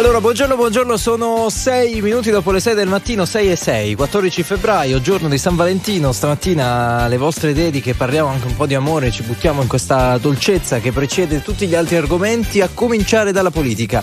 Allora, 0.00 0.18
buongiorno, 0.18 0.56
buongiorno, 0.56 0.96
sono 0.96 1.50
6 1.50 2.00
minuti 2.00 2.30
dopo 2.30 2.52
le 2.52 2.60
6 2.60 2.74
del 2.74 2.88
mattino, 2.88 3.26
6 3.26 3.50
e 3.50 3.54
6, 3.54 3.94
14 3.96 4.42
febbraio, 4.42 4.98
giorno 5.02 5.28
di 5.28 5.36
San 5.36 5.56
Valentino. 5.56 6.10
Stamattina 6.12 7.06
le 7.06 7.18
vostre 7.18 7.52
dediche, 7.52 7.92
parliamo 7.92 8.30
anche 8.30 8.46
un 8.46 8.56
po' 8.56 8.64
di 8.64 8.74
amore, 8.74 9.10
ci 9.10 9.22
buttiamo 9.22 9.60
in 9.60 9.68
questa 9.68 10.16
dolcezza 10.16 10.78
che 10.78 10.90
precede 10.90 11.42
tutti 11.42 11.66
gli 11.66 11.74
altri 11.74 11.96
argomenti, 11.96 12.62
a 12.62 12.70
cominciare 12.72 13.30
dalla 13.30 13.50
politica. 13.50 14.02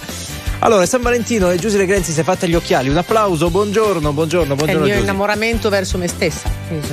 Allora, 0.60 0.86
San 0.86 1.02
Valentino 1.02 1.50
e 1.50 1.57
Giusy 1.57 1.84
Grenzi 1.84 2.11
si 2.11 2.20
è 2.20 2.24
fatta 2.24 2.46
gli 2.46 2.54
occhiali. 2.54 2.89
Un 2.89 2.98
applauso, 2.98 3.50
buongiorno, 3.50 4.14
buongiorno, 4.14 4.54
buongiorno. 4.54 4.66
È 4.66 4.74
il 4.74 4.79
mio 4.79 4.93
Giusy. 4.98 5.02
innamoramento 5.02 5.70
verso 5.70 5.98
me 5.98 6.07
stessa. 6.07 6.48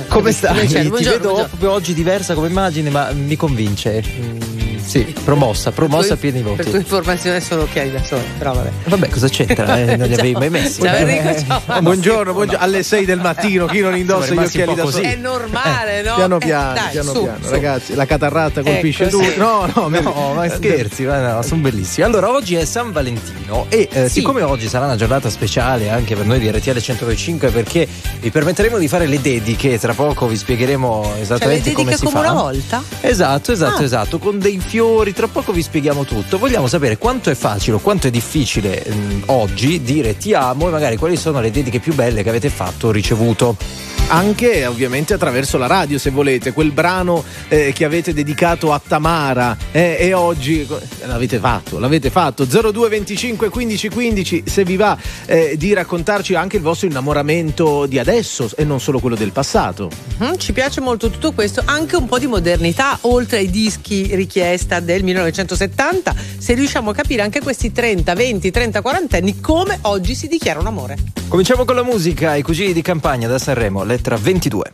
Come 0.07 0.31
stai? 0.31 0.67
Cioè, 0.67 0.81
Ti 0.81 0.89
vedo 0.89 0.89
buongiorno. 0.89 1.33
proprio 1.49 1.71
oggi 1.73 1.93
diversa 1.93 2.33
come 2.33 2.47
immagine, 2.47 2.89
ma 2.89 3.11
mi 3.11 3.35
convince. 3.35 4.03
Mm, 4.03 4.54
sì, 4.85 5.13
promossa, 5.23 5.71
promossa 5.71 6.13
a 6.13 6.17
pieni 6.17 6.41
voti. 6.41 6.57
Per 6.57 6.67
tua 6.67 6.77
informazione 6.79 7.41
sono 7.41 7.63
occhiali 7.63 7.91
da 7.91 8.03
sole, 8.03 8.23
però 8.37 8.53
vabbè. 8.53 8.69
Vabbè, 8.85 9.09
cosa 9.09 9.27
c'entra? 9.27 9.77
Eh, 9.79 9.95
non 9.97 10.07
li 10.07 10.13
avevi 10.13 10.33
mai 10.33 10.49
messi. 10.49 10.81
Ciao 10.85 10.95
Enrico, 10.95 11.43
ciao. 11.65 11.81
Buongiorno, 11.81 12.33
buongiorno, 12.33 12.63
alle 12.63 12.83
6 12.83 13.03
del 13.05 13.19
mattino, 13.19 13.65
chi 13.65 13.79
non 13.79 13.97
indossa 13.97 14.33
gli 14.33 14.37
occhiali 14.37 14.75
da 14.75 14.83
così. 14.83 14.97
sole? 15.01 15.13
È 15.13 15.15
normale, 15.17 16.01
no? 16.03 16.15
Piano 16.15 16.35
Eh, 16.35 16.39
piano, 16.39 16.73
dai, 16.73 16.89
piano 16.91 17.11
su, 17.13 17.21
piano, 17.23 17.37
su. 17.43 17.49
ragazzi, 17.49 17.95
la 17.95 18.05
catarrata 18.05 18.61
colpisce 18.61 19.05
Ecco, 19.05 19.17
tutti. 19.17 19.31
sì. 19.31 19.37
No, 19.39 19.69
no, 19.73 19.87
No, 19.89 20.33
ma 20.35 20.47
scherzi, 20.49 21.03
ma 21.03 21.33
no, 21.33 21.41
sono 21.41 21.61
bellissimi. 21.61 22.05
Allora, 22.05 22.29
oggi 22.29 22.55
è 22.55 22.63
San 22.65 22.91
Valentino 22.91 23.65
e 23.69 23.89
eh, 23.91 24.03
Sì. 24.07 24.19
siccome 24.19 24.43
oggi 24.43 24.67
sarà 24.67 24.85
una 24.85 24.95
giornata 24.95 25.29
speciale 25.29 25.89
anche 25.89 26.15
per 26.15 26.25
noi 26.25 26.39
di 26.39 26.49
RTL 26.49 26.79
125 26.79 27.49
perché 27.49 27.87
vi 28.19 28.29
permetteremo 28.29 28.77
di 28.77 28.87
fare 28.87 29.07
le 29.07 29.19
dediche, 29.19 29.79
tra 29.79 29.93
poco 29.93 30.27
vi 30.27 30.37
spiegheremo 30.37 31.01
Cioè, 31.03 31.15
le 31.15 31.21
esattamente 31.21 31.71
come 31.71 31.89
dediche 31.91 31.97
si 31.97 32.05
come 32.13 32.25
fa. 32.25 32.31
una 32.31 32.41
volta? 32.41 32.83
Esatto, 33.01 33.51
esatto, 33.51 33.81
Ah. 33.81 33.83
esatto, 33.85 34.19
con 34.19 34.37
dei 34.39 34.59
fiori, 34.75 35.13
tra 35.13 35.29
poco 35.29 35.53
vi 35.53 35.61
spieghiamo 35.61 36.03
tutto. 36.03 36.37
Vogliamo 36.37 36.67
sapere 36.67 36.97
quanto 36.97 37.29
è 37.29 37.33
facile 37.33 37.77
o 37.77 37.79
quanto 37.79 38.07
è 38.07 38.11
difficile 38.11 38.85
mm, 38.85 39.21
oggi 39.27 39.81
dire 39.81 40.17
ti 40.17 40.33
amo 40.33 40.67
e 40.67 40.71
magari 40.71 40.97
quali 40.97 41.15
sono 41.15 41.39
le 41.39 41.49
dediche 41.49 41.79
più 41.79 41.93
belle 41.93 42.23
che 42.23 42.27
avete 42.27 42.49
fatto 42.49 42.89
o 42.89 42.91
ricevuto. 42.91 43.55
Anche 44.07 44.67
ovviamente 44.67 45.15
attraverso 45.15 45.57
la 45.57 45.65
radio, 45.65 45.97
se 45.97 46.11
volete, 46.11 46.53
quel 46.53 46.71
brano 46.71 47.23
eh, 47.47 47.73
che 47.73 47.85
avete 47.85 48.13
dedicato 48.13 48.71
a 48.71 48.79
Tamara 48.85 49.57
eh, 49.71 49.97
e 49.99 50.13
oggi 50.13 50.61
eh, 50.61 51.07
l'avete 51.07 51.39
fatto, 51.39 51.79
l'avete 51.79 52.11
fatto. 52.11 52.45
02 52.45 52.87
25 52.87 53.49
15 53.49 53.89
15, 53.89 54.43
se 54.45 54.63
vi 54.63 54.75
va 54.75 54.95
eh, 55.25 55.55
di 55.57 55.73
raccontarci 55.73 56.35
anche 56.35 56.57
il 56.57 56.61
vostro 56.61 56.87
innamoramento 56.87 57.87
di 57.87 57.97
adesso 57.97 58.47
e 58.55 58.63
non 58.63 58.79
solo 58.79 58.99
quello 58.99 59.15
del 59.15 59.31
passato. 59.31 59.89
Mhm, 60.17 60.37
Ci 60.37 60.53
piace 60.53 60.81
molto 60.81 61.09
tutto 61.09 61.31
questo, 61.31 61.63
anche 61.65 61.95
un 61.95 62.05
po' 62.05 62.19
di 62.19 62.27
modernità, 62.27 62.99
oltre 63.01 63.39
ai 63.39 63.49
dischi 63.49 64.15
richiesta 64.15 64.79
del 64.81 65.03
1970, 65.03 66.13
se 66.37 66.53
riusciamo 66.53 66.91
a 66.91 66.93
capire 66.93 67.23
anche 67.23 67.41
questi 67.41 67.71
30, 67.71 68.13
20, 68.13 68.51
30, 68.51 68.81
40 68.81 69.17
anni 69.17 69.39
come 69.39 69.79
oggi 69.81 70.13
si 70.13 70.27
dichiara 70.27 70.59
un 70.59 70.67
amore. 70.67 70.97
Cominciamo 71.27 71.65
con 71.65 71.75
la 71.75 71.83
musica, 71.83 72.35
i 72.35 72.43
cugini 72.43 72.71
di 72.71 72.83
campagna 72.83 73.27
da 73.27 73.39
Sanremo, 73.39 73.83
lettera 73.95 74.17
22. 74.17 74.73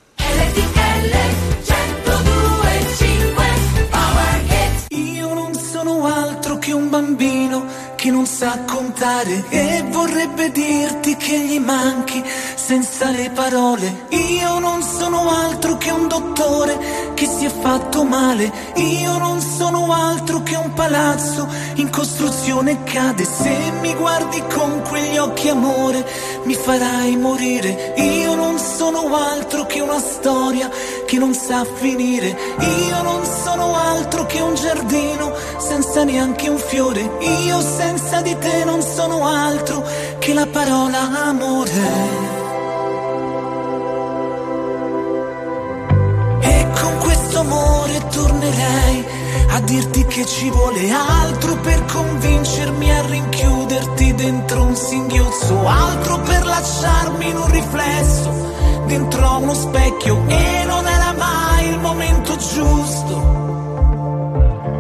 Io 4.90 5.34
non 5.34 5.54
sono 5.54 6.06
altro 6.08 6.58
che 6.58 6.72
un 6.72 6.90
bambino 6.90 7.66
che 7.96 8.10
non 8.10 8.26
sa 8.26 8.64
contare 8.66 9.44
e 9.50 9.84
vorrebbe 9.90 10.52
dirti 10.52 11.16
che 11.18 11.40
gli 11.40 11.60
manchi 11.60 12.24
senza 12.72 13.10
le 13.10 13.30
parole. 13.32 14.06
Io 14.12 14.60
non 14.60 14.82
sono 14.82 15.30
altro 15.30 15.76
che 15.76 15.92
un 15.92 16.08
dottore 16.08 17.12
che 17.16 17.26
si 17.26 17.44
è 17.44 17.50
fatto 17.50 18.06
male. 18.06 18.50
Io 18.76 19.18
non 19.18 19.42
sono 19.42 19.92
altro 19.92 20.42
che 20.42 20.56
un 20.56 20.72
palazzo 20.72 21.50
in 21.76 21.90
costruzione 21.90 22.82
cade. 22.84 23.26
Se 23.26 23.54
mi 23.82 23.94
guardi 23.94 24.42
con 24.56 24.84
quegli 24.88 25.18
occhi 25.18 25.50
amore 25.50 26.08
mi 26.46 26.54
farai 26.54 27.18
morire. 27.18 27.94
Io 27.98 28.36
non 28.36 28.58
sono 28.58 29.18
altro 29.18 29.66
che 29.66 29.82
una 29.82 30.00
storia 30.00 30.70
che 31.06 31.18
non 31.18 31.34
sa 31.34 31.66
finire. 31.66 32.38
Io 32.88 33.02
non 33.04 33.26
sono 33.44 33.76
altro 33.76 34.26
che 34.26 34.40
un 34.40 34.56
giardino 34.56 35.34
senza 35.58 36.06
neanche 36.06 36.48
un 36.48 36.58
fiore. 36.58 37.02
Io 37.44 37.60
senza 37.60 38.22
di 38.22 38.34
te 38.38 38.64
non 38.64 38.82
sono 38.82 39.28
altro 39.28 39.84
che 40.20 40.34
la 40.34 40.48
parola 40.48 41.26
amore. 41.26 42.41
Amore 47.42 48.08
tornerei 48.10 49.06
a 49.50 49.60
dirti 49.62 50.06
che 50.06 50.26
ci 50.26 50.50
vuole 50.50 50.90
altro 50.92 51.56
per 51.58 51.84
convincermi 51.86 52.92
a 52.92 53.06
rinchiuderti 53.06 54.14
dentro 54.16 54.64
un 54.64 54.76
singhiozzo, 54.76 55.68
altro 55.68 56.20
per 56.20 56.46
lasciarmi 56.46 57.30
in 57.30 57.36
un 57.36 57.52
riflesso 57.52 58.32
dentro 58.86 59.38
uno 59.38 59.54
specchio 59.54 60.24
e 60.28 60.64
non 60.66 60.86
era 60.88 61.14
mai 61.18 61.70
il 61.70 61.80
momento 61.80 62.36
giusto. 62.36 63.16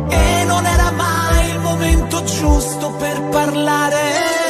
E 0.09 0.43
non 0.45 0.66
era 0.66 0.91
mai 0.91 1.49
il 1.49 1.59
momento 1.59 2.23
giusto 2.23 2.91
per 2.91 3.22
parlare. 3.29 4.41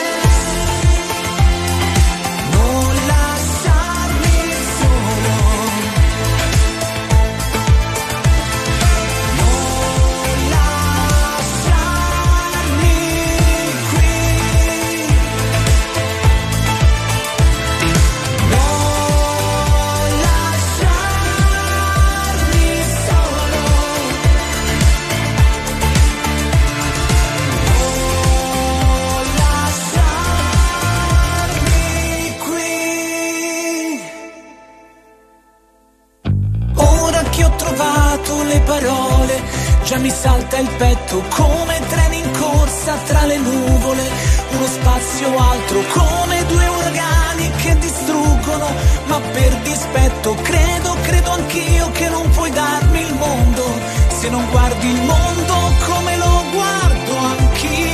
Parole, 38.71 39.43
già 39.83 39.97
mi 39.97 40.09
salta 40.09 40.57
il 40.57 40.69
petto 40.77 41.21
come 41.27 41.77
treni 41.89 42.19
in 42.19 42.31
corsa 42.31 42.93
tra 43.05 43.25
le 43.25 43.37
nuvole, 43.37 44.03
uno 44.51 44.65
spazio 44.65 45.27
altro 45.37 45.81
come 45.89 46.45
due 46.45 46.67
uragani 46.67 47.51
che 47.61 47.77
distruggono, 47.79 48.67
ma 49.07 49.19
per 49.33 49.53
dispetto 49.63 50.35
credo, 50.41 50.95
credo 51.01 51.31
anch'io 51.31 51.91
che 51.91 52.07
non 52.07 52.29
puoi 52.29 52.51
darmi 52.51 53.01
il 53.01 53.13
mondo, 53.15 53.65
se 54.07 54.29
non 54.29 54.47
guardi 54.51 54.87
il 54.87 55.01
mondo 55.01 55.55
come 55.85 56.15
lo 56.15 56.43
guardo 56.53 57.17
anch'io. 57.17 57.90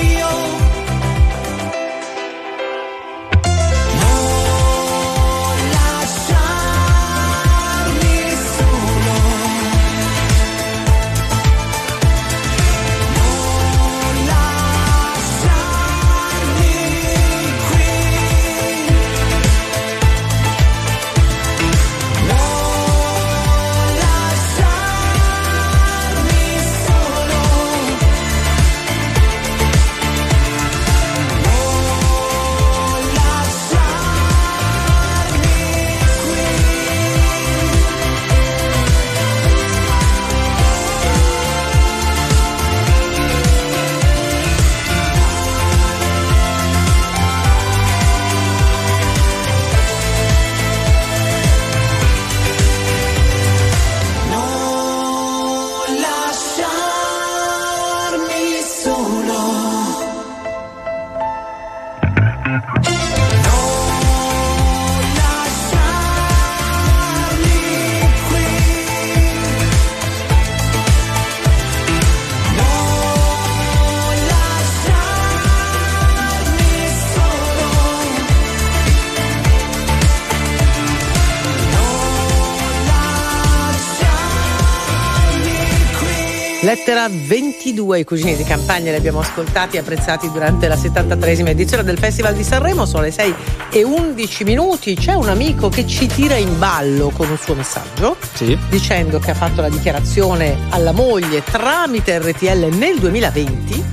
Lettera 86.68 87.08
22, 87.10 88.00
i 88.00 88.04
cugini 88.04 88.36
di 88.36 88.44
campagna 88.44 88.92
li 88.92 88.98
abbiamo 88.98 89.22
ascoltati 89.22 89.78
e 89.78 89.80
apprezzati 89.80 90.30
durante 90.30 90.68
la 90.68 90.76
73esima 90.76 91.48
edizione 91.48 91.82
del 91.82 91.98
Festival 91.98 92.36
di 92.36 92.44
Sanremo, 92.44 92.86
sono 92.86 93.04
le 93.04 93.12
6 93.12 93.34
e 93.72 93.84
11 93.86 94.44
minuti, 94.44 94.94
c'è 94.96 95.14
un 95.14 95.30
amico 95.30 95.70
che 95.70 95.88
ci 95.88 96.08
tira 96.08 96.36
in 96.36 96.60
ballo 96.60 97.10
con 97.16 97.30
un 97.30 97.38
suo 97.38 97.54
messaggio 97.54 98.18
Sì. 98.34 98.58
dicendo 98.70 99.18
che 99.18 99.32
ha 99.32 99.34
fatto 99.34 99.62
la 99.62 99.70
dichiarazione 99.70 100.58
alla 100.68 100.92
moglie 100.92 101.42
tramite 101.42 102.20
RTL 102.20 102.76
nel 102.76 103.00
2020 103.00 103.84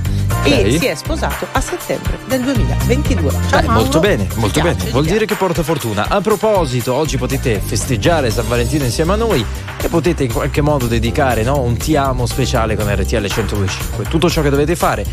e 0.45 0.61
Ok. 0.73 0.79
si 0.79 0.85
è 0.85 0.95
sposato 0.95 1.47
a 1.51 1.59
settembre 1.59 2.19
del 2.27 2.41
2022. 2.43 3.31
Ciao 3.31 3.39
Beh, 3.61 3.65
Mauro. 3.65 3.71
molto 3.81 3.99
bene, 3.99 4.27
molto 4.35 4.61
piace, 4.61 4.77
bene. 4.77 4.91
Vuol 4.91 5.05
dire 5.05 5.25
che 5.25 5.35
porta 5.35 5.63
fortuna. 5.63 6.07
A 6.07 6.21
proposito, 6.21 6.93
oggi 6.93 7.17
potete 7.17 7.59
festeggiare 7.63 8.29
San 8.29 8.47
Valentino 8.47 8.83
insieme 8.83 9.13
a 9.13 9.15
noi 9.15 9.43
e 9.81 9.87
potete 9.89 10.23
in 10.23 10.31
qualche 10.31 10.61
modo 10.61 10.85
dedicare 10.87 11.43
no, 11.43 11.59
un 11.61 11.77
ti 11.77 11.95
amo 11.95 12.25
speciale 12.27 12.75
con 12.75 12.85
RTL 12.93 13.15
1025. 13.15 14.05
Tutto 14.05 14.29
ciò 14.29 14.41
che 14.41 14.49
dovete 14.49 14.75
fare 14.75 15.03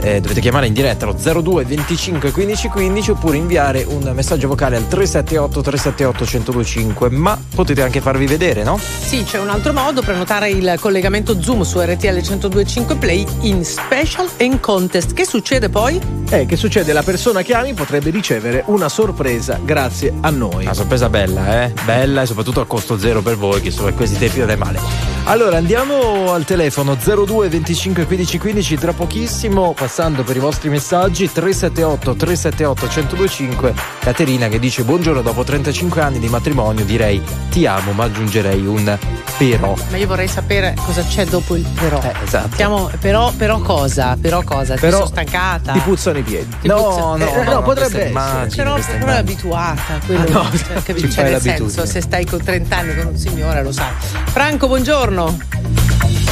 eh, 0.00 0.20
dovete 0.20 0.40
chiamare 0.40 0.66
in 0.66 0.72
diretta 0.72 1.06
allo 1.06 1.42
02 1.42 1.64
25 1.64 2.30
15 2.30 2.68
15 2.68 3.10
oppure 3.12 3.36
inviare 3.36 3.84
un 3.86 4.10
messaggio 4.14 4.48
vocale 4.48 4.76
al 4.76 4.88
378 4.88 5.60
378 5.60 6.24
1025 6.24 7.10
ma 7.10 7.40
potete 7.54 7.82
anche 7.82 8.00
farvi 8.00 8.26
vedere 8.26 8.62
no? 8.62 8.78
Sì, 8.78 9.24
c'è 9.24 9.38
un 9.38 9.48
altro 9.48 9.72
modo, 9.72 10.02
prenotare 10.02 10.50
il 10.50 10.76
collegamento 10.80 11.40
Zoom 11.40 11.62
su 11.62 11.80
RTL 11.80 12.06
1025 12.06 12.96
Play 12.96 13.26
in 13.40 13.64
Special 13.64 14.28
and 14.38 14.60
Contest. 14.60 15.12
Che 15.12 15.24
succede 15.24 15.68
poi? 15.68 16.00
Eh, 16.30 16.46
che 16.46 16.56
succede? 16.56 16.92
La 16.92 17.02
persona 17.02 17.42
che 17.42 17.54
ami 17.54 17.74
potrebbe 17.74 18.10
ricevere 18.10 18.62
una 18.66 18.88
sorpresa 18.88 19.58
grazie 19.62 20.12
a 20.20 20.30
noi. 20.30 20.64
Una 20.64 20.74
sorpresa 20.74 21.08
bella, 21.08 21.64
eh? 21.64 21.72
Bella 21.84 22.22
e 22.22 22.26
soprattutto 22.26 22.60
a 22.60 22.66
costo 22.66 22.98
zero 22.98 23.22
per 23.22 23.36
voi, 23.36 23.60
che 23.60 23.70
su 23.70 23.82
questi 23.94 24.18
tempi 24.18 24.38
non 24.38 24.50
è 24.50 24.56
male. 24.56 25.21
Allora 25.24 25.56
andiamo 25.56 26.32
al 26.32 26.44
telefono 26.44 26.96
02 26.96 27.48
25 27.48 28.06
15 28.06 28.38
15 28.38 28.76
tra 28.76 28.92
pochissimo, 28.92 29.72
passando 29.72 30.24
per 30.24 30.34
i 30.36 30.40
vostri 30.40 30.68
messaggi 30.68 31.30
378 31.30 32.14
378 32.16 32.86
1025. 32.86 33.74
Caterina 34.00 34.48
che 34.48 34.58
dice 34.58 34.82
buongiorno, 34.82 35.22
dopo 35.22 35.44
35 35.44 36.00
anni 36.02 36.18
di 36.18 36.28
matrimonio 36.28 36.84
direi 36.84 37.22
ti 37.50 37.66
amo, 37.66 37.92
ma 37.92 38.04
aggiungerei 38.04 38.66
un 38.66 38.98
però. 39.38 39.74
Ma 39.90 39.96
io 39.96 40.06
vorrei 40.08 40.26
sapere 40.28 40.74
cosa 40.84 41.02
c'è 41.04 41.24
dopo 41.24 41.54
il 41.54 41.66
però. 41.80 42.00
Eh, 42.02 42.12
esatto. 42.24 42.56
Siamo, 42.56 42.90
però, 43.00 43.32
però 43.36 43.60
cosa? 43.60 44.16
Però 44.20 44.42
cosa? 44.42 44.74
Ti 44.74 44.80
Però 44.80 44.96
sono 44.98 45.06
stancata. 45.08 45.72
Ti 45.72 45.78
puzzano 45.80 46.18
i 46.18 46.22
piedi. 46.22 46.48
Ti 46.62 46.66
No, 46.68 46.74
puzza- 46.82 47.00
no, 47.00 47.16
eh, 47.16 47.44
no, 47.44 47.52
no, 47.52 47.62
potrebbe 47.62 48.04
essere. 48.10 48.10
Però, 48.56 48.76
immagine. 48.76 49.16
abituata, 49.18 50.00
quello, 50.04 50.20
Ah, 50.22 50.42
no, 50.42 50.50
cioè, 50.50 50.94
ci 50.94 51.00
Cioè, 51.00 51.10
fai 51.10 51.30
nel 51.30 51.40
senso, 51.40 51.86
se 51.86 52.00
stai 52.00 52.26
con 52.26 52.42
30 52.42 52.76
anni 52.76 52.96
con 52.96 53.06
un 53.06 53.16
signore 53.16 53.62
lo 53.62 53.70
sai. 53.72 53.90
Franco, 54.26 54.66
buongiorno. 54.66 55.10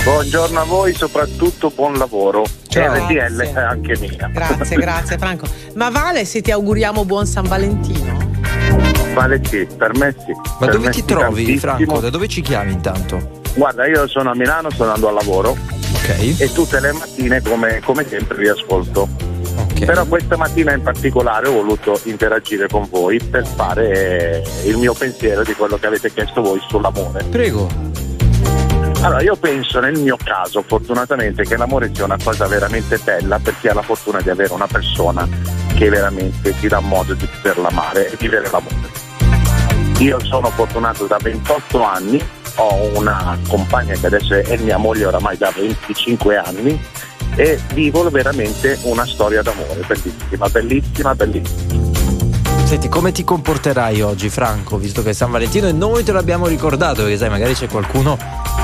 Buongiorno 0.05 0.61
a 0.61 0.65
voi, 0.65 0.95
soprattutto 0.95 1.71
buon 1.75 1.95
lavoro. 1.99 2.45
Ciao. 2.69 3.07
Grazie. 3.07 3.53
è 3.53 3.59
anche 3.61 3.99
mia. 3.99 4.31
Grazie, 4.33 4.77
grazie 4.77 5.19
Franco. 5.19 5.47
Ma 5.75 5.91
vale 5.91 6.25
se 6.25 6.41
ti 6.41 6.51
auguriamo 6.51 7.05
buon 7.05 7.27
San 7.27 7.47
Valentino? 7.47 8.17
Vale 9.13 9.41
sì, 9.45 9.67
per 9.77 9.95
me 9.97 10.15
sì. 10.25 10.33
Ma 10.33 10.67
Per 10.67 10.71
dove 10.71 10.91
ti 10.91 11.05
trovi 11.05 11.45
tantissimo. 11.45 11.59
Franco? 11.59 12.01
Da 12.01 12.11
dove 12.11 12.29
ci 12.29 12.41
chiami 12.41 12.73
intanto? 12.73 13.41
Guarda, 13.55 13.87
io 13.87 14.07
sono 14.09 14.31
a 14.31 14.35
Milano, 14.35 14.71
sto 14.71 14.85
andando 14.85 15.09
al 15.09 15.15
lavoro 15.15 15.51
Ok. 15.51 16.41
e 16.41 16.51
tutte 16.53 16.81
le 16.81 16.93
mattine, 16.93 17.43
come, 17.43 17.81
come 17.85 18.07
sempre, 18.09 18.39
vi 18.39 18.49
ascolto. 18.49 19.09
Ok. 19.57 19.85
Però 19.85 20.05
questa 20.07 20.37
mattina 20.37 20.73
in 20.73 20.83
particolare 20.83 21.49
ho 21.49 21.53
voluto 21.53 22.01
interagire 22.05 22.69
con 22.69 22.87
voi 22.89 23.21
per 23.23 23.47
fare 23.47 24.43
eh, 24.43 24.69
il 24.69 24.77
mio 24.79 24.95
pensiero 24.95 25.43
di 25.43 25.53
quello 25.55 25.77
che 25.77 25.87
avete 25.87 26.11
chiesto 26.13 26.41
voi 26.41 26.61
sull'amore. 26.69 27.25
Prego. 27.25 27.69
Allora, 29.03 29.23
io 29.23 29.35
penso 29.37 29.81
nel 29.81 29.99
mio 29.99 30.19
caso, 30.23 30.63
fortunatamente, 30.63 31.45
che 31.45 31.57
l'amore 31.57 31.91
sia 31.95 32.05
una 32.05 32.19
cosa 32.23 32.47
veramente 32.47 32.99
bella 32.99 33.39
per 33.39 33.55
chi 33.59 33.69
ha 33.69 33.75
la 33.75 33.83
fortuna 33.83 34.21
di 34.21 34.29
avere 34.29 34.53
una 34.53 34.67
persona 34.67 35.27
che 35.75 35.89
veramente 35.89 36.55
ti 36.59 36.69
dà 36.69 36.81
modo 36.81 37.15
di 37.15 37.25
poterla 37.25 37.69
amare 37.69 38.11
e 38.11 38.17
vivere 38.19 38.51
l'amore. 38.51 38.99
Io 40.01 40.23
sono 40.25 40.51
fortunato 40.51 41.07
da 41.07 41.17
28 41.21 41.83
anni, 41.83 42.23
ho 42.57 42.99
una 42.99 43.39
compagna 43.49 43.95
che 43.95 44.07
adesso 44.07 44.35
è 44.35 44.57
mia 44.59 44.77
moglie 44.77 45.07
oramai 45.07 45.39
da 45.39 45.51
25 45.55 46.37
anni 46.37 46.79
e 47.37 47.59
vivo 47.73 48.09
veramente 48.11 48.79
una 48.83 49.07
storia 49.07 49.41
d'amore 49.41 49.83
bellissima, 49.87 50.49
bellissima, 50.49 51.15
bellissima. 51.15 51.90
Senti, 52.71 52.89
come 52.89 53.11
ti 53.11 53.25
comporterai 53.25 54.01
oggi, 54.01 54.29
Franco, 54.29 54.77
visto 54.77 55.03
che 55.03 55.11
è 55.11 55.13
San 55.13 55.33
Valentino 55.33 55.67
e 55.67 55.73
noi 55.73 56.05
te 56.05 56.13
l'abbiamo 56.13 56.47
ricordato, 56.47 57.03
perché 57.03 57.17
sai, 57.19 57.29
magari 57.29 57.53
c'è 57.55 57.67
qualcuno, 57.67 58.17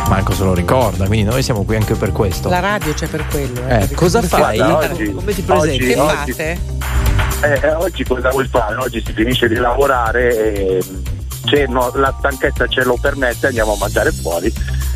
manco 0.08 0.32
se 0.32 0.44
lo 0.44 0.54
ricorda, 0.54 1.06
quindi 1.06 1.28
noi 1.28 1.42
siamo 1.42 1.64
qui 1.64 1.74
anche 1.74 1.94
per 1.96 2.12
questo. 2.12 2.48
La 2.48 2.60
radio 2.60 2.94
c'è 2.94 3.08
per 3.08 3.26
quello. 3.26 3.66
eh. 3.66 3.82
Eh, 3.82 3.94
cosa 3.94 4.22
fai? 4.22 4.58
Guarda, 4.58 4.92
oggi- 4.92 5.12
come 5.12 5.34
ti 5.34 5.42
presenti? 5.42 5.82
oggi- 5.82 5.92
Che 5.92 5.98
oggi- 6.00 6.32
fate? 6.32 6.58
Eh, 7.42 7.60
eh, 7.66 7.72
oggi 7.74 8.04
cosa 8.04 8.30
vuoi 8.30 8.46
fare? 8.46 8.76
Oggi 8.76 9.02
si 9.04 9.12
finisce 9.12 9.48
di 9.48 9.56
lavorare 9.56 10.54
e 10.54 10.84
se 11.48 11.66
no- 11.68 11.90
la 11.96 12.14
stanchezza 12.16 12.68
ce 12.68 12.84
lo 12.84 12.96
permette 13.00 13.48
andiamo 13.48 13.72
a 13.72 13.76
mangiare 13.76 14.12
fuori 14.12 14.52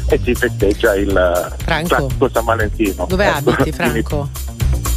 e 0.06 0.21
si 0.23 0.35
festeggia 0.37 0.95
il 0.95 1.53
Franco? 1.65 1.89
classico 1.97 2.31
San 2.33 2.45
Valentino. 2.45 3.06
Dove 3.09 3.27
Ecco, 3.27 3.51
abiti, 3.51 3.73
Franco? 3.75 4.29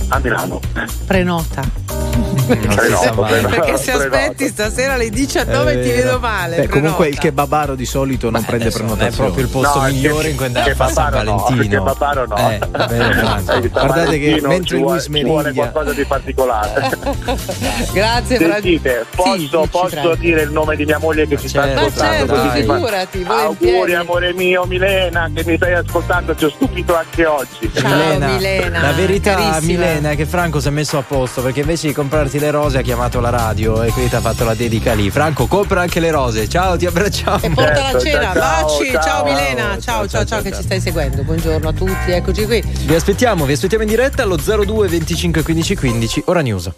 A 0.09 0.19
Milano. 0.19 0.59
Prenota. 1.07 2.02
Prenoto, 2.45 2.95
sa 3.01 3.13
mai. 3.13 3.31
prenoto. 3.31 3.55
Perché 3.55 3.77
se 3.77 3.91
aspetti 3.91 4.47
stasera 4.47 4.93
alle 4.93 5.09
19 5.09 5.71
È 5.71 5.81
ti 5.81 5.89
vedo 5.89 6.19
male. 6.19 6.55
Beh, 6.57 6.67
comunque 6.67 7.07
il 7.07 7.17
kebabaro 7.17 7.75
di 7.75 7.85
solito 7.85 8.29
non 8.29 8.41
Beh, 8.41 8.47
prende 8.47 8.65
non 8.65 8.73
è 8.73 8.77
prenotazione. 8.77 9.15
proprio 9.31 9.43
il 9.45 9.49
posto 9.51 9.79
No, 9.79 9.85
migliore 9.87 10.23
che- 10.23 10.29
in 10.29 10.35
cui 10.35 10.45
andare 10.45 10.65
a 10.65 10.69
che 10.69 10.75
fare 10.75 10.91
San 10.93 11.05
no, 11.23 11.35
Valentino. 11.37 11.67
che 11.69 11.79
Babaro 11.83 12.25
no. 12.27 12.37
Eh, 12.49 12.57
è 12.59 12.85
vero, 12.87 13.13
Franco. 13.13 13.43
Sai, 13.43 13.61
San 13.61 13.69
Guardate 13.71 14.19
che 14.19 14.39
mentre 14.41 14.47
lui 14.47 14.49
vuole, 14.49 14.63
ci 14.65 14.75
vuole 14.77 14.99
smeriglia- 14.99 15.51
qualcosa 15.69 15.93
di 15.93 16.05
particolare. 16.05 16.89
Grazie, 17.93 18.37
Franco. 18.37 18.53
Sentite, 18.53 19.05
posso, 19.15 19.67
posso 19.69 20.15
dire 20.15 20.41
il 20.41 20.51
nome 20.51 20.75
di 20.75 20.85
mia 20.85 20.97
moglie 20.99 21.27
che 21.27 21.37
ci 21.37 21.47
sta 21.47 21.63
certo, 21.63 21.79
Ma 21.81 21.85
ascoltando? 21.87 22.35
certo, 22.35 22.41
ti 22.41 22.63
fa- 22.65 22.73
figurati. 22.75 23.25
Auguri 23.27 23.93
amore 23.95 24.33
mio 24.33 24.65
Milena 24.65 25.29
che 25.33 25.43
mi 25.45 25.55
stai 25.55 25.73
ascoltando, 25.73 26.33
ti 26.35 26.45
ho 26.45 26.49
stupito 26.49 26.95
anche 26.95 27.25
oggi. 27.25 27.71
Ciao, 27.73 28.17
Milena, 28.19 28.81
la 28.81 28.91
verità. 28.91 29.59
Milena 29.61 30.11
è 30.11 30.15
che 30.15 30.25
Franco 30.25 30.59
si 30.59 30.67
è 30.67 30.71
messo 30.71 30.97
a 30.97 31.01
posto 31.03 31.41
perché 31.41 31.61
invece 31.61 31.87
di 31.87 31.93
comprarti 32.33 32.39
le 32.39 32.51
rose 32.51 32.77
ha 32.79 32.81
chiamato 32.81 33.19
la 33.19 33.29
radio 33.29 33.83
e 33.83 33.91
quindi 33.91 34.09
ti 34.09 34.15
ha 34.15 34.21
fatto 34.21 34.43
la 34.43 34.53
dedica 34.53 34.93
lì. 34.93 35.09
Franco, 35.09 35.47
compra 35.47 35.81
anche 35.81 35.99
le 35.99 36.11
rose. 36.11 36.47
Ciao, 36.47 36.77
ti 36.77 36.85
abbracciamo. 36.85 37.41
E 37.41 37.49
porta 37.49 37.71
la 37.71 37.75
Certo, 37.75 37.99
cena, 37.99 38.33
ciao, 38.33 38.33
baci, 38.33 38.91
ciao, 38.91 39.01
ciao. 39.01 39.23
Milena, 39.23 39.63
ciao 39.79 39.79
ciao 39.79 40.07
ciao, 40.07 40.25
ciao, 40.25 40.41
che 40.41 40.49
ciao. 40.49 40.59
ci 40.59 40.65
stai 40.65 40.81
seguendo, 40.81 41.23
buongiorno 41.23 41.67
a 41.67 41.73
tutti, 41.73 42.11
eccoci 42.11 42.45
qui. 42.45 42.63
Vi 42.85 42.95
aspettiamo, 42.95 43.45
vi 43.45 43.53
aspettiamo 43.53 43.83
in 43.83 43.89
diretta 43.89 44.23
allo 44.23 44.37
02 44.37 44.87
25 44.87 45.43
15 45.43 45.75
15, 45.75 46.23
ora 46.25 46.41
news. 46.41 46.71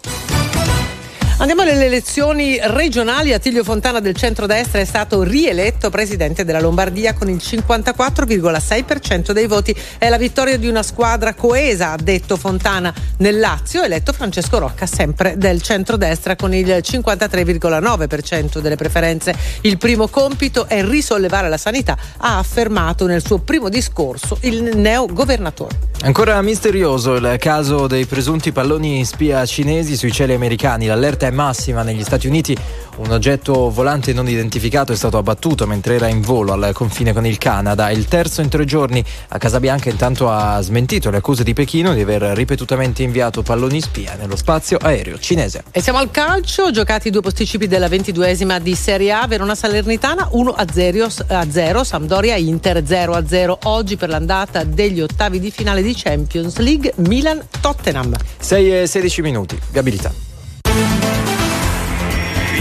Andiamo 1.38 1.60
alle 1.60 1.84
elezioni 1.84 2.58
regionali. 2.62 3.34
Attilio 3.34 3.62
Fontana 3.62 4.00
del 4.00 4.16
centrodestra 4.16 4.80
è 4.80 4.86
stato 4.86 5.22
rieletto 5.22 5.90
presidente 5.90 6.46
della 6.46 6.60
Lombardia 6.60 7.12
con 7.12 7.28
il 7.28 7.36
54,6% 7.36 9.32
dei 9.32 9.46
voti. 9.46 9.76
È 9.98 10.08
la 10.08 10.16
vittoria 10.16 10.56
di 10.56 10.66
una 10.66 10.82
squadra 10.82 11.34
coesa, 11.34 11.92
ha 11.92 11.96
detto 12.02 12.38
Fontana. 12.38 12.92
Nel 13.18 13.38
Lazio 13.38 13.82
eletto 13.82 14.14
Francesco 14.14 14.58
Rocca, 14.58 14.86
sempre 14.86 15.36
del 15.36 15.60
centrodestra, 15.60 16.36
con 16.36 16.54
il 16.54 16.68
53,9% 16.68 18.58
delle 18.60 18.76
preferenze. 18.76 19.34
Il 19.60 19.76
primo 19.76 20.08
compito 20.08 20.66
è 20.66 20.82
risollevare 20.82 21.50
la 21.50 21.58
sanità, 21.58 21.98
ha 22.16 22.38
affermato 22.38 23.04
nel 23.06 23.22
suo 23.22 23.40
primo 23.40 23.68
discorso 23.68 24.38
il 24.40 24.74
neo 24.74 25.04
governatore. 25.04 25.84
Ancora 26.02 26.40
misterioso 26.40 27.14
il 27.14 27.36
caso 27.38 27.86
dei 27.86 28.06
presunti 28.06 28.52
palloni 28.52 29.04
spia 29.04 29.44
cinesi 29.44 29.96
sui 29.96 30.12
cieli 30.12 30.32
americani. 30.32 30.86
L'allerta 30.86 31.25
è 31.26 31.30
massima 31.30 31.82
negli 31.82 32.02
Stati 32.02 32.26
Uniti. 32.26 32.56
Un 32.96 33.10
oggetto 33.10 33.70
volante 33.70 34.12
non 34.12 34.28
identificato 34.28 34.92
è 34.92 34.96
stato 34.96 35.18
abbattuto 35.18 35.66
mentre 35.66 35.96
era 35.96 36.08
in 36.08 36.22
volo 36.22 36.52
al 36.52 36.70
confine 36.72 37.12
con 37.12 37.26
il 37.26 37.36
Canada. 37.36 37.90
Il 37.90 38.06
terzo 38.06 38.40
in 38.40 38.48
tre 38.48 38.64
giorni 38.64 39.04
a 39.28 39.38
Casabianca 39.38 39.90
intanto 39.90 40.30
ha 40.30 40.60
smentito 40.60 41.10
le 41.10 41.18
accuse 41.18 41.44
di 41.44 41.52
Pechino 41.52 41.92
di 41.92 42.00
aver 42.00 42.22
ripetutamente 42.34 43.02
inviato 43.02 43.42
palloni 43.42 43.80
spia 43.80 44.14
nello 44.14 44.36
spazio 44.36 44.78
aereo 44.80 45.18
cinese. 45.18 45.64
E 45.70 45.82
siamo 45.82 45.98
al 45.98 46.10
calcio, 46.10 46.70
giocati 46.70 47.08
i 47.08 47.10
due 47.10 47.20
posticipi 47.20 47.66
della 47.66 47.88
ventiduesima 47.88 48.58
di 48.58 48.74
Serie 48.74 49.12
A, 49.12 49.26
Verona 49.26 49.54
Salernitana 49.54 50.28
1 50.30 50.50
a 50.50 50.64
0, 50.72 51.08
a 51.28 51.50
0 51.50 51.84
Sampdoria 51.84 52.36
Inter 52.36 52.82
0 52.86 53.12
a 53.12 53.26
0. 53.26 53.58
Oggi 53.64 53.96
per 53.96 54.08
l'andata 54.08 54.64
degli 54.64 55.00
ottavi 55.00 55.38
di 55.38 55.50
finale 55.50 55.82
di 55.82 55.94
Champions 55.94 56.56
League 56.58 56.92
Milan 56.96 57.44
Tottenham. 57.60 58.14
6 58.38 58.80
e 58.80 58.86
16 58.86 59.20
minuti. 59.22 59.58
Viabilità. 59.70 60.25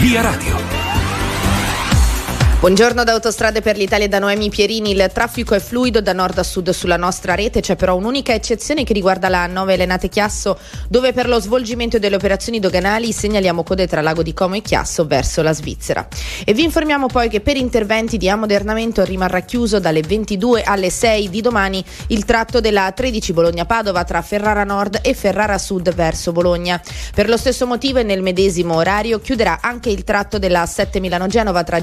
Via 0.06 0.22
Radio. 0.22 0.85
Buongiorno 2.58 3.04
da 3.04 3.12
Autostrade 3.12 3.62
per 3.62 3.78
l'Italia 3.78 4.08
da 4.08 4.18
Noemi 4.18 4.50
Pierini. 4.50 4.92
Il 4.92 5.12
traffico 5.14 5.54
è 5.54 5.60
fluido 5.60 6.02
da 6.02 6.14
nord 6.14 6.40
a 6.40 6.44
sud 6.44 6.70
sulla 6.72 6.98
nostra 6.98 7.36
rete. 7.36 7.60
C'è 7.60 7.76
però 7.76 7.96
un'unica 7.96 8.34
eccezione 8.34 8.84
che 8.84 8.94
riguarda 8.94 9.30
la 9.30 9.46
9 9.46 9.76
Lenate 9.76 10.10
Chiasso, 10.10 10.58
dove 10.88 11.14
per 11.14 11.28
lo 11.28 11.40
svolgimento 11.40 12.00
delle 12.00 12.16
operazioni 12.16 12.60
doganali 12.60 13.12
segnaliamo 13.12 13.62
code 13.62 13.86
tra 13.88 14.02
Lago 14.02 14.24
di 14.24 14.34
Como 14.34 14.56
e 14.56 14.62
Chiasso 14.62 15.06
verso 15.06 15.44
la 15.44 15.54
Svizzera. 15.54 16.08
E 16.44 16.54
vi 16.54 16.64
informiamo 16.64 17.06
poi 17.06 17.30
che 17.30 17.42
per 17.42 17.56
interventi 17.58 18.18
di 18.18 18.30
ammodernamento 18.30 19.04
rimarrà 19.04 19.42
chiuso 19.42 19.80
dalle 19.80 20.02
22 20.02 20.64
alle 20.64 20.90
6 20.90 21.30
di 21.30 21.42
domani 21.42 21.84
il 22.08 22.26
tratto 22.26 22.62
della 22.62 22.92
13 22.92 23.34
Bologna-Padova 23.34 24.04
tra 24.06 24.24
Ferrara 24.24 24.64
Nord 24.64 25.02
e 25.04 25.14
Ferrara 25.14 25.60
Sud 25.60 25.94
verso 25.94 26.32
Bologna. 26.32 26.82
Per 27.14 27.30
lo 27.30 27.38
stesso 27.38 27.68
motivo 27.68 28.00
e 28.00 28.04
nel 28.04 28.24
medesimo 28.24 28.76
orario 28.76 29.20
chiuderà 29.20 29.60
anche 29.62 29.90
il 29.90 30.04
tratto 30.04 30.40
della 30.40 30.66
7 30.66 31.00
Milano-Genova 31.00 31.64
tra 31.64 31.80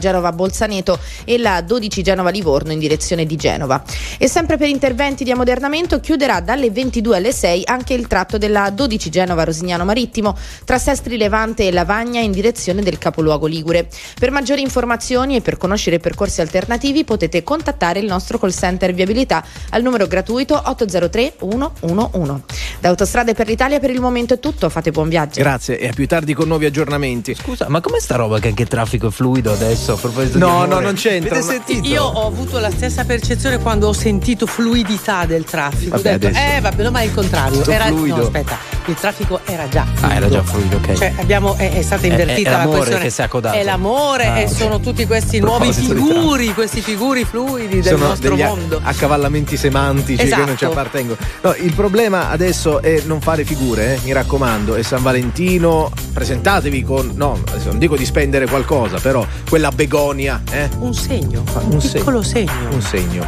Genova-Bolzaneto 0.62 0.98
e 1.24 1.38
la 1.38 1.60
12 1.60 2.02
Genova-Livorno 2.02 2.72
in 2.72 2.78
direzione 2.78 3.26
di 3.26 3.36
Genova. 3.36 3.82
E 4.18 4.28
sempre 4.28 4.56
per 4.56 4.68
interventi 4.68 5.24
di 5.24 5.30
ammodernamento 5.30 6.00
chiuderà 6.00 6.40
dalle 6.40 6.70
22 6.70 7.16
alle 7.16 7.32
6 7.32 7.62
anche 7.66 7.94
il 7.94 8.06
tratto 8.06 8.38
della 8.38 8.70
12 8.70 9.10
Genova-Rosignano 9.10 9.84
Marittimo 9.84 10.36
tra 10.64 10.78
Sestri 10.78 11.16
Levante 11.16 11.66
e 11.66 11.72
Lavagna 11.72 12.20
in 12.20 12.30
direzione 12.30 12.82
del 12.82 12.98
capoluogo 12.98 13.46
Ligure. 13.46 13.88
Per 14.18 14.30
maggiori 14.30 14.62
informazioni 14.62 15.36
e 15.36 15.40
per 15.40 15.56
conoscere 15.56 15.98
percorsi 15.98 16.40
alternativi 16.40 17.04
potete 17.04 17.42
contattare 17.42 17.98
il 17.98 18.06
nostro 18.06 18.38
call 18.38 18.50
center 18.50 18.92
viabilità 18.92 19.44
al 19.70 19.82
numero 19.82 20.06
gratuito 20.06 20.60
803 20.64 21.34
111. 21.38 22.42
Da 22.80 22.88
Autostrade 22.88 23.34
per 23.34 23.46
l'Italia 23.46 23.78
per 23.78 23.90
il 23.90 24.00
momento 24.00 24.34
è 24.34 24.38
tutto, 24.38 24.68
fate 24.68 24.90
buon 24.90 25.08
viaggio. 25.08 25.40
Grazie 25.40 25.78
e 25.78 25.88
a 25.88 25.92
più 25.92 26.06
tardi 26.06 26.34
con 26.34 26.46
nuovi 26.46 26.66
aggiornamenti. 26.66 27.34
Scusa, 27.34 27.68
ma 27.68 27.80
com'è 27.80 28.00
sta 28.00 28.16
roba 28.16 28.38
che 28.38 28.48
anche 28.48 28.62
il 28.62 28.68
traffico 28.68 29.08
è 29.08 29.10
fluido 29.10 29.52
adesso? 29.52 29.92
A 29.92 29.96
proposito 29.96 30.38
No, 30.38 30.51
no, 30.58 30.62
amore? 30.64 30.84
non 30.84 30.94
c'entra. 30.94 31.36
Avete 31.38 31.52
sentito? 31.64 31.88
Io 31.88 32.02
ho 32.04 32.26
avuto 32.26 32.58
la 32.58 32.70
stessa 32.70 33.04
percezione 33.04 33.58
quando 33.58 33.88
ho 33.88 33.92
sentito 33.92 34.46
fluidità 34.46 35.24
del 35.26 35.44
traffico. 35.44 35.96
Vabbè, 35.96 36.14
ho 36.14 36.18
detto, 36.18 36.26
adesso- 36.38 36.56
eh, 36.56 36.60
vabbè, 36.60 36.82
no, 36.82 36.90
ma 36.90 37.00
è 37.00 37.04
il 37.04 37.14
contrario. 37.14 37.58
Tutto 37.58 37.70
Era, 37.70 37.84
fluido. 37.86 38.16
No, 38.16 38.22
aspetta, 38.22 38.56
il 38.86 38.94
traffico 38.94 39.40
era 39.44 39.68
già 39.68 39.84
fluido. 39.84 40.06
Ah, 40.06 40.14
era 40.16 40.28
già 40.28 40.42
fluido, 40.42 40.76
ok. 40.76 40.92
Cioè, 40.94 41.14
abbiamo, 41.18 41.56
è, 41.56 41.72
è 41.72 41.82
stata 41.82 42.02
È- 42.02 42.06
invertita 42.06 42.48
è 42.48 42.52
la 42.52 42.58
l'amore 42.58 42.76
questione. 42.78 43.02
che 43.04 43.10
si 43.10 43.20
è 43.20 43.24
accodato. 43.24 43.56
È 43.56 43.62
l'amore 43.62 44.26
Ah, 44.26 44.38
e 44.40 44.44
ok. 44.44 44.50
sono 44.54 44.80
tutti 44.80 45.06
questi 45.06 45.38
A 45.38 45.40
nuovi 45.40 45.72
figuri, 45.72 46.52
questi 46.54 46.80
figuri 46.80 47.24
fluidi 47.24 47.80
del 47.80 47.84
Sono 47.96 48.08
nostro 48.08 48.36
mondo. 48.36 48.80
accavallamenti 48.82 49.56
semantici 49.56 50.22
Esatto. 50.22 50.40
che 50.42 50.46
non 50.46 50.56
ci 50.56 50.64
appartengono. 50.64 51.18
No, 51.42 51.54
il 51.54 51.72
problema 51.74 52.30
adesso 52.30 52.80
è 52.82 53.02
non 53.06 53.20
fare 53.20 53.44
figure, 53.44 53.94
eh, 53.94 54.00
mi 54.04 54.12
raccomando. 54.12 54.74
È 54.74 54.82
San 54.82 55.02
Valentino, 55.02 55.90
presentatevi 56.12 56.82
con. 56.82 57.12
No, 57.14 57.38
adesso 57.48 57.68
non 57.68 57.78
dico 57.78 57.96
di 57.96 58.04
spendere 58.04 58.46
qualcosa, 58.46 58.98
però 58.98 59.24
quella 59.48 59.70
begonia, 59.70 60.41
eh? 60.50 60.68
Un 60.78 60.94
segno, 60.94 61.42
Un 61.64 61.72
un 61.72 61.80
segno. 61.80 61.92
piccolo 61.98 62.22
segno. 62.22 62.52
Un 62.70 62.82
segno. 62.82 63.26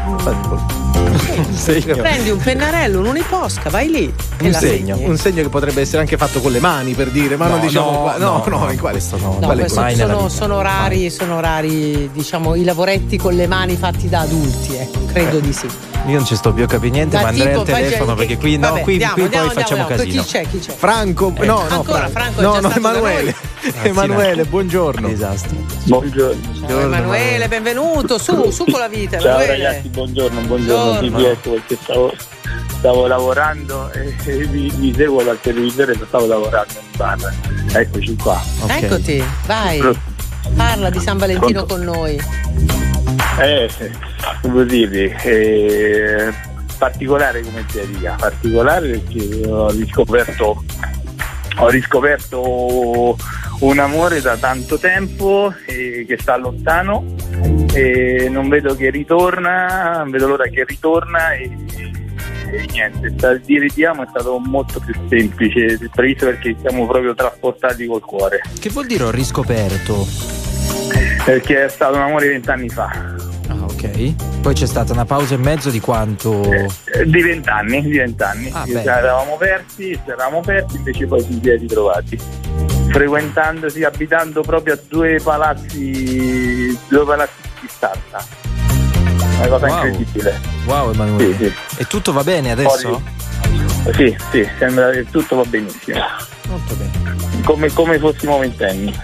Un 0.95 1.55
segno. 1.55 1.97
Prendi 1.97 2.31
un 2.31 2.39
pennarello, 2.39 3.01
un'uniposca, 3.01 3.71
vai 3.71 3.89
lì. 3.91 4.15
Un 4.41 4.53
segno. 4.53 4.97
segni. 4.97 5.09
Un 5.09 5.17
segno 5.17 5.43
che 5.43 5.49
potrebbe 5.49 5.81
essere 5.81 6.01
anche 6.01 6.17
fatto 6.17 6.41
con 6.41 6.53
le 6.53 6.61
mani 6.61 6.93
per 6.95 7.11
dire, 7.11 7.37
ma 7.37 7.47
No, 7.47 7.57
non 7.57 7.61
diciamo 7.67 7.91
no, 7.91 7.99
qua. 8.01 8.17
No, 8.17 8.43
no, 8.45 8.45
no, 8.47 8.65
no, 8.65 8.71
in 8.71 8.79
quale 8.79 8.99
questo 8.99 9.17
no. 9.19 9.33
No, 9.33 9.47
quale 9.47 9.61
questo 9.63 9.81
sono, 9.81 10.17
vita. 10.17 10.29
sono 10.29 10.61
rari, 10.63 11.11
sono 11.11 11.41
rari, 11.41 12.11
diciamo, 12.13 12.55
i 12.55 12.65
lavoretti 12.65 13.17
con 13.17 13.35
le 13.35 13.47
mani 13.47 13.77
fatti 13.77 14.09
da 14.09 14.21
adulti, 14.21 14.75
ecco, 14.75 15.05
credo 15.07 15.39
di 15.41 15.53
sì. 15.53 15.69
Io 16.07 16.17
non 16.17 16.27
ci 16.27 16.37
sto 16.37 16.53
più 16.53 16.65
a 16.65 16.67
capire 16.67 16.93
niente, 16.93 17.19
ma 17.19 17.29
andrei 17.29 17.47
tipo, 17.49 17.61
al 17.61 17.67
telefono 17.67 18.15
perché 18.15 18.37
qui, 18.37 18.59
no, 18.59 18.69
vabbè, 18.69 18.83
qui, 18.83 18.93
andiamo, 18.93 19.15
qui 19.15 19.23
andiamo, 19.23 19.47
poi 19.47 19.55
facciamo 19.55 19.81
andiamo, 19.81 20.03
casino. 20.03 20.23
Chi 20.23 20.29
c'è? 20.29 20.47
Chi 20.51 20.59
c'è? 20.59 20.73
Franco, 20.73 21.33
no, 21.39 21.45
no, 21.45 21.67
Ancora, 21.71 22.09
Franco 22.09 22.41
è 22.41 22.43
no, 22.43 22.53
già 22.53 22.61
no, 22.61 22.71
stato 22.71 22.81
da 22.81 22.89
Emanuele. 22.91 23.35
Emanuele, 23.83 24.43
no. 24.43 24.49
buongiorno. 24.51 25.09
Disastro. 25.09 25.57
Buongiorno. 25.85 26.41
Ciao 26.67 26.89
Emanuele, 27.09 27.49
benvenuto, 27.49 28.17
su, 28.19 28.51
su 28.51 28.65
con 28.65 28.81
la 28.81 28.89
vita, 28.89 29.19
Ciao 29.19 29.39
Emanuele. 29.39 29.63
ragazzi, 29.63 29.89
buongiorno, 29.91 30.41
buongiorno. 30.41 31.19
Chiesto 31.19 31.51
perché 31.51 31.77
stavo, 31.83 32.15
stavo 32.79 33.07
lavorando 33.07 33.93
e, 33.93 34.15
e 34.25 34.37
vi, 34.47 34.73
vi 34.77 34.95
seguo 34.97 35.23
dal 35.23 35.39
televisore 35.39 35.93
e 35.93 35.99
stavo 36.07 36.27
lavorando 36.27 36.73
in 36.73 36.97
bar. 36.97 37.35
Eccoci 37.75 38.17
qua. 38.17 38.43
Ok. 38.63 38.83
Eccoti, 38.83 39.23
vai, 39.47 39.81
parla 40.57 40.89
di 40.89 40.99
San 41.01 41.19
Valentino 41.19 41.67
con 41.67 41.83
noi. 41.83 42.19
Eh, 43.39 43.69
come 44.41 44.65
dirvi, 44.65 45.15
eh, 45.25 46.33
particolare 46.79 47.43
come 47.43 47.67
teoria, 47.67 48.15
particolare 48.19 48.89
perché 48.89 49.47
ho 49.47 49.71
riscoperto, 49.71 50.65
ho 51.57 51.69
riscoperto 51.69 53.17
un 53.61 53.79
amore 53.79 54.21
da 54.21 54.37
tanto 54.37 54.79
tempo 54.79 55.53
eh, 55.67 56.05
che 56.07 56.19
sta 56.19 56.37
lontano 56.37 57.05
e 57.73 58.29
non 58.31 58.49
vedo 58.49 58.75
che 58.75 58.91
ritorna, 58.91 59.99
non 59.99 60.11
vedo 60.11 60.29
l'ora 60.29 60.49
che 60.49 60.65
ritorna 60.65 61.33
e, 61.33 61.51
e 62.51 62.67
niente, 62.71 63.07
il 63.07 63.41
dire 63.45 63.67
ti 63.69 63.85
amo 63.85 64.03
è 64.03 64.07
stato 64.09 64.39
molto 64.39 64.81
più 64.81 64.95
semplice, 65.09 65.79
previsto 65.93 66.27
perché 66.27 66.57
siamo 66.61 66.87
proprio 66.87 67.15
trasportati 67.15 67.87
col 67.87 68.03
cuore, 68.03 68.41
Che 68.59 68.71
vuol 68.71 68.87
dire 68.87 69.05
ho 69.05 69.11
riscoperto? 69.11 70.07
perché 71.25 71.65
è 71.65 71.69
stato 71.69 71.97
un 71.97 72.03
amore 72.03 72.29
vent'anni 72.29 72.69
fa. 72.69 73.33
Ok. 73.65 74.41
Poi 74.41 74.55
c'è 74.55 74.67
stata 74.67 74.93
una 74.93 75.05
pausa 75.05 75.35
e 75.35 75.39
mezzo 75.39 75.71
di 75.71 75.81
quanto. 75.81 76.43
Eh, 76.53 76.69
Di 77.07 77.23
vent'anni, 77.23 77.83
di 77.83 77.97
vent'anni. 77.99 78.51
Ah, 78.53 78.65
Ci 78.65 78.73
eravamo 78.77 79.37
persi, 79.37 79.93
ci 80.05 80.11
eravamo 80.11 80.41
persi, 80.41 80.77
invece 80.77 81.07
poi 81.07 81.23
ci 81.25 81.41
si 81.43 81.49
è 81.51 81.57
ritrovati. 81.59 82.19
Frequentandosi, 82.91 83.83
abitando 83.85 84.43
proprio 84.43 84.75
a 84.75 84.79
due 84.89 85.19
palazzi, 85.23 86.79
due 86.89 87.05
palazzi 87.05 87.33
di 87.43 87.49
distanza. 87.67 88.27
Una 89.39 89.49
cosa 89.49 89.67
Wow. 89.67 89.87
incredibile. 89.87 90.41
Wow, 90.67 90.93
Emanuele. 90.93 91.37
Sì, 91.37 91.53
E 91.79 91.85
tutto 91.87 92.13
va 92.13 92.23
bene 92.23 92.53
adesso? 92.53 93.03
Sì, 93.95 94.17
sì, 94.31 94.49
sembra 94.59 94.91
che 94.91 95.07
tutto 95.11 95.37
va 95.37 95.45
benissimo. 95.45 95.99
Molto 96.49 96.75
bene. 96.75 96.93
Come, 97.45 97.69
come 97.73 97.99
fossimo 97.99 98.39
ventenni. 98.39 98.95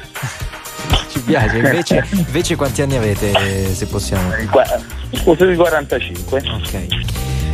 Ci 1.31 1.37
piace. 1.37 1.57
Invece, 1.59 2.05
invece 2.11 2.57
quanti 2.57 2.83
anni 2.83 2.97
avete, 2.97 3.75
se 3.75 3.87
possiamo? 3.87 4.31
Scusa 5.13 5.47
di 5.47 5.55
45. 5.55 6.39
Ok. 6.39 6.87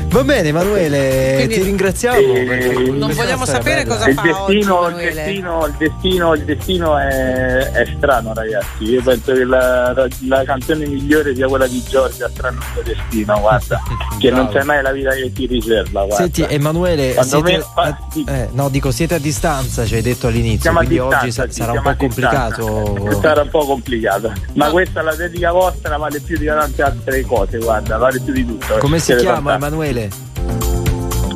Va 0.09 0.25
bene, 0.25 0.49
Emanuele, 0.49 1.35
Quindi- 1.37 1.55
ti 1.57 1.63
ringraziamo. 1.63 2.17
Eh, 2.19 2.91
Non 2.91 3.13
vogliamo 3.13 3.45
sapere 3.45 3.83
bella. 3.83 3.97
cosa 3.97 4.09
il 4.09 4.15
fa 4.15 4.23
destino, 4.23 4.79
oggi, 4.81 4.95
il 4.95 5.09
Emanuele? 5.09 5.15
destino, 5.15 5.67
il 5.67 5.75
destino, 5.77 6.35
il 6.35 6.45
destino 6.45 6.99
è, 6.99 7.71
è 7.73 7.87
strano, 7.97 8.33
ragazzi. 8.33 8.85
Io 8.85 9.03
penso 9.03 9.33
che 9.35 9.45
la, 9.45 9.93
la- 9.93 10.09
la 10.29 10.45
canzone 10.45 10.87
migliore 10.87 11.35
sia 11.35 11.47
quella 11.47 11.67
di 11.67 11.83
Giorgia, 11.87 12.31
Strano 12.31 12.59
il 12.61 12.67
mio 12.75 12.83
destino, 12.95 13.41
guarda. 13.41 13.83
che 14.19 14.31
non 14.31 14.49
sai 14.53 14.65
mai 14.65 14.81
la 14.83 14.93
vita 14.93 15.11
che 15.11 15.33
ti 15.35 15.47
riserva. 15.47 16.05
Guarda. 16.07 16.17
Senti, 16.17 16.47
Emanuele, 16.49 17.23
siete, 17.23 17.43
me- 17.75 17.97
sì. 18.11 18.25
eh, 18.27 18.49
no, 18.53 18.69
dico 18.71 18.91
siete 18.93 19.17
a 19.17 19.19
distanza, 19.19 19.85
ci 19.85 19.97
hai 19.97 20.03
detto 20.03 20.29
all'inizio, 20.29 20.61
Siamo 20.63 20.79
a 20.79 20.85
quindi 20.85 20.95
distanza, 21.03 21.25
oggi 21.25 21.33
sa- 21.33 21.47
sì, 21.47 21.53
sarà 21.61 21.73
un 21.73 21.83
po' 21.83 21.89
a 21.91 21.95
complicato. 21.95 23.19
Sarà 23.21 23.43
un 23.43 23.51
po' 23.51 23.67
complicato. 23.67 24.33
Ma 24.55 24.67
No. 24.67 24.73
questa 24.73 25.03
la 25.03 25.15
dedica 25.15 25.53
vostra 25.53 25.99
vale 25.99 26.21
più 26.21 26.39
di 26.39 26.47
tante 26.47 26.81
altre 26.83 27.21
cose, 27.23 27.59
guarda, 27.59 27.99
vale 27.99 28.19
più 28.21 28.33
di 28.33 28.47
tutto. 28.47 28.79
Come 28.79 28.99
si 28.99 29.15
chiama 29.17 29.51
fantastici. 29.59 29.65
Emanuele? 29.97 30.09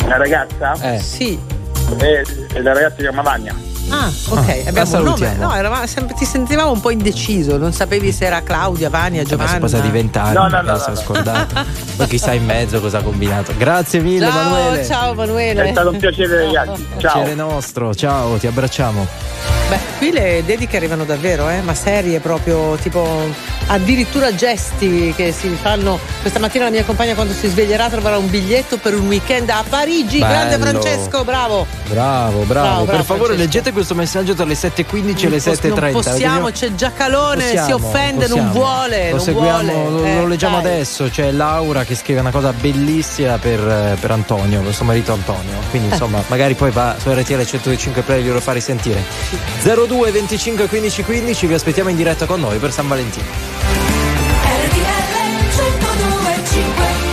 La 0.07 0.17
ragazza? 0.17 0.95
Eh, 0.95 0.99
Sì. 1.01 1.39
Eh, 1.99 2.25
la 2.63 2.73
ragazza 2.73 2.95
si 2.97 3.03
chiama 3.03 3.23
Vania. 3.23 3.55
Ah, 3.93 4.09
ok, 4.29 4.63
Ah, 4.65 4.69
abbiamo 4.69 4.97
un 4.99 5.03
nome. 5.03 5.35
No, 5.35 5.53
eravamo 5.53 5.85
sempre- 5.87 6.15
ti 6.15 6.25
sentivamo 6.25 6.71
un 6.71 6.81
po' 6.81 6.91
indeciso, 6.91 7.57
non 7.57 7.73
sapevi 7.73 8.13
se 8.13 8.27
era 8.27 8.41
Claudia, 8.43 8.89
Vania, 8.89 9.23
ma 9.23 9.29
sono 9.29 9.41
Giovanna. 9.43 9.59
passati 9.59 9.89
vent'anni, 9.89 10.35
No, 10.35 10.47
no, 10.47 10.61
no, 10.63 10.77
no, 10.77 10.85
no. 10.87 10.95
scordato. 10.95 11.55
Poi 11.97 12.07
chissà 12.07 12.33
in 12.33 12.45
mezzo 12.45 12.81
cosa 12.81 12.99
ha 12.99 13.03
combinato. 13.03 13.53
Grazie 13.57 13.99
mille, 14.01 14.29
Ciao, 14.31 14.41
Emanuele. 14.41 14.85
ciao 14.85 15.13
Emanuele. 15.13 15.63
È 15.65 15.71
stato 15.73 15.91
un 15.91 15.97
piacere, 15.97 16.45
ragazzi. 16.45 16.87
Ciao. 16.99 17.13
Piacere 17.15 17.35
nostro, 17.35 17.93
ciao, 17.95 18.37
ti 18.37 18.47
abbracciamo. 18.47 19.60
Beh, 19.71 19.79
qui 19.99 20.11
le 20.11 20.43
dediche 20.45 20.77
arrivano 20.77 21.05
davvero, 21.05 21.49
eh, 21.49 21.61
ma 21.61 21.75
serie 21.75 22.19
proprio, 22.19 22.75
tipo 22.77 23.07
addirittura 23.69 24.35
gesti 24.35 25.13
che 25.17 25.31
si 25.31 25.49
fanno. 25.61 25.97
Questa 26.21 26.41
mattina 26.41 26.65
la 26.65 26.71
mia 26.71 26.83
compagna 26.83 27.15
quando 27.15 27.33
si 27.33 27.47
sveglierà 27.47 27.89
troverà 27.89 28.19
un 28.19 28.29
biglietto 28.29 28.79
per 28.79 28.95
un 28.99 29.07
weekend 29.07 29.49
a 29.49 29.63
Parigi. 29.69 30.19
Grande 30.19 30.59
Bello. 30.59 30.81
Francesco, 30.81 31.23
bravo. 31.23 31.67
Bravo, 31.89 32.41
bravo. 32.43 32.67
Bravo, 32.69 32.85
per 32.85 33.05
favore, 33.05 33.05
Francesco. 33.05 33.37
leggete 33.39 33.73
questo 33.73 33.95
messaggio 33.95 34.35
tra 34.35 34.45
le 34.45 34.55
7.15 34.55 35.27
e 35.27 35.29
le 35.29 35.37
Non 35.37 35.41
pos- 35.45 35.61
7.30. 35.61 35.81
Non 35.81 35.93
possiamo, 35.93 36.51
c'è 36.51 36.75
già 36.75 36.93
Calone, 36.93 37.43
si 37.49 37.57
Possiamo, 37.57 37.87
offende, 37.87 38.27
non 38.27 38.39
possiamo. 38.39 38.53
vuole. 38.53 39.05
Lo 39.11 39.17
non 39.17 39.25
seguiamo, 39.25 39.73
vuole. 39.73 39.89
lo, 39.91 40.05
Eh, 40.05 40.15
lo 40.17 40.27
leggiamo 40.27 40.61
dai. 40.61 40.73
adesso. 40.73 41.09
C'è 41.09 41.31
Laura 41.31 41.85
che 41.85 41.95
scrive 41.95 42.19
una 42.19 42.33
cosa 42.33 42.53
bellissima 42.53 43.39
per, 43.39 43.61
eh, 43.61 43.97
per 44.01 44.11
Antonio, 44.11 44.61
per 44.63 44.75
suo 44.75 44.85
marito 44.85 45.13
Antonio. 45.13 45.59
Quindi, 45.71 45.91
Eh. 45.91 45.93
insomma, 45.93 46.21
magari 46.27 46.55
poi 46.55 46.73
va 46.73 46.97
su 46.99 47.09
RTL 47.09 47.45
105 47.47 48.03
Play 48.03 48.19
e 48.19 48.23
glielo 48.25 48.41
fa 48.41 48.51
risentire. 48.53 49.03
02 49.63 50.11
25 50.11 50.69
15 50.69 51.03
15, 51.03 51.47
vi 51.47 51.55
aspettiamo 51.55 51.91
in 51.91 51.97
diretta 51.97 52.25
con 52.25 52.41
noi 52.41 52.59
per 52.59 52.73
San 52.73 52.89
Valentino. 52.89 53.27
RTL 54.43 55.11
1025 55.61 57.11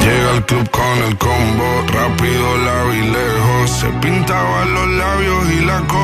Io 0.00 0.30
al 0.30 0.44
club 0.46 0.70
con 0.70 1.02
el 1.06 1.16
combo, 1.18 1.84
rápido 1.92 2.56
la 2.56 2.84
vi 2.84 3.02
lejos. 3.10 3.70
Se 3.70 3.88
pintaba 4.00 4.57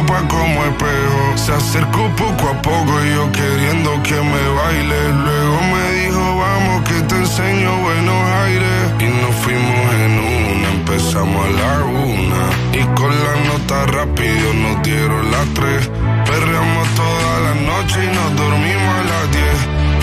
copa 0.06 0.28
como 0.28 0.64
espejo. 0.64 1.36
Se 1.36 1.52
acercó 1.52 2.08
poco 2.16 2.48
a 2.48 2.62
poco 2.62 3.04
y 3.04 3.14
yo 3.14 3.30
queriendo 3.32 4.02
que 4.02 4.14
me 4.14 4.48
baile. 4.48 5.08
Luego 5.24 5.60
me 5.72 5.92
dijo, 6.00 6.38
vamos 6.38 6.88
que 6.88 7.00
te 7.02 7.14
enseño 7.16 7.76
buenos 7.78 8.30
aires. 8.44 8.92
Y 9.00 9.04
nos 9.04 9.34
fuimos 9.42 9.94
en 9.94 10.12
una, 10.18 10.68
empezamos 10.70 11.46
a 11.46 11.50
la 11.50 11.84
una. 11.84 12.42
Y 12.72 12.82
con 12.94 13.10
la 13.10 13.34
nota 13.48 13.86
rápido 13.86 14.54
nos 14.54 14.82
dieron 14.82 15.30
las 15.30 15.46
tres. 15.54 15.90
Perreamos 16.26 16.88
toda 16.94 17.40
la 17.46 17.54
noche 17.54 18.04
y 18.04 18.14
nos 18.14 18.36
dormimos 18.36 18.94
a 18.94 19.04
las 19.12 19.32
diez. 19.32 19.58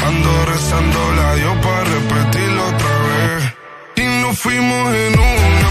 Ando 0.07 0.45
rezando 0.45 0.99
la 1.15 1.35
Dios 1.35 1.55
para 1.63 1.83
repetirlo 1.83 2.67
otra 2.67 2.95
vez. 3.07 3.53
Y 3.95 4.21
nos 4.21 4.37
fuimos 4.39 4.95
en 4.95 5.19
una, 5.19 5.70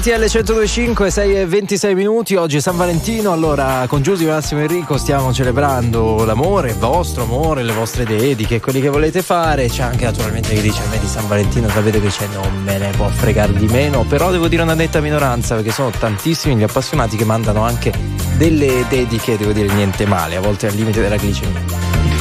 RTL 0.00 0.12
1025, 0.12 1.10
6 1.10 1.36
e 1.40 1.46
26 1.46 1.94
minuti, 1.94 2.34
oggi 2.34 2.56
è 2.56 2.60
San 2.60 2.74
Valentino, 2.78 3.32
allora 3.32 3.84
con 3.86 4.00
Giusy, 4.00 4.24
Massimo 4.24 4.60
e 4.60 4.62
Enrico 4.62 4.96
stiamo 4.96 5.30
celebrando 5.30 6.24
l'amore, 6.24 6.70
il 6.70 6.76
vostro 6.76 7.24
amore, 7.24 7.62
le 7.62 7.74
vostre 7.74 8.04
dediche, 8.04 8.60
quelli 8.60 8.80
che 8.80 8.88
volete 8.88 9.20
fare, 9.20 9.68
c'è 9.68 9.82
anche 9.82 10.06
naturalmente 10.06 10.54
chi 10.54 10.62
dice 10.62 10.80
a 10.82 10.88
me 10.88 10.98
di 10.98 11.06
San 11.06 11.28
Valentino 11.28 11.68
sapete 11.68 12.00
che 12.00 12.08
c'è, 12.08 12.26
non 12.32 12.62
me 12.62 12.78
ne 12.78 12.92
può 12.96 13.08
fregare 13.08 13.52
di 13.52 13.66
meno, 13.66 14.04
però 14.04 14.30
devo 14.30 14.48
dire 14.48 14.62
una 14.62 14.72
netta 14.72 15.00
minoranza 15.00 15.54
perché 15.54 15.70
sono 15.70 15.90
tantissimi 15.90 16.56
gli 16.56 16.62
appassionati 16.62 17.18
che 17.18 17.26
mandano 17.26 17.62
anche 17.62 17.92
delle 18.38 18.86
dediche, 18.88 19.36
devo 19.36 19.52
dire 19.52 19.70
niente 19.74 20.06
male, 20.06 20.36
a 20.36 20.40
volte 20.40 20.66
al 20.66 20.72
limite 20.72 21.02
della 21.02 21.16
glicemia. 21.16 21.60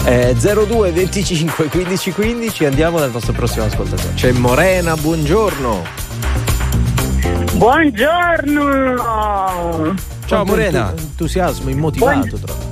Eh, 0.04 0.36
02 0.36 0.92
25 0.92 1.70
15 1.70 2.12
15 2.12 2.66
andiamo 2.66 3.00
dal 3.00 3.12
nostro 3.12 3.32
prossimo 3.32 3.64
ascoltatore. 3.64 4.16
C'è 4.16 4.34
Morena, 4.34 4.98
buongiorno. 4.98 6.09
Buongiorno! 7.60 8.96
Ciao 10.28 10.46
Morena. 10.46 10.94
Entusiasmo 10.98 11.70
immotivato 11.70 12.38
troppo. 12.38 12.68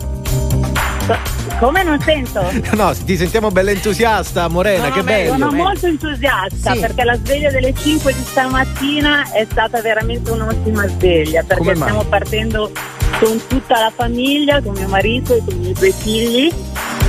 Come 1.59 1.83
non 1.83 1.99
sento? 1.99 2.41
No, 2.73 2.93
ti 3.03 3.17
sentiamo 3.17 3.51
bella 3.51 3.71
entusiasta, 3.71 4.47
Morena, 4.47 4.87
No, 4.87 4.93
che 4.93 5.03
bello. 5.03 5.31
Sono 5.33 5.51
molto 5.51 5.87
entusiasta 5.87 6.71
Sì. 6.71 6.79
perché 6.79 7.03
la 7.03 7.17
sveglia 7.17 7.51
delle 7.51 7.73
5 7.75 8.13
di 8.13 8.21
stamattina 8.23 9.29
è 9.33 9.45
stata 9.51 9.81
veramente 9.81 10.31
un'ottima 10.31 10.87
sveglia 10.87 11.43
perché 11.43 11.75
stiamo 11.75 12.05
partendo 12.05 12.71
con 13.19 13.41
tutta 13.45 13.79
la 13.81 13.91
famiglia, 13.93 14.61
con 14.61 14.73
mio 14.73 14.87
marito 14.87 15.35
e 15.35 15.41
con 15.43 15.53
i 15.53 15.57
miei 15.57 15.73
due 15.73 15.91
figli 15.91 16.49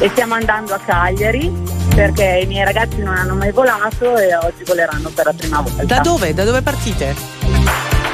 e 0.00 0.08
stiamo 0.08 0.34
andando 0.34 0.74
a 0.74 0.80
Cagliari 0.84 1.76
perché 1.94 2.40
i 2.42 2.46
miei 2.46 2.64
ragazzi 2.64 3.00
non 3.02 3.14
hanno 3.16 3.36
mai 3.36 3.52
volato 3.52 4.16
e 4.16 4.34
oggi 4.34 4.64
voleranno 4.66 5.10
per 5.10 5.26
la 5.26 5.32
prima 5.32 5.60
volta. 5.60 5.84
Da 5.84 6.00
dove? 6.00 6.34
Da 6.34 6.42
dove 6.42 6.60
partite? 6.60 7.36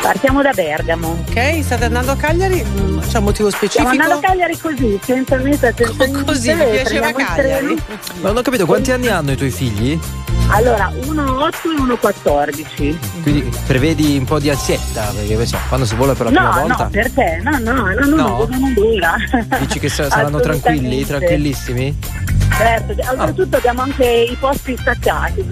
Partiamo 0.04 0.42
da 0.42 0.52
Bergamo. 0.52 1.24
Ok, 1.26 1.62
state 1.62 1.84
andando 1.84 2.12
a 2.12 2.16
Cagliari? 2.16 2.62
Mm, 2.62 2.98
C'è 3.00 3.16
un 3.18 3.24
motivo 3.24 3.48
Stiamo 3.48 3.50
specifico? 3.50 3.88
andando 3.88 4.14
a 4.14 4.20
Cagliari 4.20 4.58
così, 4.58 5.00
senza 5.02 5.36
meta, 5.38 5.72
senza 5.74 6.04
niente, 6.04 6.24
Così, 6.24 6.52
mi 6.54 6.64
piaceva 6.70 7.10
Cagliari. 7.12 7.82
Ma 8.20 8.28
non 8.28 8.36
ho 8.36 8.42
capito 8.42 8.66
quanti 8.66 8.92
anni 8.92 9.08
hanno 9.08 9.32
i 9.32 9.36
tuoi 9.36 9.50
figli? 9.50 9.98
Allora, 10.54 10.92
uno 11.06 11.42
8 11.42 11.56
e 11.76 11.80
uno 11.80 11.96
14. 11.96 12.98
Quindi 13.22 13.50
prevedi 13.66 14.16
un 14.16 14.24
po' 14.24 14.38
di 14.38 14.50
ansietta, 14.50 15.10
perché 15.14 15.32
insomma, 15.32 15.62
quando 15.68 15.84
si 15.86 15.94
vola 15.96 16.12
per 16.14 16.26
la 16.26 16.30
prima 16.30 16.54
No, 16.54 16.60
volta 16.60 16.84
no, 16.84 16.90
perché? 16.90 17.40
No, 17.42 17.58
no, 17.58 17.72
no, 17.72 17.92
no, 17.92 18.06
No? 18.06 18.16
no, 18.16 18.46
non 18.50 18.72
dura. 18.72 19.16
dici 19.58 19.80
che 19.80 19.88
sa- 19.88 20.08
saranno 20.08 20.38
tranquilli, 20.40 21.04
tranquillissimi? 21.04 21.98
Certo, 22.56 22.94
oltretutto 23.10 23.56
abbiamo 23.56 23.82
anche 23.82 24.04
i 24.30 24.36
posti 24.38 24.76
staccati. 24.78 25.42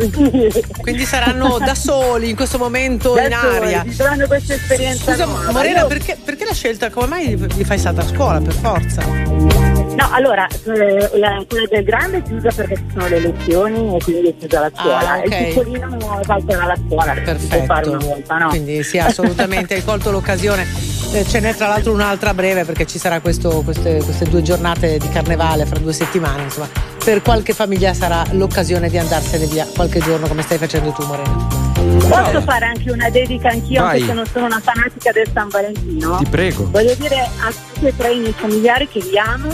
quindi- 0.81 1.05
saranno 1.05 1.59
da 1.59 1.75
soli 1.75 2.31
in 2.31 2.37
questo 2.37 2.59
momento 2.59 3.19
in 3.19 3.25
Adesso 3.25 3.47
aria. 3.49 3.83
Vivranno 3.85 4.27
questa 4.29 4.55
esperienza. 4.55 5.11
Scusa, 5.11 5.25
nuova. 5.25 5.51
Morena, 5.51 5.85
perché, 5.87 6.17
perché 6.25 6.45
la 6.45 6.55
scelta? 6.55 6.91
Come 6.91 7.07
mai 7.09 7.37
li 7.57 7.65
fai 7.65 7.79
stare 7.79 8.01
a 8.01 8.07
scuola 8.07 8.41
per 8.41 8.53
forza? 8.55 9.72
No, 9.95 10.09
allora, 10.11 10.47
eh, 10.47 11.11
la, 11.19 11.45
quella 11.49 11.67
del 11.71 11.85
grande 11.85 12.19
è 12.19 12.23
chiusa 12.23 12.51
perché 12.55 12.77
ci 12.77 12.85
sono 12.93 13.09
le 13.09 13.21
lezioni 13.21 13.97
e 13.97 13.99
quindi 14.03 14.29
è 14.29 14.37
chiusa 14.39 14.61
la 14.61 14.71
scuola. 14.75 15.13
Ah, 15.13 15.19
ok. 15.19 15.25
Il 15.27 15.47
piccolino 15.47 16.21
salterà 16.25 16.65
la 16.67 16.77
scuola, 16.87 17.15
può 17.49 17.65
fare 17.65 17.89
una 17.89 17.99
volta, 17.99 18.37
no? 18.39 18.49
Quindi 18.49 18.83
sì, 18.83 18.99
assolutamente, 18.99 19.75
hai 19.75 19.85
colto 19.85 20.11
l'occasione. 20.11 20.67
Eh, 21.13 21.27
ce 21.27 21.41
n'è 21.41 21.55
tra 21.55 21.67
l'altro 21.69 21.93
un'altra 21.93 22.33
breve 22.33 22.65
perché 22.65 22.87
ci 22.87 22.99
sarà 22.99 23.21
questo- 23.21 23.61
queste, 23.63 24.01
queste 24.03 24.25
due 24.25 24.41
giornate 24.41 24.97
di 24.97 25.09
carnevale 25.11 25.67
fra 25.67 25.79
due 25.79 25.93
settimane. 25.93 26.45
Insomma, 26.45 26.69
per 27.05 27.21
qualche 27.21 27.53
famiglia 27.53 27.93
sarà 27.93 28.25
l'occasione 28.31 28.89
di 28.89 28.97
andarsene 28.97 29.45
via 29.47 29.67
qualche 29.75 30.01
giorno 30.01 30.27
come 30.27 30.41
stai 30.41 30.57
facendo 30.57 30.91
tu, 30.93 31.05
Morena. 31.05 31.71
Posso 32.09 32.41
fare 32.43 32.65
anche 32.67 32.91
una 32.91 33.11
dedica 33.11 33.49
anch'io, 33.51 33.83
Vai. 33.83 33.95
anche 34.01 34.07
se 34.07 34.13
non 34.15 34.25
sono 34.27 34.47
una 34.47 34.61
fanatica 34.61 35.13
del 35.13 35.29
San 35.35 35.49
Valentino? 35.49 36.17
Ti 36.17 36.27
prego. 36.31 36.69
Voglio 36.71 36.95
dire 36.95 37.17
a 37.21 37.53
tutti 37.75 37.87
e 37.87 37.97
tre 37.97 38.13
i 38.15 38.19
miei 38.21 38.33
familiari 38.35 38.89
che 38.89 39.01
li 39.01 39.19
amo 39.19 39.49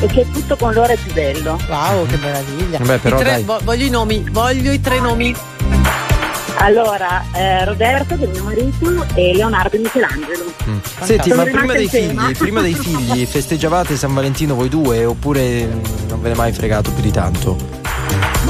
e 0.00 0.06
che 0.06 0.26
tutto 0.32 0.56
con 0.56 0.72
loro 0.72 0.92
è 0.92 0.96
più 0.96 1.12
bello. 1.12 1.58
Wow, 1.68 2.06
che 2.06 2.16
meraviglia. 2.16 2.78
Vabbè, 2.78 2.98
però 2.98 3.16
I 3.16 3.20
tre- 3.20 3.30
dai. 3.30 3.42
vo- 3.44 3.60
voglio 3.62 3.84
i 3.84 3.90
nomi, 3.90 4.24
voglio 4.30 4.70
i 4.72 4.80
tre 4.80 5.00
nomi. 5.00 5.34
Allora, 6.58 7.22
eh, 7.32 7.64
Roberto, 7.66 8.16
che 8.16 8.24
è 8.24 8.28
mio 8.28 8.42
marito, 8.42 9.04
e 9.14 9.34
Leonardo 9.34 9.76
e 9.76 9.78
Michelangelo. 9.78 10.44
Mm. 10.68 10.78
Senti, 11.02 11.32
ma 11.32 11.42
prima 11.42 11.72
dei 11.74 11.88
figli, 11.88 12.36
prima 12.36 12.60
dei 12.62 12.74
figli 12.74 13.26
festeggiavate 13.26 13.96
San 13.96 14.14
Valentino 14.14 14.54
voi 14.54 14.68
due 14.70 15.04
oppure 15.04 15.66
non 16.08 16.20
ve 16.22 16.28
ne 16.28 16.34
è 16.34 16.36
mai 16.36 16.52
fregato 16.52 16.90
più 16.92 17.02
di 17.02 17.10
tanto? 17.10 17.56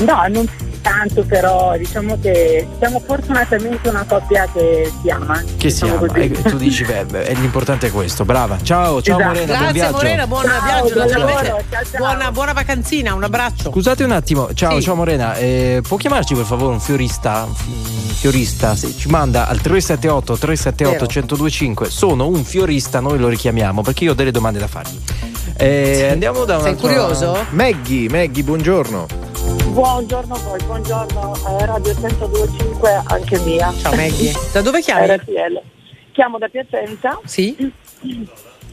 No, 0.05 0.25
non 0.29 0.49
tanto, 0.87 1.25
però 1.25 1.77
diciamo 1.77 2.17
che 2.21 2.67
siamo 2.79 3.01
fortunatamente 3.05 3.89
una 3.89 4.05
coppia 4.07 4.49
che 4.53 4.91
si 5.03 5.11
ama. 5.11 5.43
Che 5.57 5.71
si 5.71 5.81
diciamo 5.83 5.97
ama? 5.99 6.07
così. 6.07 6.21
E 6.21 6.43
tu 6.43 6.57
dici, 6.57 6.85
beh, 6.85 7.05
beh, 7.07 7.33
l'importante 7.35 7.89
è 7.89 7.91
questo. 7.91 8.25
Brava. 8.25 8.59
Ciao, 8.63 9.03
ciao 9.03 9.19
Esatto. 9.19 9.25
Morena, 9.35 9.47
buon 9.47 9.59
Grazie 9.59 9.73
viaggio. 9.73 9.97
Morena, 9.97 10.27
buon 10.27 10.45
Ciao, 10.45 10.63
viaggio. 10.65 10.95
buon 10.95 11.07
naturalmente. 11.07 11.65
ciao, 11.71 11.85
ciao. 11.85 11.99
Buona, 11.99 12.31
buona 12.33 12.53
vacanzina, 12.53 13.15
un 13.15 13.25
abbraccio. 13.25 13.71
Scusate 13.71 14.05
un 14.05 14.13
attimo, 14.13 14.55
ciao, 14.55 14.77
Sì. 14.77 14.83
ciao 14.83 14.95
Morena, 14.95 15.35
eh, 15.35 15.81
può 15.87 15.97
chiamarci 15.97 16.35
per 16.35 16.45
favore 16.45 16.73
un 16.75 16.81
fiorista? 16.81 17.47
Un 17.49 18.15
fiorista, 18.15 18.77
se 18.77 18.95
ci 18.97 19.09
manda 19.09 19.49
al 19.49 19.61
378 19.61 20.37
378 20.37 20.91
Vero. 20.93 21.07
1025. 21.13 21.91
Sono 21.91 22.29
un 22.29 22.45
fiorista, 22.45 23.01
noi 23.01 23.19
lo 23.19 23.27
richiamiamo 23.29 23.83
perché 23.83 24.05
io 24.05 24.13
ho 24.13 24.15
delle 24.15 24.31
domande 24.31 24.59
da 24.61 24.69
fargli. 24.69 24.99
Eh, 25.57 26.09
Andiamo 26.13 26.45
da 26.45 26.57
una. 26.59 26.65
Sei 26.65 26.77
curioso? 26.77 27.45
Maggie, 27.51 28.09
Maggie, 28.09 28.43
buongiorno. 28.43 29.07
Buongiorno 29.77 30.33
a 30.33 30.39
voi, 30.39 30.59
buongiorno 30.65 31.35
eh, 31.35 31.67
Radio 31.67 31.95
1025 31.99 33.03
anche 33.09 33.39
mia. 33.41 33.71
Ciao 33.73 33.95
Maggie. 33.95 34.33
Da 34.51 34.63
dove 34.63 34.81
chiami? 34.81 35.07
RTL. 35.07 35.61
Chiamo 36.13 36.39
da 36.39 36.49
Piacenza 36.49 37.21
Sì? 37.25 37.55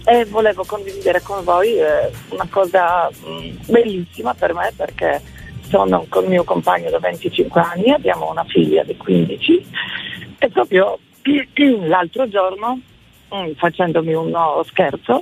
e 0.05 0.25
volevo 0.27 0.63
condividere 0.65 1.19
con 1.21 1.43
voi 1.43 1.77
eh, 1.77 2.09
una 2.29 2.47
cosa 2.49 3.09
mh, 3.09 3.69
bellissima 3.69 4.33
per 4.33 4.53
me 4.53 4.71
perché 4.77 5.21
sono 5.67 6.05
con 6.07 6.23
il 6.23 6.29
mio 6.29 6.45
compagno 6.45 6.89
da 6.89 6.99
25 6.99 7.59
anni, 7.59 7.91
abbiamo 7.91 8.31
una 8.31 8.45
figlia 8.45 8.83
di 8.83 8.95
15 8.95 9.67
e 10.39 10.49
proprio 10.51 10.99
l'altro 11.85 12.29
giorno, 12.29 12.79
mh, 13.29 13.51
facendomi 13.57 14.13
uno 14.13 14.63
scherzo, 14.69 15.21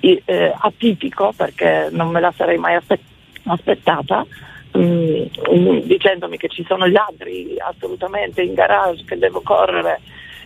eh, 0.00 0.52
atipico 0.58 1.32
perché 1.36 1.90
non 1.92 2.08
me 2.08 2.18
la 2.18 2.34
sarei 2.36 2.58
mai 2.58 2.74
aspe- 2.74 2.98
aspettata, 3.44 4.26
mh, 4.72 5.28
mh, 5.54 5.80
dicendomi 5.82 6.36
che 6.36 6.48
ci 6.48 6.64
sono 6.66 6.86
ladri 6.86 7.56
assolutamente 7.58 8.42
in 8.42 8.54
garage, 8.54 9.04
che 9.04 9.18
devo 9.18 9.40
correre 9.42 10.00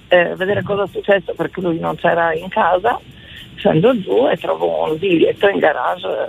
eh, 0.09 0.35
vedere 0.37 0.63
cosa 0.63 0.85
è 0.85 0.89
successo 0.89 1.35
perché 1.35 1.61
lui 1.61 1.79
non 1.79 1.97
c'era 1.97 2.33
in 2.35 2.49
casa, 2.49 3.01
scendo 3.57 3.99
giù 4.01 4.29
e 4.29 4.37
trovo 4.37 4.85
un 4.91 4.99
biglietto 4.99 5.49
in 5.49 5.59
garage. 5.59 6.29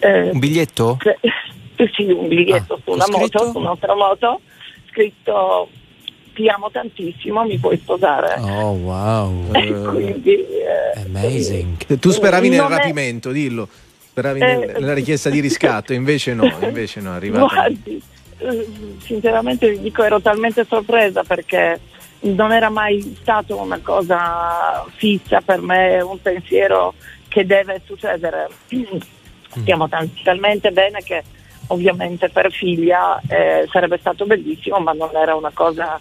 eh, 0.00 0.30
Un 0.30 0.38
biglietto? 0.38 0.96
che- 0.98 1.18
sì, 1.94 2.04
un 2.10 2.28
biglietto 2.28 2.74
Ah, 2.74 2.78
su 2.84 2.90
una 2.92 3.04
scritto? 3.04 3.18
moto, 3.38 3.50
su 3.52 3.58
un'altra 3.58 3.94
moto, 3.94 4.40
scritto 4.90 5.68
ti 6.34 6.46
amo 6.48 6.70
tantissimo, 6.70 7.42
mi 7.44 7.58
puoi 7.58 7.76
sposare. 7.76 8.40
Oh 8.40 8.70
wow. 8.72 9.50
Quindi, 9.92 10.34
eh, 10.36 11.00
Amazing. 11.06 11.98
Tu 11.98 12.10
speravi 12.10 12.48
nel 12.48 12.60
non 12.60 12.72
è- 12.72 12.76
rapimento, 12.76 13.30
dillo. 13.32 13.68
Speravi 14.10 14.40
Eh, 14.40 14.44
nel- 14.56 14.72
nella 14.80 14.94
richiesta 14.94 15.30
di 15.30 15.40
riscatto, 15.40 15.92
invece 15.92 16.34
no, 16.34 16.44
invece 16.62 17.00
no, 17.00 17.12
arrivata. 17.14 17.54
Guardi, 17.54 18.02
eh, 18.38 18.68
sinceramente 19.02 19.70
vi 19.70 19.80
dico 19.80 20.02
ero 20.02 20.20
talmente 20.20 20.64
sorpresa 20.68 21.22
perché 21.22 21.78
non 22.22 22.52
era 22.52 22.68
mai 22.68 23.16
stato 23.20 23.56
una 23.56 23.78
cosa 23.82 24.84
fissa 24.96 25.40
per 25.40 25.60
me, 25.60 26.00
un 26.00 26.20
pensiero 26.20 26.94
che 27.28 27.46
deve 27.46 27.80
succedere. 27.86 28.48
Stiamo 29.48 29.88
tal- 29.88 30.10
talmente 30.22 30.70
bene 30.70 31.02
che 31.02 31.22
ovviamente 31.68 32.28
per 32.28 32.52
figlia 32.52 33.20
eh, 33.28 33.66
sarebbe 33.70 33.96
stato 33.98 34.26
bellissimo, 34.26 34.78
ma 34.80 34.92
non 34.92 35.10
era 35.14 35.34
una 35.34 35.50
cosa 35.54 35.98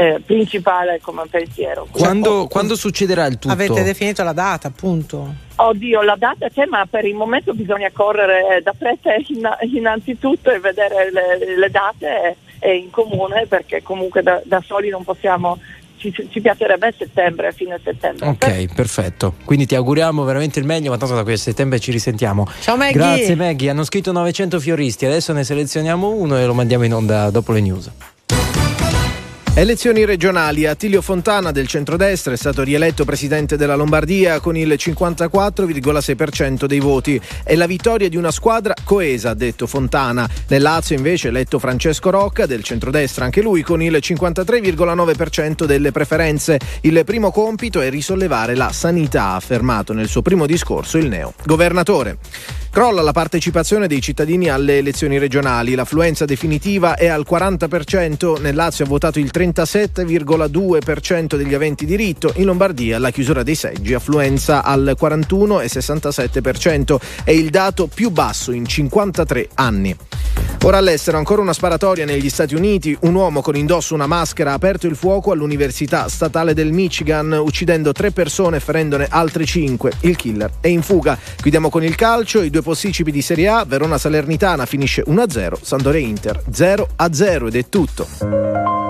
eh, 0.00 0.18
principale 0.24 0.98
come 1.02 1.24
pensiero. 1.28 1.86
Quando, 1.90 2.46
quando 2.46 2.74
succederà 2.74 3.26
il 3.26 3.38
tutto? 3.38 3.52
Avete 3.52 3.82
definito 3.82 4.22
la 4.22 4.32
data, 4.32 4.68
appunto. 4.68 5.34
Oddio, 5.56 6.00
la 6.00 6.16
data 6.16 6.48
c'è, 6.48 6.64
ma 6.64 6.86
per 6.88 7.04
il 7.04 7.14
momento 7.14 7.52
bisogna 7.52 7.90
correre 7.92 8.62
da 8.62 8.72
fretta 8.72 9.10
in- 9.28 9.74
innanzitutto 9.74 10.50
e 10.50 10.58
vedere 10.58 11.10
le, 11.12 11.54
le 11.54 11.68
date 11.70 12.36
eh, 12.60 12.76
in 12.76 12.88
comune 12.88 13.44
perché 13.46 13.82
comunque 13.82 14.22
da, 14.22 14.40
da 14.42 14.62
soli 14.64 14.88
non 14.88 15.04
possiamo, 15.04 15.58
ci, 15.98 16.10
ci 16.30 16.40
piacerebbe 16.40 16.86
a 16.86 16.94
settembre, 16.96 17.48
a 17.48 17.52
fine 17.52 17.78
settembre. 17.84 18.26
Ok, 18.26 18.72
perfetto. 18.74 19.34
Quindi 19.44 19.66
ti 19.66 19.74
auguriamo 19.74 20.24
veramente 20.24 20.60
il 20.60 20.64
meglio, 20.64 20.88
ma 20.88 20.96
tanto 20.96 21.14
da 21.14 21.24
qui 21.24 21.34
a 21.34 21.36
settembre 21.36 21.78
ci 21.78 21.90
risentiamo. 21.90 22.46
Ciao 22.60 22.78
Maggie. 22.78 22.94
Grazie 22.94 23.34
Maggie, 23.36 23.68
hanno 23.68 23.84
scritto 23.84 24.12
900 24.12 24.58
fioristi, 24.58 25.04
adesso 25.04 25.34
ne 25.34 25.44
selezioniamo 25.44 26.08
uno 26.08 26.38
e 26.38 26.46
lo 26.46 26.54
mandiamo 26.54 26.84
in 26.84 26.94
onda 26.94 27.28
dopo 27.28 27.52
le 27.52 27.60
news. 27.60 27.90
Elezioni 29.60 30.06
regionali. 30.06 30.64
Attilio 30.64 31.02
Fontana 31.02 31.50
del 31.50 31.66
centrodestra 31.66 32.32
è 32.32 32.36
stato 32.38 32.62
rieletto 32.62 33.04
presidente 33.04 33.58
della 33.58 33.74
Lombardia 33.74 34.40
con 34.40 34.56
il 34.56 34.70
54,6% 34.70 36.64
dei 36.64 36.80
voti. 36.80 37.20
È 37.44 37.54
la 37.54 37.66
vittoria 37.66 38.08
di 38.08 38.16
una 38.16 38.30
squadra 38.30 38.72
coesa, 38.82 39.28
ha 39.28 39.34
detto 39.34 39.66
Fontana. 39.66 40.26
Nel 40.48 40.62
Lazio 40.62 40.96
invece 40.96 41.26
è 41.26 41.30
eletto 41.30 41.58
Francesco 41.58 42.08
Rocca 42.08 42.46
del 42.46 42.62
centrodestra, 42.62 43.26
anche 43.26 43.42
lui 43.42 43.60
con 43.60 43.82
il 43.82 43.98
53,9% 44.00 45.64
delle 45.66 45.92
preferenze. 45.92 46.58
Il 46.80 47.02
primo 47.04 47.30
compito 47.30 47.82
è 47.82 47.90
risollevare 47.90 48.54
la 48.54 48.72
sanità, 48.72 49.24
ha 49.24 49.34
affermato 49.34 49.92
nel 49.92 50.08
suo 50.08 50.22
primo 50.22 50.46
discorso 50.46 50.96
il 50.96 51.08
neo 51.08 51.34
governatore. 51.44 52.16
Crolla 52.70 53.02
la 53.02 53.10
partecipazione 53.10 53.88
dei 53.88 54.00
cittadini 54.00 54.48
alle 54.48 54.78
elezioni 54.78 55.18
regionali. 55.18 55.74
L'affluenza 55.74 56.24
definitiva 56.24 56.94
è 56.94 57.08
al 57.08 57.26
40%, 57.28 58.40
nel 58.40 58.54
Lazio 58.54 58.84
ha 58.84 58.88
votato 58.88 59.18
il 59.18 59.32
37,2% 59.50 61.36
degli 61.36 61.54
aventi 61.54 61.84
diritto, 61.84 62.32
in 62.36 62.46
Lombardia 62.46 62.98
la 62.98 63.10
chiusura 63.10 63.42
dei 63.42 63.54
seggi 63.54 63.94
affluenza 63.94 64.62
al 64.62 64.96
41,67%, 64.98 66.96
è 67.24 67.30
il 67.30 67.50
dato 67.50 67.86
più 67.86 68.10
basso 68.10 68.52
in 68.52 68.66
53 68.66 69.48
anni. 69.54 69.96
Ora 70.64 70.76
all'estero 70.76 71.16
ancora 71.16 71.40
una 71.40 71.54
sparatoria 71.54 72.04
negli 72.04 72.28
Stati 72.28 72.54
Uniti, 72.54 72.94
un 73.02 73.14
uomo 73.14 73.40
con 73.40 73.56
indosso 73.56 73.94
una 73.94 74.06
maschera 74.06 74.50
ha 74.50 74.54
aperto 74.54 74.86
il 74.86 74.94
fuoco 74.94 75.32
all'Università 75.32 76.06
Statale 76.08 76.52
del 76.52 76.72
Michigan 76.72 77.32
uccidendo 77.32 77.92
tre 77.92 78.10
persone 78.10 78.58
e 78.58 78.60
ferendone 78.60 79.06
altre 79.08 79.46
cinque. 79.46 79.92
Il 80.00 80.16
killer 80.16 80.50
è 80.60 80.68
in 80.68 80.82
fuga. 80.82 81.18
Chiudiamo 81.36 81.70
con 81.70 81.82
il 81.82 81.94
calcio, 81.94 82.42
i 82.42 82.50
due 82.50 82.60
posticipi 82.60 83.10
di 83.10 83.22
Serie 83.22 83.48
A, 83.48 83.64
Verona 83.64 83.96
Salernitana 83.96 84.66
finisce 84.66 85.02
1-0, 85.06 85.54
Sampdoria 85.62 86.06
Inter 86.06 86.42
0-0 86.50 87.46
ed 87.46 87.56
è 87.56 87.68
tutto. 87.70 88.89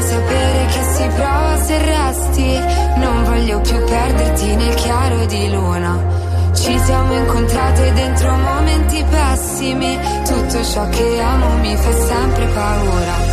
vorrei 0.00 0.02
sapere 0.02 0.66
che 0.66 0.82
si 0.94 1.06
prova 1.14 1.56
se 1.62 1.78
resti. 1.84 2.58
Non 2.96 3.24
voglio 3.24 3.60
più 3.60 3.84
perderti 3.84 4.56
nel 4.56 4.74
chiaro 4.74 5.26
di 5.26 5.50
luna. 5.50 6.18
Ci 6.54 6.78
siamo 6.78 7.14
incontrate 7.14 7.92
dentro 7.92 8.34
momenti 8.34 9.04
pessimi. 9.08 9.98
Tutto 10.24 10.64
ciò 10.64 10.88
che 10.88 11.20
amo 11.20 11.58
mi 11.58 11.76
fa 11.76 11.92
sempre 11.92 12.46
paura. 12.46 13.29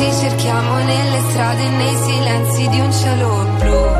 ci 0.00 0.10
cerchiamo 0.14 0.78
nelle 0.78 1.20
strade, 1.28 1.68
nei 1.68 1.94
silenzi 1.94 2.68
di 2.68 2.80
un 2.80 2.90
cielo 2.90 3.46
blu. 3.58 3.99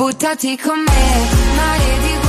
buttati 0.00 0.56
con 0.56 0.78
me, 0.78 1.28
mare 1.54 1.98
di 2.00 2.19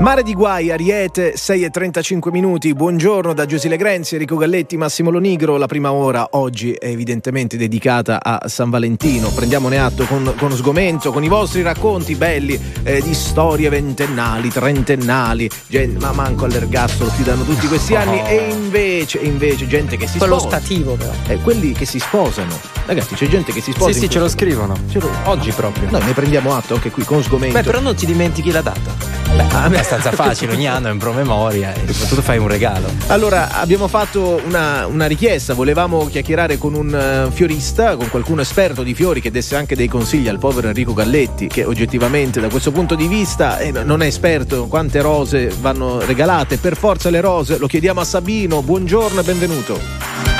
Mare 0.00 0.22
di 0.22 0.32
guai, 0.32 0.70
Ariete, 0.70 1.36
6 1.36 1.64
e 1.64 1.70
35 1.70 2.30
minuti. 2.30 2.72
Buongiorno 2.72 3.34
da 3.34 3.46
Giusile 3.46 3.76
Grenzi, 3.76 4.14
Enrico 4.14 4.36
Galletti, 4.36 4.76
Massimo 4.76 5.10
Lonigro. 5.10 5.56
La 5.56 5.66
prima 5.66 5.90
ora 5.92 6.24
oggi 6.32 6.72
è 6.72 6.86
evidentemente 6.86 7.56
dedicata 7.56 8.22
a 8.22 8.46
San 8.48 8.70
Valentino. 8.70 9.28
Prendiamone 9.30 9.76
atto 9.78 10.04
con, 10.04 10.34
con 10.38 10.52
sgomento, 10.52 11.10
con 11.10 11.24
i 11.24 11.28
vostri 11.28 11.62
racconti 11.62 12.14
belli 12.14 12.58
eh, 12.84 13.02
di 13.02 13.12
storie 13.12 13.68
ventennali, 13.70 14.50
trentennali. 14.50 15.50
Gen- 15.66 15.96
ma 15.98 16.12
manco 16.12 16.44
all'ergastolo 16.44 17.10
più 17.16 17.24
danno 17.24 17.42
tutti 17.42 17.66
questi 17.66 17.96
anni. 17.96 18.22
E 18.24 18.50
invece, 18.52 19.18
invece, 19.18 19.66
gente 19.66 19.96
che 19.96 20.06
si 20.06 20.18
Quello 20.18 20.38
sposa. 20.38 20.58
stativo 20.60 20.94
però. 20.94 21.10
Eh, 21.26 21.38
quelli 21.40 21.72
che 21.72 21.84
si 21.84 21.98
sposano. 21.98 22.56
Ragazzi, 22.86 23.16
c'è 23.16 23.26
gente 23.26 23.52
che 23.52 23.60
si 23.60 23.72
sposa. 23.72 23.92
Sì, 23.92 23.98
sì, 23.98 24.08
ce 24.08 24.20
lo 24.20 24.28
scrivono. 24.28 24.76
Ce 24.90 25.00
lo- 25.00 25.10
Oggi 25.24 25.50
proprio. 25.50 25.90
Noi 25.90 26.04
ne 26.04 26.12
prendiamo 26.12 26.54
atto 26.54 26.74
anche 26.74 26.90
qui 26.92 27.02
con 27.02 27.20
sgomento. 27.20 27.56
Beh, 27.58 27.64
però 27.64 27.80
non 27.80 27.96
ti 27.96 28.06
dimentichi 28.06 28.52
la 28.52 28.62
data. 28.62 29.26
Beh, 29.38 29.46
è 29.46 29.54
abbastanza 29.54 30.10
facile, 30.10 30.52
ogni 30.52 30.66
anno 30.66 30.88
è 30.88 30.90
un 30.90 30.98
promemoria 30.98 31.72
e 31.72 31.92
soprattutto 31.92 32.22
fai 32.22 32.38
un 32.38 32.48
regalo. 32.48 32.88
Allora, 33.06 33.52
abbiamo 33.52 33.86
fatto 33.86 34.40
una, 34.44 34.86
una 34.86 35.06
richiesta, 35.06 35.54
volevamo 35.54 36.06
chiacchierare 36.06 36.58
con 36.58 36.74
un 36.74 36.92
eh, 36.92 37.30
fiorista, 37.30 37.94
con 37.94 38.08
qualcuno 38.10 38.40
esperto 38.40 38.82
di 38.82 38.94
fiori 38.94 39.20
che 39.20 39.30
desse 39.30 39.54
anche 39.54 39.76
dei 39.76 39.86
consigli 39.86 40.26
al 40.26 40.40
povero 40.40 40.66
Enrico 40.66 40.92
Galletti, 40.92 41.46
che 41.46 41.62
oggettivamente 41.62 42.40
da 42.40 42.48
questo 42.48 42.72
punto 42.72 42.96
di 42.96 43.06
vista 43.06 43.58
eh, 43.58 43.70
non 43.70 44.02
è 44.02 44.06
esperto 44.06 44.66
quante 44.66 45.00
rose 45.00 45.52
vanno 45.60 46.00
regalate, 46.00 46.58
per 46.58 46.76
forza 46.76 47.08
le 47.08 47.20
rose, 47.20 47.58
lo 47.58 47.68
chiediamo 47.68 48.00
a 48.00 48.04
Sabino, 48.04 48.60
buongiorno 48.60 49.20
e 49.20 49.22
benvenuto. 49.22 50.37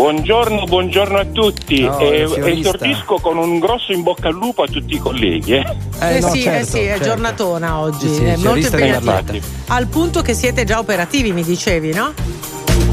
Buongiorno, 0.00 0.64
buongiorno 0.64 1.18
a 1.18 1.26
tutti. 1.26 1.82
No, 1.82 1.98
Eh, 1.98 2.26
fiorista. 2.26 2.70
esordisco 2.70 3.16
con 3.20 3.36
un 3.36 3.58
grosso 3.58 3.92
in 3.92 4.02
bocca 4.02 4.28
al 4.28 4.34
lupo 4.34 4.62
a 4.62 4.66
tutti 4.66 4.94
i 4.94 4.98
colleghi. 4.98 5.52
eh. 5.52 5.76
Eh, 6.00 6.20
no, 6.20 6.30
sì, 6.30 6.40
certo, 6.40 6.58
eh 6.58 6.64
sì, 6.64 6.78
è 6.78 6.86
certo. 6.92 7.04
giornatona 7.04 7.78
oggi, 7.80 8.08
Sì, 8.08 8.14
sì, 8.14 8.24
è 8.24 8.36
molto 8.36 8.64
impegnativa. 8.66 9.22
Al 9.66 9.86
punto 9.88 10.22
che 10.22 10.32
siete 10.32 10.64
già 10.64 10.78
operativi, 10.78 11.34
mi 11.34 11.44
dicevi, 11.44 11.92
no? 11.92 12.14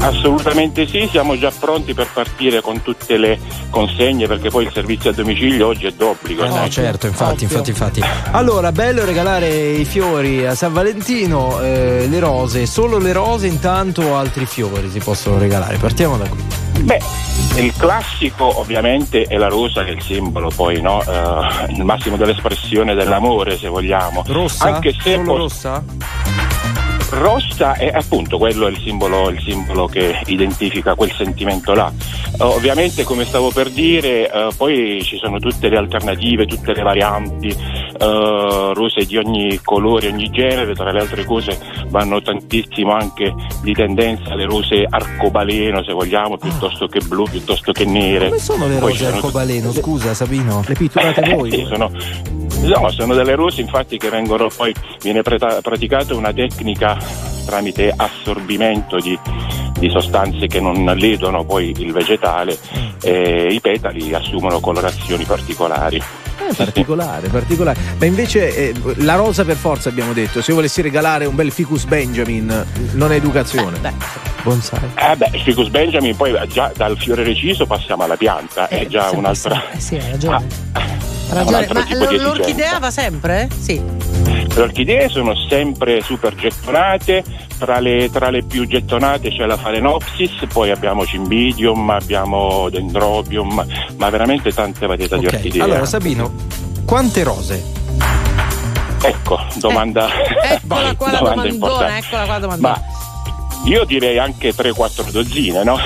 Assolutamente 0.00 0.86
sì, 0.86 1.08
siamo 1.10 1.36
già 1.38 1.50
pronti 1.56 1.92
per 1.92 2.08
partire 2.12 2.60
con 2.60 2.82
tutte 2.82 3.16
le 3.16 3.38
consegne 3.70 4.26
perché 4.26 4.48
poi 4.48 4.64
il 4.64 4.70
servizio 4.72 5.10
a 5.10 5.12
domicilio 5.12 5.66
oggi 5.66 5.86
è 5.86 5.92
d'obbligo. 5.92 6.44
Eh 6.44 6.48
no, 6.48 6.54
sai. 6.54 6.70
certo, 6.70 7.06
infatti, 7.06 7.44
infatti, 7.44 7.70
infatti. 7.70 8.02
Allora, 8.30 8.72
bello 8.72 9.04
regalare 9.04 9.48
i 9.48 9.84
fiori 9.84 10.46
a 10.46 10.54
San 10.54 10.72
Valentino, 10.72 11.60
eh, 11.60 12.06
le 12.08 12.18
rose, 12.20 12.66
solo 12.66 12.98
le 12.98 13.12
rose 13.12 13.46
intanto 13.46 14.02
o 14.02 14.16
altri 14.16 14.46
fiori 14.46 14.88
si 14.90 14.98
possono 15.00 15.38
regalare. 15.38 15.76
Partiamo 15.76 16.16
da 16.16 16.28
qui. 16.28 16.44
Beh, 16.80 17.00
il 17.56 17.72
classico 17.76 18.60
ovviamente 18.60 19.22
è 19.22 19.36
la 19.36 19.48
rosa 19.48 19.82
che 19.82 19.90
è 19.90 19.94
il 19.94 20.02
simbolo 20.02 20.50
poi, 20.54 20.80
no? 20.80 21.02
Eh, 21.02 21.72
il 21.72 21.84
massimo 21.84 22.16
dell'espressione 22.16 22.94
dell'amore 22.94 23.58
se 23.58 23.68
vogliamo. 23.68 24.22
Rossa? 24.26 24.64
Anche 24.64 24.92
se 24.92 25.14
solo 25.14 25.24
pos- 25.24 25.38
rossa? 25.38 25.84
Rossa 27.10 27.74
è 27.74 27.88
appunto 27.92 28.38
quello 28.38 28.66
è 28.66 28.70
il 28.70 28.78
simbolo, 28.78 29.30
il 29.30 29.40
simbolo 29.40 29.86
che 29.86 30.20
identifica 30.26 30.94
quel 30.94 31.12
sentimento 31.12 31.72
là. 31.74 31.90
Eh, 31.90 32.42
ovviamente, 32.42 33.04
come 33.04 33.24
stavo 33.24 33.50
per 33.50 33.70
dire, 33.70 34.30
eh, 34.30 34.48
poi 34.56 35.00
ci 35.02 35.16
sono 35.16 35.38
tutte 35.38 35.68
le 35.68 35.76
alternative, 35.76 36.46
tutte 36.46 36.74
le 36.74 36.82
varianti, 36.82 37.48
eh, 37.48 38.70
rose 38.74 39.04
di 39.06 39.16
ogni 39.16 39.58
colore, 39.62 40.08
ogni 40.08 40.30
genere, 40.30 40.74
tra 40.74 40.92
le 40.92 41.00
altre 41.00 41.24
cose 41.24 41.58
vanno 41.88 42.20
tantissimo 42.20 42.92
anche 42.92 43.34
di 43.62 43.72
tendenza 43.72 44.34
le 44.34 44.44
rose 44.44 44.86
arcobaleno, 44.88 45.82
se 45.82 45.92
vogliamo, 45.92 46.36
piuttosto 46.36 46.86
che 46.86 47.00
blu, 47.00 47.24
piuttosto 47.24 47.72
che 47.72 47.84
nere. 47.84 48.28
Come 48.28 48.40
sono 48.40 48.68
le 48.68 48.78
rose 48.78 49.06
arcobaleno? 49.06 49.72
Scusa, 49.72 50.14
Sabino. 50.14 50.62
Le 50.66 50.74
pitturate 50.74 51.22
voi? 51.34 51.50
sì, 51.50 51.64
sono, 51.68 51.90
no, 52.60 52.90
sono 52.90 53.14
delle 53.14 53.34
rose 53.34 53.60
infatti 53.60 53.98
che 53.98 54.08
vengono 54.10 54.48
poi 54.54 54.74
viene 55.02 55.22
preta- 55.22 55.60
praticata 55.60 56.14
una 56.14 56.32
tecnica 56.32 56.98
tramite 57.46 57.92
assorbimento 57.96 58.98
di, 58.98 59.18
di 59.78 59.88
sostanze 59.90 60.46
che 60.46 60.60
non 60.60 60.84
ledono 60.96 61.44
poi 61.44 61.74
il 61.78 61.92
vegetale 61.92 62.58
e 63.02 63.48
i 63.50 63.60
petali 63.60 64.12
assumono 64.12 64.60
colorazioni 64.60 65.24
particolari. 65.24 65.96
Eh, 65.96 66.54
particolare, 66.54 67.28
particolare. 67.28 67.78
Ma 67.98 68.04
invece 68.04 68.54
eh, 68.54 68.74
la 68.96 69.14
rosa 69.16 69.44
per 69.44 69.56
forza 69.56 69.88
abbiamo 69.88 70.12
detto, 70.12 70.42
se 70.42 70.50
io 70.50 70.56
volessi 70.56 70.82
regalare 70.82 71.24
un 71.24 71.34
bel 71.34 71.50
ficus 71.50 71.84
Benjamin, 71.84 72.66
non 72.92 73.12
è 73.12 73.16
educazione. 73.16 73.80
Bonsai. 74.42 74.80
Eh 74.94 75.16
beh, 75.16 75.30
il 75.32 75.40
Ficus 75.40 75.68
Benjamin 75.68 76.16
poi 76.16 76.32
già 76.48 76.70
dal 76.74 76.96
fiore 76.96 77.24
reciso 77.24 77.66
passiamo 77.66 78.04
alla 78.04 78.16
pianta, 78.16 78.68
è 78.68 78.86
già 78.86 79.10
un'altra... 79.10 79.62
sì. 79.72 79.76
Eh 79.76 79.80
sì, 79.80 79.94
hai 79.96 80.10
ragione. 80.12 80.46
Ah, 80.72 80.82
ragione. 81.34 81.56
altro 81.56 81.74
Ma 82.00 82.06
di 82.06 82.16
l'orchidea 82.18 82.78
va 82.78 82.90
sempre? 82.90 83.48
Sì. 83.58 83.80
Le 84.54 84.62
orchidee 84.62 85.08
sono 85.08 85.34
sempre 85.48 86.00
super 86.02 86.34
gettonate, 86.34 87.22
tra 87.58 87.78
le, 87.80 88.08
tra 88.10 88.30
le 88.30 88.42
più 88.42 88.66
gettonate 88.66 89.30
c'è 89.30 89.44
la 89.46 89.56
Phalaenopsis, 89.56 90.46
poi 90.52 90.70
abbiamo 90.70 91.04
Cymbidium, 91.04 91.88
abbiamo 91.90 92.68
Dendrobium, 92.70 93.64
ma 93.96 94.10
veramente 94.10 94.52
tante 94.52 94.86
varietà 94.86 95.16
di 95.16 95.26
Ok, 95.26 95.34
orchidee. 95.34 95.62
allora 95.62 95.84
Sabino, 95.84 96.32
quante 96.84 97.22
rose? 97.22 97.76
Ecco, 99.00 99.38
domanda, 99.56 100.08
Eccola 100.42 100.94
qua 100.96 101.10
la 101.12 101.18
domanda 101.18 101.42
domandona, 101.42 101.52
importante. 101.52 102.06
eccola 102.06 102.24
qua 102.24 102.32
la 102.32 102.38
domandona. 102.40 102.72
Ma 102.72 102.97
io 103.68 103.84
direi 103.84 104.18
anche 104.18 104.54
3-4 104.54 105.10
dozzine, 105.10 105.62
no? 105.64 105.78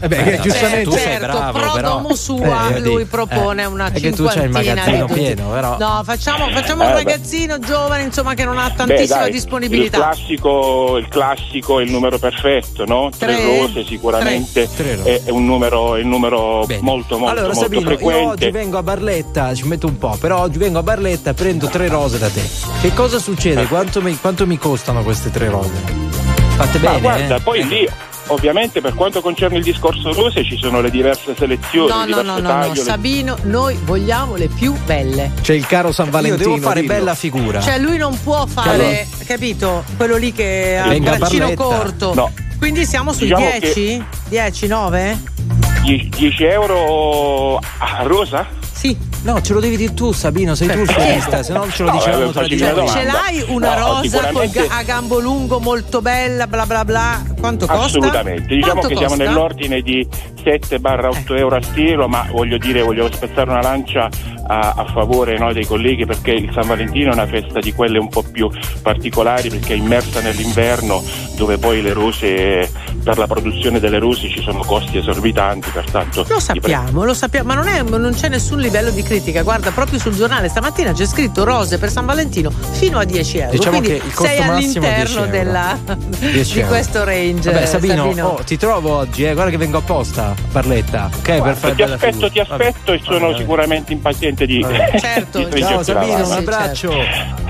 Eh 0.00 0.08
beh, 0.08 0.16
Eh, 0.34 0.40
giustamente 0.40 0.84
tu 0.84 0.90
sei 0.92 1.00
certo, 1.02 1.26
bravo, 1.38 1.58
pro 1.58 1.72
però. 1.72 1.88
domo 1.94 2.14
sua, 2.14 2.74
Eh, 2.74 2.80
lui 2.80 2.94
vedi, 2.96 3.08
propone 3.08 3.62
eh, 3.62 3.66
una 3.66 3.86
è 3.92 4.00
che 4.00 4.10
tu 4.12 4.24
c'hai 4.24 4.34
il 4.36 4.42
cinquantina 4.42 4.74
magazzino 4.74 5.06
pieno, 5.06 5.48
però. 5.50 5.76
No, 5.78 6.02
facciamo, 6.04 6.48
facciamo 6.50 6.82
Eh, 6.82 6.86
un 6.86 6.92
beh. 6.92 6.98
ragazzino 7.04 7.58
giovane, 7.60 8.02
insomma, 8.02 8.34
che 8.34 8.44
non 8.44 8.58
ha 8.58 8.68
Beh, 8.70 8.74
tantissima 8.76 9.18
dai, 9.20 9.28
Il 9.28 9.32
disponibilità. 9.34 9.96
classico, 9.98 10.96
il 10.98 11.08
classico 11.08 11.80
è 11.80 11.84
il 11.84 11.90
numero 11.90 12.18
perfetto, 12.18 12.84
no? 12.84 13.10
Tre, 13.16 13.34
Tre. 13.34 13.44
rose 13.44 13.84
sicuramente 13.84 14.68
Tre. 14.74 14.84
Tre 14.84 14.96
rose. 14.96 15.22
È, 15.22 15.22
è 15.24 15.30
un 15.30 15.44
numero, 15.46 15.96
è 15.96 16.02
un 16.02 16.08
numero 16.08 16.66
molto 16.80 17.18
molto 17.18 17.24
allora, 17.26 17.46
molto 17.46 17.60
Sabino, 17.60 17.80
io 17.82 17.86
frequente. 17.96 18.24
oggi 18.26 18.50
vengo 18.50 18.78
a 18.78 18.82
Barletta, 18.82 19.54
ci 19.54 19.66
metto 19.66 19.86
un 19.86 19.98
po', 19.98 20.16
però 20.20 20.40
oggi 20.40 20.58
vengo 20.58 20.78
a 20.78 20.82
Barletta 20.82 21.30
e 21.30 21.34
prendo 21.34 21.68
tre 21.68 21.88
rose 21.88 22.18
da 22.18 22.28
te. 22.28 22.42
Che 22.80 22.92
cosa 22.94 23.18
succede? 23.18 23.66
Quanto 23.66 24.00
mi, 24.02 24.16
quanto 24.18 24.46
mi 24.46 24.58
costano 24.58 25.02
queste 25.02 25.30
tre 25.30 25.48
rose? 25.48 26.29
Fatte 26.60 26.78
Ma 26.78 26.88
bene? 26.90 27.00
guarda, 27.00 27.36
eh? 27.36 27.40
poi 27.40 27.66
lì 27.66 27.88
ovviamente 28.26 28.80
per 28.82 28.92
quanto 28.94 29.22
concerne 29.22 29.56
il 29.56 29.62
discorso 29.64 30.12
rose 30.12 30.44
ci 30.44 30.56
sono 30.58 30.80
le 30.82 30.90
diverse 30.90 31.34
selezioni, 31.36 31.88
No, 31.88 32.04
no, 32.04 32.20
no, 32.22 32.38
no, 32.38 32.66
no, 32.66 32.74
Sabino, 32.74 33.36
noi 33.44 33.78
vogliamo 33.82 34.36
le 34.36 34.48
più 34.48 34.74
belle. 34.84 35.32
c'è 35.40 35.54
il 35.54 35.66
caro 35.66 35.90
San 35.90 36.06
Io 36.06 36.12
Valentino. 36.12 36.54
devo 36.54 36.60
fare 36.60 36.80
dillo. 36.82 36.92
bella 36.92 37.14
figura. 37.14 37.60
Cioè, 37.60 37.78
lui 37.78 37.96
non 37.96 38.16
può 38.22 38.44
fare, 38.46 39.08
capito? 39.26 39.84
Quello 39.96 40.16
lì 40.16 40.32
che 40.32 40.78
ha 40.78 40.92
il 40.92 41.00
braccino 41.00 41.52
corto. 41.54 42.12
No. 42.14 42.30
Quindi 42.58 42.84
siamo 42.84 43.12
sui 43.14 43.26
Diciamo 43.28 43.50
10? 43.58 44.04
10, 44.28 44.66
9? 44.66 45.18
10 45.82 46.44
euro 46.44 47.56
a 47.56 48.02
rosa? 48.02 48.46
Sì. 48.70 48.94
No, 49.22 49.40
ce 49.42 49.52
lo 49.52 49.60
devi 49.60 49.76
dire 49.76 49.92
tu, 49.92 50.12
Sabino, 50.12 50.54
sei 50.54 50.68
tu 50.68 50.78
il 50.78 50.86
Perché? 50.86 51.00
scenista, 51.02 51.42
se 51.42 51.52
no 51.52 51.68
ce 51.70 51.82
lo 51.82 51.90
No, 51.90 51.96
dicevamo 51.96 52.28
eh, 52.28 52.32
tra 52.32 52.46
di 52.46 52.56
noi. 52.58 52.88
Ce 52.88 53.04
l'hai 53.04 53.44
una 53.48 53.78
No, 53.78 53.86
rosa 53.86 54.02
sicuramente- 54.02 54.66
a 54.70 54.82
gambo 54.82 55.18
lungo 55.20 55.60
molto 55.60 56.00
bella, 56.00 56.46
bla 56.46 56.64
bla 56.64 56.84
bla. 56.86 57.22
Quanto 57.38 57.66
costa? 57.66 57.84
Assolutamente, 57.84 58.54
diciamo 58.54 58.80
Quanto 58.80 58.88
che 58.88 58.96
siamo 58.96 59.14
costa? 59.16 59.24
nell'ordine 59.24 59.80
di 59.82 60.06
7-8 60.42 61.36
euro 61.36 61.56
a 61.56 61.62
stilo, 61.62 62.08
ma 62.08 62.26
voglio 62.30 62.56
dire, 62.56 62.80
voglio 62.82 63.10
spezzare 63.12 63.50
una 63.50 63.60
lancia 63.60 64.08
a, 64.46 64.72
a 64.76 64.84
favore 64.86 65.38
no, 65.38 65.52
dei 65.52 65.66
colleghi 65.66 66.06
perché 66.06 66.32
il 66.32 66.50
San 66.54 66.66
Valentino 66.66 67.10
è 67.10 67.14
una 67.14 67.26
festa 67.26 67.60
di 67.60 67.72
quelle 67.74 67.98
un 67.98 68.08
po' 68.08 68.22
più 68.22 68.50
particolari 68.82 69.48
perché 69.50 69.74
è 69.74 69.76
immersa 69.76 70.20
nell'inverno 70.20 71.02
dove 71.36 71.58
poi 71.58 71.82
le 71.82 71.92
rose, 71.92 72.70
per 73.04 73.16
la 73.18 73.26
produzione 73.26 73.78
delle 73.80 73.98
rose 73.98 74.28
ci 74.28 74.42
sono 74.42 74.58
costi 74.64 74.98
esorbitanti, 74.98 75.70
pertanto... 75.70 76.24
Lo 76.28 76.40
sappiamo, 76.40 77.04
lo 77.04 77.14
sappiamo, 77.14 77.48
ma 77.48 77.54
non, 77.54 77.68
è- 77.68 77.82
non 77.82 78.12
c'è 78.14 78.28
nessun 78.28 78.58
livello 78.58 78.90
di 78.90 79.02
critica. 79.10 79.42
Guarda, 79.42 79.72
proprio 79.72 79.98
sul 79.98 80.14
giornale 80.14 80.48
stamattina 80.48 80.92
c'è 80.92 81.04
scritto 81.04 81.42
rose 81.42 81.78
per 81.78 81.90
San 81.90 82.06
Valentino 82.06 82.50
fino 82.50 83.00
a 83.00 83.04
10 83.04 83.38
euro. 83.38 83.50
Diciamo 83.50 83.78
Quindi 83.78 83.98
che 83.98 84.06
il 84.06 84.14
costo 84.14 84.24
sei 84.24 84.46
massimo 84.46 84.86
è 84.86 84.94
10 84.94 85.16
all'interno 85.18 85.26
della, 85.26 85.78
10 86.18 86.54
di 86.54 86.62
questo 86.62 87.02
range. 87.04 87.50
Vabbè, 87.50 87.66
Sabino, 87.66 88.04
Sabino. 88.04 88.26
oh, 88.28 88.44
ti 88.44 88.56
trovo 88.56 88.94
oggi, 88.94 89.24
eh. 89.24 89.32
Guarda 89.32 89.50
che 89.50 89.56
vengo 89.56 89.78
apposta 89.78 90.32
Barletta, 90.52 91.10
ok? 91.12 91.20
per 91.22 91.38
Guarda, 91.38 91.54
fare 91.54 91.74
ti 91.74 91.82
bella 91.82 91.94
aspetto, 91.94 92.12
figura. 92.12 92.30
ti 92.30 92.38
aspetto 92.38 92.92
e 92.92 93.00
sono 93.02 93.26
Vabbè. 93.26 93.38
sicuramente 93.38 93.92
impaziente 93.92 94.46
di... 94.46 94.64
Certo, 95.00 95.42
di 95.44 95.60
Ciao 95.60 95.82
Sabino, 95.82 96.26
un 96.26 96.32
abbraccio. 96.32 96.92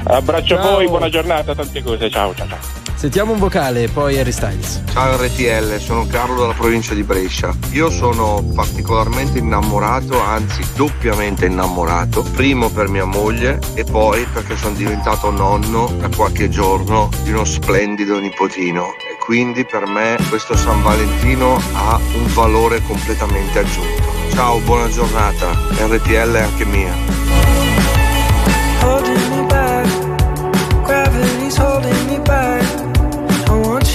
Abbraccio 0.05 0.59
a 0.59 0.63
voi, 0.63 0.89
buona 0.89 1.11
giornata, 1.11 1.55
tante 1.55 1.83
cose, 1.83 2.09
ciao 2.11 2.35
ciao 2.35 2.49
ciao. 2.49 2.90
Sentiamo 3.01 3.33
un 3.33 3.39
vocale, 3.39 3.89
poi 3.89 4.19
Harry 4.19 4.31
Styles. 4.31 4.83
Ciao 4.93 5.17
RTL, 5.17 5.79
sono 5.79 6.07
Carlo 6.07 6.43
dalla 6.43 6.53
provincia 6.53 6.93
di 6.93 7.03
Brescia. 7.03 7.57
Io 7.71 7.89
sono 7.89 8.45
particolarmente 8.55 9.39
innamorato, 9.39 10.21
anzi 10.21 10.63
doppiamente 10.77 11.47
innamorato, 11.47 12.21
primo 12.35 12.69
per 12.69 12.89
mia 12.89 13.07
moglie 13.07 13.59
e 13.73 13.85
poi 13.85 14.27
perché 14.31 14.55
sono 14.55 14.75
diventato 14.75 15.31
nonno 15.31 15.91
da 15.99 16.11
qualche 16.15 16.51
giorno 16.51 17.09
di 17.23 17.31
uno 17.31 17.47
splendido 17.47 18.19
nipotino 18.19 18.89
e 19.11 19.17
quindi 19.19 19.65
per 19.65 19.87
me 19.87 20.19
questo 20.29 20.55
San 20.55 20.83
Valentino 20.83 21.59
ha 21.73 21.97
un 21.97 22.27
valore 22.35 22.83
completamente 22.83 23.61
aggiunto. 23.61 24.13
Ciao, 24.35 24.59
buona 24.59 24.91
giornata, 24.91 25.53
RTL 25.71 26.33
è 26.35 26.43
anche 26.43 26.67
mia. 26.67 27.20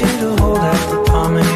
Want 0.01 0.13
you 0.13 0.19
to 0.19 0.41
hold 0.41 0.58
out 0.58 0.89
the 0.89 1.10
palm 1.10 1.38
of 1.38 1.54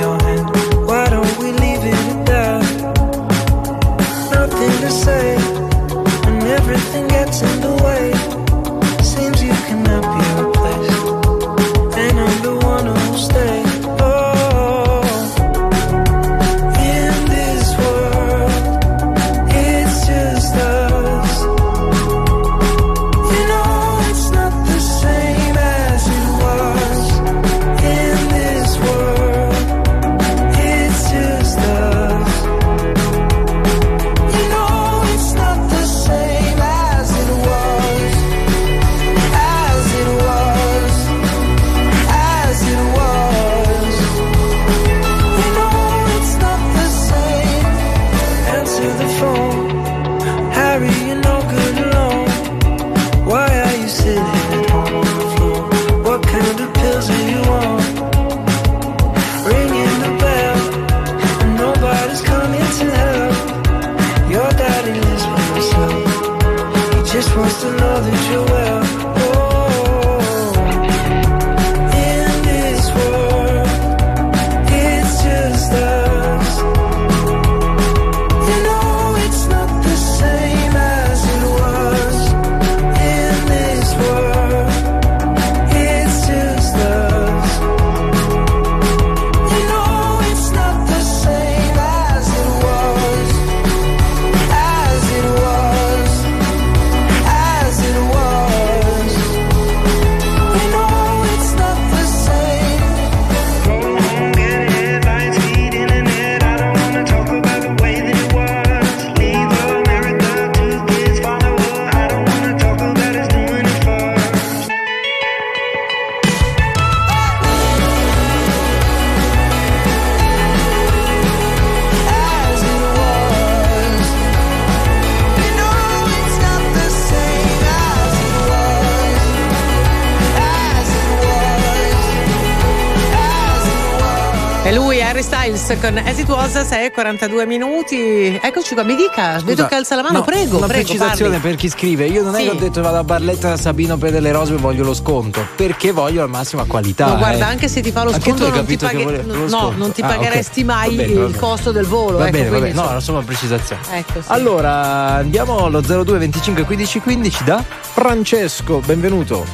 con 136.29 136.39
As 136.39 136.49
It 136.51 136.55
Was, 136.55 136.67
6 136.67 136.85
e 136.85 136.91
42 136.91 137.45
minuti. 137.45 138.39
Eccoci 138.41 138.73
qua, 138.75 138.83
mi 138.83 138.95
dica, 138.95 139.39
vedo 139.43 139.65
che 139.65 139.75
alza 139.75 139.95
la 139.95 140.03
mano, 140.03 140.19
no, 140.19 140.23
prego, 140.23 140.57
Una 140.57 140.67
prego, 140.67 140.83
precisazione 140.85 141.37
parli. 141.37 141.49
per 141.49 141.55
chi 141.59 141.69
scrive: 141.69 142.05
Io 142.07 142.23
non 142.23 142.35
è 142.35 142.39
Sì. 142.39 142.43
che 142.45 142.49
ho 142.51 142.53
detto 142.55 142.81
vado 142.81 142.97
a 142.97 143.03
Barletta 143.03 143.49
da 143.49 143.57
Sabino 143.57 143.97
per 143.97 144.11
delle 144.11 144.31
rose 144.31 144.53
e 144.53 144.57
voglio 144.57 144.83
lo 144.83 144.93
sconto, 144.93 145.45
perché 145.55 145.91
voglio 145.91 146.21
al 146.21 146.29
massimo 146.29 146.63
qualità. 146.65 147.07
Ma 147.07 147.15
guarda, 147.15 147.47
eh. 147.47 147.49
anche 147.51 147.67
se 147.67 147.81
ti 147.81 147.91
fa 147.91 148.03
lo 148.03 148.11
Anche 148.11 148.29
sconto, 148.29 148.49
non 148.49 148.65
ti, 148.65 148.77
paghe- 148.77 149.23
lo 149.23 149.35
no, 149.35 149.47
sconto. 149.49 149.77
non 149.77 149.91
ti 149.91 150.01
Ah, 150.01 150.07
ok. 150.07 150.15
pagheresti 150.15 150.63
mai 150.63 150.95
bene, 150.95 151.11
il 151.25 151.35
costo 151.35 151.71
del 151.71 151.85
volo. 151.85 152.17
Va 152.19 152.27
ecco, 152.27 152.37
bene, 152.37 152.49
va 152.49 152.59
bene. 152.59 152.65
No, 152.67 152.69
insomma. 152.73 152.89
era 152.91 152.99
solo 152.99 153.17
una 153.17 153.25
precisazione. 153.27 153.81
Ecco, 153.91 154.21
sì. 154.21 154.27
Allora 154.27 154.71
andiamo 155.15 155.65
allo 155.65 155.81
02 155.81 156.17
25 156.17 156.63
15 156.63 156.99
15 156.99 157.43
da 157.43 157.63
Francesco, 157.81 158.79
benvenuto. 158.85 159.45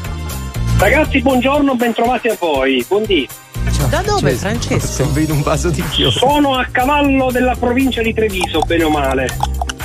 Ragazzi, 0.77 1.21
buongiorno, 1.21 1.75
bentrovati 1.75 2.27
a 2.27 2.35
voi. 2.37 2.83
Buondì. 2.87 3.27
Da 3.95 4.01
dove, 4.01 4.31
Francesco? 4.31 4.87
Sembri 4.87 5.23
in 5.23 5.31
un 5.31 5.41
vaso 5.41 5.69
di 5.69 5.81
fiori. 5.81 6.11
Sono 6.11 6.55
a 6.55 6.67
cavallo 6.69 7.31
della 7.31 7.55
provincia 7.57 8.01
di 8.01 8.13
Treviso, 8.13 8.59
bene 8.67 8.83
o 8.83 8.89
male. 8.89 9.29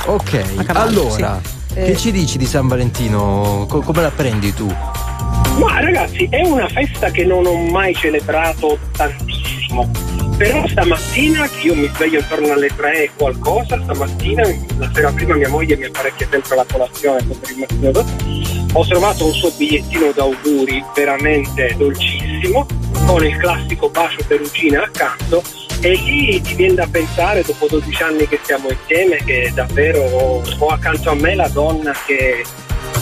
Ok, 0.06 0.64
cavallo, 0.64 1.02
allora, 1.02 1.40
sì. 1.68 1.74
che 1.74 1.84
Eh. 1.92 1.96
ci 1.96 2.10
dici 2.10 2.36
di 2.36 2.44
San 2.44 2.66
Valentino? 2.66 3.66
Co- 3.68 3.82
come 3.82 4.02
la 4.02 4.10
prendi 4.10 4.52
tu? 4.52 4.66
Ma 5.58 5.80
ragazzi, 5.80 6.26
è 6.28 6.42
una 6.44 6.66
festa 6.66 7.10
che 7.12 7.24
non 7.24 7.46
ho 7.46 7.54
mai 7.54 7.94
celebrato 7.94 8.80
tantissimo. 8.96 9.88
Però 10.36 10.66
stamattina, 10.66 11.46
che 11.48 11.66
io 11.68 11.76
mi 11.76 11.88
sveglio 11.94 12.18
intorno 12.18 12.50
alle 12.52 12.70
3 12.74 13.04
e 13.04 13.10
qualcosa, 13.16 13.80
stamattina, 13.80 14.42
la 14.78 14.90
sera 14.92 15.12
prima 15.12 15.36
mia 15.36 15.48
moglie 15.50 15.76
mi 15.76 15.84
apparecchia 15.84 16.26
sempre 16.28 16.56
la 16.56 16.64
colazione 16.68 17.22
per 17.22 17.50
il 17.50 17.58
mattino 17.58 17.90
dopo, 17.92 18.10
ho 18.72 18.86
trovato 18.88 19.26
un 19.26 19.32
suo 19.34 19.52
bigliettino 19.56 20.10
d'auguri 20.12 20.82
veramente 20.96 21.74
dolcissimo, 21.78 22.66
con 23.06 23.24
il 23.24 23.36
classico 23.36 23.88
bacio 23.88 24.22
perugina 24.26 24.82
accanto 24.82 25.42
e 25.80 25.94
lì 25.94 26.40
ti 26.40 26.54
viene 26.54 26.74
da 26.74 26.86
pensare, 26.90 27.42
dopo 27.42 27.66
12 27.66 28.02
anni 28.02 28.28
che 28.28 28.38
stiamo 28.42 28.68
insieme, 28.68 29.16
che 29.24 29.50
davvero 29.54 30.00
ho, 30.00 30.42
ho 30.58 30.66
accanto 30.68 31.10
a 31.10 31.14
me 31.14 31.34
la 31.34 31.48
donna 31.48 31.92
che 32.04 32.44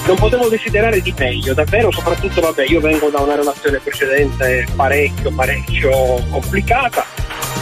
non 0.06 0.16
potevo 0.16 0.48
desiderare 0.48 1.00
di 1.00 1.12
meglio, 1.18 1.54
davvero, 1.54 1.90
soprattutto 1.90 2.40
vabbè, 2.40 2.64
io 2.66 2.80
vengo 2.80 3.10
da 3.10 3.20
una 3.20 3.34
relazione 3.34 3.78
precedente 3.78 4.66
parecchio, 4.74 5.32
parecchio 5.32 5.90
complicata, 6.30 7.04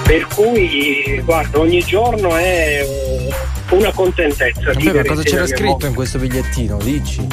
per 0.04 0.26
cui 0.28 1.20
guarda, 1.24 1.58
ogni 1.58 1.80
giorno 1.80 2.36
è 2.36 2.86
una 3.70 3.92
contentezza. 3.92 4.72
Vabbè, 4.72 4.92
ma 4.92 5.04
cosa 5.04 5.22
c'era 5.22 5.46
scritto 5.46 5.86
in 5.86 5.94
questo 5.94 6.18
bigliettino? 6.18 6.76
Dici? 6.78 7.26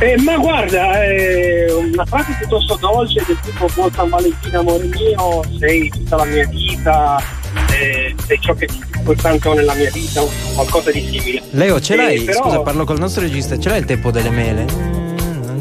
Eh, 0.00 0.20
ma 0.22 0.36
guarda, 0.36 1.02
è 1.02 1.72
una 1.72 2.04
frase 2.04 2.34
piuttosto 2.38 2.76
dolce 2.80 3.22
del 3.26 3.38
tipo 3.40 3.68
San 3.94 4.08
Valentino 4.08 4.58
amore 4.60 4.84
mio, 4.86 5.42
sei 5.58 5.88
tutta 5.88 6.16
la 6.16 6.24
mia 6.24 6.46
vita, 6.48 7.22
eh, 7.70 8.14
sei 8.26 8.38
ciò 8.40 8.54
che 8.54 8.66
più 9.02 9.14
tanto 9.14 9.50
ho 9.50 9.54
nella 9.54 9.74
mia 9.74 9.90
vita, 9.90 10.22
o 10.22 10.30
qualcosa 10.54 10.90
di 10.90 11.00
simile. 11.06 11.42
Leo, 11.50 11.80
ce 11.80 11.94
Eh, 11.94 11.96
l'hai? 11.96 12.20
però- 12.22 12.42
Scusa, 12.42 12.60
parlo 12.60 12.84
col 12.84 12.98
nostro 12.98 13.22
regista. 13.22 13.58
Ce 13.58 13.68
l'hai 13.68 13.78
il 13.80 13.84
tempo 13.84 14.10
delle 14.10 14.30
mele? 14.30 15.03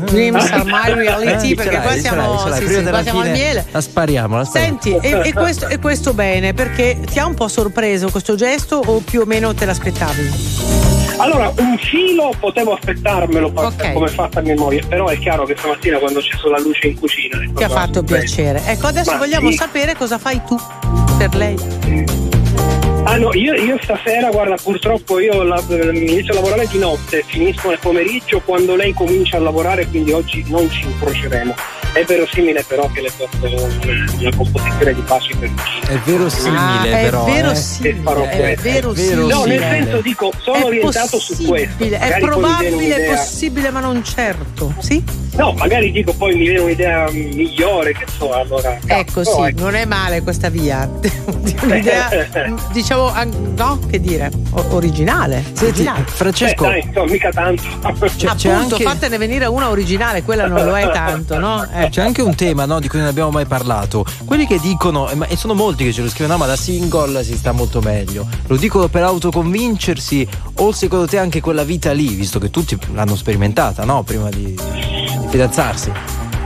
Dreams 0.05 0.49
are 0.51 0.63
my 0.63 0.93
reality, 0.93 1.51
Eh, 1.51 1.55
perché 1.55 1.79
qua 1.79 1.93
ce 1.93 1.99
siamo, 1.99 2.33
l'hai, 2.33 2.39
ce 2.39 2.49
l'hai. 2.49 2.59
sì, 2.59 2.65
Prima 2.65 2.77
sì, 2.79 2.83
della 2.85 2.97
qua 2.97 3.03
siamo 3.03 3.19
al 3.21 3.29
miele. 3.31 3.65
La 3.71 3.81
spariamo, 3.81 4.37
la 4.37 4.43
spariamo. 4.45 4.79
Senti, 4.81 5.07
e, 5.07 5.21
e 5.29 5.33
questo, 5.33 5.67
e 5.67 5.79
questo 5.79 6.13
bene, 6.13 6.53
perché 6.53 6.99
ti 7.09 7.19
ha 7.19 7.25
un 7.25 7.33
po' 7.33 7.47
sorpreso 7.47 8.09
questo 8.09 8.35
gesto 8.35 8.81
o 8.83 8.99
più 8.99 9.21
o 9.21 9.25
meno 9.25 9.53
te 9.53 9.65
l'aspettavi? 9.65 10.31
Allora, 11.17 11.51
un 11.57 11.77
filo 11.77 12.33
potevo 12.39 12.73
aspettarmelo 12.73 13.51
per 13.51 13.91
come 13.93 14.07
è 14.07 14.09
fatta 14.09 14.41
mia 14.41 14.55
moglie, 14.55 14.81
però 14.87 15.07
è 15.07 15.17
chiaro 15.19 15.45
che 15.45 15.55
stamattina 15.57 15.99
quando 15.99 16.19
c'è 16.19 16.35
sulla 16.37 16.59
luce 16.59 16.87
in 16.87 16.99
cucina... 16.99 17.37
Ti 17.55 17.63
ha 17.63 17.69
fatto 17.69 18.01
piacere. 18.03 18.61
Ecco, 18.65 18.87
adesso 18.87 19.11
Ma 19.11 19.17
vogliamo 19.17 19.51
sì. 19.51 19.57
sapere 19.57 19.95
cosa 19.95 20.17
fai 20.17 20.41
tu 20.45 20.57
per 21.17 21.35
lei. 21.35 21.55
Ah 23.13 23.17
no, 23.19 23.31
io, 23.35 23.53
io 23.53 23.77
stasera, 23.79 24.31
guarda, 24.31 24.55
purtroppo 24.55 25.19
io 25.19 25.43
la- 25.43 25.63
inizio 25.69 26.33
a 26.33 26.37
lavorare 26.37 26.65
di 26.65 26.79
notte, 26.79 27.21
finisco 27.21 27.69
nel 27.69 27.77
pomeriggio 27.77 28.41
quando 28.43 28.75
lei 28.75 28.91
comincia 28.91 29.37
a 29.37 29.39
lavorare, 29.39 29.85
quindi 29.85 30.11
oggi 30.11 30.43
non 30.47 30.67
ci 30.71 30.87
incroceremo. 30.87 31.53
È 31.93 32.03
verosimile 32.05 32.63
però 32.67 32.89
che 32.91 33.01
le 33.01 33.11
porto 33.15 33.37
una, 33.45 34.35
composizione 34.35 34.93
di 34.95 35.01
baci 35.01 35.35
per 35.35 35.51
È 35.87 35.95
verosimile, 36.03 36.57
Ah, 36.57 36.83
è 36.85 37.03
però. 37.03 37.27
eh. 37.27 37.31
verosimile, 37.33 37.89
E 37.99 38.01
farò 38.01 38.23
è 38.27 38.55
verosimile. 38.59 39.15
No, 39.33 39.43
nel 39.45 39.59
senso 39.59 40.01
dico, 40.01 40.31
sono 40.41 40.57
È 40.57 40.63
orientato 40.63 41.19
su 41.19 41.35
questo. 41.45 41.67
possibile, 41.77 41.99
È 41.99 42.19
probabile, 42.19 42.95
è 42.95 43.09
possibile, 43.15 43.69
ma 43.69 43.79
non 43.79 44.03
certo. 44.03 44.73
Sì? 44.79 45.03
No, 45.35 45.51
magari 45.53 45.91
dico 45.91 46.13
poi 46.13 46.35
mi 46.35 46.41
viene 46.47 46.59
un'idea 46.59 47.09
migliore, 47.11 47.91
che 47.93 48.05
so, 48.17 48.31
allora. 48.33 48.77
Ecco, 48.85 49.21
però, 49.21 49.45
sì, 49.45 49.53
non 49.57 49.73
è 49.75 49.85
male 49.85 50.21
questa 50.21 50.49
via. 50.49 50.87
Un'idea, 51.63 52.09
diciamo, 52.71 53.11
no, 53.55 53.79
che 53.89 53.99
dire, 53.99 54.31
o- 54.51 54.65
originale. 54.75 55.43
originale. 55.61 56.03
Francesco, 56.05 56.65
Eh, 56.65 56.69
dai, 56.69 56.81
insomma, 56.85 57.11
mica 57.11 57.29
tanto. 57.31 57.63
c'è 58.15 58.27
Appunto, 58.27 58.75
anche- 58.75 58.83
fatene 58.83 59.17
venire 59.17 59.45
una 59.45 59.69
originale, 59.69 60.21
quella 60.23 60.45
non 60.47 60.65
lo 60.65 60.75
è 60.77 60.89
tanto, 60.91 61.37
no? 61.39 61.67
Eh. 61.73 61.81
C'è 61.89 62.01
anche 62.01 62.21
un 62.21 62.35
tema 62.35 62.65
no, 62.65 62.79
di 62.79 62.87
cui 62.87 62.99
non 62.99 63.07
abbiamo 63.07 63.29
mai 63.31 63.45
parlato. 63.45 64.05
Quelli 64.25 64.47
che 64.47 64.59
dicono, 64.59 65.09
eh, 65.09 65.17
e 65.27 65.35
sono 65.35 65.53
molti 65.53 65.83
che 65.83 65.93
ce 65.93 66.01
lo 66.01 66.09
scrivono, 66.09 66.33
no, 66.33 66.39
ma 66.39 66.45
da 66.47 66.55
single 66.55 67.23
si 67.23 67.35
sta 67.35 67.51
molto 67.51 67.81
meglio. 67.81 68.27
Lo 68.47 68.55
dicono 68.55 68.87
per 68.87 69.03
autoconvincersi 69.03 70.27
o 70.55 70.71
secondo 70.71 71.07
te 71.07 71.17
anche 71.17 71.41
quella 71.41 71.63
vita 71.63 71.91
lì, 71.91 72.07
visto 72.09 72.39
che 72.39 72.49
tutti 72.49 72.77
l'hanno 72.93 73.15
sperimentata, 73.15 73.83
no? 73.85 74.03
Prima 74.03 74.29
di, 74.29 74.45
di 74.45 75.27
fidanzarsi. 75.29 75.91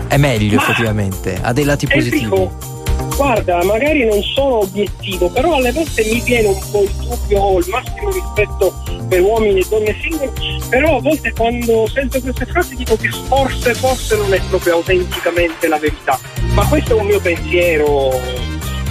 È 0.08 0.18
meglio 0.18 0.56
Ma- 0.56 0.62
effettivamente, 0.62 1.40
ha 1.42 1.52
dei 1.54 1.66
lati 1.66 1.88
positivi. 1.88 2.20
dico, 2.24 2.76
guarda, 3.18 3.64
magari 3.64 4.06
non 4.06 4.22
sono 4.22 4.60
obiettivo, 4.60 5.30
però 5.30 5.56
alle 5.56 5.72
volte 5.72 6.06
mi 6.06 6.22
viene 6.22 6.48
un 6.50 6.60
po' 6.72 6.84
il 6.84 6.92
dubbio 6.92 7.42
o 7.42 7.60
il 7.60 7.66
massimo 7.68 8.12
rispetto 8.12 8.74
per 9.10 9.22
uomini 9.22 9.60
e 9.60 9.66
donne 9.68 9.98
single, 10.00 10.32
però 10.70 10.98
a 10.98 11.02
volte 11.02 11.34
quando 11.34 11.88
sento 11.88 12.22
queste 12.22 12.46
frasi 12.46 12.76
dico 12.76 12.96
che 12.96 13.10
forse, 13.10 13.74
forse 13.74 14.16
non 14.16 14.34
è 14.34 14.42
proprio 14.50 14.76
autenticamente 14.76 15.68
la 15.68 15.80
verità. 15.80 16.20
Ma 16.54 16.66
questo 16.68 16.96
è 16.96 17.00
un 17.00 17.08
mio 17.08 17.20
pensiero, 17.20 18.12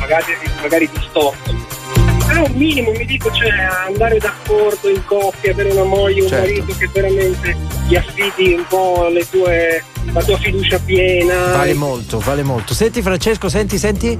magari, 0.00 0.34
magari 0.60 0.90
distorto. 0.92 1.75
Però 2.36 2.48
un 2.48 2.54
minimo 2.54 2.90
mi 2.92 3.06
dico, 3.06 3.32
cioè 3.32 3.48
andare 3.86 4.18
d'accordo 4.18 4.90
in 4.90 5.02
coppia, 5.06 5.52
avere 5.52 5.70
una 5.70 5.84
moglie, 5.84 6.20
un 6.20 6.28
Certo. 6.28 6.44
marito 6.46 6.74
che 6.76 6.90
veramente 6.92 7.56
gli 7.86 7.96
affidi 7.96 8.52
un 8.52 8.66
po' 8.68 9.08
le 9.10 9.26
tue, 9.26 9.82
la 10.12 10.22
tua 10.22 10.36
fiducia 10.36 10.78
piena. 10.78 11.52
Vale 11.52 11.72
molto, 11.72 12.18
vale 12.18 12.42
molto. 12.42 12.74
Senti 12.74 13.00
Francesco, 13.00 13.48
senti, 13.48 13.78
senti. 13.78 14.18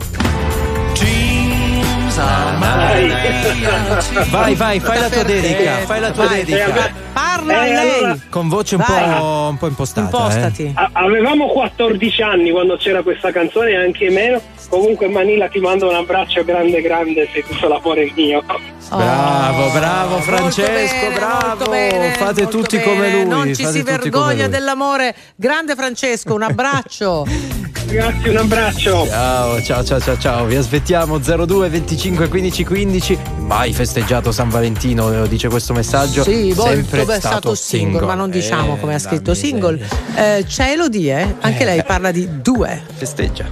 Vai, 4.31 4.55
vai, 4.55 4.81
fai 4.81 4.99
la 4.99 5.11
tua 5.11 5.23
dedica, 5.23 5.77
fai 5.85 6.01
la 6.01 6.11
tua 6.11 6.25
Vai, 6.25 6.45
dedica. 6.45 6.91
Parla 7.37 7.64
Eh, 7.66 7.72
lei. 7.72 7.95
allora- 7.99 8.16
Con 8.30 8.49
voce 8.49 8.74
un 8.76 8.84
Vai. 8.87 9.18
po', 9.18 9.47
un 9.51 9.57
po' 9.59 9.66
impostata. 9.66 10.16
Impostati. 10.16 10.62
eh. 10.64 10.72
A- 10.74 10.91
Avevamo 10.93 11.49
14 11.49 12.22
anni 12.22 12.51
quando 12.51 12.76
c'era 12.76 13.03
questa 13.03 13.30
canzone, 13.30 13.74
anche 13.76 14.11
meno. 14.11 14.41
Comunque 14.68 15.09
Manila 15.09 15.47
ti 15.49 15.61
mando 15.61 15.89
un 15.89 15.95
abbraccio 15.95 16.43
grande 16.45 16.80
grande, 16.82 17.28
sei 17.32 17.45
tutto 17.47 17.68
l'amore 17.68 18.11
mio. 18.16 18.43
Bravo, 18.89 19.70
bravo 19.70 20.18
Francesco, 20.18 21.01
bene, 21.07 21.14
bravo. 21.14 21.47
molto 21.49 21.70
bene, 21.70 22.11
fate 22.14 22.43
molto 22.43 22.59
tutti 22.59 22.76
bene. 22.76 22.89
come 22.89 23.11
lui. 23.12 23.24
Non 23.26 23.55
ci 23.55 23.64
si 23.66 23.82
vergogna 23.82 24.49
dell'amore. 24.49 25.14
Grande 25.37 25.74
Francesco, 25.74 26.34
un 26.34 26.43
abbraccio. 26.43 27.24
Grazie, 27.87 28.30
un 28.30 28.37
abbraccio. 28.37 29.07
Ciao, 29.07 29.62
ciao, 29.62 29.84
ciao, 29.84 30.01
ciao, 30.01 30.18
ciao. 30.18 30.45
Vi 30.47 30.57
aspettiamo 30.57 31.18
02 31.18 31.68
25 31.68 32.26
15 32.28 32.64
15. 32.64 33.18
Mai 33.39 33.72
festeggiato 33.72 34.32
San 34.32 34.49
Valentino, 34.49 35.24
dice 35.26 35.49
questo 35.49 35.72
messaggio. 35.72 36.24
Sì, 36.24 36.53
Sempre 36.53 36.99
molto 37.05 37.12
beh, 37.12 37.20
stato 37.27 37.55
single, 37.55 38.07
ma 38.07 38.14
non 38.14 38.31
diciamo 38.31 38.74
Eh, 38.77 38.81
come 38.81 38.95
ha 38.95 38.99
scritto 38.99 39.35
single. 39.35 39.79
Eh, 40.14 40.45
c'è 40.47 40.70
Elodie, 40.72 41.20
eh? 41.20 41.35
anche 41.41 41.64
lei 41.64 41.83
parla 41.85 42.11
di 42.11 42.29
due. 42.43 42.83
Festeggia. 42.95 43.45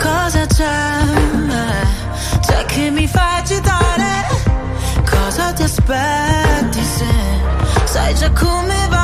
Cosa 0.00 0.46
c'è? 0.46 0.98
C'è 2.46 2.64
che 2.66 2.90
mi 2.90 3.06
fa 3.06 3.36
agitare? 3.36 4.26
Cosa 5.08 5.52
ti 5.52 5.62
aspetti 5.62 6.82
se 6.82 7.04
sai 7.84 8.14
già 8.14 8.30
come 8.30 8.74
va 8.88 9.03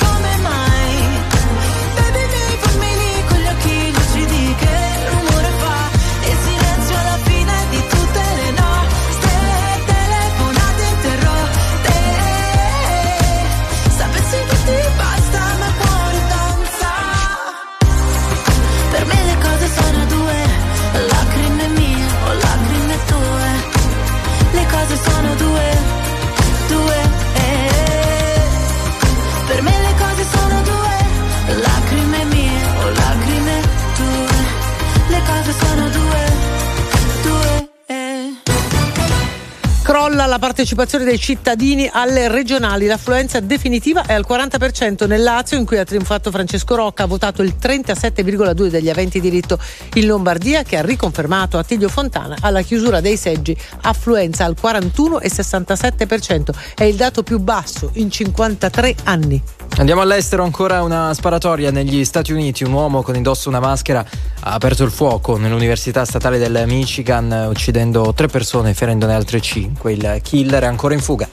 Crolla 40.31 40.39
la 40.39 40.39
partecipazione 40.39 41.03
dei 41.03 41.19
cittadini 41.19 41.89
alle 41.91 42.29
regionali. 42.29 42.85
L'affluenza 42.85 43.41
definitiva 43.41 44.05
è 44.05 44.13
al 44.13 44.25
40% 44.27 45.05
nel 45.05 45.23
Lazio, 45.23 45.57
in 45.57 45.65
cui 45.65 45.77
ha 45.77 45.83
trionfato 45.83 46.31
Francesco 46.31 46.75
Rocca, 46.75 47.03
ha 47.03 47.07
votato 47.07 47.41
il 47.41 47.55
37,2% 47.61 48.67
degli 48.67 48.89
aventi 48.89 49.19
diritto 49.19 49.59
in 49.95 50.05
Lombardia, 50.05 50.63
che 50.63 50.77
ha 50.77 50.81
riconfermato 50.83 51.57
Attilio 51.57 51.89
Fontana 51.89 52.37
alla 52.39 52.61
chiusura 52.61 53.01
dei 53.01 53.17
seggi. 53.17 53.57
Affluenza 53.81 54.45
al 54.45 54.55
41,67%. 54.61 56.51
È 56.75 56.85
il 56.85 56.95
dato 56.95 57.23
più 57.23 57.39
basso 57.39 57.89
in 57.95 58.09
53 58.09 58.95
anni. 59.03 59.43
Andiamo 59.77 60.01
all'estero, 60.01 60.43
ancora 60.43 60.83
una 60.83 61.13
sparatoria 61.13 61.71
negli 61.71 62.05
Stati 62.05 62.31
Uniti. 62.33 62.63
Un 62.63 62.73
uomo 62.73 63.01
con 63.01 63.15
indosso 63.15 63.49
una 63.49 63.59
maschera 63.59 64.05
ha 64.41 64.53
aperto 64.53 64.83
il 64.83 64.91
fuoco 64.91 65.37
nell'Università 65.37 66.05
Statale 66.05 66.37
del 66.37 66.63
Michigan, 66.67 67.47
uccidendo 67.49 68.13
tre 68.13 68.27
persone 68.27 68.71
e 68.71 68.73
ferendone 68.73 69.13
altre 69.13 69.39
cinque. 69.41 69.93
Il 69.93 70.20
killer 70.21 70.63
è 70.63 70.67
ancora 70.67 70.93
in 70.93 71.01
fuga. 71.01 71.27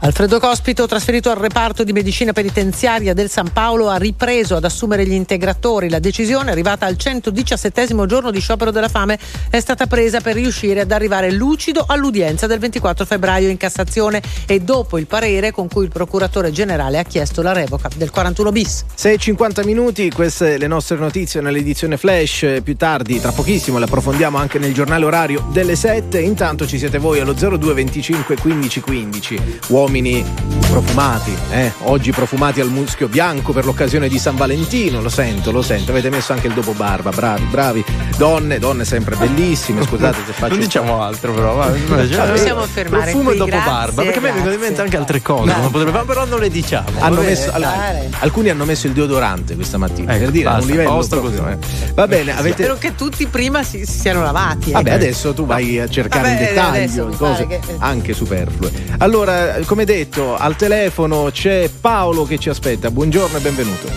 Alfredo 0.00 0.38
Cospito, 0.38 0.86
trasferito 0.86 1.28
al 1.28 1.38
reparto 1.38 1.82
di 1.82 1.92
medicina 1.92 2.32
penitenziaria 2.32 3.14
del 3.14 3.28
San 3.28 3.52
Paolo, 3.52 3.88
ha 3.88 3.96
ripreso 3.96 4.54
ad 4.54 4.64
assumere 4.64 5.04
gli 5.04 5.12
integratori. 5.12 5.88
La 5.88 5.98
decisione, 5.98 6.52
arrivata 6.52 6.86
al 6.86 6.96
117 6.96 8.06
giorno 8.06 8.30
di 8.30 8.38
sciopero 8.38 8.70
della 8.70 8.88
fame, 8.88 9.18
è 9.50 9.58
stata 9.58 9.86
presa 9.86 10.20
per 10.20 10.34
riuscire 10.34 10.82
ad 10.82 10.92
arrivare 10.92 11.32
lucido 11.32 11.84
all'udienza 11.86 12.46
del 12.46 12.60
24 12.60 13.04
febbraio 13.04 13.48
in 13.48 13.56
Cassazione 13.56 14.22
e 14.46 14.60
dopo 14.60 14.98
il 14.98 15.06
parere 15.06 15.50
con 15.50 15.68
cui 15.68 15.84
il 15.84 15.90
procuratore 15.90 16.52
generale 16.52 16.98
ha 16.98 17.04
chiesto 17.04 17.42
la 17.42 17.52
revoca 17.52 17.90
del 17.96 18.10
41 18.10 18.52
bis. 18.52 18.84
6.50 18.96 19.64
minuti, 19.64 20.10
queste 20.10 20.58
le 20.58 20.68
nostre 20.68 20.96
notizie 20.96 21.40
nell'edizione 21.40 21.96
flash. 21.96 22.60
Più 22.62 22.76
tardi, 22.76 23.20
tra 23.20 23.32
pochissimo, 23.32 23.78
le 23.78 23.86
approfondiamo 23.86 24.38
anche 24.38 24.60
nel 24.60 24.72
giornale 24.72 25.04
orario 25.04 25.44
delle 25.50 25.74
7. 25.74 26.20
Intanto 26.20 26.68
ci 26.68 26.78
siete 26.78 26.98
voi 26.98 27.18
allo 27.18 27.32
02 27.32 27.74
25 28.18 28.36
15 28.36 28.80
15. 28.80 29.40
Uomini 29.68 30.24
profumati, 30.68 31.34
eh? 31.50 31.72
oggi 31.84 32.10
profumati 32.10 32.60
al 32.60 32.68
muschio 32.68 33.08
bianco 33.08 33.52
per 33.52 33.64
l'occasione 33.64 34.08
di 34.08 34.18
San 34.18 34.36
Valentino. 34.36 35.00
Lo 35.00 35.08
sento, 35.08 35.50
lo 35.52 35.62
sento. 35.62 35.92
Avete 35.92 36.10
messo 36.10 36.32
anche 36.32 36.48
il 36.48 36.52
dopo 36.52 36.72
barba, 36.72 37.10
bravi, 37.10 37.44
bravi. 37.44 37.84
Donne, 38.16 38.58
donne 38.58 38.84
sempre 38.84 39.14
bellissime. 39.16 39.82
Scusate 39.84 40.18
se 40.26 40.32
faccio. 40.34 40.54
Non 40.54 40.60
diciamo 40.62 41.00
altro, 41.02 41.32
però. 41.32 41.54
Va, 41.54 41.66
Non 41.88 42.28
possiamo 42.28 42.62
fermare 42.62 43.02
Profumo 43.10 43.24
qui, 43.28 43.34
e 43.34 43.38
dopo 43.38 43.50
grazie, 43.50 43.70
barba. 43.70 44.02
Perché 44.02 44.18
a 44.18 44.22
me 44.22 44.32
vengono 44.32 44.54
in 44.54 44.60
mente 44.60 44.80
anche 44.80 44.96
altre 44.96 45.22
cose. 45.22 45.54
non 45.56 45.70
potrebbe- 45.70 46.02
però 46.04 46.24
non 46.26 46.40
le 46.40 46.48
diciamo. 46.50 46.88
Hanno 46.98 47.14
Vabbè, 47.16 47.26
messo- 47.28 47.50
allora, 47.52 47.70
dai. 47.76 48.08
alcuni 48.20 48.48
hanno 48.50 48.64
messo 48.64 48.86
il 48.88 48.92
deodorante 48.94 49.54
questa 49.54 49.78
mattina 49.78 50.12
Ecco, 50.12 50.22
per 50.24 50.30
dire 50.32 50.48
a 50.48 50.50
basta, 50.52 50.64
un 50.64 50.70
livello 50.70 50.90
posto 50.90 51.20
proprio, 51.20 51.42
così. 51.42 51.52
eh. 51.52 51.92
Va 51.94 52.06
bene, 52.06 52.36
avete 52.36 52.56
Spero 52.64 52.76
che 52.78 52.94
tutti 52.94 53.26
prima 53.26 53.62
si, 53.62 53.84
si 53.86 53.98
siano 54.00 54.22
lavati. 54.22 54.72
Vabbè, 54.72 54.88
ecco. 54.88 54.96
adesso 54.96 55.32
tu 55.34 55.46
vai 55.46 55.78
a 55.78 55.88
cercare 55.88 56.28
Vabbè, 56.30 56.40
il 56.40 56.48
dettaglio, 56.86 57.06
cose 57.16 57.46
che- 57.46 57.60
anche 57.78 58.07
superflue. 58.12 58.70
Allora, 58.98 59.58
come 59.64 59.84
detto, 59.84 60.36
al 60.36 60.56
telefono 60.56 61.30
c'è 61.32 61.70
Paolo 61.80 62.24
che 62.24 62.38
ci 62.38 62.48
aspetta. 62.48 62.90
Buongiorno 62.90 63.36
e 63.36 63.40
benvenuto. 63.40 63.88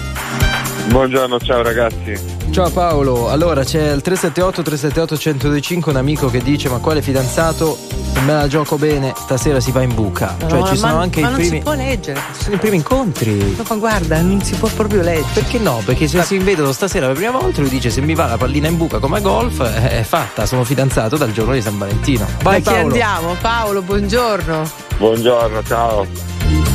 Buongiorno, 0.88 1.40
ciao 1.40 1.62
ragazzi. 1.62 2.40
Ciao 2.52 2.70
Paolo, 2.70 3.30
allora 3.30 3.64
c'è 3.64 3.94
il 3.94 4.02
378 4.02 4.62
378 4.62 5.16
1025 5.16 5.92
un 5.92 5.98
amico 5.98 6.30
che 6.30 6.42
dice 6.42 6.68
ma 6.68 6.80
quale 6.80 7.02
fidanzato 7.02 7.78
me 8.20 8.34
la 8.34 8.48
gioco 8.48 8.78
bene 8.78 9.14
stasera 9.16 9.60
si 9.60 9.72
va 9.72 9.82
in 9.82 9.94
buca. 9.96 10.36
No, 10.42 10.50
cioè 10.50 10.64
ci 10.70 10.78
sono 10.78 10.96
ma, 10.96 11.02
anche 11.02 11.22
ma 11.22 11.28
i 11.28 11.32
non 11.32 11.40
primi 11.40 11.58
si 11.58 11.64
può 11.64 11.74
leggere. 11.74 12.20
sono 12.38 12.56
i 12.56 12.58
primi 12.60 12.76
incontri. 12.78 13.56
No, 13.58 13.64
ma 13.68 13.76
guarda, 13.76 14.22
non 14.22 14.42
si 14.44 14.54
può 14.56 14.70
proprio 14.70 15.02
leggere. 15.02 15.28
Perché 15.34 15.58
no? 15.60 15.82
Perché 15.86 16.08
se 16.08 16.22
si 16.24 16.38
vedono 16.38 16.72
stasera 16.72 17.08
per 17.08 17.16
la 17.16 17.22
prima 17.22 17.40
volta 17.40 17.62
lui 17.62 17.70
dice 17.70 17.90
se 17.90 18.02
mi 18.02 18.14
va 18.16 18.28
la 18.28 18.38
pallina 18.38 18.68
in 18.68 18.78
buca 18.78 19.00
come 19.00 19.18
a 19.18 19.22
golf 19.22 19.62
è 19.64 20.00
è 20.00 20.04
fatta, 20.04 20.46
sono 20.46 20.64
fidanzato 20.64 21.18
dal 21.18 21.32
giorno 21.32 21.54
di 21.54 21.62
San 21.62 21.78
Valentino. 21.78 22.26
Vai 22.44 22.62
Da 22.62 22.70
chi 22.72 22.76
Paolo. 22.78 22.82
andiamo? 22.88 23.36
Paolo, 23.42 23.82
buongiorno. 23.82 24.70
Buongiorno, 24.98 25.64
ciao. 25.64 26.06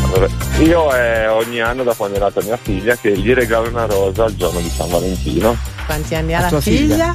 Allora, 0.04 0.26
io 0.60 0.94
eh, 0.94 1.26
ogni 1.28 1.60
anno 1.60 1.82
da 1.82 1.92
quando 1.94 2.16
è 2.16 2.20
nata 2.20 2.40
mia 2.42 2.56
figlia 2.60 2.96
che 2.96 3.16
gli 3.16 3.32
regalo 3.34 3.68
una 3.68 3.86
rosa 3.86 4.24
al 4.24 4.34
giorno 4.34 4.60
di 4.60 4.68
San 4.70 4.88
Valentino. 4.88 5.56
Quanti 5.84 6.14
anni 6.14 6.34
ha 6.34 6.38
La 6.38 6.42
la 6.44 6.48
tua 6.50 6.60
figlia? 6.60 7.14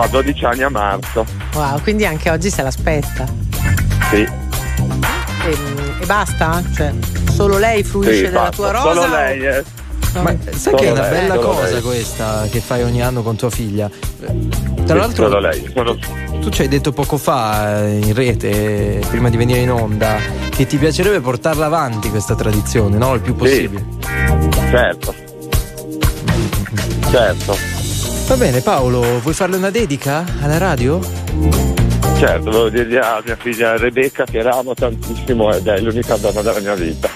Fa 0.00 0.06
12 0.06 0.44
anni 0.44 0.62
a 0.62 0.68
marzo. 0.70 1.26
Wow, 1.54 1.80
quindi 1.82 2.06
anche 2.06 2.30
oggi 2.30 2.50
se 2.50 2.62
l'aspetta. 2.62 3.26
Sì, 4.10 4.18
E, 5.44 5.56
e 6.00 6.06
basta? 6.06 6.62
Cioè, 6.72 6.92
solo 7.34 7.58
lei 7.58 7.82
fruisce 7.82 8.14
sì, 8.14 8.22
della 8.22 8.42
basta. 8.42 8.54
tua 8.54 8.70
rosa? 8.70 8.92
Solo 8.92 9.06
lei, 9.12 9.40
eh. 9.44 9.64
Ma 10.22 10.34
sai 10.54 10.74
che 10.74 10.86
è 10.86 10.90
una 10.92 11.00
lei, 11.02 11.10
bella 11.10 11.36
cosa 11.38 11.72
lei. 11.72 11.82
questa 11.82 12.46
che 12.48 12.60
fai 12.60 12.84
ogni 12.84 13.02
anno 13.02 13.22
con 13.22 13.34
tua 13.34 13.50
figlia? 13.50 13.90
Tra 13.90 14.36
Sì, 14.86 14.92
l'altro 14.94 15.26
solo 15.28 15.40
lei. 15.40 15.72
Tu 16.42 16.48
ci 16.50 16.62
hai 16.62 16.68
detto 16.68 16.92
poco 16.92 17.16
fa 17.18 17.84
eh, 17.84 17.98
in 17.98 18.14
rete, 18.14 19.00
prima 19.10 19.28
di 19.30 19.36
venire 19.36 19.58
in 19.58 19.70
onda, 19.72 20.16
che 20.50 20.64
ti 20.66 20.76
piacerebbe 20.76 21.18
portarla 21.20 21.66
avanti 21.66 22.08
questa 22.08 22.36
tradizione, 22.36 22.96
no? 22.98 23.14
Il 23.14 23.20
più 23.20 23.34
possibile. 23.34 23.84
Certo. 24.70 25.12
Certo, 27.10 27.56
Va 28.28 28.36
bene 28.36 28.60
Paolo, 28.60 29.20
vuoi 29.20 29.32
farle 29.32 29.56
una 29.56 29.70
dedica 29.70 30.22
alla 30.42 30.58
radio? 30.58 31.00
certo, 32.18 32.50
volevo 32.50 32.68
dirgli 32.68 32.96
a 32.96 33.22
mia 33.24 33.36
figlia 33.36 33.76
Rebecca 33.78 34.24
che 34.24 34.42
la 34.42 34.50
amo 34.50 34.74
tantissimo 34.74 35.54
ed 35.54 35.66
è 35.66 35.78
l'unica 35.78 36.16
donna 36.16 36.42
della 36.42 36.60
mia 36.60 36.74
vita. 36.74 37.08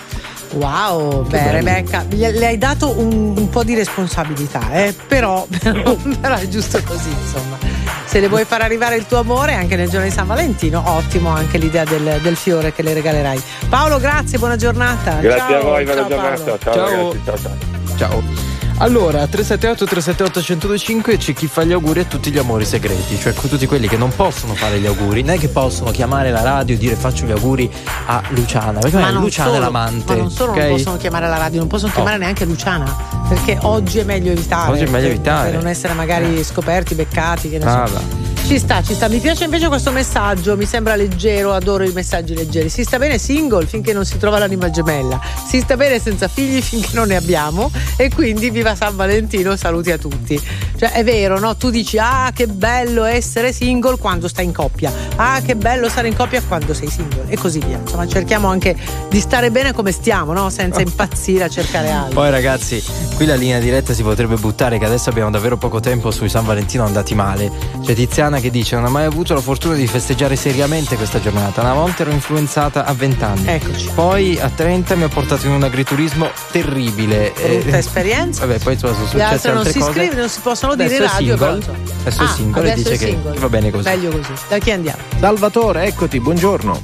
Wow, 0.53 1.27
beh, 1.27 1.51
Rebecca, 1.51 2.05
gli- 2.09 2.25
le 2.25 2.47
hai 2.47 2.57
dato 2.57 2.99
un, 2.99 3.35
un 3.37 3.49
po' 3.51 3.63
di 3.63 3.75
responsabilità, 3.75 4.73
eh? 4.73 4.95
però, 5.07 5.47
però, 5.61 5.95
però 5.95 6.35
è 6.37 6.49
giusto 6.49 6.81
così, 6.83 7.11
insomma. 7.11 7.59
Se 8.07 8.19
le 8.21 8.29
vuoi 8.29 8.45
far 8.45 8.63
arrivare 8.63 8.97
il 8.97 9.07
tuo 9.07 9.19
amore 9.19 9.55
anche 9.55 9.77
nel 9.77 9.89
giorno 9.91 10.07
di 10.07 10.13
San 10.13 10.27
Valentino, 10.27 10.83
ottimo 10.87 11.29
anche 11.31 11.59
l'idea 11.59 11.85
del, 11.85 12.21
del 12.23 12.37
fiore 12.37 12.73
che 12.73 12.83
le 12.83 12.95
regalerai. 12.95 13.43
Paolo, 13.69 13.99
grazie, 13.99 14.39
buona 14.39 14.57
giornata. 14.57 15.17
Grazie 15.21 15.55
Ciao, 15.55 15.61
a 15.61 15.63
voi, 15.63 15.85
buona 15.85 16.01
ciao, 16.01 16.09
giornata. 16.09 16.43
Paolo. 16.43 16.59
Ciao, 16.59 16.75
Ciao. 16.75 16.89
ragazzi, 16.89 17.21
ciao 17.25 17.37
ciao. 17.37 17.97
Ciao. 17.97 18.52
Allora, 18.83 19.29
378 19.29 19.85
378 19.85 20.41
1025 20.41 21.17
c'è 21.17 21.33
chi 21.33 21.47
fa 21.47 21.63
gli 21.63 21.71
auguri 21.71 22.01
a 22.01 22.05
tutti 22.05 22.33
gli 22.33 22.39
amori 22.39 22.65
segreti, 22.65 23.17
cioè 23.17 23.33
tutti 23.33 23.65
quelli 23.65 23.87
che 23.87 23.97
non 23.97 24.11
possono 24.11 24.55
fare 24.55 24.81
gli 24.81 24.87
auguri, 24.87 25.23
non 25.23 25.37
è 25.37 25.39
che 25.39 25.47
possono 25.47 25.93
chiamare 25.93 26.33
la 26.33 26.43
radio 26.43 26.75
e 26.75 26.79
dire 26.79 26.97
faccio 26.97 27.25
gli 27.25 27.31
auguri 27.31 27.71
a 28.07 28.21
Luciana, 28.31 28.81
perché 28.81 28.97
Ma 28.97 29.11
Luciana 29.13 29.51
solo, 29.51 29.61
è 29.61 29.65
l'amante. 29.65 30.15
Ma 30.15 30.21
non 30.23 30.31
solo 30.33 30.51
ok? 30.51 30.59
non 30.59 30.69
possono 30.71 30.97
chiamare 30.97 31.29
la 31.29 31.37
radio, 31.37 31.59
non 31.61 31.69
possono 31.69 31.93
chiamare 31.93 32.17
neanche 32.17 32.45
Luciana. 32.45 32.97
Perché 33.29 33.57
oggi 33.63 34.01
è 34.01 34.05
meglio 34.05 34.33
evitare. 34.33 34.73
Oggi 34.73 34.83
è 34.83 34.89
meglio 34.89 35.07
evitare. 35.07 35.51
Per 35.51 35.61
non 35.61 35.69
essere 35.69 35.93
magari 35.95 36.43
scoperti, 36.43 36.97
beccati, 36.97 37.51
che 37.51 37.59
ne 37.59 37.65
so. 37.65 37.71
Ah, 37.71 37.87
va. 37.87 38.32
Ci 38.45 38.59
sta, 38.59 38.83
ci 38.83 38.93
sta. 38.93 39.09
Mi 39.09 39.19
piace 39.19 39.45
invece 39.45 39.69
questo 39.69 39.91
messaggio, 39.93 40.57
mi 40.57 40.67
sembra 40.67 40.95
leggero, 40.95 41.55
adoro 41.55 41.85
i 41.85 41.93
messaggi 41.93 42.35
leggeri. 42.35 42.69
Si 42.69 42.83
sta 42.83 42.99
bene 42.99 43.17
single 43.17 43.67
finché 43.67 43.95
non 43.95 44.05
si 44.05 44.19
trova 44.19 44.39
l'anima 44.39 44.69
gemella. 44.69 45.19
Si 45.47 45.61
sta 45.61 45.77
bene 45.77 45.99
senza 45.99 46.29
figli 46.29 46.61
finché 46.61 46.91
non 46.93 47.09
ne 47.09 47.17
abbiamo. 47.17 47.71
E 47.97 48.11
quindi 48.11 48.51
viva 48.51 48.75
San 48.75 48.95
Valentino, 48.95 49.57
saluti 49.57 49.91
a 49.91 49.97
tutti. 49.97 50.39
Cioè, 50.77 50.91
è 50.93 51.05
vero, 51.05 51.39
no? 51.39 51.57
Tu 51.57 51.71
dici, 51.71 51.97
ah, 51.99 52.31
che 52.35 52.47
bello 52.47 53.05
essere 53.05 53.53
single 53.53 53.97
quando 53.97 54.29
stai 54.29 54.45
in 54.45 54.53
coppia. 54.53 54.93
Ah, 55.17 55.41
che 55.41 55.57
bello 55.57 55.89
stare 55.89 56.09
in 56.09 56.17
coppia 56.17 56.43
quando 56.47 56.75
sei 56.75 56.91
single. 56.91 57.25
E 57.29 57.39
così 57.39 57.59
via. 57.61 57.79
Insomma, 57.79 58.07
cerchiamo 58.07 58.49
anche 58.49 58.77
di 59.09 59.21
stare 59.21 59.51
bene 59.51 59.73
come 59.73 59.93
stiamo, 59.93 60.33
no? 60.33 60.51
Senza 60.51 60.83
impazzire 60.83 61.45
a 61.45 61.49
cercare 61.49 61.89
altro. 61.91 62.15
Poi 62.21 62.31
ragazzi, 62.31 62.83
qui 63.15 63.25
la 63.25 63.37
linea 63.37 63.61
diretta 63.61 63.95
si 63.95 64.03
potrebbe 64.03 64.37
buttare 64.37 64.79
che 64.79 64.85
adesso 64.85 65.09
abbiamo 65.09 65.31
davvero 65.31 65.57
poco 65.57 65.81
tempo 65.81 66.11
sui 66.11 66.29
San 66.29 66.45
Valentino 66.45 66.85
andati 66.85 67.15
male. 67.15 67.51
C'è 67.83 67.95
Tiziana 68.33 68.41
che 68.41 68.51
dice 68.51 68.77
non 68.77 68.85
ho 68.87 68.91
mai 68.91 69.05
avuto 69.05 69.35
la 69.35 69.41
fortuna 69.41 69.75
di 69.75 69.87
festeggiare 69.87 70.37
seriamente 70.37 70.97
questa 70.97 71.21
giornata. 71.21 71.61
Una 71.61 71.75
volta 71.75 72.03
ero 72.03 72.13
influenzata 72.13 72.85
a 72.87 72.93
20 72.95 73.25
anni. 73.25 73.47
Eccoci. 73.49 73.91
Poi 73.95 74.39
a 74.41 74.49
30 74.49 74.95
mi 74.95 75.03
ha 75.03 75.09
portato 75.09 75.47
in 75.47 75.53
un 75.53 75.63
agriturismo 75.63 76.31
terribile. 76.51 77.33
Brutta 77.35 77.77
Eh, 77.77 77.79
esperienza. 77.79 78.47
Vabbè, 78.47 78.59
poi 78.61 78.79
sono 78.79 78.95
successe 78.95 79.23
altre 79.23 79.53
non 79.53 79.65
si 79.67 79.79
cose. 79.81 79.93
scrivono, 79.93 80.21
non 80.21 80.29
si 80.31 80.41
possono 80.41 80.75
dire 80.75 80.87
Adesso 80.97 81.03
è 81.03 81.07
radio. 81.09 81.37
single. 81.37 81.59
però. 81.59 81.73
Adesso 82.01 82.21
è 82.21 82.25
Ah, 82.25 82.29
single 82.35 82.63
e 82.69 82.71
adesso 82.73 82.89
dice 82.91 82.95
è 82.95 83.07
che 83.07 83.13
single. 83.13 83.39
va 83.39 83.49
bene 83.49 83.71
così. 83.71 83.89
Meglio 83.89 84.11
così. 84.11 84.33
Da 84.49 84.59
chi 84.59 84.71
andiamo? 84.71 84.99
Salvatore, 85.21 85.85
eccoti, 85.85 86.21
buongiorno. 86.21 86.83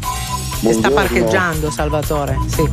Che 0.60 0.72
sta 0.72 0.90
parcheggiando 0.90 1.70
Salvatore. 1.70 2.36
Sì. 2.54 2.68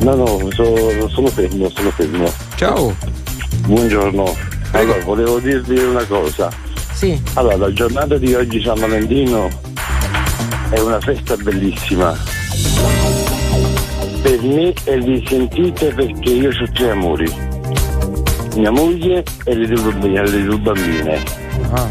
No, 0.00 0.14
no, 0.14 0.48
so- 0.50 1.08
sono 1.08 1.26
fermo, 1.28 1.70
sono 1.74 1.90
fermo. 1.90 2.32
Ciao. 2.54 2.94
Buongiorno. 3.66 4.36
Allora, 4.72 5.00
volevo 5.04 5.38
dirvi 5.40 5.78
una 5.82 6.04
cosa. 6.04 6.50
Sì. 7.02 7.20
Allora, 7.34 7.56
la 7.56 7.72
giornata 7.72 8.16
di 8.16 8.32
oggi 8.32 8.62
San 8.62 8.78
Valentino 8.78 9.50
è 10.70 10.78
una 10.78 11.00
festa 11.00 11.34
bellissima. 11.34 12.16
Per 14.22 14.40
me 14.42 14.72
vi 15.00 15.24
sentite 15.26 15.92
perché 15.94 16.30
io 16.30 16.50
ho 16.50 16.72
tre 16.72 16.90
amori. 16.90 17.28
Mia 18.54 18.70
moglie 18.70 19.24
e 19.42 19.54
le 19.56 19.66
due 19.66 19.82
bambine. 19.82 20.30
Le 20.30 20.42
due 20.44 20.58
bambine. 20.58 21.22
Ah, 21.72 21.90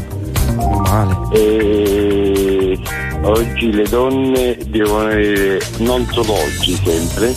male. 0.87 1.17
E 1.33 2.79
oggi 3.23 3.73
le 3.73 3.83
donne 3.89 4.57
devono 4.65 5.07
avere, 5.07 5.59
non 5.79 6.07
solo 6.09 6.35
oggi, 6.35 6.79
sempre, 6.85 7.35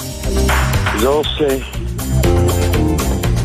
rose, 1.01 1.61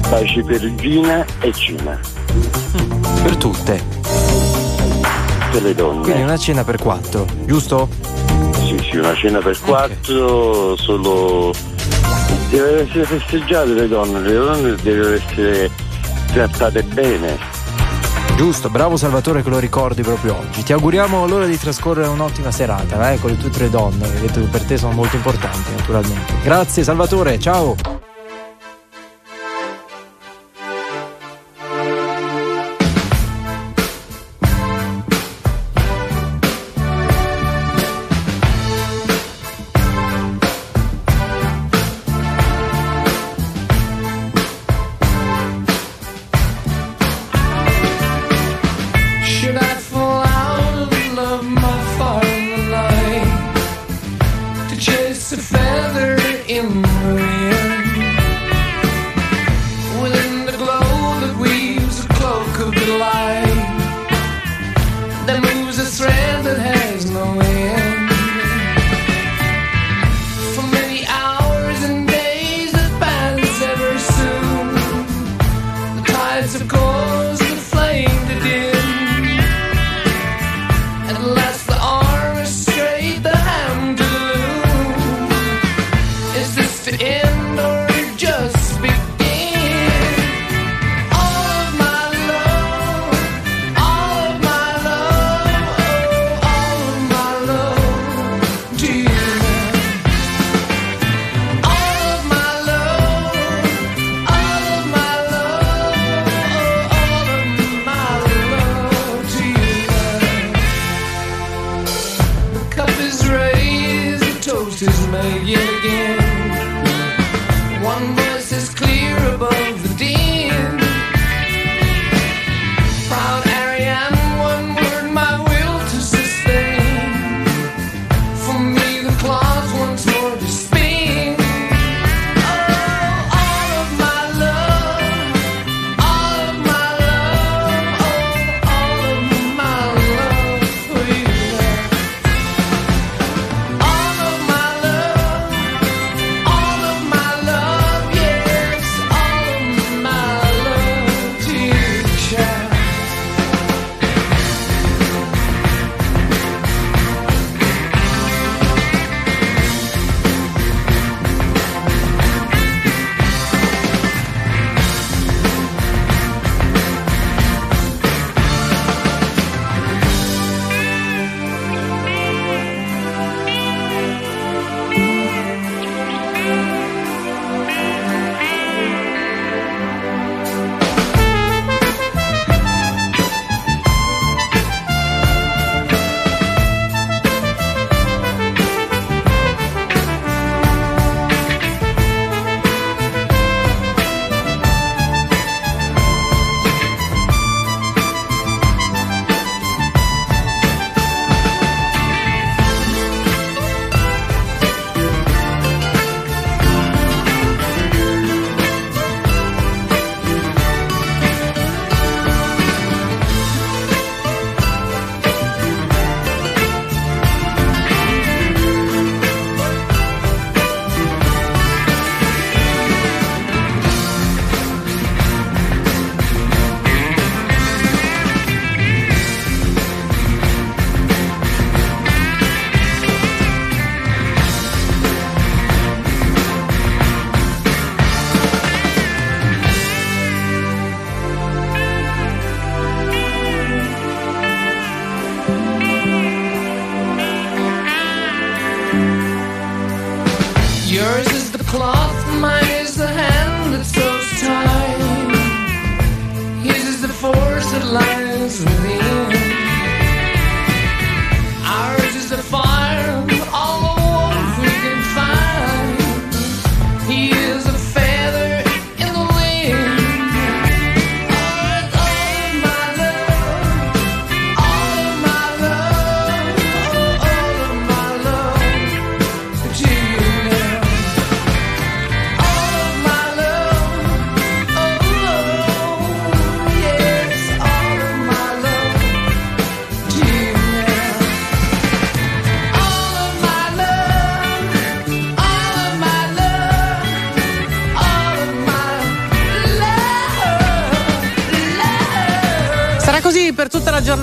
baci 0.07 0.43
perugina 0.43 1.25
e 1.39 1.51
cena. 1.51 1.99
Per 3.23 3.35
tutte. 3.37 3.98
Per 5.51 5.63
le 5.63 5.73
donne. 5.73 6.03
Quindi 6.03 6.21
una 6.21 6.37
cena 6.37 6.63
per 6.63 6.77
quattro, 6.77 7.25
giusto? 7.45 7.89
Sì, 8.65 8.79
sì, 8.89 8.97
una 8.97 9.15
cena 9.15 9.39
per 9.39 9.59
quattro, 9.59 10.75
solo 10.75 11.51
deve 12.49 12.81
essere 12.81 13.03
festeggiate 13.05 13.73
le 13.73 13.87
donne, 13.87 14.19
le 14.21 14.33
donne 14.33 14.75
devono 14.81 15.13
essere 15.15 15.69
trattate 16.31 16.83
bene. 16.83 17.37
Giusto, 18.35 18.69
bravo 18.69 18.95
Salvatore 18.95 19.43
che 19.43 19.49
lo 19.49 19.59
ricordi 19.59 20.01
proprio 20.01 20.37
oggi. 20.37 20.63
Ti 20.63 20.71
auguriamo 20.71 21.23
allora 21.23 21.45
di 21.45 21.57
trascorrere 21.57 22.07
un'ottima 22.07 22.51
serata, 22.51 23.11
eh, 23.11 23.19
con 23.19 23.31
le 23.31 23.37
tue 23.37 23.49
tre 23.49 23.69
donne, 23.69 24.09
che 24.13 24.39
per 24.41 24.63
te 24.63 24.77
sono 24.77 24.93
molto 24.93 25.15
importanti, 25.15 25.71
naturalmente. 25.75 26.33
Grazie 26.43 26.83
Salvatore, 26.83 27.39
ciao. 27.39 27.98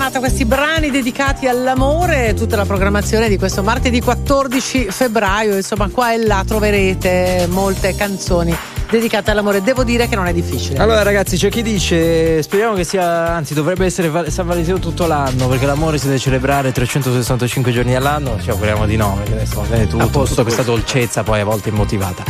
Giornata 0.07 0.19
questi 0.19 0.45
brani 0.45 0.89
dedicati 0.89 1.47
all'amore, 1.47 2.33
tutta 2.33 2.55
la 2.55 2.65
programmazione 2.65 3.27
di 3.27 3.37
questo 3.37 3.61
martedì 3.61 3.99
14 3.99 4.87
febbraio, 4.89 5.55
insomma 5.55 5.89
qua 5.89 6.13
e 6.13 6.25
là 6.25 6.43
troverete 6.47 7.45
molte 7.49 7.93
canzoni 7.93 8.55
dedicate 8.89 9.31
all'amore. 9.31 9.61
Devo 9.61 9.83
dire 9.83 10.07
che 10.07 10.15
non 10.15 10.27
è 10.27 10.31
difficile. 10.33 10.77
Allora 10.77 11.03
ragazzi 11.03 11.35
c'è 11.35 11.49
chi 11.49 11.61
dice 11.61 12.41
speriamo 12.41 12.75
che 12.75 12.85
sia 12.85 13.33
anzi 13.33 13.53
dovrebbe 13.53 13.83
essere 13.83 14.09
Val- 14.09 14.31
San 14.31 14.47
Valentino 14.47 14.79
tutto 14.79 15.07
l'anno 15.07 15.49
perché 15.49 15.65
l'amore 15.65 15.97
si 15.97 16.05
deve 16.05 16.19
celebrare 16.19 16.71
365 16.71 17.71
giorni 17.73 17.93
all'anno. 17.93 18.39
Ci 18.41 18.49
auguriamo 18.49 18.85
di 18.85 18.95
no 18.95 19.15
perché 19.17 19.33
adesso 19.33 19.61
va 19.61 19.67
bene 19.67 19.87
tutto, 19.87 20.23
tutta 20.23 20.43
questa 20.43 20.63
dolcezza 20.63 21.23
poi 21.23 21.41
a 21.41 21.45
volte 21.45 21.67
immotivata 21.67 22.23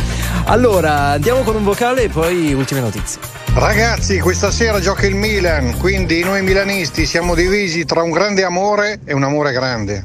allora 0.48 1.10
andiamo 1.10 1.42
con 1.42 1.56
un 1.56 1.62
vocale 1.62 2.04
e 2.04 2.08
poi 2.08 2.54
ultime 2.54 2.80
notizie 2.80 3.20
Ragazzi, 3.58 4.20
questa 4.20 4.52
sera 4.52 4.78
gioca 4.78 5.04
il 5.04 5.16
Milan, 5.16 5.76
quindi 5.78 6.22
noi 6.22 6.42
milanisti 6.42 7.04
siamo 7.06 7.34
divisi 7.34 7.84
tra 7.84 8.02
un 8.02 8.12
grande 8.12 8.44
amore 8.44 9.00
e 9.04 9.12
un 9.12 9.24
amore 9.24 9.50
grande. 9.50 10.04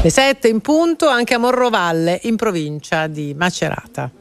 Le 0.00 0.10
7 0.10 0.46
in 0.46 0.60
punto 0.60 1.08
anche 1.08 1.34
a 1.34 1.38
Morrovalle 1.38 2.20
in 2.22 2.36
provincia 2.36 3.08
di 3.08 3.34
Macerata. 3.36 4.17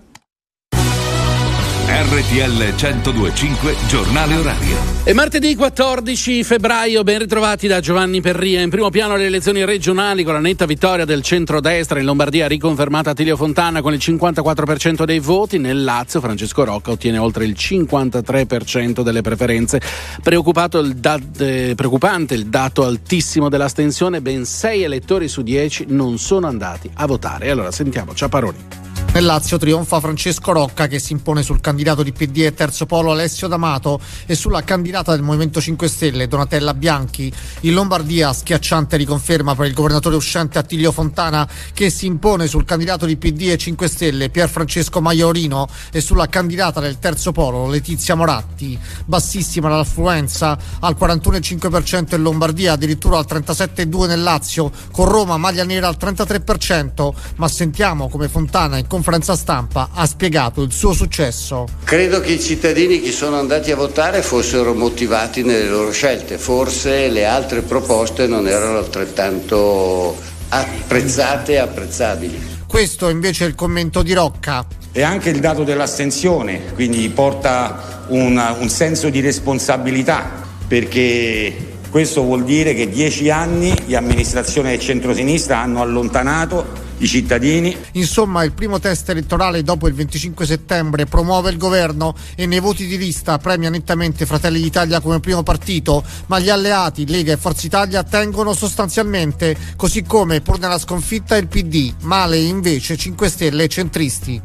RTL 2.17 2.73
1025 2.73 3.75
Giornale 3.87 4.35
Orario. 4.37 4.75
E 5.03 5.13
martedì 5.13 5.55
14 5.55 6.43
febbraio, 6.43 7.03
ben 7.03 7.19
ritrovati 7.19 7.67
da 7.67 7.79
Giovanni 7.79 8.21
Perria. 8.21 8.59
In 8.61 8.71
primo 8.71 8.89
piano 8.89 9.15
le 9.15 9.27
elezioni 9.27 9.63
regionali 9.63 10.23
con 10.23 10.33
la 10.33 10.39
netta 10.39 10.65
vittoria 10.65 11.05
del 11.05 11.21
centrodestra 11.21 11.99
in 11.99 12.05
Lombardia 12.05 12.47
riconfermata 12.47 13.11
Attilio 13.11 13.37
Fontana 13.37 13.81
con 13.81 13.93
il 13.93 13.99
54% 14.01 15.03
dei 15.03 15.19
voti. 15.19 15.59
Nel 15.59 15.83
Lazio 15.83 16.19
Francesco 16.19 16.63
Rocca 16.63 16.89
ottiene 16.89 17.19
oltre 17.19 17.45
il 17.45 17.55
53% 17.55 19.03
delle 19.03 19.21
preferenze. 19.21 19.79
Il 20.23 20.95
da- 20.95 21.19
eh, 21.37 21.73
preoccupante 21.75 22.33
il 22.33 22.47
dato 22.47 22.83
altissimo 22.83 23.47
dell'astensione, 23.47 24.21
ben 24.21 24.43
6 24.43 24.81
elettori 24.81 25.27
su 25.27 25.43
10 25.43 25.85
non 25.89 26.17
sono 26.17 26.47
andati 26.47 26.89
a 26.95 27.05
votare. 27.05 27.51
Allora 27.51 27.69
sentiamo 27.69 28.15
Ciaparoni. 28.15 28.85
Nel 29.17 29.25
Lazio 29.25 29.57
trionfa 29.57 29.99
Francesco 29.99 30.51
Rocca 30.51 30.85
che 30.85 30.99
si 30.99 31.11
impone 31.11 31.41
sul 31.41 31.59
candidato 31.59 32.03
di 32.03 32.11
PD 32.11 32.41
e 32.41 32.53
terzo 32.53 32.85
polo 32.85 33.09
Alessio 33.09 33.47
D'Amato 33.47 33.99
e 34.27 34.35
sulla 34.35 34.63
candidata 34.63 35.11
del 35.11 35.23
Movimento 35.23 35.59
5 35.59 35.87
Stelle 35.87 36.27
Donatella 36.27 36.75
Bianchi. 36.75 37.33
In 37.61 37.73
Lombardia 37.73 38.31
schiacciante 38.31 38.95
riconferma 38.95 39.55
per 39.55 39.65
il 39.65 39.73
governatore 39.73 40.15
uscente 40.15 40.59
Attilio 40.59 40.91
Fontana 40.91 41.49
che 41.73 41.89
si 41.89 42.05
impone 42.05 42.45
sul 42.45 42.63
candidato 42.63 43.07
di 43.07 43.17
PD 43.17 43.49
e 43.49 43.57
5 43.57 43.87
Stelle 43.87 44.29
Pier 44.29 44.47
Francesco 44.47 45.01
Maiorino 45.01 45.67
e 45.91 45.99
sulla 45.99 46.27
candidata 46.27 46.79
del 46.79 46.99
terzo 46.99 47.31
polo 47.31 47.67
Letizia 47.67 48.13
Moratti. 48.13 48.77
Bassissima 49.03 49.67
l'affluenza 49.67 50.55
al 50.81 50.95
41,5% 50.95 52.13
in 52.13 52.21
Lombardia, 52.21 52.73
addirittura 52.73 53.17
al 53.17 53.25
37,2% 53.27 54.05
nel 54.05 54.21
Lazio, 54.21 54.71
con 54.91 55.09
Roma 55.09 55.37
maglia 55.37 55.63
nera 55.63 55.87
al 55.87 55.97
33%, 55.99 57.13
ma 57.37 57.47
sentiamo 57.47 58.09
come 58.09 58.29
Fontana 58.29 58.77
in 58.77 58.85
conferenza 58.85 59.05
stampa 59.35 59.89
ha 59.93 60.05
spiegato 60.05 60.61
il 60.61 60.71
suo 60.71 60.93
successo. 60.93 61.65
Credo 61.83 62.19
che 62.19 62.33
i 62.33 62.39
cittadini 62.39 62.99
che 62.99 63.11
sono 63.11 63.37
andati 63.37 63.71
a 63.71 63.75
votare 63.75 64.21
fossero 64.21 64.73
motivati 64.73 65.43
nelle 65.43 65.69
loro 65.69 65.91
scelte, 65.91 66.37
forse 66.37 67.09
le 67.09 67.25
altre 67.25 67.61
proposte 67.61 68.27
non 68.27 68.47
erano 68.47 68.77
altrettanto 68.77 70.15
apprezzate 70.49 71.53
e 71.53 71.57
apprezzabili. 71.57 72.55
Questo 72.67 73.09
invece 73.09 73.45
è 73.45 73.47
il 73.47 73.55
commento 73.55 74.03
di 74.03 74.13
Rocca. 74.13 74.65
E 74.91 75.01
anche 75.01 75.29
il 75.29 75.39
dato 75.39 75.63
dell'astensione, 75.63 76.73
quindi 76.73 77.07
porta 77.09 78.05
un, 78.07 78.55
un 78.59 78.69
senso 78.69 79.09
di 79.09 79.21
responsabilità, 79.21 80.29
perché 80.67 81.75
questo 81.89 82.23
vuol 82.23 82.43
dire 82.43 82.73
che 82.73 82.89
dieci 82.89 83.29
anni 83.29 83.73
di 83.85 83.95
amministrazione 83.95 84.71
del 84.71 84.79
centrosinistra 84.79 85.59
hanno 85.59 85.81
allontanato 85.81 86.85
i 86.97 87.07
cittadini. 87.07 87.75
Insomma, 87.93 88.43
il 88.43 88.53
primo 88.53 88.79
test 88.79 89.09
elettorale 89.09 89.63
dopo 89.63 89.87
il 89.87 89.93
25 89.93 90.45
settembre 90.45 91.05
promuove 91.05 91.51
il 91.51 91.57
governo 91.57 92.15
e 92.35 92.45
nei 92.45 92.59
voti 92.59 92.85
di 92.85 92.97
lista 92.97 93.37
premia 93.37 93.69
nettamente 93.69 94.25
Fratelli 94.25 94.61
d'Italia 94.61 94.99
come 94.99 95.19
primo 95.19 95.43
partito, 95.43 96.03
ma 96.27 96.39
gli 96.39 96.49
alleati 96.49 97.07
Lega 97.07 97.33
e 97.33 97.37
Forza 97.37 97.65
Italia 97.65 98.03
tengono 98.03 98.53
sostanzialmente, 98.53 99.55
così 99.75 100.03
come 100.03 100.41
pur 100.41 100.59
nella 100.59 100.79
sconfitta 100.79 101.35
il 101.35 101.47
PD, 101.47 101.93
male 102.01 102.37
invece 102.37 102.97
5 102.97 103.29
Stelle 103.29 103.63
e 103.63 103.67
centristi. 103.67 104.41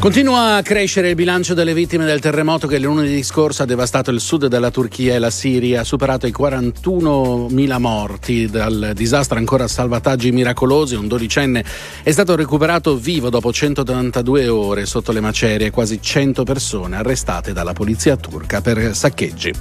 Continua 0.00 0.54
a 0.54 0.62
crescere 0.62 1.08
il 1.08 1.16
bilancio 1.16 1.54
delle 1.54 1.74
vittime 1.74 2.04
del 2.04 2.20
terremoto 2.20 2.68
che 2.68 2.78
lunedì 2.78 3.20
scorso 3.24 3.64
ha 3.64 3.66
devastato 3.66 4.12
il 4.12 4.20
sud 4.20 4.46
della 4.46 4.70
Turchia 4.70 5.14
e 5.14 5.18
la 5.18 5.28
Siria, 5.28 5.80
ha 5.80 5.84
superato 5.84 6.28
i 6.28 6.30
41.000 6.30 7.78
morti. 7.80 8.46
Dal 8.46 8.92
disastro 8.94 9.38
ancora 9.38 9.66
salvataggi 9.66 10.30
miracolosi, 10.30 10.94
un 10.94 11.08
dodicenne 11.08 11.64
è 12.04 12.12
stato 12.12 12.36
recuperato 12.36 12.96
vivo 12.96 13.28
dopo 13.28 13.52
182 13.52 14.46
ore 14.46 14.86
sotto 14.86 15.10
le 15.10 15.18
macerie, 15.18 15.70
quasi 15.70 16.00
100 16.00 16.44
persone 16.44 16.94
arrestate 16.94 17.52
dalla 17.52 17.72
polizia 17.72 18.16
turca 18.16 18.60
per 18.60 18.94
saccheggi. 18.94 19.52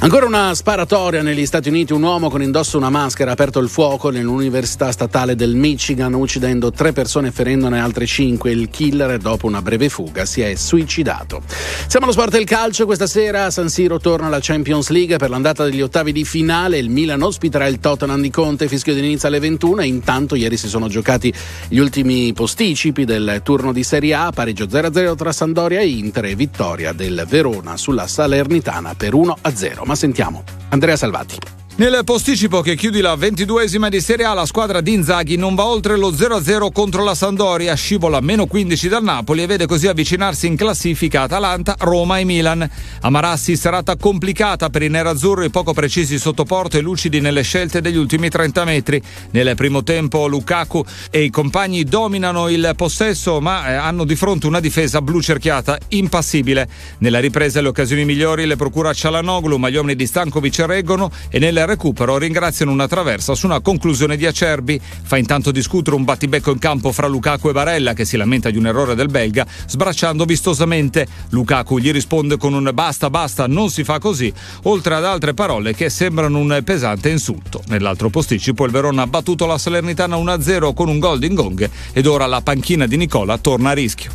Ancora 0.00 0.24
una 0.24 0.54
sparatoria 0.54 1.20
negli 1.20 1.44
Stati 1.44 1.68
Uniti, 1.68 1.92
un 1.92 2.02
uomo 2.02 2.30
con 2.30 2.40
indosso 2.40 2.78
una 2.78 2.90
maschera 2.90 3.28
ha 3.28 3.34
aperto 3.34 3.58
il 3.58 3.68
fuoco 3.68 4.08
nell'Università 4.08 4.90
Statale 4.90 5.36
del 5.36 5.54
Michigan 5.54 6.14
uccidendo 6.14 6.70
tre 6.72 6.92
persone 6.92 7.28
e 7.28 7.30
ferendone 7.30 7.78
altre 7.78 8.06
cinque. 8.06 8.52
Il 8.52 8.70
killer 8.70 9.18
dopo 9.18 9.46
una 9.46 9.60
breve 9.60 9.80
fuga 9.88 10.24
si 10.24 10.40
è 10.40 10.54
suicidato. 10.54 11.42
Siamo 11.86 12.06
allo 12.06 12.14
sport 12.14 12.32
del 12.32 12.44
calcio, 12.44 12.86
questa 12.86 13.06
sera 13.06 13.50
San 13.50 13.68
Siro 13.68 13.98
torna 13.98 14.28
la 14.28 14.38
Champions 14.40 14.88
League 14.88 15.16
per 15.16 15.30
l'andata 15.30 15.64
degli 15.64 15.80
ottavi 15.80 16.12
di 16.12 16.24
finale, 16.24 16.78
il 16.78 16.90
Milan 16.90 17.22
ospiterà 17.22 17.66
il 17.66 17.78
Tottenham 17.78 18.20
di 18.20 18.30
Conte, 18.30 18.68
fischio 18.68 18.94
d'inizio 18.94 19.28
alle 19.28 19.38
21 19.38 19.82
e 19.82 19.86
intanto 19.86 20.34
ieri 20.34 20.56
si 20.56 20.68
sono 20.68 20.88
giocati 20.88 21.32
gli 21.68 21.78
ultimi 21.78 22.32
posticipi 22.32 23.04
del 23.04 23.40
turno 23.42 23.72
di 23.72 23.82
Serie 23.82 24.14
A, 24.14 24.30
pareggio 24.32 24.64
0-0 24.64 25.16
tra 25.16 25.32
Sandoria 25.32 25.80
e 25.80 25.88
Inter 25.88 26.26
e 26.26 26.34
vittoria 26.34 26.92
del 26.92 27.24
Verona 27.28 27.76
sulla 27.76 28.06
Salernitana 28.06 28.94
per 28.94 29.14
1-0. 29.14 29.84
Ma 29.84 29.94
sentiamo 29.94 30.42
Andrea 30.68 30.96
Salvati. 30.96 31.61
Nel 31.74 32.02
posticipo 32.04 32.60
che 32.60 32.76
chiude 32.76 33.00
la 33.00 33.16
ventiduesima 33.16 33.88
di 33.88 34.02
Serie 34.02 34.26
A, 34.26 34.34
la 34.34 34.44
squadra 34.44 34.82
di 34.82 34.92
Inzaghi 34.92 35.36
non 35.36 35.54
va 35.54 35.64
oltre 35.64 35.96
lo 35.96 36.12
0-0 36.12 36.70
contro 36.70 37.02
la 37.02 37.14
Sandoria, 37.14 37.74
scivola 37.74 38.20
meno 38.20 38.44
15 38.44 38.88
dal 38.88 39.02
Napoli 39.02 39.42
e 39.42 39.46
vede 39.46 39.64
così 39.64 39.86
avvicinarsi 39.86 40.46
in 40.46 40.56
classifica 40.56 41.22
Atalanta, 41.22 41.74
Roma 41.78 42.18
e 42.18 42.24
Milan. 42.24 42.70
A 43.00 43.08
Marassi 43.08 43.56
serata 43.56 43.96
complicata 43.96 44.68
per 44.68 44.82
i 44.82 44.90
nerazzurri 44.90 45.48
poco 45.48 45.72
precisi 45.72 46.18
sotto 46.18 46.44
porto 46.44 46.76
e 46.76 46.82
lucidi 46.82 47.20
nelle 47.20 47.40
scelte 47.40 47.80
degli 47.80 47.96
ultimi 47.96 48.28
30 48.28 48.64
metri. 48.64 49.02
Nel 49.30 49.56
primo 49.56 49.82
tempo 49.82 50.26
Lukaku 50.26 50.84
e 51.10 51.22
i 51.22 51.30
compagni 51.30 51.84
dominano 51.84 52.50
il 52.50 52.74
possesso 52.76 53.40
ma 53.40 53.70
eh, 53.70 53.72
hanno 53.72 54.04
di 54.04 54.14
fronte 54.14 54.46
una 54.46 54.60
difesa 54.60 55.00
blu 55.00 55.22
cerchiata 55.22 55.78
impassibile. 55.88 56.68
Nella 56.98 57.18
ripresa 57.18 57.62
le 57.62 57.68
occasioni 57.68 58.04
migliori 58.04 58.44
le 58.44 58.56
procura 58.56 58.92
Cialanoglu 58.92 59.56
ma 59.56 59.70
gli 59.70 59.76
uomini 59.76 59.96
di 59.96 60.06
Stankovic 60.06 60.58
reggono 60.66 61.10
e 61.30 61.38
nel 61.38 61.61
recupero 61.66 62.18
ringraziano 62.18 62.72
una 62.72 62.88
traversa 62.88 63.34
su 63.34 63.46
una 63.46 63.60
conclusione 63.60 64.16
di 64.16 64.26
Acerbi. 64.26 64.80
Fa 64.80 65.16
intanto 65.16 65.50
discutere 65.50 65.96
un 65.96 66.04
battibecco 66.04 66.50
in 66.50 66.58
campo 66.58 66.92
fra 66.92 67.06
Lukaku 67.06 67.48
e 67.48 67.52
Barella 67.52 67.92
che 67.92 68.04
si 68.04 68.16
lamenta 68.16 68.50
di 68.50 68.58
un 68.58 68.66
errore 68.66 68.94
del 68.94 69.08
belga, 69.08 69.46
sbracciando 69.66 70.24
vistosamente. 70.24 71.06
Lukaku 71.30 71.78
gli 71.78 71.90
risponde 71.92 72.36
con 72.36 72.54
un 72.54 72.70
basta 72.72 73.10
basta, 73.10 73.46
non 73.46 73.70
si 73.70 73.84
fa 73.84 73.98
così, 73.98 74.32
oltre 74.64 74.94
ad 74.94 75.04
altre 75.04 75.34
parole 75.34 75.74
che 75.74 75.90
sembrano 75.90 76.38
un 76.38 76.60
pesante 76.64 77.08
insulto. 77.08 77.62
Nell'altro 77.68 78.08
posticipo 78.08 78.64
il 78.64 78.70
Verona 78.70 79.02
ha 79.02 79.06
battuto 79.06 79.46
la 79.46 79.58
Salernitana 79.58 80.16
1-0 80.16 80.74
con 80.74 80.88
un 80.88 80.98
gol 80.98 81.18
di 81.18 81.30
Ngong 81.30 81.70
ed 81.92 82.06
ora 82.06 82.26
la 82.26 82.40
panchina 82.40 82.86
di 82.86 82.96
Nicola 82.96 83.38
torna 83.38 83.70
a 83.70 83.74
rischio. 83.74 84.10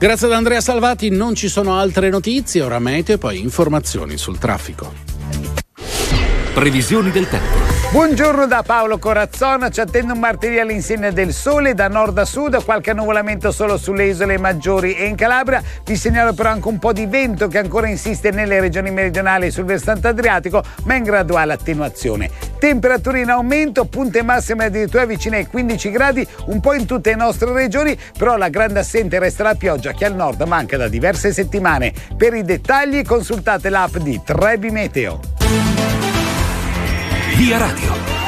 Grazie 0.00 0.28
ad 0.28 0.32
Andrea 0.32 0.62
Salvati, 0.62 1.10
non 1.10 1.34
ci 1.34 1.48
sono 1.48 1.74
altre 1.74 2.08
notizie, 2.08 2.62
ora 2.62 2.78
meteo 2.78 3.16
e 3.16 3.18
poi 3.18 3.38
informazioni 3.38 4.16
sul 4.16 4.38
traffico. 4.38 5.59
Previsioni 6.54 7.12
del 7.12 7.28
tempo. 7.28 7.70
Buongiorno 7.92 8.46
da 8.46 8.62
Paolo 8.64 8.98
Corazzona, 8.98 9.68
ci 9.68 9.80
attende 9.80 10.12
un 10.12 10.18
martedì 10.18 10.58
all'insegna 10.58 11.10
del 11.10 11.32
sole 11.32 11.74
da 11.74 11.88
nord 11.88 12.18
a 12.18 12.24
sud, 12.24 12.62
qualche 12.64 12.90
annuvolamento 12.90 13.50
solo 13.50 13.76
sulle 13.76 14.06
isole 14.06 14.36
maggiori 14.38 14.94
e 14.94 15.06
in 15.06 15.16
Calabria. 15.16 15.62
Vi 15.84 15.96
segnalo 15.96 16.32
però 16.32 16.50
anche 16.50 16.68
un 16.68 16.78
po' 16.78 16.92
di 16.92 17.06
vento 17.06 17.48
che 17.48 17.58
ancora 17.58 17.88
insiste 17.88 18.30
nelle 18.30 18.60
regioni 18.60 18.90
meridionali 18.90 19.50
sul 19.50 19.64
versante 19.64 20.08
adriatico, 20.08 20.62
ma 20.84 20.94
in 20.94 21.04
graduale 21.04 21.52
attenuazione. 21.52 22.30
Temperature 22.58 23.20
in 23.20 23.30
aumento, 23.30 23.84
punte 23.86 24.22
massime 24.22 24.66
addirittura 24.66 25.04
vicine 25.04 25.38
ai 25.38 25.46
15 25.46 25.90
gradi, 25.90 26.26
un 26.46 26.60
po' 26.60 26.74
in 26.74 26.84
tutte 26.84 27.10
le 27.10 27.16
nostre 27.16 27.52
regioni, 27.52 27.98
però 28.16 28.36
la 28.36 28.50
grande 28.50 28.80
assente 28.80 29.18
resta 29.18 29.44
la 29.44 29.54
pioggia 29.54 29.92
che 29.92 30.04
al 30.04 30.14
nord 30.14 30.42
manca 30.42 30.76
da 30.76 30.88
diverse 30.88 31.32
settimane. 31.32 31.92
Per 32.16 32.34
i 32.34 32.42
dettagli 32.42 33.02
consultate 33.02 33.68
l'app 33.68 33.96
di 33.96 34.20
Trebi 34.24 34.70
Meteo. 34.70 36.09
Via 37.40 37.56
Radio. 37.56 38.19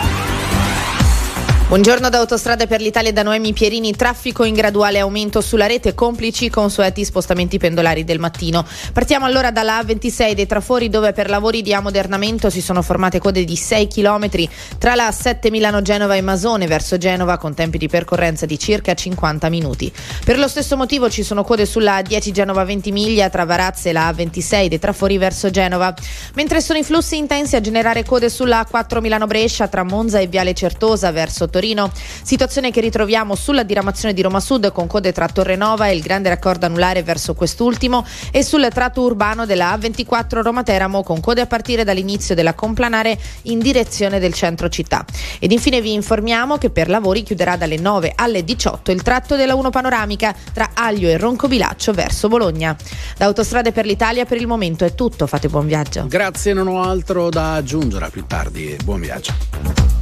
Buongiorno 1.72 2.10
da 2.10 2.18
Autostrade 2.18 2.66
per 2.66 2.82
l'Italia 2.82 3.14
da 3.14 3.22
Noemi 3.22 3.54
Pierini, 3.54 3.96
traffico 3.96 4.44
in 4.44 4.52
graduale 4.52 4.98
aumento 4.98 5.40
sulla 5.40 5.64
rete, 5.64 5.94
complici 5.94 6.50
consueti 6.50 7.02
spostamenti 7.02 7.56
pendolari 7.56 8.04
del 8.04 8.18
mattino. 8.18 8.66
Partiamo 8.92 9.24
allora 9.24 9.50
dalla 9.50 9.80
A26 9.80 10.32
dei 10.32 10.46
trafori 10.46 10.90
dove 10.90 11.12
per 11.12 11.30
lavori 11.30 11.62
di 11.62 11.72
ammodernamento 11.72 12.50
si 12.50 12.60
sono 12.60 12.82
formate 12.82 13.18
code 13.18 13.44
di 13.44 13.56
6 13.56 13.88
km 13.88 14.28
tra 14.76 14.94
la 14.94 15.08
A7 15.08 15.48
Milano-Genova 15.48 16.14
e 16.14 16.20
Masone 16.20 16.66
verso 16.66 16.98
Genova 16.98 17.38
con 17.38 17.54
tempi 17.54 17.78
di 17.78 17.88
percorrenza 17.88 18.44
di 18.44 18.58
circa 18.58 18.92
50 18.92 19.48
minuti. 19.48 19.90
Per 20.26 20.38
lo 20.38 20.48
stesso 20.48 20.76
motivo 20.76 21.08
ci 21.08 21.22
sono 21.22 21.42
code 21.42 21.64
sulla 21.64 22.00
A10 22.00 22.32
Genova 22.32 22.64
20 22.64 22.92
miglia 22.92 23.30
tra 23.30 23.46
Varazze 23.46 23.88
e 23.88 23.92
la 23.94 24.10
A26 24.10 24.66
dei 24.66 24.78
trafori 24.78 25.16
verso 25.16 25.48
Genova, 25.48 25.94
mentre 26.34 26.60
sono 26.60 26.78
i 26.78 26.84
flussi 26.84 27.16
intensi 27.16 27.56
a 27.56 27.62
generare 27.62 28.04
code 28.04 28.28
sulla 28.28 28.68
A4 28.70 29.00
Milano-Brescia 29.00 29.68
tra 29.68 29.84
Monza 29.84 30.18
e 30.18 30.26
Viale 30.26 30.52
Certosa 30.52 31.10
verso 31.10 31.46
Torino 31.46 31.60
Torino. 31.62 31.92
Situazione 32.24 32.72
che 32.72 32.80
ritroviamo 32.80 33.36
sulla 33.36 33.62
diramazione 33.62 34.12
di 34.12 34.20
Roma 34.20 34.40
Sud 34.40 34.72
con 34.72 34.88
code 34.88 35.12
tra 35.12 35.28
Torrenova 35.28 35.86
e 35.86 35.94
il 35.94 36.02
grande 36.02 36.28
raccordo 36.28 36.66
anulare 36.66 37.04
verso 37.04 37.34
quest'ultimo 37.34 38.04
e 38.32 38.42
sul 38.42 38.66
tratto 38.72 39.02
urbano 39.02 39.46
della 39.46 39.72
A24 39.76 40.42
Roma 40.42 40.64
Teramo 40.64 41.04
con 41.04 41.20
code 41.20 41.42
a 41.42 41.46
partire 41.46 41.84
dall'inizio 41.84 42.34
della 42.34 42.54
complanare 42.54 43.16
in 43.42 43.60
direzione 43.60 44.18
del 44.18 44.34
centro 44.34 44.68
città. 44.68 45.04
Ed 45.38 45.52
infine 45.52 45.80
vi 45.80 45.92
informiamo 45.92 46.58
che 46.58 46.70
per 46.70 46.88
lavori 46.88 47.22
chiuderà 47.22 47.54
dalle 47.54 47.78
9 47.78 48.12
alle 48.16 48.42
18 48.42 48.90
il 48.90 49.02
tratto 49.02 49.36
della 49.36 49.54
1 49.54 49.70
panoramica 49.70 50.34
tra 50.52 50.70
Aglio 50.74 51.08
e 51.08 51.16
Roncobilaccio 51.16 51.92
verso 51.92 52.26
Bologna. 52.26 52.76
Da 53.16 53.26
Autostrade 53.26 53.70
per 53.70 53.86
l'Italia 53.86 54.24
per 54.24 54.38
il 54.38 54.48
momento 54.48 54.84
è 54.84 54.96
tutto, 54.96 55.28
fate 55.28 55.46
buon 55.46 55.66
viaggio. 55.66 56.06
Grazie, 56.08 56.54
non 56.54 56.66
ho 56.66 56.82
altro 56.82 57.28
da 57.30 57.54
aggiungere 57.54 58.06
a 58.06 58.10
più 58.10 58.26
tardi 58.26 58.76
buon 58.82 59.00
viaggio. 59.00 60.01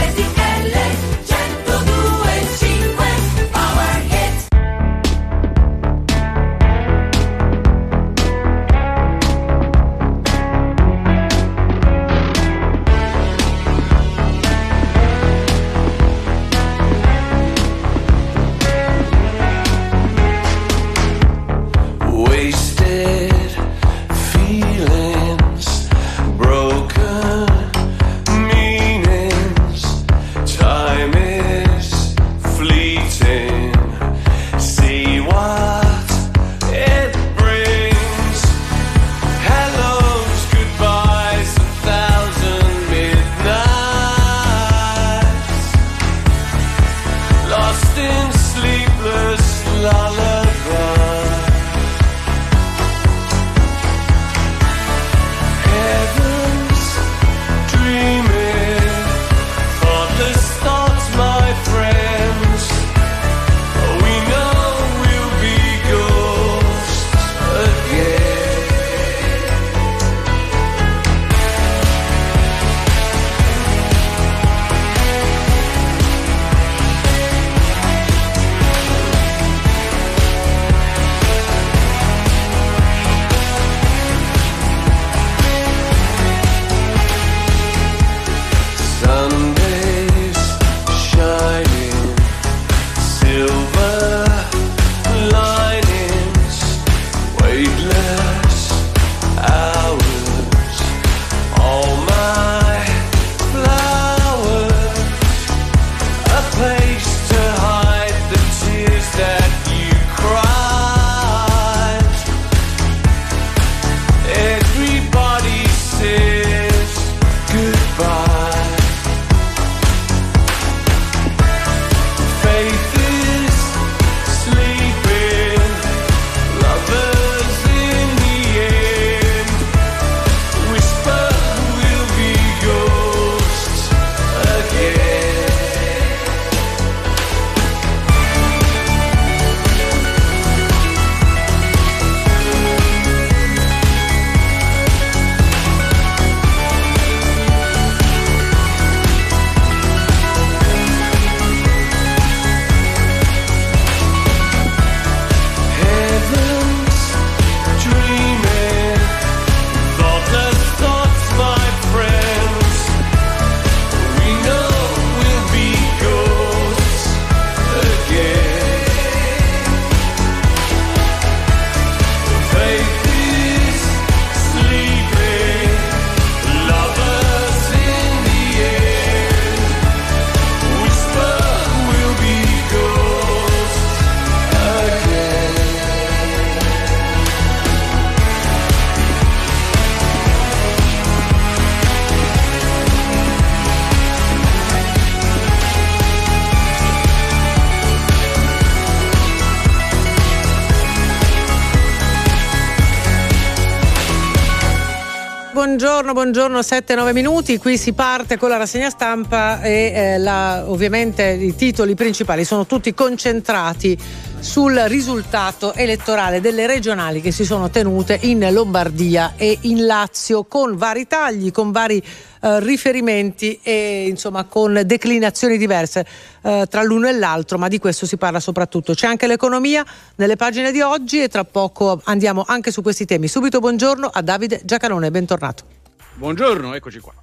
Buongiorno, 206.31 206.61
buongiorno, 206.61 207.07
7-9 207.09 207.11
minuti. 207.11 207.57
Qui 207.57 207.77
si 207.77 207.91
parte 207.91 208.37
con 208.37 208.47
la 208.47 208.55
rassegna 208.55 208.89
stampa 208.89 209.61
e 209.61 209.91
eh, 209.93 210.17
la- 210.17 210.63
ovviamente 210.65 211.29
i 211.29 211.53
titoli 211.55 211.93
principali 211.93 212.45
sono 212.45 212.65
tutti 212.65 212.93
concentrati 212.93 213.97
sul 214.39 214.73
risultato 214.87 215.73
elettorale 215.73 216.39
delle 216.39 216.67
regionali 216.67 217.19
che 217.19 217.31
si 217.31 217.43
sono 217.43 217.69
tenute 217.69 218.17
in 218.21 218.47
Lombardia 218.49 219.33
e 219.35 219.57
in 219.61 219.85
Lazio 219.85 220.45
con 220.45 220.77
vari 220.77 221.05
tagli, 221.05 221.51
con 221.51 221.71
vari 221.71 222.01
eh, 222.41 222.59
riferimenti 222.61 223.59
e 223.61 224.07
insomma 224.07 224.45
con 224.45 224.83
declinazioni 224.85 225.57
diverse 225.57 226.05
eh, 226.43 226.65
tra 226.69 226.81
l'uno 226.81 227.09
e 227.09 227.11
l'altro, 227.11 227.57
ma 227.57 227.67
di 227.67 227.77
questo 227.77 228.05
si 228.05 228.15
parla 228.15 228.39
soprattutto. 228.39 228.93
C'è 228.93 229.05
anche 229.05 229.27
l'economia 229.27 229.85
nelle 230.15 230.37
pagine 230.37 230.71
di 230.71 230.79
oggi 230.79 231.21
e 231.21 231.27
tra 231.27 231.43
poco 231.43 231.99
andiamo 232.05 232.45
anche 232.47 232.71
su 232.71 232.81
questi 232.81 233.03
temi. 233.03 233.27
Subito 233.27 233.59
buongiorno 233.59 234.07
a 234.07 234.21
Davide 234.21 234.61
Giacanone, 234.63 235.11
bentornato. 235.11 235.80
Buongiorno, 236.21 236.75
eccoci 236.75 236.99
qua. 236.99 237.13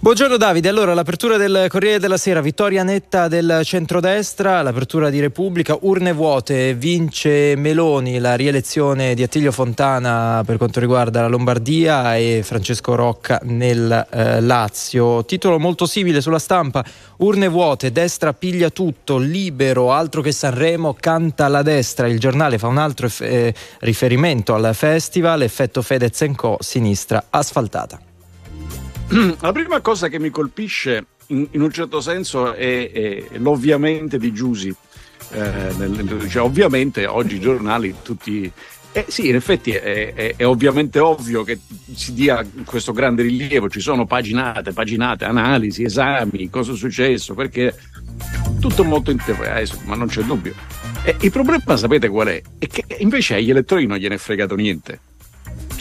Buongiorno 0.00 0.36
Davide, 0.36 0.68
allora 0.68 0.94
l'apertura 0.94 1.36
del 1.36 1.66
Corriere 1.68 2.00
della 2.00 2.16
Sera, 2.16 2.40
vittoria 2.40 2.82
netta 2.82 3.28
del 3.28 3.60
centrodestra, 3.62 4.62
l'apertura 4.62 5.10
di 5.10 5.20
Repubblica, 5.20 5.78
urne 5.82 6.12
vuote, 6.12 6.74
vince 6.74 7.54
Meloni, 7.54 8.18
la 8.18 8.34
rielezione 8.34 9.14
di 9.14 9.22
Attilio 9.22 9.52
Fontana 9.52 10.42
per 10.44 10.56
quanto 10.56 10.80
riguarda 10.80 11.20
la 11.20 11.28
Lombardia 11.28 12.16
e 12.16 12.42
Francesco 12.42 12.96
Rocca 12.96 13.38
nel 13.44 14.08
eh, 14.10 14.40
Lazio. 14.40 15.24
Titolo 15.24 15.60
molto 15.60 15.86
simile 15.86 16.20
sulla 16.20 16.40
stampa, 16.40 16.84
urne 17.18 17.46
vuote, 17.46 17.92
destra 17.92 18.32
piglia 18.32 18.70
tutto, 18.70 19.18
libero, 19.18 19.92
altro 19.92 20.20
che 20.20 20.32
Sanremo, 20.32 20.96
canta 20.98 21.46
la 21.46 21.62
destra, 21.62 22.08
il 22.08 22.18
giornale 22.18 22.58
fa 22.58 22.66
un 22.66 22.78
altro 22.78 23.08
eh, 23.20 23.54
riferimento 23.78 24.52
al 24.52 24.74
festival, 24.74 25.42
effetto 25.42 25.80
Fedez 25.80 26.28
Co, 26.34 26.56
sinistra 26.58 27.26
asfaltata. 27.30 28.10
La 29.40 29.52
prima 29.52 29.80
cosa 29.80 30.08
che 30.08 30.18
mi 30.18 30.30
colpisce 30.30 31.06
in, 31.28 31.46
in 31.50 31.60
un 31.60 31.70
certo 31.70 32.00
senso 32.00 32.54
è, 32.54 32.90
è 32.90 33.24
l'ovviamente 33.38 34.18
di 34.18 34.32
Giusi. 34.32 34.74
Eh, 35.32 35.72
nel- 35.78 36.26
cioè, 36.28 36.42
ovviamente 36.42 37.06
oggi 37.06 37.36
i 37.36 37.40
giornali 37.40 37.94
tutti... 38.02 38.50
Eh, 38.94 39.06
sì, 39.08 39.28
in 39.28 39.36
effetti 39.36 39.70
è, 39.70 40.12
è- 40.12 40.34
è 40.36 40.46
ovviamente 40.46 40.98
ovvio 40.98 41.44
che 41.44 41.58
si 41.94 42.12
dia 42.12 42.46
questo 42.64 42.92
grande 42.92 43.22
rilievo, 43.22 43.70
ci 43.70 43.80
sono 43.80 44.04
paginate, 44.06 44.72
paginate, 44.72 45.24
analisi, 45.24 45.84
esami, 45.84 46.50
cosa 46.50 46.72
è 46.72 46.76
successo, 46.76 47.32
perché 47.34 47.74
tutto 48.60 48.84
molto 48.84 49.10
interessato, 49.10 49.80
ma 49.86 49.94
non 49.94 50.08
c'è 50.08 50.22
dubbio. 50.22 50.54
E 51.04 51.16
il 51.20 51.30
problema 51.30 51.76
sapete 51.76 52.08
qual 52.08 52.28
è? 52.28 52.42
È 52.58 52.66
che 52.66 52.84
invece 52.98 53.36
agli 53.36 53.50
elettori 53.50 53.86
non 53.86 53.96
gliene 53.96 54.16
è 54.16 54.18
fregato 54.18 54.54
niente. 54.54 55.00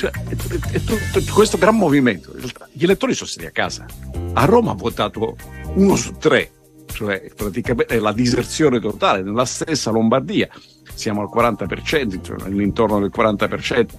Cioè, 0.02 0.10
è, 0.10 0.36
è- 0.72 0.82
tutto 0.82 1.22
questo 1.32 1.60
gran 1.60 1.78
movimento. 1.78 2.34
Gli 2.72 2.86
elettori 2.86 3.14
sono 3.14 3.30
stati 3.30 3.45
a 3.45 3.52
casa. 3.52 3.86
A 4.34 4.45
Roma 4.45 4.72
ha 4.72 4.74
votato 4.74 5.36
uno 5.76 5.95
su 5.95 6.14
tre, 6.14 6.52
cioè 6.91 7.32
praticamente 7.36 7.99
la 7.99 8.12
diserzione 8.12 8.80
totale. 8.80 9.22
Nella 9.22 9.45
stessa 9.45 9.91
Lombardia 9.91 10.49
siamo 10.95 11.22
al 11.22 11.30
40%, 11.32 12.20
cioè 12.24 12.41
all'intorno 12.41 12.99
del 12.99 13.12
40%. 13.16 13.89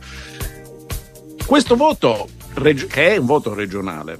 Questo 1.47 1.77
voto, 1.77 2.29
che 2.89 3.15
è 3.15 3.17
un 3.19 3.27
voto 3.27 3.55
regionale, 3.55 4.19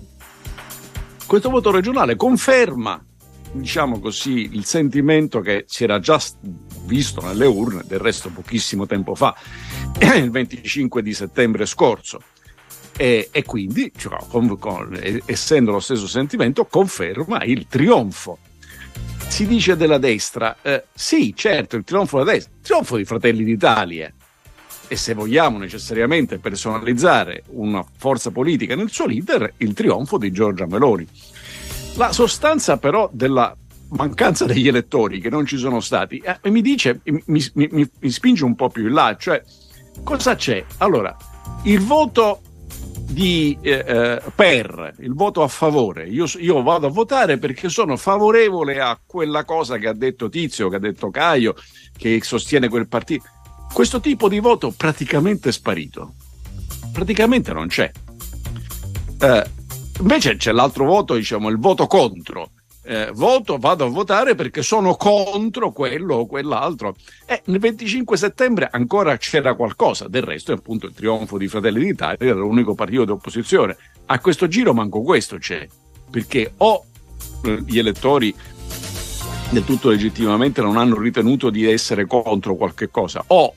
questo 1.27 1.51
voto 1.51 1.73
regionale 1.73 2.15
conferma, 2.15 3.05
diciamo 3.51 3.99
così, 3.99 4.51
il 4.53 4.65
sentimento 4.67 5.41
che 5.41 5.65
si 5.67 5.83
era 5.83 5.99
già 5.99 6.21
visto 6.85 7.21
nelle 7.21 7.47
urne, 7.47 7.83
del 7.87 7.99
resto 7.99 8.31
pochissimo 8.31 8.87
tempo 8.87 9.15
fa, 9.15 9.35
il 10.17 10.31
25 10.31 11.03
di 11.03 11.15
settembre 11.15 11.67
scorso. 11.67 12.23
E, 12.97 13.29
e 13.33 13.43
quindi, 13.45 13.91
cioè, 13.97 14.19
con- 14.29 14.59
con- 14.59 14.99
essendo 15.25 15.73
lo 15.73 15.81
stesso 15.81 16.07
sentimento, 16.07 16.67
conferma 16.67 17.43
il 17.45 17.67
trionfo. 17.67 18.39
Si 19.29 19.47
dice 19.47 19.77
della 19.77 19.99
destra, 19.99 20.59
eh, 20.61 20.85
sì, 20.93 21.35
certo, 21.35 21.77
il 21.77 21.85
trionfo 21.85 22.19
della 22.19 22.33
destra, 22.33 22.53
il 22.55 22.63
trionfo 22.63 22.97
dei 22.97 23.05
Fratelli 23.05 23.45
d'Italia. 23.45 24.13
E 24.89 24.97
se 24.97 25.15
vogliamo 25.15 25.57
necessariamente 25.57 26.39
personalizzare 26.39 27.45
una 27.49 27.83
forza 27.97 28.31
politica 28.31 28.75
nel 28.75 28.91
suo 28.91 29.07
leader, 29.07 29.55
il 29.59 29.73
trionfo 29.73 30.19
di 30.19 30.31
Giorgia 30.31 30.67
Meloni. 30.67 31.09
La 31.95 32.13
sostanza 32.13 32.77
però 32.77 33.09
della 33.13 33.57
mancanza 33.93 34.45
degli 34.45 34.69
elettori 34.69 35.21
che 35.21 35.31
non 35.31 35.45
ci 35.47 35.57
sono 35.57 35.81
stati 35.81 36.17
eh, 36.19 36.51
mi 36.51 36.63
dice, 36.63 37.01
mi, 37.05 37.23
mi- 37.55 37.89
mi- 38.01 38.11
spinge 38.11 38.45
un 38.45 38.55
po' 38.55 38.69
più 38.69 38.87
in 38.87 38.95
là, 38.95 39.17
cioè 39.19 39.43
cosa 40.03 40.35
c'è? 40.35 40.65
Allora, 40.79 41.15
il 41.65 41.81
voto 41.81 42.41
di, 43.13 43.57
eh, 43.61 43.85
eh, 43.87 44.23
per, 44.35 44.95
il 45.01 45.13
voto 45.13 45.43
a 45.43 45.49
favore, 45.49 46.09
io, 46.09 46.25
io 46.39 46.63
vado 46.63 46.87
a 46.87 46.91
votare 46.91 47.39
perché 47.39 47.69
sono 47.69 47.97
favorevole 47.97 48.81
a 48.81 48.99
quella 49.05 49.45
cosa 49.45 49.77
che 49.77 49.89
ha 49.89 49.93
detto 49.93 50.29
Tizio, 50.29 50.69
che 50.69 50.77
ha 50.77 50.81
detto 50.81 51.11
Caio, 51.11 51.55
che 51.97 52.21
sostiene 52.23 52.69
quel 52.69 52.89
partito. 52.89 53.25
Questo 53.73 54.01
tipo 54.01 54.29
di 54.29 54.39
voto 54.39 54.73
praticamente 54.75 55.51
è 55.51 55.53
sparito, 55.53 56.15
praticamente 56.93 57.53
non 57.53 57.69
c'è. 57.69 57.91
Eh, 59.21 59.51
invece 60.01 60.37
c'è 60.37 60.53
l'altro 60.53 60.87
voto, 60.87 61.15
diciamo, 61.15 61.49
il 61.49 61.59
voto 61.59 61.87
contro. 61.87 62.51
Eh, 62.85 63.11
voto, 63.15 63.59
vado 63.59 63.85
a 63.85 63.89
votare 63.89 64.35
perché 64.35 64.63
sono 64.63 64.97
contro 64.97 65.71
quello 65.71 66.17
o 66.17 66.27
quell'altro. 66.27 66.97
E 67.27 67.43
il 67.47 67.59
25 67.59 68.17
settembre 68.17 68.69
ancora 68.71 69.17
c'era 69.17 69.55
qualcosa, 69.55 70.09
del 70.09 70.23
resto 70.23 70.53
è 70.53 70.57
appunto 70.57 70.87
il 70.87 70.95
trionfo 70.95 71.39
di 71.39 71.49
Fratelli 71.49 71.85
d'Italia, 71.85 72.19
era 72.19 72.41
l'unico 72.41 72.75
partito 72.75 73.05
di 73.05 73.13
opposizione. 73.13 73.77
A 74.07 74.19
questo 74.19 74.49
giro 74.49 74.75
manco 74.75 75.03
questo 75.03 75.39
c'è, 75.39 75.67
perché 76.11 76.53
o 76.59 76.85
eh, 77.45 77.63
gli 77.65 77.79
elettori 77.79 78.35
del 79.51 79.65
tutto 79.65 79.91
legittimamente 79.91 80.63
non 80.63 80.77
hanno 80.77 80.99
ritenuto 80.99 81.51
di 81.51 81.71
essere 81.71 82.07
contro 82.07 82.57
qualche 82.57 82.91
cosa, 82.91 83.23
o 83.29 83.55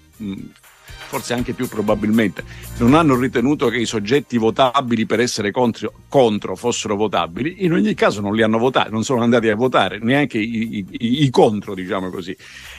forse 1.08 1.34
anche 1.34 1.53
più 1.53 1.68
probabilmente 1.68 2.43
non 2.78 2.93
hanno 2.93 3.16
ritenuto 3.18 3.70
che 3.70 3.78
i 3.78 3.86
soggetti 3.86 4.38
votabili 4.38 5.06
per 5.06 5.20
essere 5.20 5.51
contro, 5.51 5.93
contro 6.10 6.56
fossero 6.56 6.95
votabili, 6.95 7.64
in 7.64 7.74
ogni 7.74 7.93
caso 7.93 8.22
non 8.22 8.36
li 8.36 8.41
hanno 8.41 8.58
votati, 8.58 8.91
non 8.91 9.03
sono 9.03 9.22
andati 9.22 9.47
a 9.49 9.56
votare, 9.56 9.99
neanche 9.99 10.38
i, 10.38 10.86
i- 10.89 11.24
i- 11.24 11.30
contro, 11.30 11.74
diciamo 11.74 12.10
così. 12.10 12.36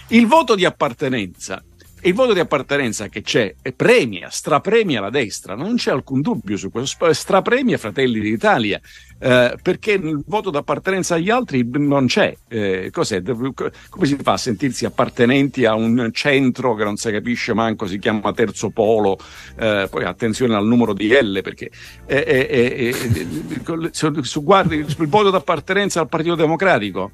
Il 0.08 0.26
voto 0.26 0.54
di 0.54 0.64
appartenenza, 0.64 1.62
il 2.02 2.14
voto 2.14 2.32
di 2.32 2.40
appartenenza 2.40 3.08
che 3.08 3.22
c'è 3.22 3.54
e 3.62 3.72
premia, 3.72 4.28
strapremia 4.30 5.00
la 5.00 5.10
destra, 5.10 5.54
non 5.54 5.76
c'è 5.76 5.90
alcun 5.90 6.20
dubbio 6.20 6.56
su 6.56 6.70
questo, 6.70 7.12
strapremia 7.12 7.78
Fratelli 7.78 8.20
d'Italia, 8.20 8.80
eh, 9.18 9.56
perché 9.60 9.92
il 9.92 10.22
voto 10.26 10.50
d'appartenenza 10.50 11.14
agli 11.14 11.30
altri 11.30 11.68
non 11.72 12.06
c'è. 12.06 12.36
Eh, 12.48 12.90
cos'è? 12.92 13.22
Come 13.22 14.06
si 14.06 14.16
fa 14.22 14.32
a 14.32 14.36
sentirsi 14.36 14.84
appartenenti 14.84 15.64
a 15.64 15.74
un 15.74 16.10
centro 16.12 16.74
che 16.74 16.84
non 16.84 16.96
si 16.96 17.10
capisce 17.10 17.54
manco, 17.54 17.86
si 17.86 17.98
chiama 17.98 18.32
terzo 18.32 18.70
polo? 18.70 19.18
Eh, 19.58 19.88
poi 19.90 20.04
attenzione 20.04 20.54
al 20.54 20.66
numero 20.66 20.92
di 20.92 21.08
L, 21.08 21.40
perché 21.42 21.70
eh, 22.06 22.24
eh, 22.26 22.46
eh, 22.48 22.94
eh, 22.94 24.22
su, 24.22 24.42
guardi 24.42 24.84
sul 24.88 25.08
voto 25.08 25.30
d'appartenenza 25.30 26.00
al 26.00 26.08
Partito 26.08 26.34
Democratico. 26.34 27.10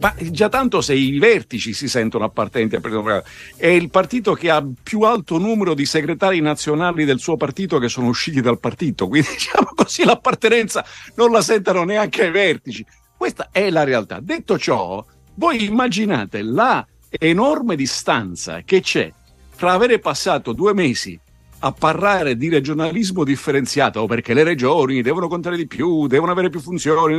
Ma 0.00 0.14
già 0.18 0.48
tanto 0.48 0.80
se 0.80 0.94
i 0.94 1.18
vertici 1.18 1.72
si 1.72 1.88
sentono 1.88 2.24
appartenenti 2.24 2.74
al 2.74 2.82
Partito 2.82 3.02
Democratico, 3.02 3.36
è 3.56 3.66
il 3.68 3.90
partito 3.90 4.34
che 4.34 4.50
ha 4.50 4.66
più 4.82 5.00
alto 5.02 5.38
numero 5.38 5.74
di 5.74 5.86
segretari 5.86 6.40
nazionali 6.40 7.04
del 7.04 7.18
suo 7.18 7.36
partito 7.36 7.78
che 7.78 7.88
sono 7.88 8.08
usciti 8.08 8.40
dal 8.40 8.60
partito, 8.60 9.08
quindi 9.08 9.28
diciamo 9.32 9.70
così 9.74 10.04
l'appartenenza 10.04 10.84
non 11.14 11.30
la 11.30 11.40
sentono 11.40 11.84
neanche 11.84 12.24
ai 12.24 12.30
vertici. 12.30 12.84
Questa 13.16 13.48
è 13.50 13.70
la 13.70 13.84
realtà. 13.84 14.20
Detto 14.20 14.58
ciò, 14.58 15.04
voi 15.36 15.64
immaginate 15.64 16.42
la 16.42 16.86
enorme 17.08 17.76
distanza 17.76 18.62
che 18.62 18.80
c'è 18.80 19.10
fra 19.54 19.72
avere 19.72 20.00
passato 20.00 20.52
due 20.52 20.74
mesi 20.74 21.18
a 21.64 21.72
parlare 21.72 22.36
di 22.36 22.50
regionalismo 22.50 23.24
differenziato 23.24 24.04
perché 24.04 24.34
le 24.34 24.44
regioni 24.44 25.00
devono 25.00 25.28
contare 25.28 25.56
di 25.56 25.66
più, 25.66 26.06
devono 26.06 26.30
avere 26.30 26.50
più 26.50 26.60
funzioni. 26.60 27.16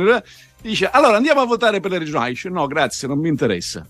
Dice 0.62 0.88
allora 0.88 1.16
andiamo 1.16 1.40
a 1.40 1.46
votare 1.46 1.80
per 1.80 1.90
le 1.90 1.98
regionali. 1.98 2.30
Dice 2.30 2.48
no, 2.48 2.66
grazie, 2.68 3.08
non 3.08 3.18
mi 3.18 3.28
interessa. 3.28 3.84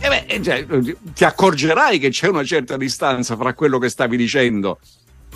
E 0.00 0.08
beh, 0.08 0.24
eh, 0.26 0.42
cioè, 0.42 0.66
ti 1.14 1.24
accorgerai 1.24 2.00
che 2.00 2.08
c'è 2.08 2.26
una 2.26 2.42
certa 2.42 2.76
distanza 2.76 3.36
fra 3.36 3.54
quello 3.54 3.78
che 3.78 3.88
stavi 3.88 4.16
dicendo 4.16 4.80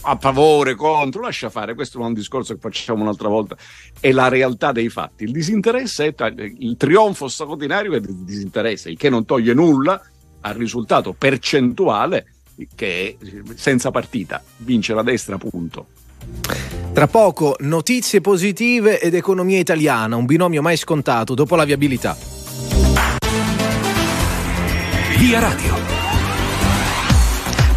a 0.03 0.17
favore, 0.17 0.75
contro, 0.75 1.23
lascia 1.23 1.51
fare, 1.51 1.75
questo 1.75 2.01
è 2.01 2.05
un 2.05 2.13
discorso 2.13 2.55
che 2.55 2.61
facciamo 2.61 3.03
un'altra 3.03 3.29
volta, 3.29 3.57
è 4.01 4.11
la 4.11 4.29
realtà 4.29 4.73
dei 4.73 4.89
fatti. 4.89 5.23
Il 5.25 5.33
disinteresse 5.33 6.15
è 6.15 6.33
il 6.59 6.77
trionfo 6.77 7.29
straordinario 7.29 7.95
è 7.95 8.01
del 8.01 8.25
disinteresse, 8.25 8.91
il 8.91 8.97
che 8.97 9.09
non 9.09 9.25
toglie 9.25 9.55
nulla 9.55 10.01
al 10.41 10.55
risultato 10.55 11.15
percentuale 11.15 12.38
che 12.75 13.17
è 13.21 13.27
senza 13.55 13.91
partita, 13.91 14.43
vince 14.59 14.95
la 14.95 15.03
destra, 15.03 15.39
punto. 15.39 15.87
Tra 16.93 17.07
poco 17.07 17.57
notizie 17.61 18.21
positive 18.21 19.01
ed 19.01 19.15
economia 19.15 19.59
italiana, 19.59 20.17
un 20.17 20.27
binomio 20.27 20.63
mai 20.63 20.77
scontato 20.77 21.35
dopo 21.35 21.55
la 21.55 21.65
viabilità. 21.65 22.17
Via 25.19 25.39
Radio. 25.39 25.98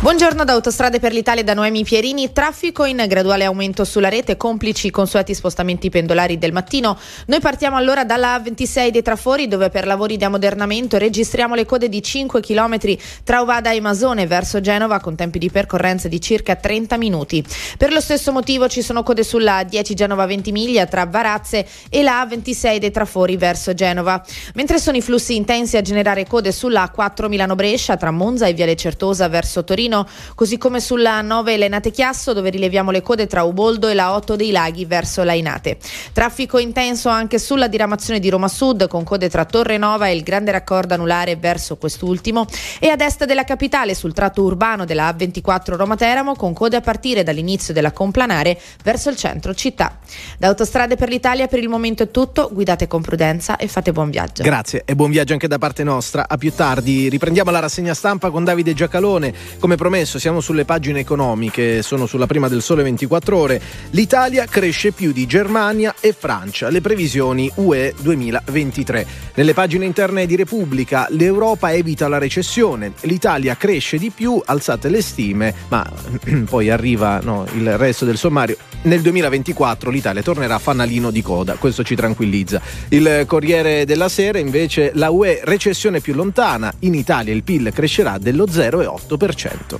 Buongiorno 0.02 0.44
da 0.44 0.54
Autostrade 0.54 1.00
per 1.00 1.14
l'Italia 1.14 1.44
da 1.44 1.54
Noemi 1.54 1.84
Pierini. 1.84 2.32
Traffico 2.32 2.86
in 2.86 3.06
graduale 3.08 3.44
aumento 3.44 3.86
sulla 3.86 4.10
rete, 4.10 4.36
complici 4.36 4.88
i 4.88 4.90
consueti 4.90 5.36
spostamenti 5.36 5.92
pendolari 5.92 6.40
del 6.40 6.52
mattino. 6.52 6.98
Noi 7.28 7.40
partiamo 7.40 7.76
allora 7.76 8.04
dalla 8.04 8.36
A26 8.36 8.90
dei 8.90 9.04
Trafori 9.04 9.48
dove 9.48 9.70
per 9.70 9.86
lavori 9.86 10.18
di 10.18 10.24
ammodernamento 10.24 10.98
registriamo 10.98 11.54
le 11.54 11.68
code 11.68 11.88
di 11.88 12.02
5 12.02 12.42
km 12.42 12.80
tra 13.24 13.42
Ovada 13.42 13.70
e 13.70 13.80
Masone 13.80 14.26
verso 14.26 14.60
Genova 14.60 15.00
con 15.00 15.16
tempi 15.16 15.38
di 15.38 15.52
percorrenza 15.52 16.08
di 16.08 16.20
circa 16.20 16.56
30 16.56 16.98
minuti. 16.98 17.46
Per 17.78 17.92
lo 17.94 18.02
stesso 18.02 18.32
motivo 18.32 18.68
ci 18.68 18.82
sono 18.82 19.04
code 19.04 19.24
sulla 19.24 19.62
10 19.62 19.94
Genova 19.94 20.26
20 20.26 20.52
miglia 20.52 20.88
tra 20.88 21.06
Varazze 21.06 21.64
e 21.92 22.02
la 22.02 22.26
A26 22.26 22.78
dei 22.78 22.90
Trafori 22.90 23.38
verso 23.38 23.76
Genova. 23.76 24.20
Mentre 24.56 24.80
sono 24.80 24.98
i 24.98 25.02
flussi 25.02 25.36
intensi 25.36 25.78
a 25.78 25.84
generare 25.84 26.26
code 26.26 26.52
sulla 26.52 26.92
A4 26.92 27.28
Milano 27.28 27.54
Brescia 27.54 27.98
tra 27.98 28.10
Monza 28.10 28.48
e 28.48 28.54
Viale 28.54 28.76
Certosa 28.76 29.28
verso 29.28 29.64
Torino 29.64 29.90
così 30.36 30.58
come 30.58 30.80
sulla 30.80 31.22
9 31.22 31.58
Lenate 31.58 31.92
Chiasso 31.92 32.34
dove 32.34 32.50
rileviamo 32.50 32.92
le 32.92 33.02
code 33.02 33.28
tra 33.28 33.44
Uboldo 33.44 33.88
e 33.88 33.94
la 33.94 34.16
8 34.16 34.36
dei 34.36 34.52
Laghi 34.52 34.86
verso 34.86 35.24
Lainate. 35.24 35.78
Traffico 36.14 36.58
intenso 36.58 37.10
anche 37.10 37.40
sulla 37.40 37.68
diramazione 37.68 38.20
di 38.20 38.30
Roma 38.30 38.48
Sud 38.48 38.88
con 38.88 39.04
code 39.04 39.30
tra 39.30 39.46
Torre 39.46 39.78
Nova 39.78 40.08
e 40.08 40.16
il 40.16 40.24
grande 40.24 40.52
raccordo 40.52 40.94
anulare 40.94 41.36
verso 41.36 41.78
quest'ultimo 41.78 42.46
e 42.80 42.90
ad 42.90 43.02
est 43.02 43.26
della 43.26 43.44
capitale 43.44 43.96
sul 43.96 44.14
tratto 44.14 44.44
urbano 44.44 44.86
della 44.86 45.10
A24 45.10 45.76
Roma 45.76 45.96
Teramo 45.96 46.36
con 46.36 46.54
code 46.54 46.78
a 46.78 46.82
partire 46.82 47.24
dall'inizio 47.24 47.74
della 47.74 47.92
Complanare 47.92 48.60
verso 48.84 49.10
il 49.10 49.16
centro 49.16 49.54
città. 49.54 49.98
Da 50.38 50.48
Autostrade 50.48 50.96
per 50.96 51.10
l'Italia 51.10 51.48
per 51.48 51.60
il 51.60 51.70
momento 51.70 52.04
è 52.04 52.12
tutto, 52.12 52.50
guidate 52.52 52.88
con 52.88 53.02
prudenza 53.02 53.58
e 53.58 53.68
fate 53.68 53.92
buon 53.92 54.10
viaggio. 54.10 54.44
Grazie 54.44 54.84
e 54.86 54.96
buon 54.96 55.12
viaggio 55.12 55.34
anche 55.34 55.48
da 55.48 55.58
parte 55.58 55.84
nostra. 55.84 56.28
A 56.28 56.38
più 56.38 56.54
tardi 56.54 57.10
riprendiamo 57.10 57.52
la 57.52 57.60
rassegna 57.60 57.94
stampa 57.94 58.30
con 58.30 58.44
Davide 58.44 58.74
Giacalone. 58.74 59.34
Come 59.60 59.76
promesso, 59.82 60.20
siamo 60.20 60.42
sulle 60.42 60.64
pagine 60.64 61.00
economiche, 61.00 61.82
sono 61.82 62.06
sulla 62.06 62.28
prima 62.28 62.48
del 62.48 62.62
Sole 62.62 62.84
24 62.84 63.36
Ore. 63.36 63.62
L'Italia 63.90 64.46
cresce 64.46 64.92
più 64.92 65.12
di 65.12 65.26
Germania 65.26 65.96
e 66.00 66.14
Francia, 66.16 66.70
le 66.70 66.82
previsioni 66.82 67.50
UE 67.56 67.96
2023. 68.00 69.08
Nelle 69.34 69.56
pagine 69.56 69.86
interne 69.86 70.28
di 70.28 70.36
Repubblica, 70.36 71.08
l'Europa 71.10 71.74
evita 71.74 72.08
la 72.08 72.20
recessione, 72.20 72.94
l'Italia 73.02 73.58
cresce 73.58 73.98
di 73.98 74.12
più, 74.12 74.40
alzate 74.46 74.88
le 74.88 75.02
stime, 75.02 75.52
ma 75.70 75.84
poi 76.48 76.70
arriva 76.70 77.20
no, 77.24 77.48
il 77.56 77.76
resto 77.76 78.06
del 78.06 78.18
sommario. 78.18 78.58
Nel 78.84 79.02
2024 79.02 79.90
l'Italia 79.90 80.22
tornerà 80.22 80.60
fanalino 80.60 81.10
di 81.10 81.24
coda, 81.24 81.56
questo 81.56 81.82
ci 81.82 81.96
tranquillizza. 81.96 82.62
Il 82.90 83.24
Corriere 83.26 83.86
della 83.86 84.10
Sera 84.10 84.38
invece 84.38 84.92
la 84.94 85.10
UE 85.10 85.42
recessione 85.44 86.02
più 86.02 86.14
lontana, 86.14 86.72
in 86.82 86.94
Italia 86.94 87.34
il 87.34 87.42
PIL 87.42 87.72
crescerà 87.74 88.20
dello 88.20 88.46
0,8% 88.46 89.71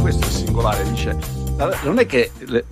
questo 0.00 0.26
è 0.26 0.30
singolare, 0.30 0.84
dice, 0.90 1.16
non 1.84 1.98
è 1.98 2.06
che 2.06 2.30
le, 2.46 2.64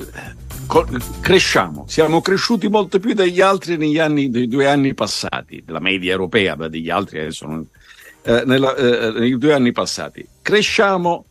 cresciamo, 1.21 1.85
siamo 1.89 2.21
cresciuti 2.21 2.69
molto 2.69 2.99
più 2.99 3.15
degli 3.15 3.41
altri 3.41 3.77
negli 3.77 3.99
anni, 3.99 4.31
dei 4.31 4.49
due 4.49 4.67
anni 4.67 4.95
passati, 4.95 5.63
della 5.65 5.81
media 5.81 6.13
europea, 6.13 6.55
degli 6.69 6.91
altri 6.91 7.21
adesso 7.21 7.47
non, 7.47 7.67
eh, 8.23 8.43
nella, 8.45 8.75
eh, 8.75 9.11
nei 9.19 9.39
due 9.39 9.53
anni 9.53 9.73
passati. 9.73 10.27
Cresciamo 10.43 11.27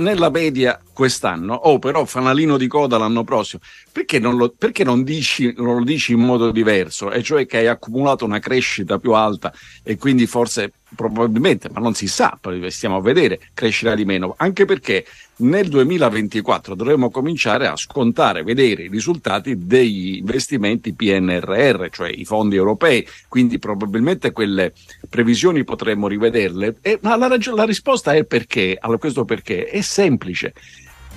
nella 0.00 0.30
media 0.30 0.80
quest'anno, 0.92 1.54
oh 1.54 1.78
però 1.78 2.04
fanalino 2.04 2.56
di 2.56 2.66
coda 2.66 2.98
l'anno 2.98 3.24
prossimo, 3.24 3.62
perché 3.92 4.18
non 4.18 4.36
lo, 4.36 4.52
perché 4.56 4.84
non 4.84 5.02
dici, 5.02 5.54
non 5.56 5.76
lo 5.78 5.84
dici 5.84 6.12
in 6.12 6.20
modo 6.20 6.50
diverso? 6.50 7.10
E 7.10 7.22
cioè 7.22 7.46
che 7.46 7.58
hai 7.58 7.66
accumulato 7.68 8.24
una 8.24 8.38
crescita 8.38 8.98
più 8.98 9.12
alta 9.12 9.52
e 9.82 9.96
quindi 9.96 10.26
forse 10.26 10.72
probabilmente, 10.94 11.70
ma 11.70 11.80
non 11.80 11.94
si 11.94 12.08
sa, 12.08 12.38
stiamo 12.68 12.96
a 12.96 13.00
vedere, 13.00 13.40
crescerà 13.54 13.94
di 13.94 14.04
meno, 14.04 14.34
anche 14.36 14.64
perché 14.64 15.06
nel 15.40 15.68
2024 15.68 16.74
dovremo 16.74 17.10
cominciare 17.10 17.66
a 17.66 17.76
scontare, 17.76 18.42
vedere 18.42 18.84
i 18.84 18.88
risultati 18.88 19.66
degli 19.66 20.16
investimenti 20.16 20.94
PNRR, 20.94 21.86
cioè 21.90 22.10
i 22.10 22.24
fondi 22.24 22.56
europei, 22.56 23.06
quindi 23.28 23.58
probabilmente 23.58 24.32
quelle 24.32 24.72
previsioni 25.08 25.64
potremmo 25.64 26.08
rivederle. 26.08 26.76
E, 26.80 26.98
ma 27.02 27.16
la, 27.16 27.28
rag- 27.28 27.54
la 27.54 27.64
risposta 27.64 28.12
è 28.12 28.24
perché, 28.24 28.76
allora 28.80 28.98
questo 28.98 29.24
perché 29.24 29.66
è 29.66 29.80
semplice. 29.80 30.54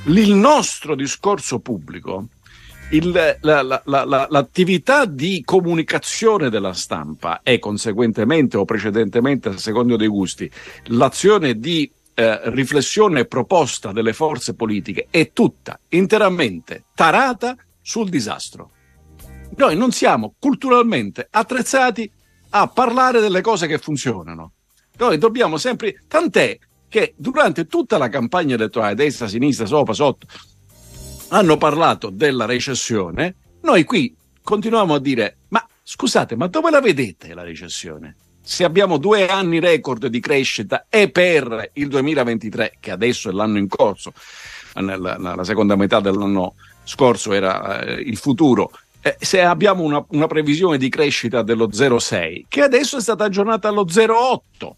Il 0.05 0.33
nostro 0.33 0.95
discorso 0.95 1.59
pubblico 1.59 2.27
il, 2.91 3.37
la, 3.41 3.61
la, 3.61 3.81
la, 3.85 4.27
l'attività 4.29 5.05
di 5.05 5.41
comunicazione 5.43 6.49
della 6.49 6.73
stampa 6.73 7.41
e 7.41 7.59
conseguentemente 7.59 8.57
o 8.57 8.65
precedentemente, 8.65 9.49
a 9.49 9.57
secondo 9.57 9.95
dei 9.95 10.07
gusti, 10.07 10.49
l'azione 10.85 11.57
di 11.57 11.89
eh, 12.13 12.49
riflessione 12.51 13.21
e 13.21 13.25
proposta 13.25 13.91
delle 13.91 14.13
forze 14.13 14.53
politiche 14.53 15.07
è 15.09 15.31
tutta 15.31 15.79
interamente 15.89 16.85
tarata 16.93 17.55
sul 17.81 18.09
disastro. 18.09 18.71
Noi 19.55 19.75
non 19.75 19.91
siamo 19.91 20.33
culturalmente 20.39 21.27
attrezzati 21.29 22.09
a 22.49 22.67
parlare 22.67 23.19
delle 23.19 23.41
cose 23.41 23.67
che 23.67 23.77
funzionano. 23.77 24.53
Noi 24.97 25.17
dobbiamo 25.17 25.57
sempre, 25.57 26.03
tant'è 26.07 26.57
che 26.87 27.13
durante 27.17 27.65
tutta 27.65 27.97
la 27.97 28.09
campagna 28.09 28.55
elettorale, 28.55 28.95
destra, 28.95 29.27
sinistra, 29.27 29.65
sopra, 29.65 29.93
sotto, 29.93 30.27
hanno 31.29 31.57
parlato 31.57 32.11
della 32.11 32.45
recessione, 32.45 33.35
noi 33.61 33.83
qui 33.85 34.15
continuiamo 34.41 34.93
a 34.93 34.99
dire, 34.99 35.37
ma 35.49 35.65
scusate, 35.81 36.35
ma 36.35 36.47
dove 36.47 36.69
la 36.69 36.79
vedete 36.79 37.33
la 37.33 37.41
recessione? 37.41 38.15
Se 38.45 38.65
abbiamo 38.65 38.97
due 38.97 39.27
anni 39.27 39.59
record 39.59 40.07
di 40.07 40.19
crescita 40.19 40.85
e 40.89 41.09
per 41.09 41.71
il 41.73 41.87
2023, 41.87 42.75
che 42.79 42.91
adesso 42.91 43.29
è 43.29 43.31
l'anno 43.31 43.57
in 43.57 43.69
corso, 43.69 44.13
nella, 44.75 45.15
nella 45.15 45.43
seconda 45.43 45.75
metà 45.75 45.99
dell'anno 45.99 46.55
scorso 46.83 47.31
era 47.31 47.81
eh, 47.81 47.93
il 47.93 48.17
futuro, 48.17 48.71
eh, 49.01 49.15
se 49.19 49.41
abbiamo 49.41 49.83
una, 49.83 50.03
una, 50.09 50.27
previsione 50.27 50.77
di 50.77 50.89
crescita 50.89 51.41
dello 51.41 51.67
0,6, 51.67 52.43
che 52.47 52.61
adesso 52.61 52.97
è 52.97 53.01
stata 53.01 53.25
aggiornata 53.25 53.67
allo 53.67 53.85
0,8, 53.85 54.71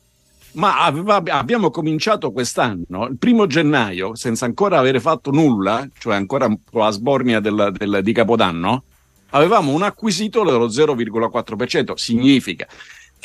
ma 0.54 0.84
abbiamo 0.86 1.70
cominciato 1.70 2.32
quest'anno, 2.32 3.08
il 3.08 3.18
primo 3.18 3.46
gennaio, 3.46 4.16
senza 4.16 4.46
ancora 4.46 4.80
avere 4.80 5.00
fatto 5.00 5.32
nulla, 5.32 5.88
cioè 5.98 6.16
ancora 6.16 6.48
la 6.72 6.90
sbornia 6.92 7.40
del, 7.40 7.72
del, 7.76 8.00
di 8.02 8.14
Capodanno, 8.14 8.84
avevamo 9.32 9.74
un 9.74 9.84
acquisito 9.84 10.44
dello 10.44 10.68
0,4%. 10.68 11.94
Significa 11.94 12.68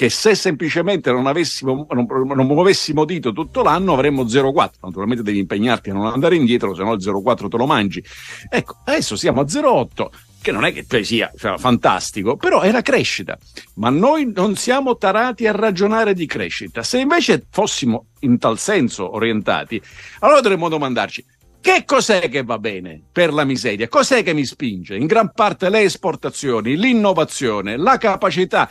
che 0.01 0.09
se 0.09 0.35
semplicemente 0.35 1.13
non, 1.13 1.27
avessimo, 1.27 1.87
non, 1.91 2.07
non 2.09 2.47
muovessimo 2.47 3.05
dito 3.05 3.33
tutto 3.33 3.63
l'anno 3.63 3.93
avremmo 3.93 4.25
0,4. 4.25 4.71
Naturalmente 4.81 5.23
devi 5.23 5.41
impegnarti 5.41 5.91
a 5.91 5.93
non 5.93 6.07
andare 6.07 6.37
indietro, 6.37 6.75
se 6.75 6.83
no 6.83 6.95
il 6.95 7.07
0,4 7.07 7.49
te 7.51 7.57
lo 7.59 7.67
mangi. 7.67 8.03
Ecco, 8.49 8.79
adesso 8.87 9.15
siamo 9.15 9.43
a 9.43 9.45
0,8 9.45 10.09
che 10.41 10.53
non 10.53 10.65
è 10.65 10.73
che 10.73 10.87
poi 10.89 11.05
sia 11.05 11.31
cioè, 11.37 11.59
fantastico, 11.59 12.37
però 12.37 12.61
è 12.61 12.71
la 12.71 12.81
crescita. 12.81 13.37
Ma 13.75 13.91
noi 13.91 14.33
non 14.35 14.57
siamo 14.57 14.97
tarati 14.97 15.47
a 15.47 15.53
ragionare 15.53 16.15
di 16.15 16.25
crescita. 16.25 16.83
Se 16.83 16.99
invece 16.99 17.45
fossimo 17.51 18.07
in 18.21 18.39
tal 18.39 18.59
senso 18.59 19.15
orientati, 19.15 19.83
allora 20.21 20.41
dovremmo 20.41 20.71
domandarci 20.71 21.23
che 21.61 21.85
cos'è 21.85 22.31
che 22.31 22.43
va 22.43 22.59
bene 22.59 23.03
per 23.13 23.35
la 23.35 23.45
miseria? 23.45 23.87
Cos'è 23.87 24.23
che 24.23 24.33
mi 24.33 24.47
spinge? 24.47 24.97
In 24.97 25.05
gran 25.05 25.31
parte 25.35 25.69
le 25.69 25.83
esportazioni, 25.83 26.75
l'innovazione, 26.75 27.77
la 27.77 27.99
capacità. 27.99 28.71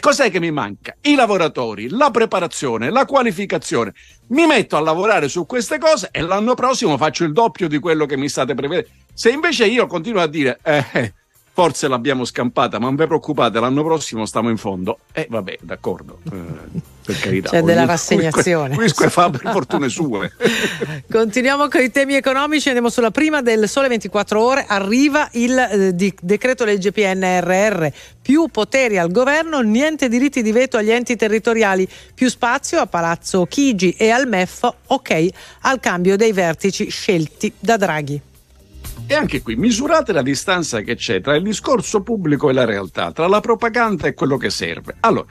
Cos'è 0.00 0.30
che 0.30 0.38
mi 0.40 0.50
manca? 0.50 0.94
I 1.02 1.14
lavoratori, 1.14 1.88
la 1.88 2.10
preparazione, 2.10 2.90
la 2.90 3.06
qualificazione. 3.06 3.94
Mi 4.28 4.46
metto 4.46 4.76
a 4.76 4.80
lavorare 4.80 5.28
su 5.28 5.46
queste 5.46 5.78
cose 5.78 6.08
e 6.12 6.20
l'anno 6.20 6.54
prossimo 6.54 6.96
faccio 6.96 7.24
il 7.24 7.32
doppio 7.32 7.68
di 7.68 7.78
quello 7.78 8.04
che 8.04 8.16
mi 8.16 8.28
state 8.28 8.54
prevedendo. 8.54 8.90
Se 9.14 9.30
invece 9.30 9.66
io 9.66 9.86
continuo 9.86 10.20
a 10.20 10.26
dire, 10.26 10.58
eh, 10.62 11.14
forse 11.58 11.88
l'abbiamo 11.88 12.24
scampata, 12.24 12.78
ma 12.78 12.86
non 12.86 12.94
vi 12.94 13.04
preoccupate, 13.04 13.58
l'anno 13.58 13.82
prossimo 13.82 14.24
stiamo 14.26 14.48
in 14.48 14.58
fondo. 14.58 15.00
E 15.12 15.22
eh, 15.22 15.26
vabbè, 15.28 15.58
d'accordo, 15.62 16.20
eh, 16.30 16.80
per 17.04 17.18
carità. 17.18 17.50
C'è 17.50 17.62
della 17.62 17.84
rassegnazione. 17.84 18.76
Questo 18.76 19.08
fa 19.10 19.28
per 19.28 19.40
fortune 19.40 19.88
sue. 19.88 20.30
Continuiamo 21.10 21.66
con 21.66 21.80
i 21.80 21.90
temi 21.90 22.14
economici, 22.14 22.68
andiamo 22.68 22.90
sulla 22.90 23.10
prima 23.10 23.42
del 23.42 23.68
Sole 23.68 23.88
24 23.88 24.40
Ore. 24.40 24.66
Arriva 24.68 25.28
il 25.32 25.58
eh, 25.58 25.94
di, 25.96 26.14
decreto 26.20 26.64
legge 26.64 26.92
PNRR, 26.92 27.88
più 28.22 28.46
poteri 28.52 28.96
al 28.96 29.10
governo, 29.10 29.58
niente 29.58 30.08
diritti 30.08 30.42
di 30.42 30.52
veto 30.52 30.76
agli 30.76 30.92
enti 30.92 31.16
territoriali, 31.16 31.88
più 32.14 32.28
spazio 32.28 32.78
a 32.78 32.86
Palazzo 32.86 33.46
Chigi 33.46 33.96
e 33.98 34.10
al 34.10 34.28
MEF, 34.28 34.72
ok 34.86 35.28
al 35.62 35.80
cambio 35.80 36.16
dei 36.16 36.30
vertici 36.30 36.88
scelti 36.88 37.52
da 37.58 37.76
Draghi. 37.76 38.27
E 39.10 39.14
anche 39.14 39.40
qui 39.40 39.56
misurate 39.56 40.12
la 40.12 40.20
distanza 40.20 40.82
che 40.82 40.94
c'è 40.94 41.22
tra 41.22 41.34
il 41.34 41.42
discorso 41.42 42.02
pubblico 42.02 42.50
e 42.50 42.52
la 42.52 42.66
realtà, 42.66 43.10
tra 43.10 43.26
la 43.26 43.40
propaganda 43.40 44.06
e 44.06 44.12
quello 44.12 44.36
che 44.36 44.50
serve. 44.50 44.96
Allora, 45.00 45.24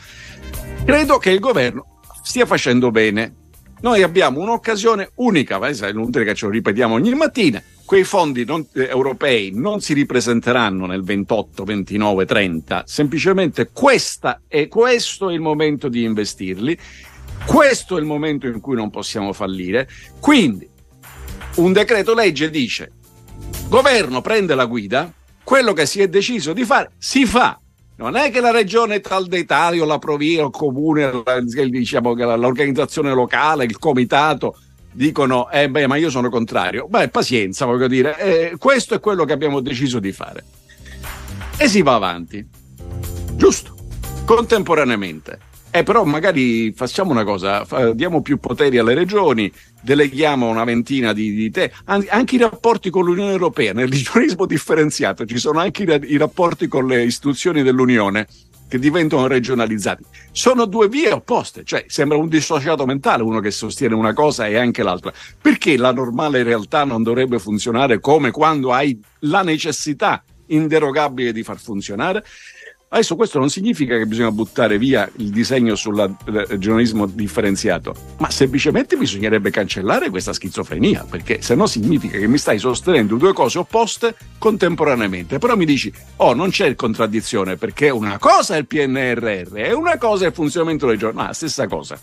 credo 0.84 1.20
che 1.20 1.30
il 1.30 1.40
governo 1.40 2.00
stia 2.24 2.48
facendo 2.48 2.90
bene. 2.90 3.36
Noi 3.82 4.02
abbiamo 4.02 4.40
un'occasione 4.40 5.12
unica, 5.18 5.60
è 5.60 5.90
inutile 5.90 6.26
che 6.26 6.34
ce 6.34 6.48
lo 6.48 6.52
ripetiamo 6.54 6.96
ogni 6.96 7.14
mattina. 7.14 7.62
Quei 7.86 8.04
fondi 8.04 8.46
non, 8.46 8.66
eh, 8.74 8.88
europei 8.88 9.52
non 9.54 9.80
si 9.80 9.94
ripresenteranno 9.94 10.88
nel 10.88 11.04
28, 11.04 11.64
29, 11.64 12.26
30, 12.26 12.84
semplicemente 12.88 13.70
questa 13.72 14.42
è, 14.48 14.68
questo 14.68 15.30
è 15.30 15.34
il 15.34 15.40
momento 15.40 15.88
di 15.88 16.04
investirli 16.04 16.76
Questo 17.46 17.96
è 17.96 18.00
il 18.00 18.06
momento 18.06 18.48
in 18.48 18.60
cui 18.60 18.76
non 18.76 18.90
possiamo 18.90 19.34
fallire. 19.34 19.88
Quindi, 20.20 20.68
un 21.58 21.72
decreto 21.72 22.16
legge 22.16 22.50
dice, 22.50 22.94
governo 23.68 24.22
prende 24.22 24.56
la 24.56 24.66
guida, 24.66 25.12
quello 25.44 25.74
che 25.74 25.86
si 25.86 26.02
è 26.02 26.08
deciso 26.08 26.54
di 26.54 26.66
fare, 26.66 26.92
si 26.98 27.26
fa. 27.26 27.60
Non 27.98 28.16
è 28.16 28.30
che 28.30 28.42
la 28.42 28.52
regione 28.52 29.00
tal 29.00 29.28
dei 29.28 29.46
tali 29.46 29.80
o 29.80 29.86
la 29.86 29.98
provia 29.98 30.44
o 30.44 30.48
il 30.48 30.52
comune, 30.52 31.12
diciamo, 31.70 32.14
l'organizzazione 32.14 33.14
locale, 33.14 33.66
il 33.66 33.80
comitato 33.80 34.56
dicono, 34.92 35.50
eh 35.52 35.70
beh, 35.70 35.88
ma 35.88 35.96
io 35.96 36.10
sono 36.10 36.30
contrario. 36.30 36.88
Beh, 36.88 37.10
pazienza, 37.10 37.66
voglio 37.66 37.88
dire, 37.88 38.18
eh, 38.18 38.58
questo 38.58 38.96
è 38.96 39.00
quello 39.00 39.26
che 39.26 39.34
abbiamo 39.34 39.60
deciso 39.60 40.00
di 40.00 40.12
fare. 40.12 40.44
E 41.58 41.68
si 41.68 41.82
va 41.82 41.96
avanti. 41.96 42.46
Giusto, 43.36 43.76
contemporaneamente. 44.26 45.40
Eh, 45.70 45.84
però 45.84 46.06
magari 46.06 46.72
facciamo 46.74 47.12
una 47.12 47.24
cosa, 47.24 47.66
fa- 47.66 47.94
diamo 47.94 48.22
più 48.22 48.40
poteri 48.40 48.78
alle 48.78 48.94
regioni, 48.94 49.52
deleghiamo 49.82 50.48
una 50.48 50.64
ventina 50.64 51.14
di, 51.14 51.34
di 51.34 51.52
te, 51.52 51.72
An- 51.86 52.06
anche 52.10 52.36
i 52.36 52.40
rapporti 52.40 52.90
con 52.90 53.06
l'Unione 53.06 53.32
Europea, 53.32 53.74
nel 53.74 53.90
regionalismo 53.90 54.46
differenziato 54.48 55.26
ci 55.26 55.38
sono 55.38 55.60
anche 55.60 55.84
i, 55.84 56.14
i 56.14 56.18
rapporti 56.18 56.68
con 56.68 56.88
le 56.88 57.04
istituzioni 57.04 57.64
dell'Unione 57.64 58.28
che 58.68 58.80
diventano 58.80 59.28
regionalizzati. 59.28 60.04
Sono 60.32 60.66
due 60.66 60.90
vie 60.90 61.12
opposte, 61.12 61.64
cioè 61.64 61.86
sembra 61.88 62.18
un 62.18 62.28
dissociato 62.28 62.86
mentale 62.86 63.24
uno 63.24 63.40
che 63.40 63.52
sostiene 63.52 63.96
una 63.96 64.14
cosa 64.14 64.48
e 64.48 64.58
anche 64.58 64.84
l'altra. 64.84 65.14
Perché 65.42 65.78
la 65.78 65.92
normale 65.92 66.44
realtà 66.44 66.84
non 66.84 67.04
dovrebbe 67.04 67.40
funzionare 67.40 68.00
come 68.00 68.32
quando 68.32 68.74
hai 68.74 69.00
la 69.20 69.42
necessità 69.42 70.24
inderogabile 70.48 71.32
di 71.32 71.44
far 71.44 71.60
funzionare? 71.60 72.24
Adesso 72.90 73.18
questo 73.18 73.38
non 73.38 73.50
significa 73.50 73.98
che 73.98 74.06
bisogna 74.06 74.32
buttare 74.32 74.78
via 74.78 75.10
il 75.18 75.30
disegno 75.30 75.76
sul 75.76 76.16
regionalismo 76.24 77.06
differenziato, 77.06 77.94
ma 78.20 78.30
semplicemente 78.30 78.96
bisognerebbe 78.96 79.50
cancellare 79.50 80.10
questa 80.10 80.32
schizofrenia, 80.32 81.06
perché 81.10 81.42
se 81.42 81.54
no 81.56 81.68
significa 81.68 82.18
che 82.18 82.28
mi 82.28 82.38
stai 82.38 82.60
sostenendo 82.60 83.18
due 83.18 83.34
cose 83.34 83.58
opposte 83.58 84.16
contemporaneamente. 84.38 85.38
Però 85.38 85.58
mi 85.58 85.66
dici, 85.66 85.92
oh, 86.18 86.34
non 86.34 86.50
c'è 86.50 86.76
contraddizione, 86.76 87.58
perché 87.58 87.90
una 87.90 88.18
cosa 88.20 88.56
è 88.56 88.60
il 88.60 88.68
PNRR 88.68 89.58
e 89.58 89.74
una 89.74 89.98
cosa 89.98 90.24
è 90.24 90.28
il 90.30 90.34
funzionamento 90.34 90.88
ma 91.14 91.28
la 91.28 91.34
stessa 91.34 91.68
cosa. 91.68 92.00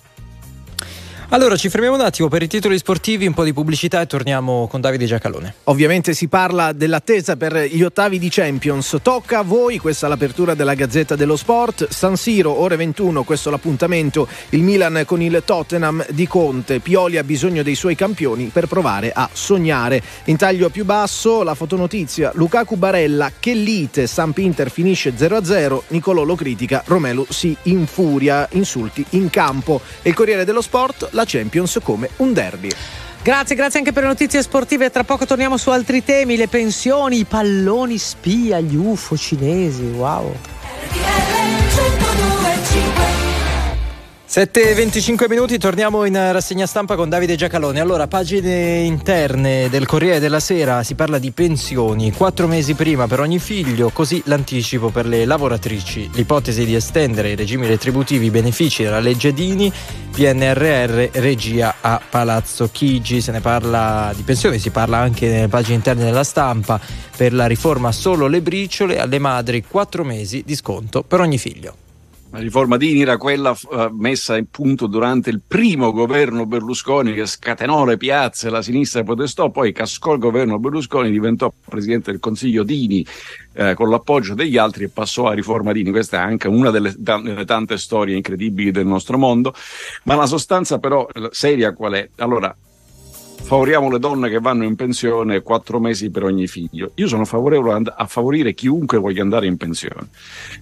Allora 1.35 1.57
ci 1.57 1.69
fermiamo 1.69 1.97
un 1.97 2.01
attimo 2.01 2.29
per 2.29 2.45
i 2.45 2.47
titoli 2.47 2.79
sportivi, 2.79 3.27
un 3.27 3.35
po' 3.35 3.43
di 3.43 3.53
pubblicità 3.53 4.01
e 4.01 4.07
torniamo 4.07 4.69
con 4.69 4.81
Davide 4.81 5.05
Giacalone. 5.05 5.55
Ovviamente 5.65 6.15
si 6.15 6.29
parla 6.29 6.71
dell'attesa 6.71 7.35
per 7.35 7.57
gli 7.57 7.83
ottavi 7.83 8.21
di 8.21 8.29
Champions. 8.31 8.99
Tocca 9.03 9.41
a 9.41 9.43
voi, 9.43 9.79
questa 9.79 10.07
è 10.07 10.09
l'apertura 10.09 10.55
della 10.55 10.75
Gazzetta 10.75 11.17
dello 11.17 11.35
Sport. 11.35 11.89
San 11.89 12.17
Siro, 12.17 12.57
ore 12.57 12.77
21, 12.77 13.25
questo 13.25 13.49
è 13.49 13.51
l'appuntamento. 13.51 14.29
Il 14.51 14.63
Milan 14.63 15.03
con 15.05 15.21
il 15.23 15.43
Tottenham 15.45 16.07
di 16.11 16.29
Conte. 16.29 16.79
Pioli 16.79 17.19
ha 17.19 17.25
bisogno 17.25 17.65
dei 17.65 17.75
suoi 17.75 17.97
campioni 17.97 18.51
per 18.53 18.69
provare 18.69 19.11
a 19.13 19.29
sognare. 19.33 20.01
In 20.27 20.37
taglio 20.37 20.71
più 20.71 20.85
basso, 20.85 21.43
la 21.43 21.57
fotonotizia. 21.57 22.31
Lukaku 22.35 22.77
Barella, 22.77 23.33
che 23.41 23.55
lite, 23.55 24.07
Samp 24.07 24.39
Inter 24.39 24.71
finisce 24.71 25.17
0-0. 25.17 25.83
Nicolò 25.89 26.23
lo 26.23 26.37
critica, 26.37 26.85
Romelu 26.87 27.27
si 27.29 27.57
infuria, 27.63 28.47
insulti 28.53 29.05
in 29.11 29.31
campo. 29.31 29.81
E 30.01 30.11
il 30.11 30.15
Corriere 30.15 30.45
dello 30.45 30.63
Sport, 30.63 31.09
la 31.11 31.23
Champions 31.27 31.79
come 31.83 32.09
un 32.17 32.33
derby. 32.33 32.71
Grazie, 33.23 33.57
grazie 33.57 33.79
anche 33.79 33.93
per 33.93 34.03
le 34.03 34.11
notizie 34.11 34.43
sportive. 34.43 34.91
Tra 34.91 35.03
poco 35.03 35.25
torniamo 35.25 35.57
su 35.57 35.71
altri 35.71 36.05
temi, 36.05 36.37
le 36.37 36.49
pensioni, 36.49 37.21
i 37.21 37.25
palloni 37.25 37.97
spia, 37.97 38.61
gli 38.61 38.77
UFO 38.77 39.17
cinesi. 39.17 39.83
Wow. 39.83 40.35
7.25 44.35 45.29
minuti, 45.29 45.59
torniamo 45.59 46.05
in 46.07 46.15
rassegna 46.15 46.67
stampa 46.67 46.97
con 46.97 47.09
Davide 47.09 47.37
Giacalone. 47.37 47.79
Allora, 47.79 48.09
pagine 48.09 48.79
interne 48.81 49.69
del 49.71 49.87
Corriere 49.87 50.19
della 50.19 50.41
Sera, 50.41 50.83
si 50.83 50.97
parla 50.97 51.19
di 51.19 51.31
pensioni, 51.31 52.11
quattro 52.11 52.49
mesi 52.49 52.75
prima 52.75 53.07
per 53.07 53.21
ogni 53.21 53.39
figlio, 53.39 53.91
così 53.91 54.21
l'anticipo 54.25 54.89
per 54.89 55.07
le 55.07 55.25
lavoratrici. 55.25 56.11
L'ipotesi 56.15 56.65
di 56.65 56.75
estendere 56.75 57.31
i 57.31 57.37
regimi 57.37 57.69
retributivi 57.69 58.29
benefici 58.31 58.83
della 58.83 58.99
legge 58.99 59.33
Dini, 59.33 59.73
PNRR, 60.11 61.11
regia 61.13 61.77
a 61.81 62.01
Palazzo 62.11 62.69
Chigi. 62.73 63.21
Se 63.21 63.31
ne 63.31 63.41
parla 63.41 64.13
di 64.17 64.23
pensioni, 64.23 64.59
si 64.59 64.71
parla 64.71 64.97
anche 64.97 65.29
nelle 65.29 65.47
pagine 65.47 65.77
interne 65.77 66.03
della 66.03 66.25
stampa. 66.25 66.81
Per 67.17 67.33
la 67.33 67.47
riforma 67.47 67.93
solo 67.93 68.27
le 68.27 68.43
briciole, 68.43 68.99
alle 68.99 69.21
madri 69.21 69.63
quattro 69.63 70.03
mesi 70.03 70.43
di 70.45 70.57
sconto 70.57 71.05
per 71.05 71.21
ogni 71.21 71.39
figlio. 71.39 71.77
La 72.35 72.41
riforma 72.41 72.77
Dini 72.77 73.03
era 73.03 73.17
quella 73.17 73.53
eh, 73.71 73.91
messa 73.93 74.37
in 74.37 74.47
punto 74.51 74.89
durante 74.89 75.31
il 75.31 75.41
primo 75.47 75.93
governo 75.93 76.47
Berlusconi 76.47 77.15
che 77.15 77.27
scatenò 77.27 77.85
le 77.85 77.97
piazze, 77.97 78.51
la 78.51 78.61
sinistra 78.61 79.05
protestò, 79.05 79.51
poi 79.51 79.71
cascò 79.71 80.15
il 80.15 80.19
governo 80.19 80.59
Berlusconi, 80.59 81.13
diventò 81.13 81.53
presidente 81.65 82.11
del 82.11 82.19
Consiglio 82.19 82.65
Dini 82.65 83.07
eh, 83.53 83.75
con 83.75 83.89
l'appoggio 83.89 84.35
degli 84.35 84.57
altri 84.57 84.83
e 84.83 84.89
passò 84.89 85.29
a 85.29 85.33
riforma 85.33 85.71
Dini. 85.71 85.93
Questa 85.93 86.17
è 86.17 86.21
anche 86.21 86.49
una 86.49 86.71
delle, 86.71 86.93
delle 86.99 87.45
tante 87.45 87.79
storie 87.79 88.17
incredibili 88.17 88.73
del 88.73 88.87
nostro 88.87 89.17
mondo, 89.17 89.55
ma 90.03 90.17
la 90.17 90.27
sostanza 90.27 90.81
però 90.81 91.07
seria 91.31 91.73
qual 91.73 91.93
è? 91.93 92.09
Allora, 92.17 92.53
favoriamo 93.45 93.91
le 93.91 93.99
donne 93.99 94.31
che 94.31 94.41
vanno 94.41 94.65
in 94.65 94.75
pensione 94.75 95.43
quattro 95.43 95.79
mesi 95.79 96.11
per 96.11 96.25
ogni 96.25 96.47
figlio. 96.47 96.93
Io 96.95 97.07
sono 97.07 97.27
favorevole 97.27 97.93
a 97.95 98.07
favorire 98.07 98.55
chiunque 98.55 98.97
voglia 98.97 99.21
andare 99.21 99.47
in 99.47 99.59
pensione. 99.59 100.09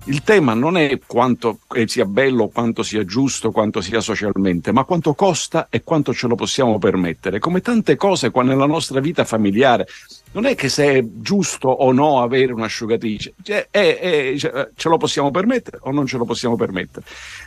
Il 0.07 0.25
tema 0.25 0.53
non 0.55 0.77
è 0.77 0.99
quanto 1.07 1.61
eh, 1.75 1.87
sia 1.87 2.05
bello, 2.05 2.49
quanto 2.49 2.83
sia 2.83 3.05
giusto, 3.05 3.53
quanto 3.53 3.81
sia 3.81 4.01
socialmente, 4.01 4.73
ma 4.73 4.83
quanto 4.83 5.15
costa 5.15 5.69
e 5.71 5.85
quanto 5.85 6.13
ce 6.13 6.27
lo 6.27 6.35
possiamo 6.35 6.79
permettere. 6.79 7.39
Come 7.39 7.61
tante 7.61 7.95
cose 7.95 8.31
qua 8.31 8.43
nella 8.43 8.67
nostra 8.67 8.99
vita 8.99 9.25
familiare, 9.25 9.87
non 10.33 10.47
è 10.47 10.55
che 10.55 10.69
se 10.69 10.95
è 10.99 11.05
giusto 11.07 11.69
o 11.69 11.93
no 11.93 12.23
avere 12.23 12.53
un'asciugatrice, 12.53 13.35
cioè, 13.43 13.69
è- 13.71 13.99
è- 13.99 14.35
cioè, 14.39 14.69
ce 14.75 14.89
lo 14.89 14.97
possiamo 14.97 15.31
permettere 15.31 15.79
o 15.83 15.91
non 15.91 16.07
ce 16.07 16.17
lo 16.17 16.25
possiamo 16.25 16.57
permettere. 16.57 17.05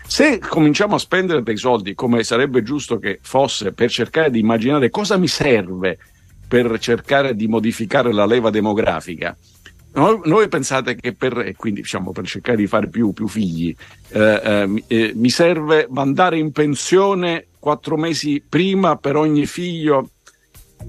Se 0.07 0.39
cominciamo 0.39 0.95
a 0.95 0.99
spendere 0.99 1.41
dei 1.43 1.57
soldi 1.57 1.95
come 1.95 2.23
sarebbe 2.23 2.63
giusto 2.63 2.97
che 2.99 3.19
fosse 3.21 3.73
per 3.73 3.89
cercare 3.89 4.29
di 4.29 4.39
immaginare 4.39 4.89
cosa 4.89 5.17
mi 5.17 5.27
serve 5.27 5.97
per 6.47 6.77
cercare 6.79 7.35
di 7.35 7.47
modificare 7.47 8.13
la 8.13 8.25
leva 8.25 8.51
demografica, 8.51 9.35
noi, 9.93 10.19
noi 10.25 10.47
pensate 10.47 10.95
che 10.95 11.13
per, 11.13 11.53
quindi 11.55 11.81
diciamo 11.81 12.11
per 12.11 12.25
cercare 12.27 12.57
di 12.57 12.67
fare 12.67 12.89
più, 12.89 13.13
più 13.13 13.27
figli, 13.27 13.73
eh, 14.09 14.41
eh, 14.43 14.67
mi- 14.67 14.83
eh, 14.87 15.13
mi 15.15 15.29
serve 15.29 15.87
mandare 15.89 16.37
in 16.37 16.51
pensione 16.51 17.47
quattro 17.57 17.97
mesi 17.97 18.43
prima 18.47 18.97
per 18.97 19.15
ogni 19.15 19.45
figlio 19.47 20.09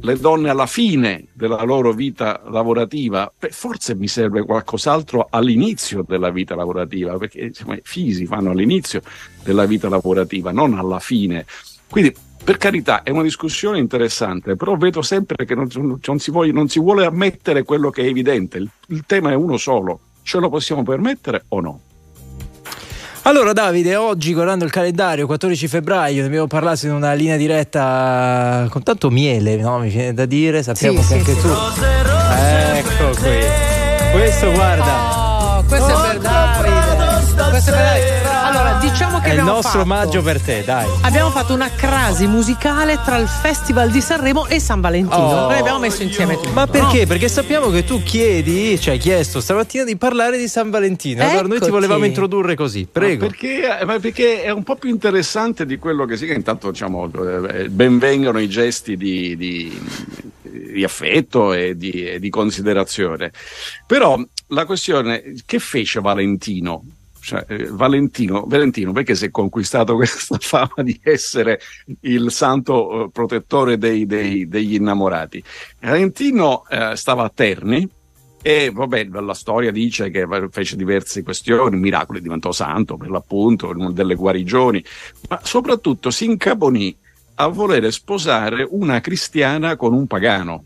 le 0.01 0.17
donne 0.19 0.51
alla 0.51 0.67
fine 0.67 1.27
della 1.33 1.63
loro 1.63 1.93
vita 1.93 2.43
lavorativa, 2.49 3.33
forse 3.51 3.95
mi 3.95 4.09
serve 4.09 4.45
qualcos'altro 4.45 5.27
all'inizio 5.31 6.05
della 6.07 6.31
vita 6.31 6.55
lavorativa, 6.55 7.17
perché 7.17 7.41
insomma, 7.41 7.75
i 7.75 7.81
figli 7.83 8.15
si 8.15 8.27
fanno 8.27 8.51
all'inizio 8.51 9.03
della 9.43 9.67
vita 9.67 9.89
lavorativa, 9.89 10.53
non 10.53 10.75
alla 10.75 11.01
fine. 11.01 11.45
Quindi, 11.89 12.15
per 12.45 12.59
carità, 12.59 13.03
è 13.03 13.11
una 13.11 13.23
discussione 13.23 13.79
interessante, 13.79 14.55
però 14.55 14.77
vedo 14.77 15.03
sempre 15.03 15.45
che 15.45 15.55
non, 15.55 15.69
non 16.05 16.19
si, 16.19 16.31
vuole, 16.31 16.53
non 16.53 16.69
si 16.69 16.79
vuole 16.79 17.05
ammettere 17.05 17.65
quello 17.65 17.91
che 17.91 18.03
è 18.03 18.07
evidente. 18.07 18.59
Il, 18.59 18.69
il 18.89 19.05
tema 19.07 19.31
è 19.31 19.35
uno 19.35 19.57
solo. 19.57 20.01
Ce 20.23 20.39
lo 20.39 20.49
possiamo 20.49 20.83
permettere 20.83 21.45
o 21.49 21.61
no? 21.61 21.81
Allora 23.27 23.53
Davide, 23.53 23.97
oggi 23.97 24.33
guardando 24.33 24.65
il 24.65 24.71
calendario, 24.71 25.27
14 25.27 25.67
febbraio, 25.67 26.21
ne 26.21 26.29
abbiamo 26.29 26.47
parlato 26.47 26.87
in 26.87 26.93
una 26.93 27.13
linea 27.13 27.37
diretta 27.37 28.69
con 28.71 28.85
tanto 28.85 29.11
miele, 29.11 29.57
no? 29.57 29.81
mi 29.81 29.89
viene 29.89 30.15
da 30.15 30.27
dire, 30.27 30.63
sappiamo 30.63 31.03
Sì, 31.03 31.15
che 31.19 31.25
sì, 31.25 31.31
anche 31.31 31.35
sì. 31.35 31.41
tu... 31.41 31.49
Ecco 32.77 33.19
qui. 33.21 33.39
Questo 34.13 34.53
guarda, 34.53 35.25
Oh, 35.59 35.65
questo 35.65 35.89
è 35.89 36.09
per 36.09 36.19
Davide. 36.21 36.71
Questo 37.51 37.71
è 37.71 37.75
per 37.75 37.75
Davide. 37.75 38.16
Che 39.27 39.33
è 39.33 39.35
il 39.35 39.43
nostro 39.45 39.71
fatto- 39.71 39.83
omaggio 39.83 40.23
per 40.23 40.41
te, 40.41 40.63
dai. 40.65 40.87
Abbiamo 41.03 41.31
fatto 41.31 41.53
una 41.53 41.71
crasi 41.71 42.27
musicale 42.29 43.01
tra 43.05 43.17
il 43.17 43.27
Festival 43.27 43.91
di 43.91 44.01
Sanremo 44.01 44.47
e 44.47 44.61
San 44.61 44.81
Valentino. 44.81 45.17
Oh. 45.17 45.49
Noi 45.49 45.59
abbiamo 45.59 45.81
messo 45.81 46.03
insieme 46.03 46.37
tutto. 46.37 46.53
Ma 46.53 46.67
perché? 46.67 47.01
no? 47.01 47.07
Perché 47.07 47.29
sappiamo 47.29 47.71
che 47.71 47.85
tu 47.85 48.03
chiedi, 48.03 48.79
cioè 48.81 48.95
hai 48.95 49.01
chiesto 49.01 49.41
stamattina 49.41 49.83
di 49.85 49.97
parlare 49.97 50.39
di 50.39 50.47
San 50.47 50.71
Valentino. 50.71 51.25
Allora 51.25 51.49
noi 51.49 51.61
ti 51.61 51.71
volevamo 51.71 52.05
introdurre 52.05 52.55
così, 52.55 52.87
prego. 52.91 53.25
Ma 53.25 53.31
perché, 53.31 53.85
ma 53.85 53.99
perché 53.99 54.43
è 54.43 54.51
un 54.51 54.63
po' 54.63 54.77
più 54.77 54.91
interessante 54.91 55.67
di 55.67 55.77
quello 55.77 56.05
che 56.05 56.17
sì, 56.17 56.27
che 56.27 56.35
intanto 56.35 56.71
diciamo 56.71 57.11
eh, 57.49 57.69
benvengano 57.69 58.39
i 58.39 58.49
gesti 58.49 58.97
di, 58.97 59.37
di- 59.37 59.81
di 60.43 60.85
affetto 60.85 61.53
e 61.53 61.77
di, 61.77 61.91
e 61.91 62.19
di 62.21 62.31
considerazione. 62.31 63.33
Però 63.87 64.23
la 64.49 64.65
questione, 64.65 65.35
che 65.45 65.59
fece 65.59 66.01
Valentino? 66.01 66.85
Cioè, 67.27 67.45
eh, 67.49 67.67
Valentino, 67.73 68.45
Valentino, 68.47 68.93
perché 68.93 69.17
si 69.17 69.25
è 69.25 69.31
conquistato 69.33 69.97
questa 69.99 70.39
fama 70.39 70.85
di 70.85 70.97
essere 71.03 71.59
il 72.03 72.31
santo 72.31 73.07
eh, 73.07 73.11
protettore 73.11 73.79
dei- 73.79 74.07
dei- 74.07 74.47
degli 74.47 74.75
innamorati? 74.75 75.43
Valentino 75.81 76.65
eh, 76.69 76.95
stava 76.95 77.25
a 77.25 77.33
Terni 77.35 77.89
E 78.43 78.71
vabbè, 78.73 79.07
la 79.07 79.35
storia 79.35 79.73
dice 79.73 80.09
che 80.11 80.25
fece 80.53 80.77
diverse 80.77 81.25
questioni, 81.25 81.77
miracoli, 81.77 82.21
diventò 82.21 82.53
santo 82.53 82.97
per 82.97 83.11
l'appunto, 83.11 83.75
delle 83.91 84.15
guarigioni, 84.15 84.85
ma 85.29 85.41
soprattutto 85.43 86.13
si 86.13 86.27
incaponì 86.27 86.97
a 87.39 87.49
volere 87.49 87.91
sposare 87.91 88.65
una 88.71 89.01
cristiana 89.01 89.75
con 89.75 89.93
un 89.93 90.07
pagano. 90.07 90.63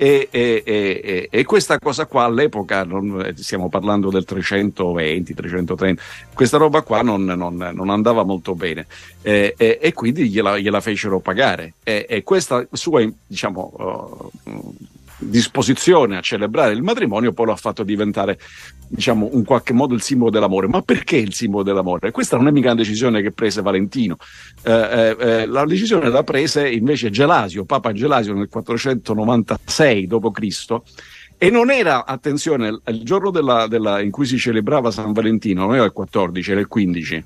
E, 0.00 0.28
e, 0.30 0.62
e, 0.64 1.28
e, 1.28 1.44
questa 1.44 1.80
cosa 1.80 2.06
qua 2.06 2.22
all'epoca, 2.22 2.84
non, 2.84 3.32
stiamo 3.34 3.68
parlando 3.68 4.10
del 4.10 4.24
320, 4.24 5.34
330, 5.34 6.02
questa 6.32 6.56
roba 6.56 6.82
qua 6.82 7.02
non, 7.02 7.24
non, 7.24 7.56
non 7.56 7.90
andava 7.90 8.22
molto 8.22 8.54
bene 8.54 8.86
e, 9.22 9.92
quindi 9.94 10.28
gliela, 10.28 10.56
gliela, 10.56 10.80
fecero 10.80 11.18
pagare. 11.18 11.74
E, 11.82 12.22
questa 12.24 12.64
sua, 12.70 13.04
diciamo, 13.26 14.30
uh, 14.44 14.74
disposizione 15.18 16.16
a 16.16 16.20
celebrare 16.20 16.72
il 16.72 16.82
matrimonio 16.82 17.32
poi 17.32 17.46
lo 17.46 17.52
ha 17.52 17.56
fatto 17.56 17.82
diventare 17.82 18.38
diciamo 18.88 19.30
in 19.32 19.44
qualche 19.44 19.72
modo 19.72 19.94
il 19.94 20.00
simbolo 20.00 20.30
dell'amore 20.30 20.68
ma 20.68 20.80
perché 20.82 21.16
il 21.16 21.34
simbolo 21.34 21.62
dell'amore? 21.62 22.10
questa 22.10 22.36
non 22.36 22.46
è 22.46 22.50
mica 22.50 22.68
una 22.68 22.76
decisione 22.76 23.20
che 23.20 23.32
prese 23.32 23.60
Valentino 23.60 24.16
eh, 24.62 24.72
eh, 24.72 25.16
eh 25.18 25.46
la 25.46 25.64
decisione 25.64 26.08
la 26.08 26.22
prese 26.22 26.68
invece 26.68 27.10
Gelasio, 27.10 27.64
Papa 27.64 27.92
Gelasio 27.92 28.34
nel 28.34 28.48
496 28.48 30.06
d.C. 30.06 30.76
e 31.36 31.50
non 31.50 31.70
era, 31.70 32.04
attenzione, 32.04 32.80
il 32.86 33.02
giorno 33.02 33.30
della, 33.30 33.66
della, 33.66 34.00
in 34.00 34.10
cui 34.10 34.26
si 34.26 34.38
celebrava 34.38 34.90
San 34.90 35.12
Valentino 35.12 35.66
non 35.66 35.74
era 35.74 35.84
il 35.84 35.92
14, 35.92 36.50
era 36.50 36.60
il 36.60 36.68
15 36.68 37.24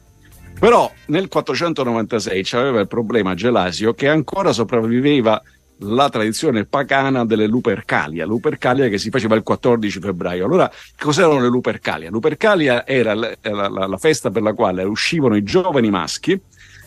però 0.63 0.89
nel 1.07 1.27
496 1.27 2.43
c'aveva 2.45 2.81
il 2.81 2.87
problema 2.87 3.35
Gelasio 3.35 3.95
che 3.95 4.09
ancora 4.09 4.53
sopravviveva 4.53 5.43
la 5.79 6.09
tradizione 6.09 6.65
pagana 6.65 7.25
delle 7.25 7.47
Lupercalia, 7.47 8.25
Lupercalia 8.25 8.89
che 8.89 8.99
si 8.99 9.11
faceva 9.11 9.35
il 9.35 9.43
14 9.43 10.01
febbraio. 10.01 10.45
Allora, 10.45 10.71
cos'erano 10.99 11.41
le 11.41 11.49
Lupercalia? 11.49 12.11
Lupercalia 12.11 12.87
era 12.87 13.15
la, 13.15 13.35
la, 13.41 13.69
la 13.69 13.97
festa 13.97 14.31
per 14.31 14.43
la 14.43 14.53
quale 14.53 14.85
uscivano 14.85 15.37
i 15.37 15.43
giovani 15.43 15.91
maschi, 15.91 16.41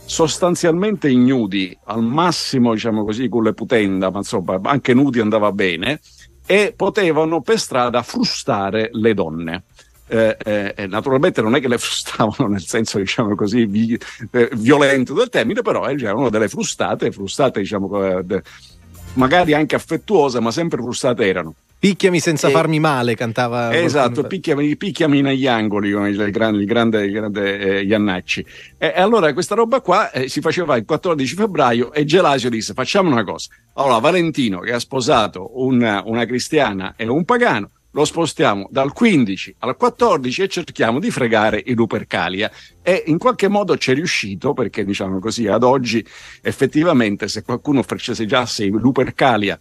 sostanzialmente 0.05 1.09
ignudi, 1.09 1.77
al 1.85 2.03
massimo, 2.03 2.73
diciamo 2.73 3.03
così, 3.03 3.27
con 3.27 3.43
le 3.43 3.53
putenda, 3.53 4.09
ma 4.09 4.19
insomma, 4.19 4.59
anche 4.63 4.93
nudi 4.93 5.19
andava 5.19 5.51
bene, 5.51 5.99
e 6.45 6.73
potevano 6.75 7.41
per 7.41 7.59
strada 7.59 8.01
frustare 8.03 8.89
le 8.93 9.13
donne. 9.13 9.63
Eh, 10.07 10.37
eh, 10.75 10.85
naturalmente 10.85 11.41
non 11.41 11.55
è 11.55 11.59
che 11.59 11.67
le 11.67 11.79
frustavano 11.79 12.47
nel 12.47 12.61
senso 12.61 12.99
diciamo 12.99 13.33
così 13.33 13.65
vi, 13.65 13.99
eh, 14.29 14.49
violento 14.53 15.15
del 15.15 15.29
termine 15.29 15.63
però 15.63 15.87
erano 15.87 16.29
delle 16.29 16.47
frustate 16.47 17.11
frustate 17.11 17.61
diciamo 17.61 18.19
eh, 18.19 18.43
magari 19.15 19.53
anche 19.53 19.75
affettuose, 19.75 20.39
ma 20.39 20.51
sempre 20.51 20.81
frustate 20.81 21.25
erano. 21.25 21.55
Picchiami 21.77 22.19
senza 22.19 22.47
e, 22.47 22.51
farmi 22.51 22.79
male, 22.79 23.15
cantava. 23.15 23.75
Esatto, 23.77 24.23
picchiami, 24.23 24.75
picchiami, 24.75 25.21
negli 25.21 25.45
angoli, 25.45 25.91
come 25.91 26.09
il 26.09 26.31
grande, 26.31 26.59
il 26.59 26.65
grande, 26.65 27.05
il 27.05 27.11
grande 27.11 27.59
eh, 27.59 27.83
Iannacci. 27.83 28.45
E, 28.77 28.93
e, 28.95 28.99
allora 28.99 29.31
questa 29.33 29.53
roba 29.53 29.81
qua 29.81 30.09
eh, 30.11 30.27
si 30.27 30.41
faceva 30.41 30.77
il 30.77 30.85
14 30.85 31.35
febbraio 31.35 31.93
e 31.93 32.05
Gelasio 32.05 32.49
disse 32.49 32.73
facciamo 32.73 33.11
una 33.11 33.23
cosa. 33.23 33.49
Allora 33.73 33.99
Valentino 33.99 34.61
che 34.61 34.71
ha 34.71 34.79
sposato 34.79 35.61
una, 35.61 36.01
una 36.05 36.25
cristiana 36.25 36.93
e 36.95 37.07
un 37.07 37.23
pagano, 37.23 37.69
lo 37.95 38.03
spostiamo 38.03 38.67
dal 38.69 38.91
15 38.91 39.55
al 39.59 39.77
14 39.77 40.41
e 40.41 40.47
cerchiamo 40.49 40.99
di 40.99 41.09
fregare 41.09 41.63
i 41.65 41.73
Lupercalia. 41.73 42.51
E 42.81 43.03
in 43.07 43.17
qualche 43.17 43.47
modo 43.47 43.77
ci 43.77 43.91
è 43.91 43.93
riuscito, 43.93 44.53
perché 44.53 44.83
diciamo 44.83 45.19
così, 45.19 45.47
ad 45.47 45.63
oggi 45.63 46.05
effettivamente 46.41 47.29
se 47.29 47.41
qualcuno 47.43 47.81
franceseggiasse 47.81 48.65
i 48.65 48.69
Lupercalia 48.69 49.59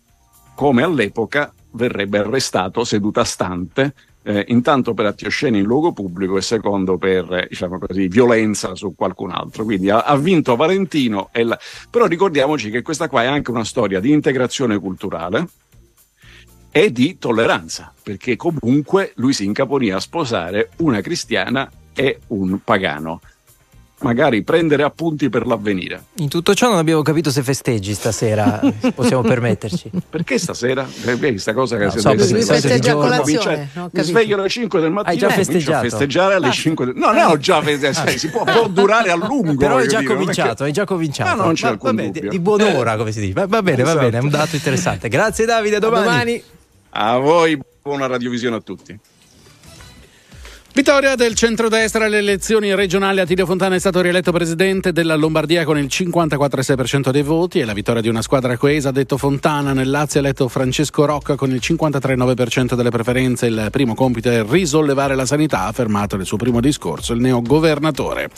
come 0.56 0.82
all'epoca, 0.82 1.52
verrebbe 1.72 2.18
arrestato 2.18 2.84
seduta 2.84 3.24
stante, 3.24 3.94
eh, 4.24 4.44
intanto 4.48 4.94
per 4.94 5.06
atti 5.06 5.26
osceni 5.26 5.58
in 5.58 5.64
luogo 5.64 5.92
pubblico 5.92 6.36
e 6.36 6.42
secondo 6.42 6.96
per 6.96 7.32
eh, 7.32 7.46
diciamo 7.48 7.78
così, 7.78 8.08
violenza 8.08 8.74
su 8.74 8.94
qualcun 8.96 9.30
altro. 9.30 9.64
Quindi 9.64 9.90
ha, 9.90 10.02
ha 10.02 10.16
vinto 10.16 10.56
Valentino, 10.56 11.30
la... 11.32 11.58
però 11.88 12.06
ricordiamoci 12.06 12.70
che 12.70 12.82
questa 12.82 13.08
qua 13.08 13.22
è 13.22 13.26
anche 13.26 13.52
una 13.52 13.64
storia 13.64 14.00
di 14.00 14.10
integrazione 14.10 14.78
culturale 14.78 15.46
e 16.76 16.90
di 16.90 17.18
tolleranza, 17.20 17.92
perché 18.02 18.34
comunque 18.34 19.12
lui 19.14 19.32
si 19.32 19.44
incaponì 19.44 19.90
a 19.90 20.00
sposare 20.00 20.70
una 20.78 21.00
cristiana 21.02 21.70
e 21.94 22.18
un 22.26 22.58
pagano. 22.64 23.20
Magari 24.00 24.42
prendere 24.42 24.82
appunti 24.82 25.28
per 25.28 25.46
l'avvenire. 25.46 26.06
In 26.16 26.28
tutto 26.28 26.52
ciò 26.52 26.68
non 26.68 26.78
abbiamo 26.78 27.02
capito 27.02 27.30
se 27.30 27.44
festeggi 27.44 27.94
stasera, 27.94 28.60
possiamo 28.92 29.22
permetterci. 29.22 29.88
Perché 30.10 30.36
stasera? 30.36 30.84
Questa 30.84 31.54
cosa 31.54 31.76
che 31.76 31.84
no, 31.84 31.90
si 31.92 32.00
so, 32.00 32.12
deve 32.12 32.42
festeggia 32.42 32.90
a 32.90 32.94
colazione. 32.96 33.70
Mi 33.92 34.02
sveglio 34.02 34.36
alle 34.36 34.48
5 34.48 34.80
del 34.80 34.90
mattino. 34.90 35.12
Hai 35.12 35.16
già 35.16 35.30
festeggiato? 35.30 35.88
festeggiare 35.88 36.34
alle 36.34 36.48
ah. 36.48 36.50
5 36.50 36.86
del... 36.86 36.94
No, 36.96 37.12
no, 37.12 37.28
ho 37.28 37.38
già 37.38 37.62
festeggiato. 37.62 38.18
Si 38.18 38.30
può, 38.30 38.42
può, 38.42 38.66
durare 38.66 39.12
a 39.12 39.14
lungo. 39.16 39.54
Però 39.62 39.76
hai 39.76 39.86
già 39.86 40.00
dire, 40.00 40.12
cominciato, 40.12 40.54
che... 40.54 40.64
hai 40.64 40.72
già 40.72 40.84
cominciato. 40.84 41.36
No, 41.36 41.44
non 41.44 41.54
c'è 41.54 41.68
alcun 41.68 41.94
vabbè, 41.94 42.10
di, 42.10 42.28
di 42.30 42.40
buon'ora, 42.40 42.96
come 42.96 43.12
si 43.12 43.20
dice. 43.20 43.32
Va, 43.32 43.46
va 43.46 43.62
bene, 43.62 43.82
esatto. 43.82 43.96
va 43.96 44.04
bene, 44.04 44.18
è 44.18 44.20
un 44.20 44.28
dato 44.28 44.56
interessante. 44.56 45.08
Grazie 45.08 45.44
Davide, 45.44 45.76
a 45.76 45.78
domani. 45.78 46.02
A 46.02 46.10
domani. 46.10 46.42
A 46.96 47.18
voi 47.18 47.58
buona 47.82 48.06
radiovisione 48.06 48.54
a 48.54 48.60
tutti. 48.60 48.96
Vittoria 50.76 51.14
del 51.14 51.36
centrodestra 51.36 52.06
alle 52.06 52.18
elezioni 52.18 52.74
regionali. 52.74 53.20
Attilio 53.20 53.46
Fontana 53.46 53.76
è 53.76 53.78
stato 53.78 54.00
rieletto 54.00 54.32
presidente 54.32 54.90
della 54.90 55.14
Lombardia 55.14 55.64
con 55.64 55.78
il 55.78 55.84
54,6% 55.84 57.10
dei 57.10 57.22
voti 57.22 57.60
e 57.60 57.64
la 57.64 57.72
vittoria 57.72 58.02
di 58.02 58.08
una 58.08 58.22
squadra 58.22 58.56
coesa, 58.56 58.88
ha 58.88 58.92
detto 58.92 59.16
Fontana. 59.16 59.72
Nel 59.72 59.88
Lazio 59.88 60.18
ha 60.18 60.24
eletto 60.24 60.48
Francesco 60.48 61.04
Rocca 61.04 61.36
con 61.36 61.52
il 61.52 61.60
53,9% 61.62 62.74
delle 62.74 62.90
preferenze. 62.90 63.46
Il 63.46 63.68
primo 63.70 63.94
compito 63.94 64.28
è 64.30 64.44
risollevare 64.44 65.14
la 65.14 65.26
sanità, 65.26 65.60
ha 65.60 65.66
affermato 65.68 66.16
nel 66.16 66.26
suo 66.26 66.38
primo 66.38 66.60
discorso 66.60 67.12
il 67.12 67.20
neogovernatore. 67.20 68.30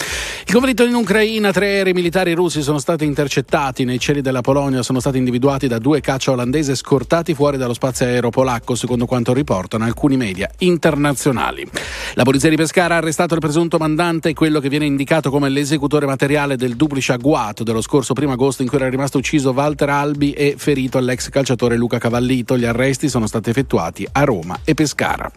Il 0.46 0.52
conflitto 0.52 0.84
in 0.84 0.92
Ucraina, 0.92 1.52
tre 1.52 1.68
aerei 1.68 1.94
militari 1.94 2.34
russi 2.34 2.60
sono 2.60 2.78
stati 2.78 3.06
intercettati 3.06 3.84
nei 3.84 3.98
cieli 3.98 4.20
della 4.20 4.42
Polonia, 4.42 4.82
sono 4.82 5.00
stati 5.00 5.16
individuati 5.16 5.68
da 5.68 5.78
due 5.78 6.02
caccia 6.02 6.32
olandese 6.32 6.74
scortati 6.74 7.32
fuori 7.32 7.56
dallo 7.56 7.72
spazio 7.72 8.04
aereo 8.04 8.28
polacco, 8.28 8.74
secondo 8.74 9.06
quanto 9.06 9.32
riportano 9.32 9.84
alcuni 9.84 10.18
media 10.18 10.50
internazionali. 10.58 11.66
La 12.12 12.24
polizia 12.26 12.50
di 12.50 12.56
Pescara 12.56 12.94
ha 12.94 12.98
arrestato 12.98 13.34
il 13.34 13.40
presunto 13.40 13.78
mandante, 13.78 14.34
quello 14.34 14.58
che 14.58 14.68
viene 14.68 14.84
indicato 14.84 15.30
come 15.30 15.48
l'esecutore 15.48 16.06
materiale 16.06 16.56
del 16.56 16.74
duplice 16.74 17.12
agguato 17.12 17.62
dello 17.62 17.80
scorso 17.80 18.14
primo 18.14 18.32
agosto 18.32 18.62
in 18.62 18.68
cui 18.68 18.78
era 18.78 18.88
rimasto 18.88 19.18
ucciso 19.18 19.52
Walter 19.52 19.90
Albi 19.90 20.32
e 20.32 20.56
ferito 20.58 20.98
l'ex 20.98 21.28
calciatore 21.28 21.76
Luca 21.76 21.98
Cavallito. 21.98 22.58
Gli 22.58 22.64
arresti 22.64 23.08
sono 23.08 23.28
stati 23.28 23.50
effettuati 23.50 24.04
a 24.10 24.24
Roma 24.24 24.58
e 24.64 24.74
Pescara. 24.74 25.30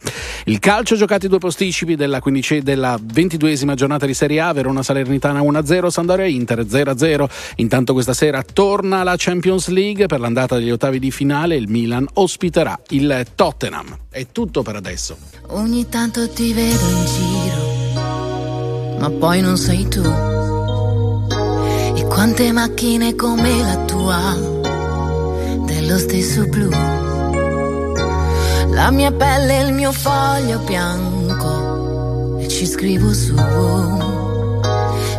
Il 0.46 0.58
calcio 0.58 0.96
giocati 0.96 1.28
due 1.28 1.38
posticipi 1.38 1.96
della, 1.96 2.20
della 2.64 2.96
22esima 3.00 3.76
giornata 3.76 4.08
di 4.08 4.16
Serie 4.16 4.40
A, 4.40 4.52
Verona 4.52 4.82
Salernitana 4.82 5.42
1-0, 5.42 5.90
Sandoria 5.90 6.26
Inter 6.26 6.62
0-0. 6.62 7.30
Intanto 7.58 7.94
questa 7.94 8.14
sera 8.14 8.42
torna 8.42 9.04
la 9.04 9.14
Champions 9.16 9.68
League 9.68 10.08
per 10.08 10.20
l'andata 10.20 10.58
degli 10.58 10.72
ottavi 10.72 10.98
di 10.98 11.12
finale, 11.12 11.56
il 11.56 11.70
Milan 11.70 12.08
ospiterà 12.14 12.80
il 12.90 13.28
Tottenham. 13.36 13.96
È 14.10 14.26
tutto 14.32 14.64
per 14.64 14.76
adesso. 14.76 15.16
Ogni 15.50 15.88
tanto 15.88 16.28
ti 16.30 16.52
vedo 16.52 16.79
in 16.82 17.06
giro, 17.06 17.64
ma 19.00 19.10
poi 19.10 19.42
non 19.42 19.58
sei 19.58 19.88
tu. 19.88 20.04
E 21.96 22.04
quante 22.06 22.52
macchine 22.52 23.16
come 23.16 23.58
la 23.60 23.78
tua, 23.86 24.38
dello 25.66 25.98
stesso 25.98 26.46
blu. 26.48 26.70
La 28.72 28.92
mia 28.92 29.12
pelle 29.12 29.58
è 29.60 29.64
il 29.66 29.74
mio 29.74 29.92
foglio 29.92 30.60
bianco 30.60 32.38
e 32.40 32.48
ci 32.48 32.66
scrivo 32.66 33.14
su. 33.14 33.36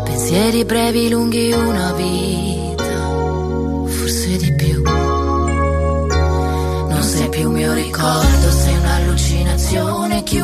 Pensieri 0.05 0.65
brevi, 0.65 1.09
lunghi, 1.11 1.53
una 1.53 1.93
vita, 1.93 2.85
forse 3.85 4.37
di 4.37 4.53
più. 4.55 4.83
Non 6.89 7.03
sei 7.03 7.29
più 7.29 7.51
mio 7.51 7.73
ricordo. 7.75 8.40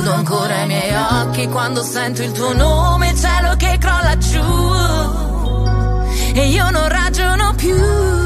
Chiudo 0.07 0.19
ancora 0.21 0.63
i 0.63 0.67
miei 0.67 0.95
occhi 0.95 1.49
quando 1.49 1.83
sento 1.83 2.23
il 2.23 2.31
tuo 2.31 2.55
nome, 2.55 3.13
cielo 3.17 3.57
che 3.57 3.77
crolla 3.77 4.17
giù. 4.17 4.41
E 6.33 6.47
io 6.47 6.71
non 6.71 6.89
ragiono 6.89 7.53
più. 7.57 8.26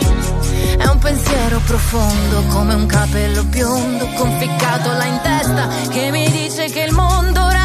Pensiero 1.01 1.59
profondo 1.65 2.43
come 2.49 2.75
un 2.75 2.85
capello 2.85 3.43
biondo 3.43 4.07
conficcato 4.15 4.91
là 4.91 5.05
in 5.05 5.19
testa 5.21 5.67
che 5.89 6.11
mi 6.11 6.29
dice 6.29 6.69
che 6.69 6.81
il 6.83 6.93
mondo 6.93 7.43
ora 7.43 7.60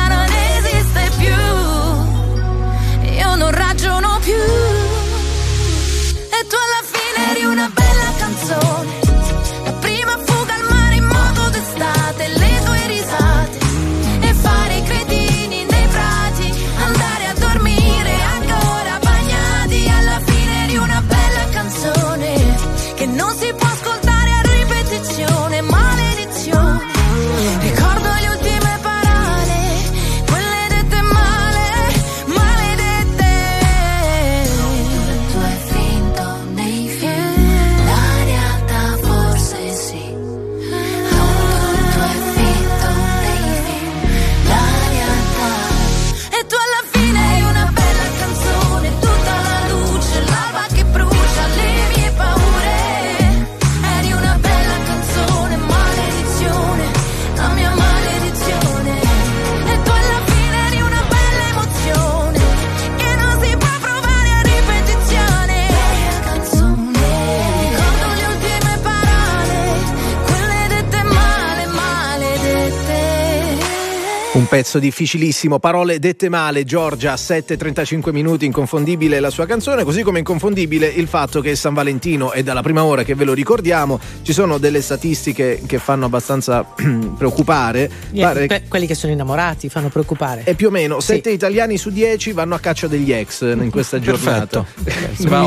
pezzo 74.56 74.78
difficilissimo, 74.78 75.58
parole 75.58 75.98
dette 75.98 76.30
male, 76.30 76.64
Giorgia, 76.64 77.12
7.35 77.12 78.10
minuti, 78.10 78.46
inconfondibile 78.46 79.20
la 79.20 79.28
sua 79.28 79.44
canzone, 79.44 79.84
così 79.84 80.00
come 80.00 80.20
inconfondibile 80.20 80.86
il 80.86 81.08
fatto 81.08 81.42
che 81.42 81.54
San 81.54 81.74
Valentino 81.74 82.32
è 82.32 82.42
dalla 82.42 82.62
prima 82.62 82.82
ora 82.82 83.02
che 83.02 83.14
ve 83.14 83.24
lo 83.24 83.34
ricordiamo, 83.34 84.00
ci 84.22 84.32
sono 84.32 84.56
delle 84.56 84.80
statistiche 84.80 85.60
che 85.66 85.78
fanno 85.78 86.06
abbastanza 86.06 86.64
preoccupare. 87.18 87.90
Pare- 88.18 88.46
Que- 88.46 88.62
quelli 88.66 88.86
che 88.86 88.94
sono 88.94 89.12
innamorati 89.12 89.68
fanno 89.68 89.90
preoccupare. 89.90 90.40
e 90.44 90.54
più 90.54 90.68
o 90.68 90.70
meno 90.70 91.00
7 91.00 91.28
italiani 91.28 91.76
su 91.76 91.90
10 91.90 92.32
vanno 92.32 92.54
a 92.54 92.58
caccia 92.58 92.86
degli 92.86 93.12
ex 93.12 93.42
in 93.42 93.68
questa 93.70 93.98
giornata. 94.00 94.64
Perfetto. 94.82 95.28
Ma. 95.28 95.44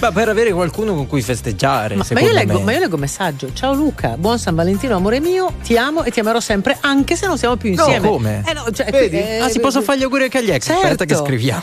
Ma 0.00 0.12
per 0.12 0.28
avere 0.28 0.52
qualcuno 0.52 0.94
con 0.94 1.06
cui 1.06 1.22
festeggiare, 1.22 1.94
Ma, 1.94 2.04
ma 2.12 2.20
io 2.20 2.32
leggo, 2.32 2.58
me. 2.58 2.64
ma 2.64 2.72
io 2.72 2.80
leggo 2.80 2.98
messaggio. 2.98 3.50
Ciao 3.54 3.72
Luca, 3.72 4.18
buon 4.18 4.38
San 4.38 4.54
Valentino, 4.54 4.94
amore 4.94 5.20
mio, 5.20 5.54
ti 5.62 5.78
amo 5.78 6.04
e 6.04 6.10
ti 6.10 6.20
amerò 6.20 6.38
sempre, 6.38 6.76
anche 6.82 7.16
se 7.16 7.26
non 7.26 7.38
siamo 7.38 7.56
più 7.56 7.72
No, 7.74 7.82
insieme. 7.82 8.08
come? 8.08 8.41
Eh 8.44 8.52
no, 8.52 8.70
cioè, 8.72 8.90
Vedi? 8.90 9.16
eh, 9.16 9.38
ah, 9.38 9.48
si 9.48 9.60
possono 9.60 9.84
fare 9.84 9.98
gli 9.98 10.02
auguri 10.02 10.24
anche 10.24 10.38
agli 10.38 10.50
ex. 10.50 10.66
Certo. 10.66 10.82
Aspetta 10.82 11.04
che 11.04 11.14
scriviamo. 11.14 11.62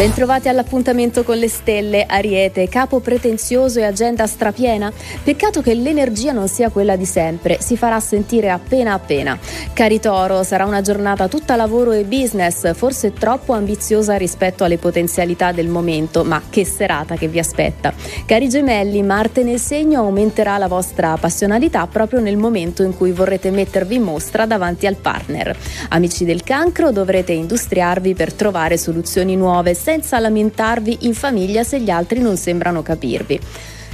Bentrovati 0.00 0.48
all'appuntamento 0.48 1.24
con 1.24 1.36
le 1.36 1.50
stelle, 1.50 2.06
Ariete, 2.06 2.70
capo 2.70 3.00
pretenzioso 3.00 3.80
e 3.80 3.84
agenda 3.84 4.26
strapiena. 4.26 4.90
Peccato 5.22 5.60
che 5.60 5.74
l'energia 5.74 6.32
non 6.32 6.48
sia 6.48 6.70
quella 6.70 6.96
di 6.96 7.04
sempre, 7.04 7.58
si 7.60 7.76
farà 7.76 8.00
sentire 8.00 8.48
appena 8.48 8.94
appena. 8.94 9.38
Cari 9.74 10.00
Toro, 10.00 10.42
sarà 10.42 10.64
una 10.64 10.80
giornata 10.80 11.28
tutta 11.28 11.54
lavoro 11.54 11.92
e 11.92 12.04
business, 12.04 12.72
forse 12.72 13.12
troppo 13.12 13.52
ambiziosa 13.52 14.16
rispetto 14.16 14.64
alle 14.64 14.78
potenzialità 14.78 15.52
del 15.52 15.68
momento, 15.68 16.24
ma 16.24 16.40
che 16.48 16.64
serata 16.64 17.16
che 17.16 17.28
vi 17.28 17.38
aspetta. 17.38 17.92
Cari 18.24 18.48
Gemelli, 18.48 19.02
Marte 19.02 19.42
nel 19.42 19.60
segno 19.60 20.00
aumenterà 20.00 20.56
la 20.56 20.66
vostra 20.66 21.14
passionalità 21.20 21.86
proprio 21.86 22.20
nel 22.20 22.38
momento 22.38 22.82
in 22.82 22.96
cui 22.96 23.12
vorrete 23.12 23.50
mettervi 23.50 23.96
in 23.96 24.02
mostra 24.04 24.46
davanti 24.46 24.86
al 24.86 24.96
partner. 24.96 25.54
Amici 25.90 26.24
del 26.24 26.42
cancro, 26.42 26.90
dovrete 26.90 27.32
industriarvi 27.32 28.14
per 28.14 28.32
trovare 28.32 28.78
soluzioni 28.78 29.36
nuove 29.36 29.74
senza 29.90 30.20
lamentarvi 30.20 30.98
in 31.00 31.14
famiglia 31.14 31.64
se 31.64 31.80
gli 31.80 31.90
altri 31.90 32.20
non 32.20 32.36
sembrano 32.36 32.80
capirvi. 32.80 33.40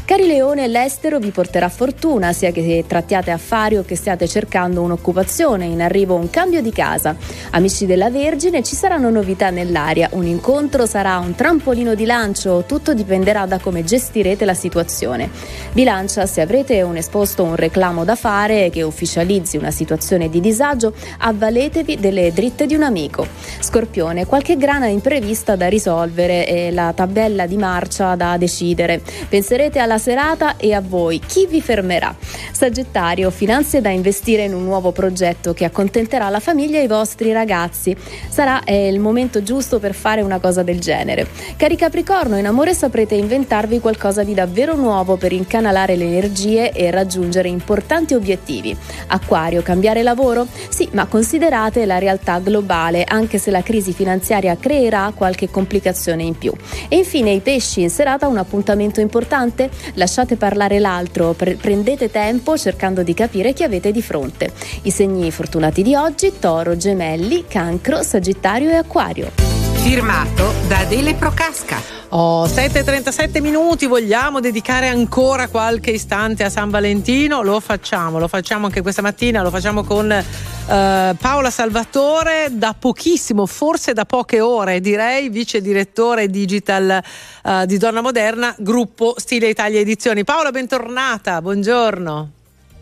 Cari 0.06 0.28
Leone, 0.28 0.68
l'estero 0.68 1.18
vi 1.18 1.32
porterà 1.32 1.68
fortuna, 1.68 2.32
sia 2.32 2.52
che 2.52 2.84
trattiate 2.86 3.32
affari 3.32 3.76
o 3.76 3.82
che 3.82 3.96
stiate 3.96 4.28
cercando 4.28 4.80
un'occupazione, 4.82 5.64
in 5.64 5.82
arrivo 5.82 6.14
un 6.14 6.30
cambio 6.30 6.62
di 6.62 6.70
casa. 6.70 7.16
Amici 7.50 7.86
della 7.86 8.08
Vergine, 8.08 8.62
ci 8.62 8.76
saranno 8.76 9.10
novità 9.10 9.50
nell'aria, 9.50 10.08
un 10.12 10.24
incontro 10.24 10.86
sarà 10.86 11.18
un 11.18 11.34
trampolino 11.34 11.96
di 11.96 12.04
lancio, 12.04 12.62
tutto 12.68 12.94
dipenderà 12.94 13.46
da 13.46 13.58
come 13.58 13.82
gestirete 13.82 14.44
la 14.44 14.54
situazione. 14.54 15.28
Bilancia, 15.72 16.24
se 16.26 16.40
avrete 16.40 16.82
un 16.82 16.96
esposto 16.96 17.42
o 17.42 17.46
un 17.46 17.56
reclamo 17.56 18.04
da 18.04 18.14
fare 18.14 18.70
che 18.70 18.82
ufficializzi 18.82 19.56
una 19.56 19.72
situazione 19.72 20.28
di 20.28 20.38
disagio, 20.38 20.94
avvaletevi 21.18 21.96
delle 21.96 22.32
dritte 22.32 22.66
di 22.66 22.76
un 22.76 22.84
amico. 22.84 23.26
Scorpione, 23.58 24.24
qualche 24.24 24.56
grana 24.56 24.86
imprevista 24.86 25.56
da 25.56 25.66
risolvere 25.66 26.46
e 26.46 26.70
la 26.70 26.92
tabella 26.94 27.48
di 27.48 27.56
marcia 27.56 28.14
da 28.14 28.36
decidere. 28.36 29.02
Penserete 29.28 29.80
alla 29.80 29.94
serata 29.98 30.56
e 30.56 30.72
a 30.72 30.80
voi. 30.80 31.20
Chi 31.20 31.46
vi 31.46 31.60
fermerà? 31.60 32.14
Sagittario, 32.52 33.30
finanze 33.30 33.80
da 33.80 33.90
investire 33.90 34.44
in 34.44 34.54
un 34.54 34.64
nuovo 34.64 34.92
progetto 34.92 35.52
che 35.52 35.64
accontenterà 35.64 36.28
la 36.28 36.40
famiglia 36.40 36.78
e 36.78 36.84
i 36.84 36.88
vostri 36.88 37.32
ragazzi. 37.32 37.96
Sarà 38.28 38.64
eh, 38.64 38.88
il 38.88 39.00
momento 39.00 39.42
giusto 39.42 39.78
per 39.78 39.94
fare 39.94 40.22
una 40.22 40.38
cosa 40.38 40.62
del 40.62 40.80
genere. 40.80 41.26
Cari 41.56 41.76
Capricorno, 41.76 42.38
in 42.38 42.46
amore 42.46 42.74
saprete 42.74 43.14
inventarvi 43.14 43.80
qualcosa 43.80 44.22
di 44.22 44.34
davvero 44.34 44.74
nuovo 44.74 45.16
per 45.16 45.32
incanalare 45.32 45.96
le 45.96 46.04
energie 46.04 46.72
e 46.72 46.90
raggiungere 46.90 47.48
importanti 47.48 48.14
obiettivi. 48.14 48.76
Acquario, 49.08 49.62
cambiare 49.62 50.02
lavoro? 50.02 50.46
Sì, 50.68 50.88
ma 50.92 51.06
considerate 51.06 51.86
la 51.86 51.98
realtà 51.98 52.38
globale, 52.38 53.04
anche 53.04 53.38
se 53.38 53.50
la 53.50 53.62
crisi 53.62 53.92
finanziaria 53.92 54.56
creerà 54.56 55.12
qualche 55.14 55.50
complicazione 55.50 56.22
in 56.22 56.36
più. 56.36 56.52
E 56.88 56.96
infine 56.96 57.30
i 57.30 57.40
pesci, 57.40 57.82
in 57.82 57.90
serata 57.90 58.26
un 58.26 58.38
appuntamento 58.38 59.00
importante? 59.00 59.70
Lasciate 59.94 60.36
parlare 60.36 60.78
l'altro, 60.78 61.32
pre- 61.32 61.54
prendete 61.54 62.10
tempo 62.10 62.56
cercando 62.56 63.02
di 63.02 63.14
capire 63.14 63.52
chi 63.52 63.62
avete 63.62 63.92
di 63.92 64.02
fronte. 64.02 64.52
I 64.82 64.90
segni 64.90 65.30
fortunati 65.30 65.82
di 65.82 65.94
oggi, 65.94 66.32
toro, 66.38 66.76
gemelli, 66.76 67.44
cancro, 67.46 68.02
sagittario 68.02 68.70
e 68.70 68.74
acquario. 68.74 69.65
Firmato 69.88 70.52
da 70.66 70.78
Adele 70.78 71.14
Procasca. 71.14 71.80
Oh, 72.08 72.44
7.37 72.46 73.40
minuti, 73.40 73.86
vogliamo 73.86 74.40
dedicare 74.40 74.88
ancora 74.88 75.46
qualche 75.46 75.92
istante 75.92 76.42
a 76.42 76.50
San 76.50 76.70
Valentino? 76.70 77.40
Lo 77.42 77.60
facciamo, 77.60 78.18
lo 78.18 78.26
facciamo 78.26 78.66
anche 78.66 78.82
questa 78.82 79.00
mattina, 79.00 79.42
lo 79.42 79.50
facciamo 79.50 79.84
con 79.84 80.10
eh, 80.10 80.24
Paola 80.66 81.50
Salvatore, 81.50 82.48
da 82.50 82.74
pochissimo, 82.76 83.46
forse 83.46 83.92
da 83.92 84.04
poche 84.04 84.40
ore 84.40 84.80
direi, 84.80 85.28
vice 85.28 85.60
direttore 85.60 86.28
digital 86.30 87.00
eh, 87.44 87.64
di 87.66 87.78
Donna 87.78 88.00
Moderna, 88.00 88.52
gruppo 88.58 89.14
Stile 89.18 89.46
Italia 89.46 89.78
Edizioni. 89.78 90.24
Paola, 90.24 90.50
bentornata, 90.50 91.40
buongiorno. 91.40 92.35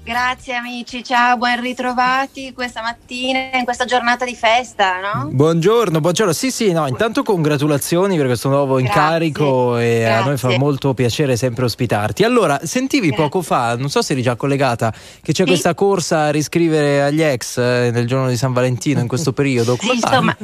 Grazie 0.05 0.55
amici, 0.57 1.03
ciao, 1.03 1.39
ben 1.39 1.63
ritrovati 1.63 2.53
questa 2.53 2.83
mattina 2.83 3.49
in 3.55 3.65
questa 3.65 3.87
giornata 3.87 4.27
di 4.27 4.35
festa, 4.35 5.01
no? 5.01 5.31
Buongiorno, 5.33 5.99
buongiorno. 6.01 6.35
Sì, 6.35 6.51
sì, 6.51 6.73
no, 6.73 6.87
intanto 6.87 7.23
congratulazioni 7.23 8.15
per 8.19 8.27
questo 8.27 8.51
nuovo 8.51 8.75
Grazie, 8.77 8.87
incarico 8.87 9.79
e 9.79 10.05
a 10.05 10.23
noi 10.23 10.37
fa 10.37 10.49
grazie. 10.49 10.59
molto 10.59 10.93
piacere 10.93 11.37
sempre 11.37 11.65
ospitarti. 11.65 12.23
Allora, 12.23 12.61
sentivi 12.65 13.15
poco 13.15 13.41
fa, 13.41 13.77
non 13.79 13.89
so 13.89 14.03
se 14.03 14.13
eri 14.13 14.21
già 14.21 14.37
collegata, 14.37 14.93
che 15.23 15.33
c'è 15.33 15.45
Sì. 15.45 15.49
questa 15.49 15.73
corsa 15.75 16.25
a 16.25 16.31
riscrivere 16.31 17.03
agli 17.03 17.23
ex 17.23 17.57
eh, 17.57 17.91
nel 17.91 18.07
giorno 18.07 18.29
di 18.29 18.37
San 18.37 18.53
Valentino 18.53 19.01
in 19.01 19.09
questo 19.09 19.33
periodo. 19.35 19.77
Come 19.77 19.93
Sì, 19.93 20.01
insomma, 20.05 20.37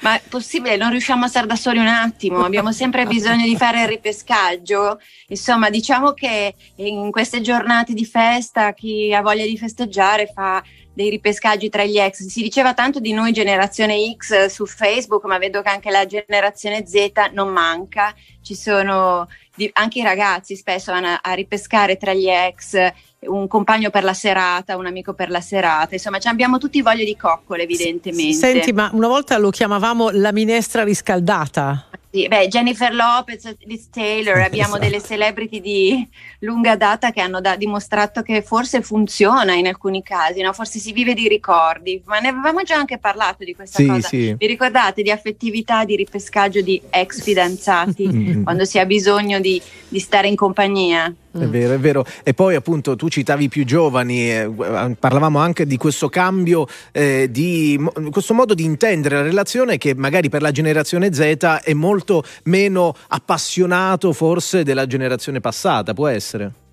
Ma 0.00 0.16
è 0.16 0.22
possibile, 0.28 0.76
non 0.76 0.90
riusciamo 0.90 1.24
a 1.24 1.28
stare 1.28 1.46
da 1.46 1.56
soli 1.56 1.78
un 1.78 1.86
attimo, 1.86 2.44
abbiamo 2.44 2.72
sempre 2.72 3.06
bisogno 3.08 3.44
di 3.44 3.56
fare 3.56 3.82
il 3.82 3.88
ripescaggio. 3.88 5.00
Insomma, 5.28 5.70
diciamo 5.70 6.12
che 6.12 6.54
in 6.76 7.10
queste 7.10 7.40
giornate 7.40 7.94
di 7.94 8.04
festa 8.04 8.72
chi 8.74 9.14
ha 9.14 9.22
voglia 9.22 9.44
di 9.44 9.56
festeggiare 9.56 10.26
fa 10.26 10.62
dei 10.94 11.10
ripescaggi 11.10 11.68
tra 11.68 11.84
gli 11.84 11.98
ex. 11.98 12.24
Si 12.26 12.42
diceva 12.42 12.72
tanto 12.72 13.00
di 13.00 13.12
noi 13.12 13.32
generazione 13.32 14.14
X 14.16 14.46
su 14.46 14.64
Facebook, 14.64 15.24
ma 15.24 15.38
vedo 15.38 15.60
che 15.60 15.68
anche 15.68 15.90
la 15.90 16.06
generazione 16.06 16.86
Z 16.86 17.30
non 17.32 17.48
manca. 17.48 18.14
Ci 18.42 18.54
sono 18.54 19.26
anche 19.72 19.98
i 20.00 20.02
ragazzi 20.02 20.56
spesso 20.56 20.90
vanno 20.90 21.16
a 21.20 21.32
ripescare 21.32 21.96
tra 21.96 22.12
gli 22.12 22.28
ex 22.28 22.92
un 23.26 23.46
compagno 23.46 23.90
per 23.90 24.04
la 24.04 24.14
serata, 24.14 24.76
un 24.76 24.86
amico 24.86 25.14
per 25.14 25.30
la 25.30 25.40
serata. 25.40 25.94
Insomma, 25.94 26.18
ci 26.18 26.28
abbiamo 26.28 26.58
tutti 26.58 26.80
voglia 26.82 27.04
di 27.04 27.16
coccole, 27.16 27.62
evidentemente. 27.62 28.34
Senti, 28.34 28.72
ma 28.72 28.90
una 28.92 29.08
volta 29.08 29.36
lo 29.38 29.50
chiamavamo 29.50 30.10
la 30.10 30.32
minestra 30.32 30.84
riscaldata. 30.84 31.86
Sì, 32.14 32.28
beh, 32.28 32.46
Jennifer 32.46 32.94
Lopez, 32.94 33.56
Liz 33.64 33.88
Taylor, 33.90 34.36
abbiamo 34.42 34.76
Esatto. 34.76 34.84
delle 34.84 35.02
celebrity 35.02 35.60
di 35.60 36.08
lunga 36.40 36.76
data 36.76 37.10
che 37.10 37.20
hanno 37.20 37.40
da- 37.40 37.56
dimostrato 37.56 38.22
che 38.22 38.40
forse 38.40 38.82
funziona 38.82 39.54
in 39.54 39.66
alcuni 39.66 40.00
casi, 40.04 40.40
no? 40.40 40.52
forse 40.52 40.78
si 40.78 40.92
vive 40.92 41.12
di 41.14 41.26
ricordi, 41.26 42.00
ma 42.04 42.20
ne 42.20 42.28
avevamo 42.28 42.62
già 42.62 42.76
anche 42.76 42.98
parlato 42.98 43.42
di 43.42 43.52
questa 43.56 43.78
Sì, 43.78 43.86
cosa. 43.86 44.06
sì. 44.06 44.32
Vi 44.38 44.46
ricordate 44.46 45.02
di 45.02 45.10
affettività, 45.10 45.84
di 45.84 45.96
ripescaggio 45.96 46.60
di 46.60 46.80
ex 46.88 47.20
fidanzati 47.20 48.42
quando 48.44 48.64
si 48.64 48.78
ha 48.78 48.86
bisogno 48.86 49.40
di, 49.40 49.60
di 49.88 49.98
stare 49.98 50.28
in 50.28 50.36
compagnia? 50.36 51.12
È 51.34 51.46
vero, 51.46 51.74
è 51.74 51.78
vero. 51.80 52.06
E 52.22 52.32
poi 52.32 52.54
appunto 52.54 52.94
tu 52.94 53.08
citavi 53.08 53.44
i 53.44 53.48
più 53.48 53.64
giovani, 53.64 54.30
eh, 54.30 54.48
parlavamo 54.96 55.40
anche 55.40 55.66
di 55.66 55.76
questo 55.76 56.08
cambio, 56.08 56.64
eh, 56.92 57.26
di 57.28 57.76
mo- 57.76 57.92
questo 58.12 58.34
modo 58.34 58.54
di 58.54 58.62
intendere 58.62 59.16
la 59.16 59.22
relazione 59.22 59.76
che 59.76 59.96
magari 59.96 60.28
per 60.28 60.42
la 60.42 60.52
generazione 60.52 61.12
Z 61.12 61.62
è 61.64 61.72
molto 61.72 62.03
meno 62.44 62.94
appassionato 63.08 64.12
forse 64.12 64.62
della 64.62 64.86
generazione 64.86 65.40
passata, 65.40 65.94
può 65.94 66.08
essere? 66.08 66.63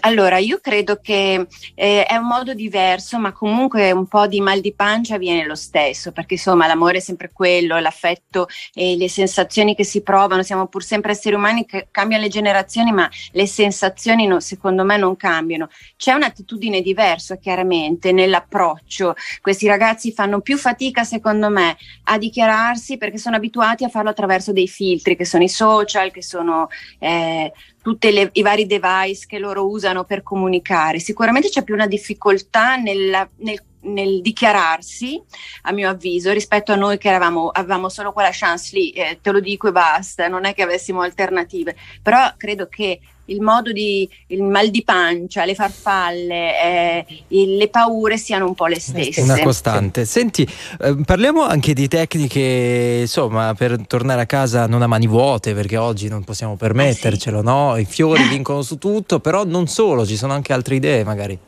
Allora, 0.00 0.38
io 0.38 0.58
credo 0.60 0.98
che 1.02 1.46
eh, 1.74 2.04
è 2.04 2.16
un 2.16 2.26
modo 2.26 2.54
diverso, 2.54 3.18
ma 3.18 3.32
comunque 3.32 3.90
un 3.90 4.06
po' 4.06 4.26
di 4.26 4.40
mal 4.40 4.60
di 4.60 4.72
pancia 4.72 5.18
viene 5.18 5.44
lo 5.44 5.54
stesso, 5.54 6.12
perché 6.12 6.34
insomma 6.34 6.66
l'amore 6.66 6.98
è 6.98 7.00
sempre 7.00 7.30
quello, 7.32 7.78
l'affetto 7.78 8.48
e 8.72 8.96
le 8.96 9.08
sensazioni 9.08 9.74
che 9.74 9.84
si 9.84 10.02
provano, 10.02 10.42
siamo 10.42 10.66
pur 10.66 10.82
sempre 10.82 11.12
esseri 11.12 11.34
umani 11.34 11.66
che 11.66 11.88
cambiano 11.90 12.22
le 12.22 12.30
generazioni, 12.30 12.92
ma 12.92 13.08
le 13.32 13.46
sensazioni 13.46 14.26
no- 14.26 14.40
secondo 14.40 14.84
me 14.84 14.96
non 14.96 15.16
cambiano. 15.16 15.68
C'è 15.96 16.12
un'attitudine 16.12 16.80
diversa 16.80 17.36
chiaramente 17.36 18.12
nell'approccio. 18.12 19.14
Questi 19.40 19.66
ragazzi 19.66 20.12
fanno 20.12 20.40
più 20.40 20.56
fatica, 20.56 21.04
secondo 21.04 21.50
me, 21.50 21.76
a 22.04 22.18
dichiararsi 22.18 22.96
perché 22.96 23.18
sono 23.18 23.36
abituati 23.36 23.84
a 23.84 23.88
farlo 23.88 24.10
attraverso 24.10 24.52
dei 24.52 24.68
filtri 24.68 25.16
che 25.16 25.24
sono 25.24 25.42
i 25.42 25.48
social, 25.48 26.10
che 26.10 26.22
sono 26.22 26.68
eh, 26.98 27.52
tutti 27.86 28.28
i 28.32 28.42
vari 28.42 28.66
device 28.66 29.26
che 29.28 29.38
loro 29.38 29.68
usano 29.68 30.02
per 30.02 30.24
comunicare. 30.24 30.98
Sicuramente 30.98 31.50
c'è 31.50 31.62
più 31.62 31.74
una 31.74 31.86
difficoltà 31.86 32.74
nella- 32.74 33.28
nel, 33.36 33.62
nel 33.82 34.20
dichiararsi, 34.22 35.22
a 35.62 35.72
mio 35.72 35.88
avviso, 35.88 36.32
rispetto 36.32 36.72
a 36.72 36.74
noi 36.74 36.98
che 36.98 37.06
eravamo, 37.06 37.48
avevamo 37.48 37.88
solo 37.88 38.12
quella 38.12 38.30
chance 38.32 38.76
lì, 38.76 38.90
eh, 38.90 39.20
te 39.22 39.30
lo 39.30 39.38
dico 39.38 39.68
e 39.68 39.70
basta, 39.70 40.26
non 40.26 40.46
è 40.46 40.52
che 40.52 40.62
avessimo 40.62 41.02
alternative. 41.02 41.76
Però 42.02 42.34
credo 42.36 42.66
che 42.66 42.98
il 43.26 43.40
modo 43.40 43.72
di 43.72 44.08
il 44.28 44.42
mal 44.42 44.70
di 44.70 44.82
pancia, 44.82 45.44
le 45.44 45.54
farfalle, 45.54 46.62
eh, 46.62 47.06
il- 47.28 47.56
le 47.56 47.68
paure 47.68 48.16
siano 48.16 48.46
un 48.46 48.54
po' 48.54 48.66
le 48.66 48.80
stesse. 48.80 49.20
Una 49.20 49.38
costante. 49.40 50.04
Senti, 50.04 50.46
eh, 50.80 50.96
parliamo 51.04 51.42
anche 51.42 51.72
di 51.72 51.88
tecniche, 51.88 52.98
insomma, 53.02 53.54
per 53.54 53.86
tornare 53.86 54.22
a 54.22 54.26
casa 54.26 54.66
non 54.66 54.82
a 54.82 54.86
mani 54.86 55.06
vuote, 55.06 55.54
perché 55.54 55.76
oggi 55.76 56.08
non 56.08 56.24
possiamo 56.24 56.56
permettercelo, 56.56 57.42
no? 57.42 57.76
I 57.76 57.84
fiori 57.84 58.26
vincono 58.28 58.62
su 58.62 58.78
tutto, 58.78 59.20
però 59.20 59.44
non 59.44 59.66
solo, 59.66 60.06
ci 60.06 60.16
sono 60.16 60.32
anche 60.32 60.52
altre 60.52 60.76
idee 60.76 61.04
magari. 61.04 61.38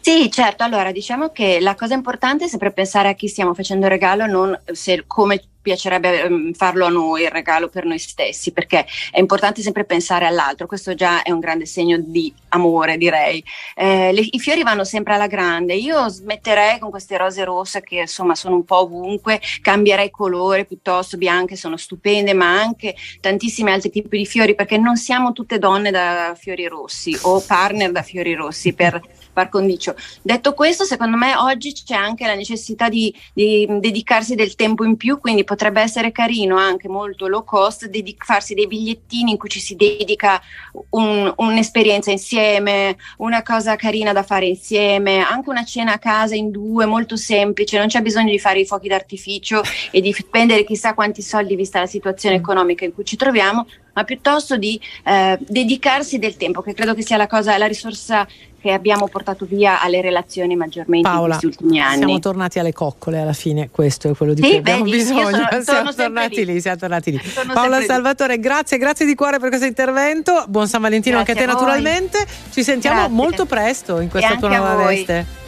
Sì, 0.00 0.30
certo. 0.30 0.64
Allora, 0.64 0.90
diciamo 0.90 1.30
che 1.30 1.58
la 1.60 1.74
cosa 1.74 1.94
importante 1.94 2.46
è 2.46 2.48
sempre 2.48 2.72
pensare 2.72 3.08
a 3.10 3.14
chi 3.14 3.28
stiamo 3.28 3.54
facendo 3.54 3.84
il 3.84 3.92
regalo, 3.92 4.26
non 4.26 4.58
se, 4.72 5.04
come 5.06 5.40
piacerebbe 5.60 6.22
ehm, 6.22 6.52
farlo 6.52 6.86
a 6.86 6.88
noi, 6.88 7.22
il 7.22 7.30
regalo 7.30 7.68
per 7.68 7.84
noi 7.84 7.98
stessi, 7.98 8.52
perché 8.52 8.86
è 9.10 9.18
importante 9.18 9.62
sempre 9.62 9.84
pensare 9.84 10.26
all'altro. 10.26 10.66
Questo 10.66 10.94
già 10.94 11.22
è 11.22 11.30
un 11.30 11.40
grande 11.40 11.66
segno 11.66 11.98
di 11.98 12.32
amore, 12.50 12.96
direi. 12.96 13.42
Eh, 13.74 14.12
le- 14.12 14.28
I 14.30 14.38
fiori 14.38 14.62
vanno 14.62 14.84
sempre 14.84 15.14
alla 15.14 15.26
grande. 15.26 15.74
Io 15.74 16.08
smetterei 16.08 16.78
con 16.78 16.90
queste 16.90 17.16
rose 17.16 17.44
rosse 17.44 17.80
che 17.82 18.00
insomma 18.00 18.34
sono 18.34 18.54
un 18.54 18.64
po' 18.64 18.80
ovunque, 18.82 19.40
cambierei 19.60 20.10
colore 20.10 20.64
piuttosto 20.64 21.16
bianche, 21.16 21.56
sono 21.56 21.76
stupende, 21.76 22.32
ma 22.34 22.60
anche 22.60 22.94
tantissimi 23.20 23.70
altri 23.70 23.90
tipi 23.90 24.18
di 24.18 24.26
fiori, 24.26 24.54
perché 24.54 24.78
non 24.78 24.96
siamo 24.96 25.32
tutte 25.32 25.58
donne 25.58 25.90
da 25.90 26.34
fiori 26.38 26.66
rossi 26.66 27.16
o 27.22 27.40
partner 27.40 27.92
da 27.92 28.02
fiori 28.02 28.34
rossi 28.34 28.72
per 28.72 29.00
par 29.38 29.48
condicio. 29.50 29.94
Detto 30.20 30.52
questo, 30.52 30.82
secondo 30.82 31.16
me 31.16 31.36
oggi 31.36 31.72
c'è 31.72 31.94
anche 31.94 32.26
la 32.26 32.34
necessità 32.34 32.88
di, 32.88 33.14
di 33.32 33.68
dedicarsi 33.78 34.34
del 34.34 34.56
tempo 34.56 34.84
in 34.84 34.96
più, 34.96 35.20
quindi 35.20 35.44
potrebbe 35.44 35.80
essere 35.80 36.10
carino 36.10 36.56
anche 36.56 36.88
molto 36.88 37.28
low 37.28 37.44
cost 37.44 37.86
dedic- 37.86 38.24
farsi 38.24 38.54
dei 38.54 38.66
bigliettini 38.66 39.30
in 39.30 39.38
cui 39.38 39.48
ci 39.48 39.60
si 39.60 39.76
dedica 39.76 40.42
un- 40.90 41.32
un'esperienza 41.36 42.10
insieme, 42.10 42.96
una 43.18 43.44
cosa 43.44 43.76
carina 43.76 44.12
da 44.12 44.24
fare 44.24 44.46
insieme, 44.46 45.20
anche 45.20 45.50
una 45.50 45.64
cena 45.64 45.92
a 45.92 45.98
casa 45.98 46.34
in 46.34 46.50
due, 46.50 46.84
molto 46.84 47.16
semplice, 47.16 47.78
non 47.78 47.86
c'è 47.86 48.00
bisogno 48.00 48.32
di 48.32 48.40
fare 48.40 48.58
i 48.58 48.66
fuochi 48.66 48.88
d'artificio 48.88 49.62
e 49.92 50.00
di 50.00 50.12
spendere 50.12 50.64
chissà 50.64 50.94
quanti 50.94 51.22
soldi 51.22 51.54
vista 51.54 51.78
la 51.78 51.86
situazione 51.86 52.34
economica 52.34 52.84
in 52.84 52.92
cui 52.92 53.04
ci 53.04 53.14
troviamo, 53.14 53.66
ma 53.98 54.04
piuttosto 54.04 54.56
di 54.56 54.80
eh, 55.04 55.36
dedicarsi 55.40 56.20
del 56.20 56.36
tempo, 56.36 56.62
che 56.62 56.72
credo 56.72 56.94
che 56.94 57.02
sia 57.02 57.16
la 57.16 57.26
cosa, 57.26 57.58
la 57.58 57.66
risorsa 57.66 58.24
che 58.60 58.70
abbiamo 58.72 59.08
portato 59.08 59.44
via 59.44 59.80
alle 59.80 60.00
relazioni 60.00 60.54
maggiormente 60.54 61.08
in 61.08 61.14
Paola, 61.14 61.36
questi 61.36 61.46
ultimi 61.46 61.80
anni. 61.80 61.96
siamo 61.98 62.18
tornati 62.20 62.58
alle 62.60 62.72
coccole 62.72 63.20
alla 63.20 63.32
fine, 63.32 63.70
questo 63.70 64.10
è 64.10 64.14
quello 64.14 64.34
di 64.34 64.42
Sì, 64.42 64.48
cui 64.48 64.56
abbiamo 64.58 64.84
vedi, 64.84 64.96
bisogno. 64.96 65.30
sono- 65.30 65.62
siamo 65.62 65.94
tornati 65.94 66.44
lì. 66.44 66.52
lì. 66.54 66.60
siamo 66.60 66.76
tornati 66.76 67.10
lì. 67.10 67.18
Sono 67.18 67.52
Paola 67.52 67.76
sempre 67.76 67.78
lì. 67.80 67.86
Salvatore, 67.86 68.38
grazie, 68.38 68.78
grazie 68.78 69.04
di 69.06 69.14
cuore 69.16 69.38
per 69.40 69.48
questo 69.48 69.66
intervento. 69.66 70.44
Buon 70.48 70.68
San 70.68 70.80
Valentino 70.80 71.16
Grazie 71.16 71.32
anche 71.32 71.44
a 71.44 71.46
te 71.46 71.52
a 71.52 71.54
naturalmente. 71.54 72.26
Ci 72.52 72.62
sentiamo 72.62 72.98
Grazie. 72.98 73.14
molto 73.16 73.46
presto 73.46 73.98
in 74.00 74.08
questa 74.08 74.36
tua 74.36 74.48
nuova 74.48 74.74
veste. 74.86 75.47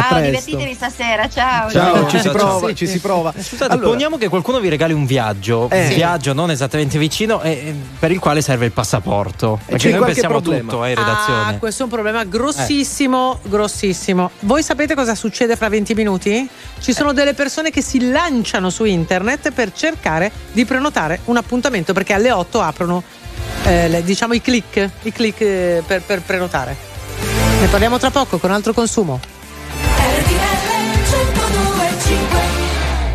Ciao, 0.00 0.20
divertitevi 0.20 0.74
stasera, 0.74 1.28
ciao. 1.28 1.70
Ciao, 1.70 2.08
ci 2.08 2.18
si 2.18 2.28
prova, 2.30 2.60
ciao. 2.60 2.74
ci 2.74 2.86
si 2.86 2.98
prova. 2.98 3.32
Scusate, 3.36 3.72
Allora- 3.74 3.88
poniamo 3.88 4.16
che 4.16 4.28
qualcuno 4.28 4.58
vi 4.58 4.68
regali 4.70 4.94
un 4.94 5.04
viaggio, 5.04 5.68
Eh. 5.70 5.88
un 5.88 5.94
viaggio 5.94 6.32
non 6.32 6.50
esattamente 6.50 6.98
vicino, 6.98 7.42
e, 7.42 7.50
e 7.50 7.74
per 7.98 8.10
il 8.10 8.18
quale 8.18 8.40
serve 8.40 8.64
il 8.64 8.72
passaporto. 8.72 9.58
Perché 9.66 9.90
c'è 9.90 9.96
noi 9.96 10.06
pensiamo 10.06 10.40
problema? 10.40 10.70
tutto 10.70 10.84
eh, 10.84 10.88
in 10.90 10.94
redazione. 10.94 11.42
Ah, 11.54 11.58
questo 11.58 11.82
è 11.82 11.84
un 11.84 11.90
problema 11.90 12.24
grossissimo, 12.24 13.38
grossissimo. 13.42 14.30
Voi 14.40 14.62
sapete 14.62 14.94
cosa 14.94 15.14
succede 15.14 15.56
fra 15.56 15.68
20 15.68 15.94
minuti? 15.94 16.48
Ci 16.80 16.92
sono 16.94 17.12
delle 17.12 17.34
persone 17.34 17.70
che 17.70 17.82
si 17.82 18.10
lanciano 18.10 18.70
su 18.70 18.84
internet 18.84 19.50
per 19.52 19.72
cercare 19.72 20.30
di 20.52 20.64
prenotare 20.64 21.20
un 21.26 21.36
appuntamento 21.36 21.92
perché 21.92 22.14
alle 22.14 22.30
8 22.32 22.60
aprono 22.60 23.02
eh, 23.64 23.88
le- 23.88 24.02
diciamo 24.02 24.32
i 24.34 24.40
click, 24.40 24.88
i 25.02 25.12
click 25.12 25.40
eh, 25.42 25.82
per, 25.86 26.02
per 26.02 26.22
prenotare. 26.22 26.74
Ne 27.60 27.66
parliamo 27.68 27.98
tra 27.98 28.10
poco 28.10 28.38
con 28.38 28.50
altro 28.50 28.72
consumo. 28.72 29.20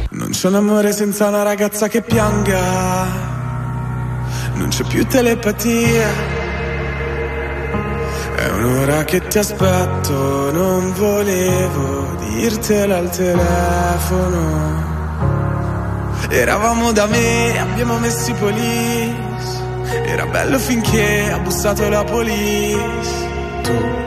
Non 0.09 0.30
c'è 0.31 0.47
un 0.47 0.55
amore 0.55 0.91
senza 0.91 1.27
una 1.27 1.43
ragazza 1.43 1.88
che 1.88 2.01
pianga. 2.01 3.05
Non 4.53 4.68
c'è 4.69 4.84
più 4.84 5.05
telepatia. 5.05 6.07
È 8.35 8.49
un'ora 8.49 9.03
che 9.03 9.26
ti 9.27 9.38
aspetto, 9.38 10.51
non 10.51 10.93
volevo 10.93 12.15
dirtelo 12.34 12.95
al 12.95 13.09
telefono. 13.09 14.85
Eravamo 16.30 16.91
da 16.91 17.05
me, 17.05 17.59
abbiamo 17.59 17.97
messo 17.97 18.31
i 18.31 18.34
police. 18.34 19.64
Era 20.05 20.26
bello 20.26 20.59
finché 20.59 21.31
ha 21.31 21.39
bussato 21.39 21.88
la 21.89 22.03
police. 22.03 23.27
Tu 23.64 24.06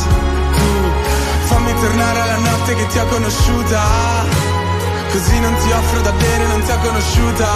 Fammi 1.71 1.83
tornare 1.83 2.19
alla 2.19 2.37
notte 2.37 2.75
che 2.75 2.85
ti 2.87 2.99
ho 2.99 3.05
conosciuta. 3.05 3.81
Così 5.09 5.39
non 5.39 5.55
ti 5.55 5.71
offro 5.71 6.01
da 6.01 6.11
bere, 6.11 6.45
non 6.47 6.61
ti 6.63 6.71
ho 6.71 6.77
conosciuta. 6.79 7.47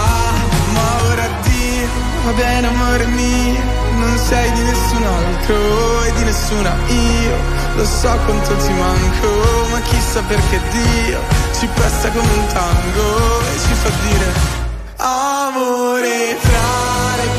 Ma 0.72 1.04
ora 1.10 1.28
Dio, 1.42 1.86
va 2.24 2.32
bene 2.32 2.66
amore 2.66 3.06
mio, 3.06 3.60
non 3.98 4.18
sei 4.18 4.50
di 4.52 4.62
nessun 4.62 5.04
altro 5.04 6.02
e 6.04 6.12
di 6.12 6.24
nessuna 6.24 6.74
io. 6.86 7.36
Lo 7.76 7.84
so 7.84 8.18
quanto 8.24 8.56
ti 8.56 8.72
manco, 8.72 9.28
ma 9.70 9.80
chissà 9.80 10.22
perché 10.22 10.60
Dio 10.70 11.20
ci 11.58 11.66
pesta 11.74 12.08
come 12.10 12.32
un 12.32 12.46
tango 12.52 13.40
e 13.40 13.58
ci 13.58 13.74
fa 13.74 13.90
dire 14.08 14.54
Amore 14.96 16.38
tra 16.40 17.16
le 17.16 17.35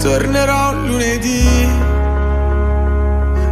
Tornerò 0.00 0.72
lunedì, 0.72 1.44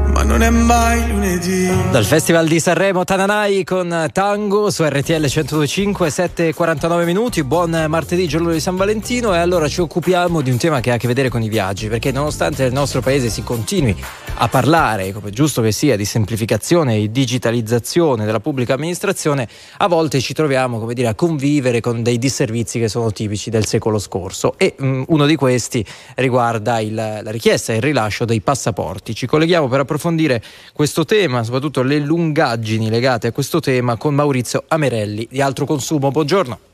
ma 0.06 0.22
non 0.22 0.40
è 0.40 0.48
mai 0.48 1.06
lunedì. 1.06 1.70
Dal 1.90 2.06
Festival 2.06 2.48
di 2.48 2.58
Sanremo 2.58 3.04
Tananai 3.04 3.64
con 3.64 4.08
Tango 4.10 4.70
su 4.70 4.82
RTL 4.82 5.26
1025 5.26 6.08
7:49 6.08 7.04
minuti. 7.04 7.44
Buon 7.44 7.84
martedì, 7.88 8.26
giorno 8.26 8.50
di 8.50 8.60
San 8.60 8.76
Valentino 8.76 9.34
e 9.34 9.38
allora 9.38 9.68
ci 9.68 9.82
occupiamo 9.82 10.40
di 10.40 10.50
un 10.50 10.56
tema 10.56 10.80
che 10.80 10.90
ha 10.90 10.94
a 10.94 10.96
che 10.96 11.06
vedere 11.06 11.28
con 11.28 11.42
i 11.42 11.50
viaggi, 11.50 11.88
perché 11.88 12.12
nonostante 12.12 12.62
nel 12.62 12.72
nostro 12.72 13.02
paese 13.02 13.28
si 13.28 13.42
continui 13.42 13.94
a 14.40 14.48
parlare, 14.48 15.12
come 15.12 15.30
giusto 15.30 15.60
che 15.62 15.72
sia, 15.72 15.96
di 15.96 16.04
semplificazione 16.04 16.96
e 16.96 17.10
digitalizzazione 17.10 18.24
della 18.24 18.38
pubblica 18.38 18.74
amministrazione, 18.74 19.48
a 19.78 19.88
volte 19.88 20.20
ci 20.20 20.32
troviamo, 20.32 20.92
dire, 20.92 21.08
a 21.08 21.14
convivere 21.14 21.80
con 21.80 22.02
dei 22.04 22.18
disservizi 22.18 22.78
che 22.78 22.88
sono 22.88 23.10
tipici 23.10 23.50
del 23.50 23.66
secolo 23.66 23.98
scorso 23.98 24.54
e 24.56 24.74
mh, 24.78 25.04
uno 25.08 25.26
di 25.26 25.34
questi 25.34 25.84
riguarda 26.16 26.78
il- 26.78 26.94
la 26.94 27.30
richiesta 27.30 27.72
e 27.72 27.76
il 27.76 27.82
rilascio 27.82 28.24
dei 28.24 28.40
passaporti. 28.40 29.14
Ci 29.14 29.26
colleghiamo 29.26 29.66
per 29.66 29.80
approfondire 29.80 30.42
questo 30.72 31.04
tema, 31.04 31.42
soprattutto 31.42 31.82
le 31.82 31.98
lungaggini 31.98 32.88
legate 32.90 33.26
a 33.26 33.32
questo 33.32 33.58
tema 33.58 33.96
con 33.96 34.14
Maurizio 34.14 34.64
Amerelli 34.68 35.26
di 35.28 35.40
Altro 35.40 35.66
Consumo. 35.66 36.10
Buongiorno. 36.12 36.67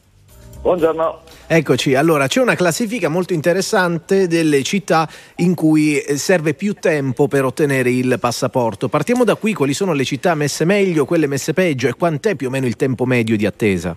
Buongiorno. 0.64 1.20
Eccoci, 1.46 1.94
allora 1.94 2.26
c'è 2.26 2.40
una 2.40 2.54
classifica 2.54 3.10
molto 3.10 3.34
interessante 3.34 4.26
delle 4.26 4.62
città 4.62 5.06
in 5.36 5.54
cui 5.54 5.98
eh, 5.98 6.16
serve 6.16 6.54
più 6.54 6.72
tempo 6.72 7.28
per 7.28 7.44
ottenere 7.44 7.90
il 7.90 8.16
passaporto. 8.18 8.88
Partiamo 8.88 9.24
da 9.24 9.34
qui, 9.34 9.52
quali 9.52 9.74
sono 9.74 9.92
le 9.92 10.04
città 10.04 10.34
messe 10.34 10.64
meglio, 10.64 11.04
quelle 11.04 11.26
messe 11.26 11.52
peggio 11.52 11.86
e 11.86 11.92
quant'è 11.92 12.34
più 12.34 12.46
o 12.46 12.50
meno 12.50 12.64
il 12.64 12.76
tempo 12.76 13.04
medio 13.04 13.36
di 13.36 13.44
attesa? 13.44 13.94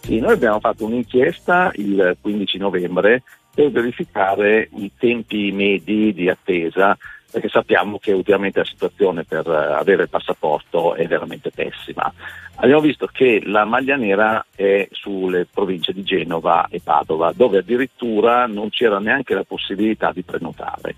Sì, 0.00 0.18
noi 0.18 0.32
abbiamo 0.32 0.60
fatto 0.60 0.84
un'inchiesta 0.84 1.72
il 1.76 2.14
15 2.20 2.58
novembre 2.58 3.22
per 3.54 3.70
verificare 3.70 4.68
i 4.76 4.90
tempi 4.98 5.50
medi 5.50 6.12
di 6.12 6.28
attesa, 6.28 6.94
perché 7.34 7.48
sappiamo 7.48 7.98
che 7.98 8.12
ultimamente 8.12 8.60
la 8.60 8.64
situazione 8.64 9.24
per 9.24 9.44
eh, 9.48 9.74
avere 9.74 10.04
il 10.04 10.08
passaporto 10.08 10.94
è 10.94 11.04
veramente 11.08 11.50
pessima. 11.50 12.12
Abbiamo 12.54 12.80
visto 12.80 13.08
che 13.10 13.42
la 13.44 13.64
maglia 13.64 13.96
nera 13.96 14.46
è 14.54 14.86
sulle 14.92 15.44
province 15.52 15.92
di 15.92 16.04
Genova 16.04 16.68
e 16.70 16.80
Padova, 16.80 17.32
dove 17.34 17.58
addirittura 17.58 18.46
non 18.46 18.70
c'era 18.70 19.00
neanche 19.00 19.34
la 19.34 19.42
possibilità 19.42 20.12
di 20.12 20.22
prenotare. 20.22 20.94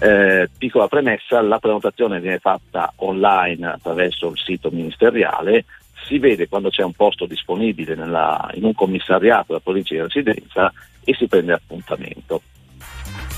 Eh, 0.00 0.50
piccola 0.58 0.88
premessa, 0.88 1.40
la 1.40 1.60
prenotazione 1.60 2.18
viene 2.18 2.40
fatta 2.40 2.92
online 2.96 3.68
attraverso 3.68 4.26
il 4.30 4.38
sito 4.38 4.70
ministeriale, 4.72 5.66
si 6.04 6.18
vede 6.18 6.48
quando 6.48 6.68
c'è 6.68 6.82
un 6.82 6.94
posto 6.94 7.26
disponibile 7.26 7.94
nella- 7.94 8.50
in 8.54 8.64
un 8.64 8.74
commissariato 8.74 9.44
della 9.46 9.60
provincia 9.60 9.94
di 9.94 10.00
residenza 10.00 10.72
e 11.04 11.14
si 11.14 11.28
prende 11.28 11.52
appuntamento. 11.52 12.42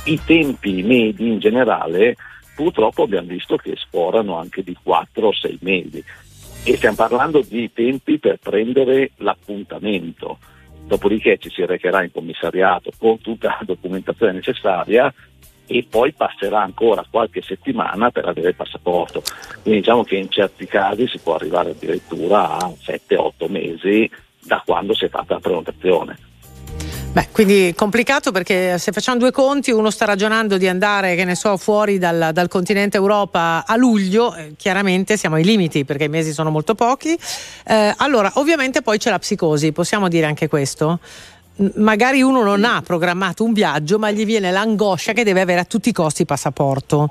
I 0.04 0.18
tempi 0.24 0.82
medi 0.82 1.28
in 1.28 1.38
generale 1.38 2.16
purtroppo 2.58 3.04
abbiamo 3.04 3.28
visto 3.28 3.54
che 3.56 3.76
sforano 3.76 4.36
anche 4.36 4.64
di 4.64 4.76
4 4.82 5.28
o 5.28 5.32
6 5.32 5.58
mesi 5.60 6.02
e 6.64 6.76
stiamo 6.76 6.96
parlando 6.96 7.40
di 7.40 7.70
tempi 7.72 8.18
per 8.18 8.38
prendere 8.38 9.12
l'appuntamento. 9.18 10.38
Dopodiché 10.84 11.38
ci 11.38 11.50
si 11.50 11.64
recherà 11.64 12.02
in 12.02 12.10
commissariato 12.10 12.90
con 12.98 13.20
tutta 13.20 13.58
la 13.60 13.64
documentazione 13.64 14.32
necessaria 14.32 15.14
e 15.66 15.86
poi 15.88 16.12
passerà 16.12 16.60
ancora 16.60 17.06
qualche 17.08 17.42
settimana 17.42 18.10
per 18.10 18.26
avere 18.26 18.48
il 18.48 18.56
passaporto. 18.56 19.22
Quindi 19.62 19.78
diciamo 19.78 20.02
che 20.02 20.16
in 20.16 20.28
certi 20.28 20.66
casi 20.66 21.06
si 21.06 21.20
può 21.20 21.36
arrivare 21.36 21.70
addirittura 21.70 22.58
a 22.58 22.72
7-8 22.76 23.48
mesi 23.48 24.10
da 24.42 24.60
quando 24.66 24.94
si 24.94 25.04
è 25.04 25.08
fatta 25.08 25.34
la 25.34 25.40
prenotazione. 25.40 26.27
Beh, 27.10 27.28
quindi 27.32 27.72
complicato 27.74 28.30
perché 28.32 28.78
se 28.78 28.92
facciamo 28.92 29.18
due 29.18 29.32
conti, 29.32 29.70
uno 29.70 29.90
sta 29.90 30.04
ragionando 30.04 30.56
di 30.58 30.68
andare, 30.68 31.16
che 31.16 31.24
ne 31.24 31.34
so, 31.34 31.56
fuori 31.56 31.98
dal, 31.98 32.30
dal 32.32 32.48
continente 32.48 32.96
Europa 32.96 33.64
a 33.66 33.76
luglio, 33.76 34.34
eh, 34.34 34.52
chiaramente 34.56 35.16
siamo 35.16 35.36
ai 35.36 35.42
limiti 35.42 35.84
perché 35.84 36.04
i 36.04 36.08
mesi 36.08 36.32
sono 36.32 36.50
molto 36.50 36.74
pochi. 36.74 37.18
Eh, 37.66 37.94
allora, 37.96 38.30
ovviamente 38.34 38.82
poi 38.82 38.98
c'è 38.98 39.10
la 39.10 39.18
psicosi, 39.18 39.72
possiamo 39.72 40.08
dire 40.08 40.26
anche 40.26 40.48
questo? 40.48 41.00
Magari 41.76 42.22
uno 42.22 42.44
non 42.44 42.64
ha 42.64 42.82
programmato 42.82 43.42
un 43.42 43.52
viaggio, 43.52 43.98
ma 43.98 44.10
gli 44.10 44.24
viene 44.24 44.52
l'angoscia 44.52 45.12
che 45.12 45.24
deve 45.24 45.40
avere 45.40 45.60
a 45.60 45.64
tutti 45.64 45.88
i 45.88 45.92
costi 45.92 46.20
il 46.20 46.28
passaporto. 46.28 47.10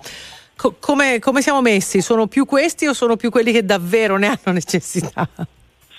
Co- 0.56 0.76
come, 0.80 1.20
come 1.20 1.42
siamo 1.42 1.62
messi? 1.62 2.02
Sono 2.02 2.28
più 2.28 2.46
questi 2.46 2.88
o 2.88 2.94
sono 2.94 3.18
più 3.18 3.30
quelli 3.30 3.52
che 3.52 3.66
davvero 3.66 4.18
ne 4.18 4.28
hanno 4.28 4.54
necessità? 4.54 5.28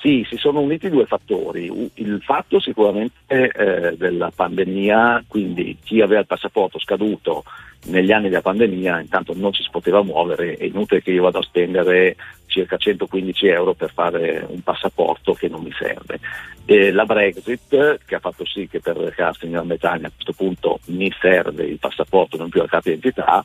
Sì, 0.00 0.24
si 0.28 0.36
sono 0.36 0.60
uniti 0.60 0.88
due 0.90 1.06
fattori. 1.06 1.90
Il 1.94 2.20
fatto 2.22 2.60
sicuramente 2.60 3.12
eh, 3.28 3.96
della 3.96 4.30
pandemia, 4.34 5.24
quindi 5.26 5.76
chi 5.82 6.00
aveva 6.00 6.20
il 6.20 6.26
passaporto 6.26 6.78
scaduto 6.78 7.42
negli 7.86 8.12
anni 8.12 8.28
della 8.28 8.42
pandemia, 8.42 9.00
intanto 9.00 9.32
non 9.34 9.52
ci 9.52 9.62
si 9.62 9.68
poteva 9.70 10.02
muovere, 10.02 10.54
è 10.54 10.64
inutile 10.64 11.02
che 11.02 11.10
io 11.10 11.22
vada 11.22 11.38
a 11.38 11.42
spendere 11.42 12.16
circa 12.46 12.76
115 12.76 13.46
euro 13.46 13.74
per 13.74 13.92
fare 13.92 14.44
un 14.48 14.62
passaporto 14.62 15.32
che 15.34 15.48
non 15.48 15.62
mi 15.62 15.72
serve. 15.72 16.20
E 16.64 16.92
la 16.92 17.04
Brexit, 17.04 17.98
che 18.04 18.14
ha 18.14 18.20
fatto 18.20 18.44
sì 18.44 18.68
che 18.68 18.80
per 18.80 18.96
recarsi 18.96 19.46
in 19.46 19.52
Gran 19.52 19.66
Bretagna 19.66 20.06
a 20.06 20.12
questo 20.12 20.32
punto 20.32 20.78
mi 20.86 21.12
serve 21.20 21.64
il 21.64 21.78
passaporto, 21.78 22.36
non 22.36 22.50
più 22.50 22.60
la 22.60 22.66
carta 22.66 22.90
d'identità, 22.90 23.44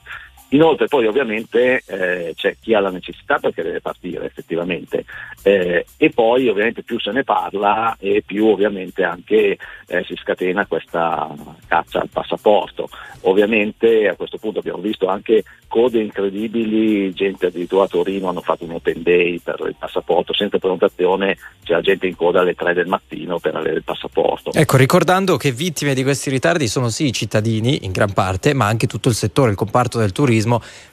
Inoltre 0.54 0.88
poi 0.88 1.08
ovviamente 1.08 1.82
eh, 1.86 2.34
c'è 2.36 2.56
chi 2.60 2.76
ha 2.76 2.80
la 2.80 2.92
necessità 2.92 3.40
perché 3.40 3.64
deve 3.64 3.82
partire 3.82 4.26
effettivamente 4.26 5.04
eh, 5.42 5.86
e 5.98 6.10
poi 6.12 6.48
ovviamente 6.48 6.84
più 6.84 7.00
se 7.00 7.12
ne 7.12 7.24
parla 7.24 7.96
e 8.00 8.24
più 8.26 8.46
ovviamente 8.46 9.04
anche 9.04 9.58
eh, 9.88 10.04
si 10.06 10.16
scatena 10.16 10.68
questa 10.68 11.34
caccia 11.68 12.02
al 12.02 12.10
passaporto. 12.10 12.88
Ovviamente 13.22 14.08
a 14.08 14.16
questo 14.16 14.38
punto 14.38 14.60
abbiamo 14.60 14.82
visto 14.82 15.08
anche 15.08 15.44
code 15.74 16.00
incredibili, 16.00 17.12
gente 17.14 17.48
addirittura 17.48 17.86
a 17.86 17.88
Torino 17.88 18.30
hanno 18.30 18.42
fatto 18.42 18.64
un 18.64 18.74
open 18.74 19.02
day 19.02 19.40
per 19.40 19.56
il 19.66 19.76
passaporto 19.76 20.32
senza 20.32 20.60
prenotazione, 20.60 21.36
c'è 21.64 21.74
la 21.74 21.82
gente 21.82 22.06
in 22.06 22.16
coda 22.16 22.42
alle 22.42 22.54
3 22.54 22.76
del 22.76 22.86
mattino 22.86 23.40
per 23.40 23.56
avere 23.56 23.78
il 23.78 23.84
passaporto. 23.84 24.52
Ecco, 24.54 24.78
ricordando 24.78 25.36
che 25.36 25.52
vittime 25.52 25.96
di 25.96 26.04
questi 26.04 26.30
ritardi 26.30 26.68
sono 26.68 26.90
sì 26.90 27.08
i 27.08 27.12
cittadini 27.12 27.86
in 27.86 27.92
gran 27.92 28.14
parte, 28.14 28.54
ma 28.54 28.68
anche 28.68 28.86
tutto 28.86 29.10
il 29.10 29.16
settore, 29.16 29.50
il 29.50 29.56
comparto 29.56 29.98
del 29.98 30.12
turismo, 30.12 30.43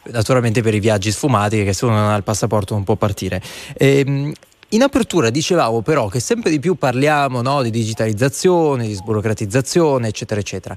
naturalmente 0.04 0.62
per 0.62 0.74
i 0.74 0.80
viaggi 0.80 1.10
sfumati 1.10 1.64
che 1.64 1.72
se 1.72 1.84
uno 1.84 1.96
non 1.96 2.10
ha 2.10 2.16
il 2.16 2.22
passaporto 2.22 2.74
non 2.74 2.84
può 2.84 2.96
partire. 2.96 3.40
Ehm, 3.76 4.32
in 4.72 4.82
apertura 4.82 5.30
dicevamo 5.30 5.82
però 5.82 6.06
che 6.06 6.20
sempre 6.20 6.50
di 6.50 6.60
più 6.60 6.76
parliamo 6.76 7.42
no, 7.42 7.60
di 7.62 7.70
digitalizzazione, 7.70 8.86
di 8.86 8.92
sburocratizzazione, 8.92 10.08
eccetera, 10.08 10.38
eccetera. 10.38 10.76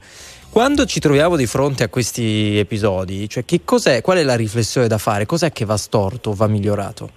Quando 0.49 0.85
ci 0.85 0.99
troviamo 0.99 1.35
di 1.35 1.45
fronte 1.45 1.83
a 1.83 1.89
questi 1.89 2.57
episodi, 2.57 3.29
cioè 3.29 3.43
qual 3.63 4.17
è 4.17 4.23
la 4.23 4.35
riflessione 4.35 4.87
da 4.87 4.97
fare? 4.97 5.25
Cos'è 5.25 5.51
che 5.51 5.65
va 5.65 5.77
storto 5.77 6.33
va 6.33 6.47
migliorato? 6.47 7.11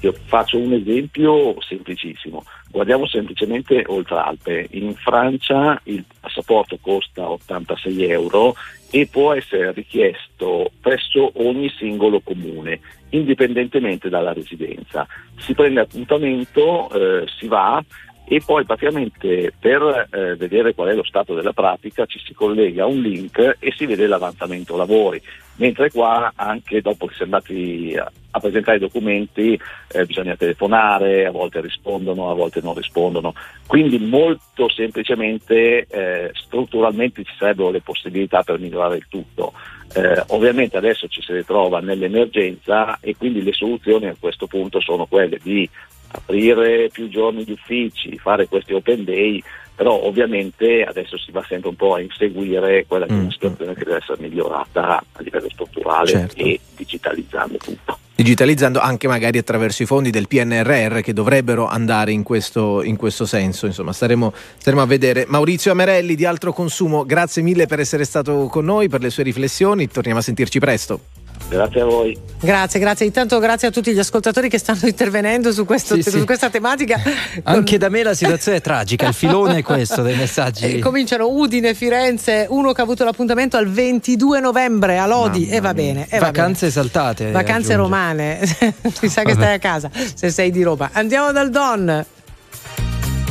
Io 0.00 0.14
faccio 0.26 0.58
un 0.58 0.72
esempio 0.72 1.56
semplicissimo. 1.60 2.44
Guardiamo 2.76 3.06
semplicemente 3.06 3.84
oltre 3.86 4.16
Alpe. 4.16 4.66
In 4.72 4.94
Francia 4.96 5.80
il 5.84 6.04
passaporto 6.20 6.76
costa 6.78 7.26
86 7.26 8.04
euro 8.10 8.54
e 8.90 9.08
può 9.10 9.32
essere 9.32 9.72
richiesto 9.72 10.72
presso 10.78 11.32
ogni 11.36 11.70
singolo 11.70 12.20
comune, 12.20 12.80
indipendentemente 13.08 14.10
dalla 14.10 14.34
residenza. 14.34 15.06
Si 15.38 15.54
prende 15.54 15.80
appuntamento, 15.80 16.90
eh, 16.90 17.26
si 17.38 17.46
va 17.46 17.82
e 18.28 18.42
poi 18.44 18.64
praticamente 18.64 19.52
per 19.58 20.08
eh, 20.10 20.34
vedere 20.34 20.74
qual 20.74 20.88
è 20.88 20.94
lo 20.94 21.04
stato 21.04 21.34
della 21.34 21.52
pratica 21.52 22.06
ci 22.06 22.18
si 22.24 22.34
collega 22.34 22.82
a 22.82 22.86
un 22.86 23.00
link 23.00 23.56
e 23.58 23.72
si 23.76 23.86
vede 23.86 24.08
l'avanzamento 24.08 24.76
lavori, 24.76 25.22
mentre 25.56 25.92
qua 25.92 26.32
anche 26.34 26.80
dopo 26.80 27.06
che 27.06 27.14
si 27.14 27.20
è 27.20 27.24
andati 27.24 27.94
a, 27.96 28.10
a 28.32 28.40
presentare 28.40 28.78
i 28.78 28.80
documenti 28.80 29.58
eh, 29.88 30.04
bisogna 30.06 30.34
telefonare, 30.34 31.26
a 31.26 31.30
volte 31.30 31.60
rispondono, 31.60 32.28
a 32.28 32.34
volte 32.34 32.60
non 32.60 32.74
rispondono, 32.74 33.32
quindi 33.64 33.98
molto 33.98 34.68
semplicemente 34.70 35.86
eh, 35.88 36.30
strutturalmente 36.34 37.22
ci 37.22 37.32
sarebbero 37.38 37.70
le 37.70 37.80
possibilità 37.80 38.42
per 38.42 38.58
migliorare 38.58 38.96
il 38.96 39.06
tutto. 39.08 39.52
Eh, 39.94 40.24
ovviamente 40.28 40.76
adesso 40.76 41.06
ci 41.06 41.22
si 41.22 41.32
ritrova 41.32 41.78
nell'emergenza 41.78 42.98
e 43.00 43.16
quindi 43.16 43.44
le 43.44 43.52
soluzioni 43.52 44.08
a 44.08 44.16
questo 44.18 44.48
punto 44.48 44.80
sono 44.80 45.06
quelle 45.06 45.38
di 45.40 45.70
aprire 46.16 46.88
più 46.90 47.08
giorni 47.08 47.44
di 47.44 47.52
uffici, 47.52 48.16
fare 48.18 48.46
questi 48.48 48.72
open 48.72 49.04
day, 49.04 49.42
però 49.74 49.92
ovviamente 50.02 50.84
adesso 50.84 51.18
si 51.18 51.30
va 51.30 51.44
sempre 51.46 51.68
un 51.68 51.76
po' 51.76 51.94
a 51.94 52.00
inseguire 52.00 52.86
quella 52.86 53.06
che 53.06 53.12
è 53.12 53.16
una 53.16 53.30
situazione 53.30 53.74
che 53.74 53.84
deve 53.84 53.98
essere 53.98 54.18
migliorata 54.20 54.96
a 54.96 55.22
livello 55.22 55.48
strutturale 55.50 56.08
Certo. 56.10 56.42
e 56.42 56.58
digitalizzando 56.76 57.58
tutto. 57.58 57.98
digitalizzando 58.14 58.80
anche 58.80 59.06
magari 59.06 59.36
attraverso 59.36 59.82
i 59.82 59.86
fondi 59.86 60.08
del 60.10 60.26
PNRR 60.28 61.00
che 61.00 61.12
dovrebbero 61.12 61.66
andare 61.66 62.12
in 62.12 62.22
questo, 62.22 62.82
in 62.82 62.96
questo 62.96 63.26
senso. 63.26 63.66
Insomma, 63.66 63.92
staremo, 63.92 64.32
staremo 64.56 64.80
a 64.82 64.86
vedere. 64.86 65.26
Maurizio 65.28 65.72
Amerelli 65.72 66.14
di 66.14 66.24
Altro 66.24 66.54
Consumo, 66.54 67.04
grazie 67.04 67.42
mille 67.42 67.66
per 67.66 67.78
essere 67.80 68.04
stato 68.04 68.46
con 68.46 68.64
noi, 68.64 68.88
per 68.88 69.02
le 69.02 69.10
sue 69.10 69.24
riflessioni. 69.24 69.86
Torniamo 69.88 70.20
a 70.20 70.22
sentirci 70.22 70.58
presto. 70.58 71.00
Grazie 71.48 71.80
a 71.80 71.84
voi. 71.84 72.18
Grazie, 72.40 72.80
grazie. 72.80 73.06
Intanto 73.06 73.38
grazie 73.38 73.68
a 73.68 73.70
tutti 73.70 73.92
gli 73.92 73.98
ascoltatori 73.98 74.48
che 74.48 74.58
stanno 74.58 74.80
intervenendo 74.88 75.52
su, 75.52 75.64
questo- 75.64 75.94
Sì, 75.94 76.02
sì. 76.02 76.10
su 76.10 76.24
questa 76.24 76.50
tematica. 76.50 77.00
Anche 77.44 77.78
da 77.78 77.88
me 77.88 78.02
la 78.02 78.14
situazione 78.14 78.58
è 78.58 78.60
tragica, 78.60 79.06
il 79.06 79.14
filone 79.14 79.58
è 79.58 79.62
questo 79.62 80.02
dei 80.02 80.16
messaggi. 80.16 80.64
Eh, 80.76 80.78
cominciano 80.80 81.28
Udine, 81.28 81.74
Firenze, 81.74 82.46
uno 82.50 82.72
che 82.72 82.80
ha 82.80 82.84
avuto 82.84 83.04
l'appuntamento 83.04 83.56
al 83.56 83.68
22 83.70 84.40
novembre 84.40 84.98
a 84.98 85.06
Lodi 85.06 85.48
e 85.48 85.60
va 85.60 85.72
bene. 85.72 86.06
e 86.10 86.18
va 86.18 86.26
Vacanze 86.26 86.66
esaltate. 86.66 87.24
bene. 87.24 87.32
Vacanze 87.36 87.72
aggiunge. 87.74 87.76
romane, 87.76 88.40
mi 89.00 89.08
sa 89.08 89.22
che 89.22 89.32
stai 89.32 89.54
a 89.54 89.58
casa 89.58 89.88
se 90.14 90.30
sei 90.30 90.50
di 90.50 90.62
Roma. 90.62 90.90
Andiamo 90.92 91.30
dal 91.32 91.50
Don. 91.50 92.04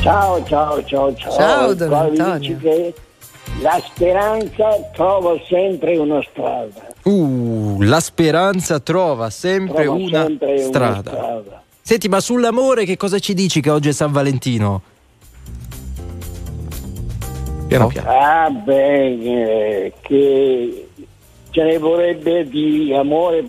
Ciao, 0.02 0.44
ciao, 0.46 0.84
ciao, 0.86 1.16
ciao. 1.16 1.32
Ciao, 1.32 1.74
Don 1.74 1.94
Antonio. 1.94 2.58
che 2.62 2.94
la 3.62 3.82
speranza 3.86 4.68
trova 4.94 5.36
sempre 5.48 5.98
una 5.98 6.22
strada. 6.30 6.94
Uh, 7.04 7.82
la 7.82 8.00
speranza 8.00 8.80
trova 8.80 9.30
sempre 9.30 9.84
Trova 9.84 9.98
una 10.00 10.24
sempre 10.24 10.54
una 10.54 10.64
strada. 10.64 11.12
strada. 11.12 11.64
Senti, 11.82 12.08
ma 12.10 12.20
sull'amore 12.20 12.84
che 12.86 12.98
cosa 12.98 13.20
ci 13.20 13.34
dici 13.34 13.62
che 13.62 13.70
oggi 13.70 13.90
è 13.90 13.92
San 13.92 14.12
Valentino? 14.12 14.82
Piano 17.68 17.88
piano. 17.88 18.10
Ah, 18.10 18.50
beh, 18.50 19.94
che 20.02 20.88
ce 21.52 21.64
ne 21.64 21.78
vorrebbe 21.78 22.48
di 22.48 22.94
amore 22.94 23.48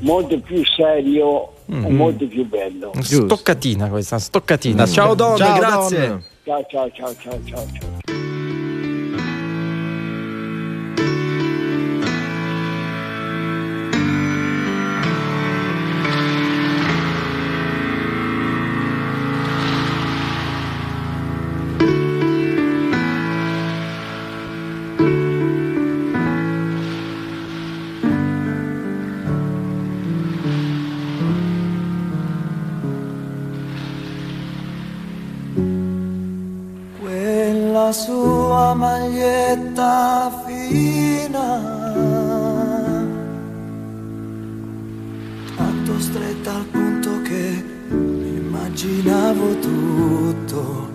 molto 0.00 0.38
più 0.40 0.62
serio 0.64 1.52
e 1.66 1.74
Mm. 1.74 1.94
molto 1.96 2.26
più 2.26 2.44
bello. 2.48 2.90
Stoccatina 3.00 3.88
questa, 3.88 4.18
stoccatina. 4.18 4.82
Mm. 4.84 4.92
Ciao 4.92 5.14
Don, 5.14 5.36
grazie. 5.36 6.08
Don. 6.08 6.24
Ciao, 6.44 6.66
ciao, 6.68 6.90
ciao, 6.92 7.14
ciao, 7.20 7.38
ciao. 7.44 7.66
ciao. 7.72 8.29
Sua 38.70 38.74
maglietta 38.74 40.30
fina, 40.46 41.60
tanto 45.56 45.98
stretta 45.98 46.54
al 46.54 46.64
punto 46.70 47.22
che 47.22 47.64
immaginavo 47.88 49.58
tutto. 49.58 50.88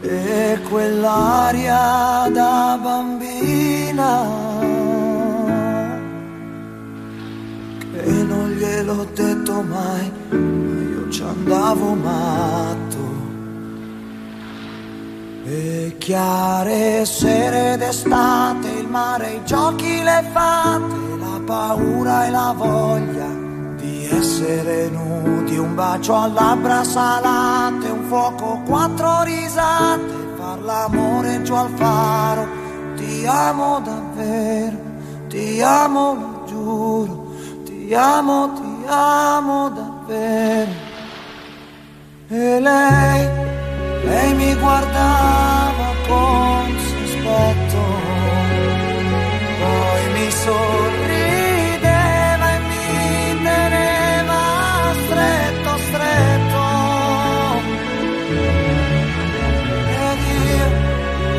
E 0.00 0.58
quell'aria 0.68 2.30
da 2.32 2.78
bambina 2.82 4.24
che 7.92 8.10
non 8.10 8.50
gliel'ho 8.52 9.06
detto 9.14 9.62
mai, 9.62 10.10
ma 10.30 10.82
io 10.82 11.10
ci 11.10 11.22
andavo 11.22 11.94
matto. 11.94 12.69
Chiare 15.98 17.04
sere 17.04 17.76
d'estate, 17.76 18.68
il 18.68 18.88
mare, 18.88 19.34
i 19.34 19.44
giochi, 19.44 20.02
le 20.02 20.24
fate, 20.32 20.94
la 21.20 21.40
paura 21.44 22.26
e 22.26 22.30
la 22.30 22.52
voglia 22.56 23.26
di 23.76 24.08
essere 24.10 24.88
nudi, 24.88 25.56
un 25.56 25.74
bacio 25.74 26.14
a 26.14 26.26
labbra 26.26 26.82
salate, 26.82 27.88
un 27.90 28.04
fuoco, 28.08 28.60
quattro 28.66 29.22
risate, 29.22 30.34
far 30.36 30.60
l'amore 30.62 31.42
giù 31.42 31.54
al 31.54 31.70
faro. 31.76 32.48
Ti 32.96 33.24
amo 33.26 33.80
davvero, 33.80 34.78
ti 35.28 35.62
amo, 35.62 36.14
lo 36.14 36.44
giuro, 36.46 37.34
ti 37.64 37.94
amo, 37.94 38.52
ti 38.54 38.84
amo 38.86 39.68
davvero. 39.68 40.70
E 42.28 42.60
lei, 42.60 43.49
lei 44.02 44.34
mi 44.34 44.54
guardava 44.54 45.94
con 46.06 46.78
sospetto, 46.78 47.82
poi 49.60 50.02
mi 50.14 50.30
sorrideva 50.30 51.86
e 52.54 52.58
mi 52.70 53.42
teneva 53.42 54.40
stretto, 55.04 55.70
stretto. 55.88 56.62
Ed 60.08 60.20
io, 60.48 60.68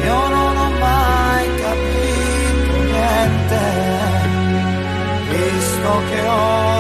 io 0.06 0.22
non 0.30 0.54
ho 0.58 0.70
mai 0.80 1.46
capito 1.64 2.74
niente, 2.92 3.64
visto 5.30 5.92
che 6.10 6.20
oramai 6.22 6.71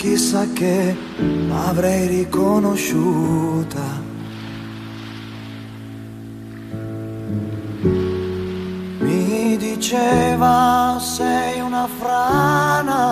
chissà 0.00 0.46
che 0.54 0.96
avrei 1.50 2.06
riconosciuta. 2.06 3.82
Mi 9.00 9.58
diceva 9.58 10.96
sei 10.98 11.60
una 11.60 11.86
frana, 11.98 13.02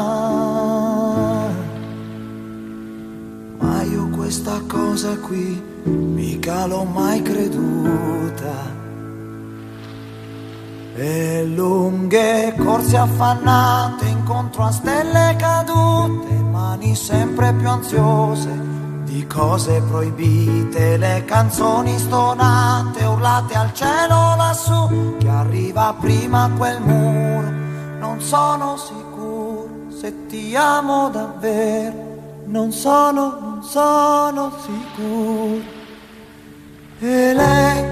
ma 3.58 3.82
io 3.82 4.08
questa 4.08 4.58
cosa 4.66 5.14
qui 5.18 5.62
mica 5.84 6.64
l'ho 6.64 6.84
mai 6.84 7.20
creduta. 7.20 8.76
E 10.96 11.44
lunghe 11.44 12.54
corse 12.56 12.96
affannate 12.96 14.06
incontro 14.06 14.62
a 14.64 14.70
stelle 14.70 15.36
cadute, 15.38 16.37
mani 16.78 16.94
sempre 16.94 17.52
più 17.54 17.68
ansiose 17.68 18.66
di 19.04 19.26
cose 19.26 19.82
proibite, 19.88 20.96
le 20.96 21.24
canzoni 21.24 21.98
stonate, 21.98 23.04
urlate 23.04 23.54
al 23.56 23.72
cielo 23.72 24.36
lassù, 24.36 25.16
che 25.18 25.28
arriva 25.28 25.94
prima 25.98 26.50
quel 26.56 26.80
muro. 26.80 27.50
Non 27.98 28.20
sono 28.20 28.76
sicuro 28.76 29.68
se 29.88 30.26
ti 30.26 30.54
amo 30.54 31.08
davvero, 31.08 31.96
non 32.44 32.70
sono, 32.70 33.38
non 33.40 33.62
sono 33.62 34.52
sicuro. 34.60 35.76
E 37.00 37.32
lei, 37.32 37.84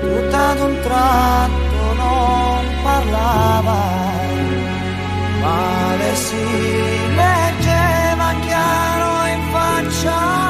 tutta 0.00 0.48
ad 0.48 0.60
un 0.60 0.76
tratto, 0.82 1.94
non 1.96 2.64
parlava, 2.82 3.76
ma 5.40 5.96
le 5.96 6.14
in 6.32 7.17
shine. 10.08 10.47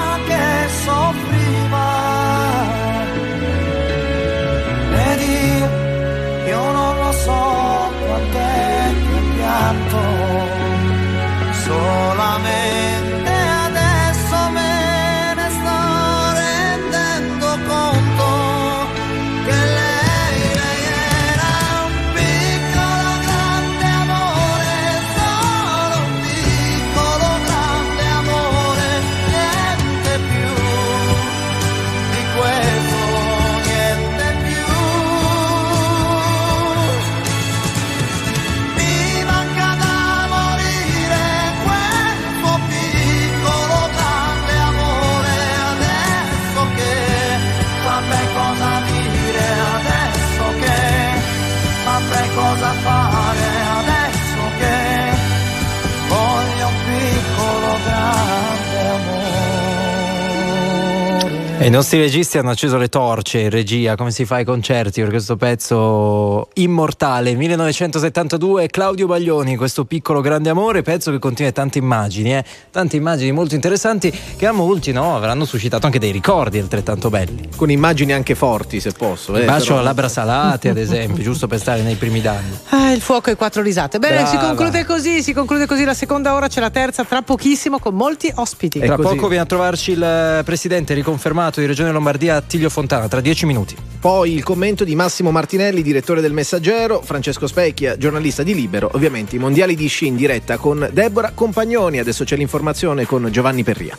I 61.69 61.71
nostri 61.71 62.01
registi 62.01 62.39
hanno 62.39 62.49
acceso 62.49 62.79
le 62.79 62.89
torce 62.89 63.41
in 63.41 63.51
regia, 63.51 63.95
come 63.95 64.11
si 64.11 64.25
fa 64.25 64.37
ai 64.37 64.45
concerti 64.47 65.03
per 65.03 65.11
questo 65.11 65.37
pezzo 65.37 66.49
immortale 66.55 67.35
1972 67.35 68.69
Claudio 68.69 69.07
Baglioni, 69.07 69.55
questo 69.57 69.85
piccolo 69.85 70.23
grande 70.23 70.49
amore, 70.49 70.81
pezzo 70.81 71.11
che 71.11 71.19
contiene 71.19 71.53
tante 71.53 71.77
immagini, 71.77 72.35
eh? 72.35 72.45
tante 72.71 72.97
immagini 72.97 73.33
molto 73.33 73.55
interessanti 73.55 74.11
che 74.39 74.47
a 74.47 74.53
molti 74.53 74.93
no, 74.93 75.15
avranno 75.15 75.45
suscitato 75.45 75.85
anche 75.85 75.99
dei 75.99 76.11
ricordi 76.11 76.59
altrettanto 76.59 77.11
belli. 77.11 77.51
Con 77.55 77.71
immagini 77.71 78.15
anche 78.15 78.35
forti, 78.35 78.81
se 78.81 78.93
posso. 78.93 79.37
eh, 79.37 79.45
bacio 79.45 79.67
però- 79.67 79.81
a 79.81 79.83
labbra 79.83 80.09
salate, 80.09 80.71
ad 80.71 80.79
esempio, 80.79 81.23
giusto 81.23 81.49
per 81.49 81.59
stare 81.59 81.83
nei 81.83 81.97
primi 81.97 82.23
danni. 82.23 82.59
Ah, 82.71 82.93
il 82.93 83.03
fuoco 83.03 83.29
e 83.29 83.37
quattro 83.37 83.61
risate. 83.61 83.99
Bene, 83.99 84.25
si 84.25 84.37
Brava. 84.37 84.55
conclude 84.55 84.87
così, 84.87 85.23
si 85.23 85.35
conclude 85.35 85.67
così 85.67 85.85
la 85.85 85.93
seconda 85.93 86.33
ora, 86.35 86.49
c'è 86.49 86.61
la 86.61 86.71
terza 86.71 87.05
tra 87.05 87.21
pochissimo 87.21 87.79
con 87.79 87.95
molti 87.95 88.33
ospiti. 88.35 88.81
Tra 88.81 88.97
poco 88.97 89.29
viene 89.29 89.43
a 89.43 89.47
trovarci 89.47 89.91
il 89.91 90.41
presidente 90.47 90.95
riconfermato 90.95 91.57
di 91.61 91.67
Regione 91.67 91.93
Lombardia 91.93 92.37
Attilio 92.37 92.69
Fontana, 92.71 93.09
tra 93.09 93.21
dieci 93.21 93.47
minuti. 93.47 93.77
Poi 94.01 94.33
il 94.33 94.43
commento 94.43 94.85
di 94.85 94.95
Massimo 94.95 95.31
Martinelli, 95.31 95.83
direttore 95.83 96.21
del 96.21 96.33
Messaggero, 96.33 97.03
Francesco 97.03 97.47
Specchia, 97.47 97.97
giornalista 97.97 98.43
di 98.43 98.55
Libero, 98.55 98.91
ovviamente 98.93 99.37
i 99.37 99.39
mondiali 99.39 99.75
di 99.75 99.87
sci 99.89 100.07
in 100.07 100.17
diretta 100.17 100.57
con 100.57 100.89
Deborah 100.93 101.33
Compagnoni, 101.35 101.99
adesso 101.99 102.25
c'è 102.25 102.37
l'informazione 102.37 103.07
con 103.07 103.29
Giovanni 103.31 103.65
Perria. 103.65 103.99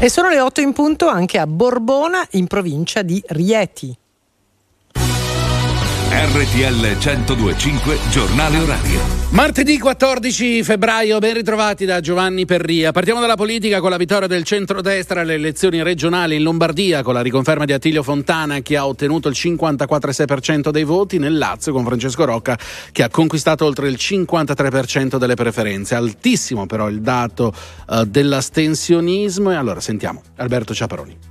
E 0.00 0.08
sono 0.10 0.28
le 0.28 0.40
8 0.40 0.60
in 0.60 0.72
punto 0.72 1.08
anche 1.08 1.38
a 1.38 1.46
Borbona, 1.46 2.24
in 2.32 2.46
provincia 2.46 3.02
di 3.02 3.20
Rieti. 3.26 3.96
RTL 6.10 6.96
1025 6.96 7.98
Giornale 8.08 8.58
Orario. 8.58 8.98
Martedì 9.28 9.78
14 9.78 10.62
febbraio, 10.62 11.18
ben 11.18 11.34
ritrovati 11.34 11.84
da 11.84 12.00
Giovanni 12.00 12.46
Perria. 12.46 12.92
Partiamo 12.92 13.20
dalla 13.20 13.36
politica 13.36 13.80
con 13.80 13.90
la 13.90 13.98
vittoria 13.98 14.26
del 14.26 14.42
centrodestra 14.42 15.20
alle 15.20 15.34
elezioni 15.34 15.82
regionali 15.82 16.36
in 16.36 16.44
Lombardia 16.44 17.02
con 17.02 17.12
la 17.12 17.20
riconferma 17.20 17.66
di 17.66 17.74
Attilio 17.74 18.02
Fontana 18.02 18.60
che 18.60 18.78
ha 18.78 18.86
ottenuto 18.86 19.28
il 19.28 19.36
54,6% 19.38 20.70
dei 20.70 20.84
voti, 20.84 21.18
nel 21.18 21.36
Lazio 21.36 21.74
con 21.74 21.84
Francesco 21.84 22.24
Rocca 22.24 22.58
che 22.90 23.02
ha 23.02 23.10
conquistato 23.10 23.66
oltre 23.66 23.88
il 23.88 23.98
53% 24.00 25.18
delle 25.18 25.34
preferenze. 25.34 25.94
Altissimo 25.94 26.64
però 26.64 26.88
il 26.88 27.02
dato 27.02 27.52
eh, 27.90 28.06
dell'astensionismo 28.06 29.50
e 29.50 29.56
allora 29.56 29.80
sentiamo 29.80 30.22
Alberto 30.36 30.72
Ciaparoni. 30.72 31.27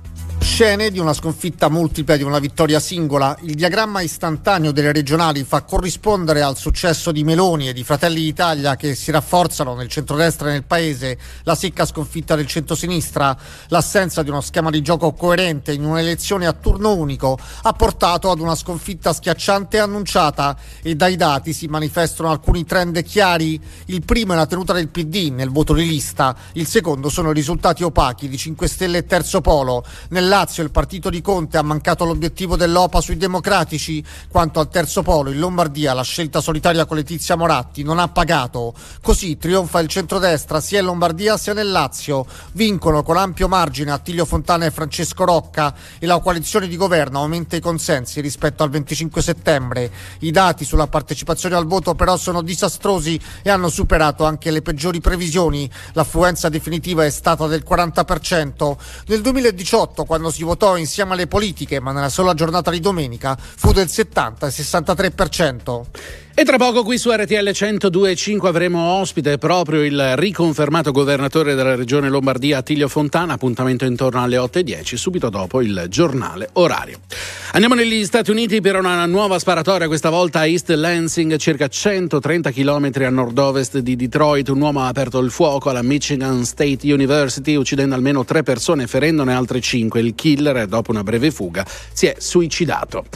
Scene 0.48 0.90
di 0.90 0.98
una 0.98 1.12
sconfitta 1.12 1.68
multipla 1.68 2.14
e 2.14 2.16
di 2.16 2.24
una 2.24 2.40
vittoria 2.40 2.80
singola. 2.80 3.36
Il 3.42 3.54
diagramma 3.54 4.00
istantaneo 4.00 4.72
delle 4.72 4.90
regionali 4.90 5.44
fa 5.44 5.62
corrispondere 5.62 6.42
al 6.42 6.56
successo 6.56 7.12
di 7.12 7.22
Meloni 7.22 7.68
e 7.68 7.72
di 7.72 7.84
Fratelli 7.84 8.22
d'Italia 8.22 8.74
che 8.74 8.96
si 8.96 9.12
rafforzano 9.12 9.76
nel 9.76 9.86
centrodestra 9.86 10.48
e 10.48 10.52
nel 10.52 10.64
paese 10.64 11.16
la 11.44 11.54
secca 11.54 11.84
sconfitta 11.84 12.34
del 12.34 12.48
centrosinistra. 12.48 13.36
L'assenza 13.68 14.24
di 14.24 14.30
uno 14.30 14.40
schema 14.40 14.70
di 14.70 14.82
gioco 14.82 15.12
coerente 15.12 15.72
in 15.72 15.84
un'elezione 15.84 16.46
a 16.46 16.52
turno 16.52 16.92
unico 16.92 17.38
ha 17.62 17.72
portato 17.74 18.28
ad 18.28 18.40
una 18.40 18.56
sconfitta 18.56 19.12
schiacciante 19.12 19.78
annunciata 19.78 20.56
e 20.82 20.96
dai 20.96 21.14
dati 21.14 21.52
si 21.52 21.68
manifestano 21.68 22.30
alcuni 22.30 22.64
trend 22.64 23.00
chiari. 23.04 23.60
Il 23.84 24.02
primo 24.04 24.32
è 24.32 24.36
la 24.36 24.46
tenuta 24.46 24.72
del 24.72 24.88
PD 24.88 25.30
nel 25.30 25.50
voto 25.50 25.72
di 25.74 25.86
lista, 25.86 26.34
il 26.54 26.66
secondo 26.66 27.10
sono 27.10 27.30
i 27.30 27.34
risultati 27.34 27.84
opachi 27.84 28.28
di 28.28 28.36
5 28.36 28.66
Stelle 28.66 28.98
e 28.98 29.04
Terzo 29.04 29.40
Polo. 29.40 29.84
Nel 30.08 30.26
Lazio 30.38 30.62
il 30.62 30.70
partito 30.70 31.10
di 31.10 31.20
Conte 31.20 31.58
ha 31.58 31.62
mancato 31.62 32.04
l'obiettivo 32.04 32.54
dell'OPA 32.54 33.00
sui 33.00 33.16
democratici, 33.16 34.04
quanto 34.28 34.60
al 34.60 34.68
Terzo 34.68 35.02
Polo 35.02 35.32
in 35.32 35.40
Lombardia 35.40 35.92
la 35.94 36.04
scelta 36.04 36.40
solitaria 36.40 36.84
con 36.84 36.96
Letizia 36.96 37.34
Moratti 37.34 37.82
non 37.82 37.98
ha 37.98 38.06
pagato. 38.06 38.72
Così 39.02 39.36
trionfa 39.36 39.80
il 39.80 39.88
centrodestra 39.88 40.60
sia 40.60 40.78
in 40.78 40.84
Lombardia 40.84 41.36
sia 41.36 41.54
nel 41.54 41.72
Lazio. 41.72 42.24
Vincono 42.52 43.02
con 43.02 43.16
ampio 43.16 43.48
margine 43.48 43.90
Attilio 43.90 44.24
Fontana 44.24 44.64
e 44.64 44.70
Francesco 44.70 45.24
Rocca 45.24 45.74
e 45.98 46.06
la 46.06 46.20
coalizione 46.20 46.68
di 46.68 46.76
governo 46.76 47.18
aumenta 47.18 47.56
i 47.56 47.60
consensi 47.60 48.20
rispetto 48.20 48.62
al 48.62 48.70
25 48.70 49.20
settembre. 49.20 49.90
I 50.20 50.30
dati 50.30 50.64
sulla 50.64 50.86
partecipazione 50.86 51.56
al 51.56 51.66
voto 51.66 51.96
però 51.96 52.16
sono 52.16 52.42
disastrosi 52.42 53.20
e 53.42 53.50
hanno 53.50 53.68
superato 53.68 54.24
anche 54.24 54.52
le 54.52 54.62
peggiori 54.62 55.00
previsioni. 55.00 55.68
L'affluenza 55.94 56.48
definitiva 56.48 57.04
è 57.04 57.10
stata 57.10 57.48
del 57.48 57.64
40%. 57.68 58.76
Nel 59.08 59.20
2018, 59.20 60.04
quando 60.04 60.26
si 60.30 60.42
votò 60.42 60.76
insieme 60.76 61.14
alle 61.14 61.26
politiche, 61.26 61.80
ma 61.80 61.92
nella 61.92 62.08
sola 62.08 62.34
giornata 62.34 62.70
di 62.70 62.80
domenica, 62.80 63.36
fu 63.38 63.72
del 63.72 63.88
70 63.88 64.50
e 66.38 66.44
63%. 66.44 66.44
Tra 66.44 66.56
poco 66.56 66.84
qui 66.84 66.98
su 66.98 67.10
RTL 67.10 67.34
102.5 67.34 68.46
avremo 68.46 68.80
ospite 68.80 69.38
proprio 69.38 69.82
il 69.82 70.16
riconfermato 70.16 70.92
governatore 70.92 71.54
della 71.54 71.74
regione 71.74 72.08
Lombardia 72.08 72.58
Attilio 72.58 72.86
Fontana, 72.88 73.34
appuntamento 73.34 73.84
intorno 73.84 74.22
alle 74.22 74.36
8.10, 74.36 74.94
subito 74.94 75.28
dopo 75.30 75.60
il 75.60 75.86
giornale 75.88 76.48
orario. 76.54 77.00
Andiamo 77.52 77.74
negli 77.74 78.04
Stati 78.04 78.30
Uniti 78.30 78.60
per 78.60 78.76
una 78.76 79.04
nuova 79.06 79.38
sparatoria, 79.38 79.88
questa 79.88 80.10
volta 80.10 80.40
a 80.40 80.46
East 80.46 80.70
Lansing, 80.70 81.36
circa 81.36 81.66
130 81.66 82.50
km 82.52 82.90
a 82.94 83.10
nord-ovest 83.10 83.78
di 83.78 83.96
Detroit. 83.96 84.48
Un 84.48 84.60
uomo 84.60 84.80
ha 84.82 84.88
aperto 84.88 85.18
il 85.18 85.30
fuoco 85.30 85.70
alla 85.70 85.82
Michigan 85.82 86.44
State 86.44 86.92
University, 86.92 87.56
uccidendo 87.56 87.94
almeno 87.94 88.24
tre 88.24 88.42
persone 88.42 88.84
e 88.84 88.86
ferendone 88.86 89.34
altre 89.34 89.60
cinque. 89.60 90.00
Il 90.00 90.14
killer, 90.14 90.66
dopo 90.66 90.90
una 90.90 91.02
breve 91.02 91.30
fuga, 91.30 91.66
si 91.92 92.06
è 92.06 92.14
suicidato. 92.18 93.06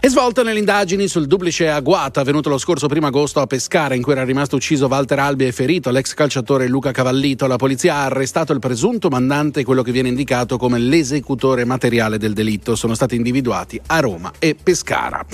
E 0.00 0.08
svolta 0.08 0.42
nelle 0.42 0.58
indagini 0.58 1.06
sul 1.06 1.26
duplice 1.26 1.68
agguato 1.68 2.20
avvenuto 2.20 2.48
lo 2.48 2.58
scorso 2.58 2.71
primo 2.80 3.06
agosto 3.06 3.40
a 3.40 3.46
Pescara, 3.46 3.94
in 3.94 4.02
cui 4.02 4.12
era 4.12 4.24
rimasto 4.24 4.56
ucciso 4.56 4.86
Walter 4.86 5.18
Albi 5.18 5.46
e 5.46 5.52
ferito 5.52 5.90
l'ex 5.90 6.14
calciatore 6.14 6.66
Luca 6.68 6.90
Cavallito. 6.90 7.46
La 7.46 7.56
polizia 7.56 7.96
ha 7.96 8.04
arrestato 8.04 8.52
il 8.52 8.58
presunto 8.58 9.08
mandante, 9.08 9.64
quello 9.64 9.82
che 9.82 9.92
viene 9.92 10.08
indicato 10.08 10.56
come 10.56 10.78
l'esecutore 10.78 11.64
materiale 11.64 12.18
del 12.18 12.32
delitto. 12.32 12.74
Sono 12.74 12.94
stati 12.94 13.16
individuati 13.16 13.80
a 13.86 14.00
Roma 14.00 14.32
e 14.38 14.56
Pescara. 14.60 15.24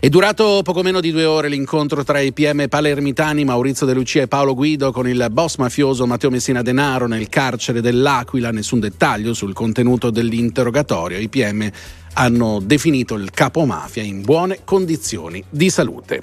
È 0.00 0.08
durato 0.08 0.60
poco 0.62 0.82
meno 0.82 1.00
di 1.00 1.12
due 1.12 1.24
ore 1.24 1.48
l'incontro 1.48 2.02
tra 2.04 2.20
i 2.20 2.32
PM 2.32 2.68
palermitani 2.68 3.44
Maurizio 3.44 3.86
De 3.86 3.94
Lucia 3.94 4.22
e 4.22 4.28
Paolo 4.28 4.54
Guido 4.54 4.92
con 4.92 5.08
il 5.08 5.26
boss 5.30 5.56
mafioso 5.56 6.06
Matteo 6.06 6.30
Messina 6.30 6.62
Denaro 6.62 7.06
nel 7.06 7.28
carcere 7.28 7.80
dell'Aquila. 7.80 8.50
Nessun 8.50 8.80
dettaglio 8.80 9.34
sul 9.34 9.52
contenuto 9.52 10.10
dell'interrogatorio. 10.10 11.18
I 11.18 11.28
PM 11.28 11.70
hanno 12.18 12.60
definito 12.62 13.14
il 13.14 13.30
capomafia 13.30 14.02
in 14.02 14.22
buone 14.22 14.60
condizioni 14.64 15.42
di 15.48 15.70
salute. 15.70 16.22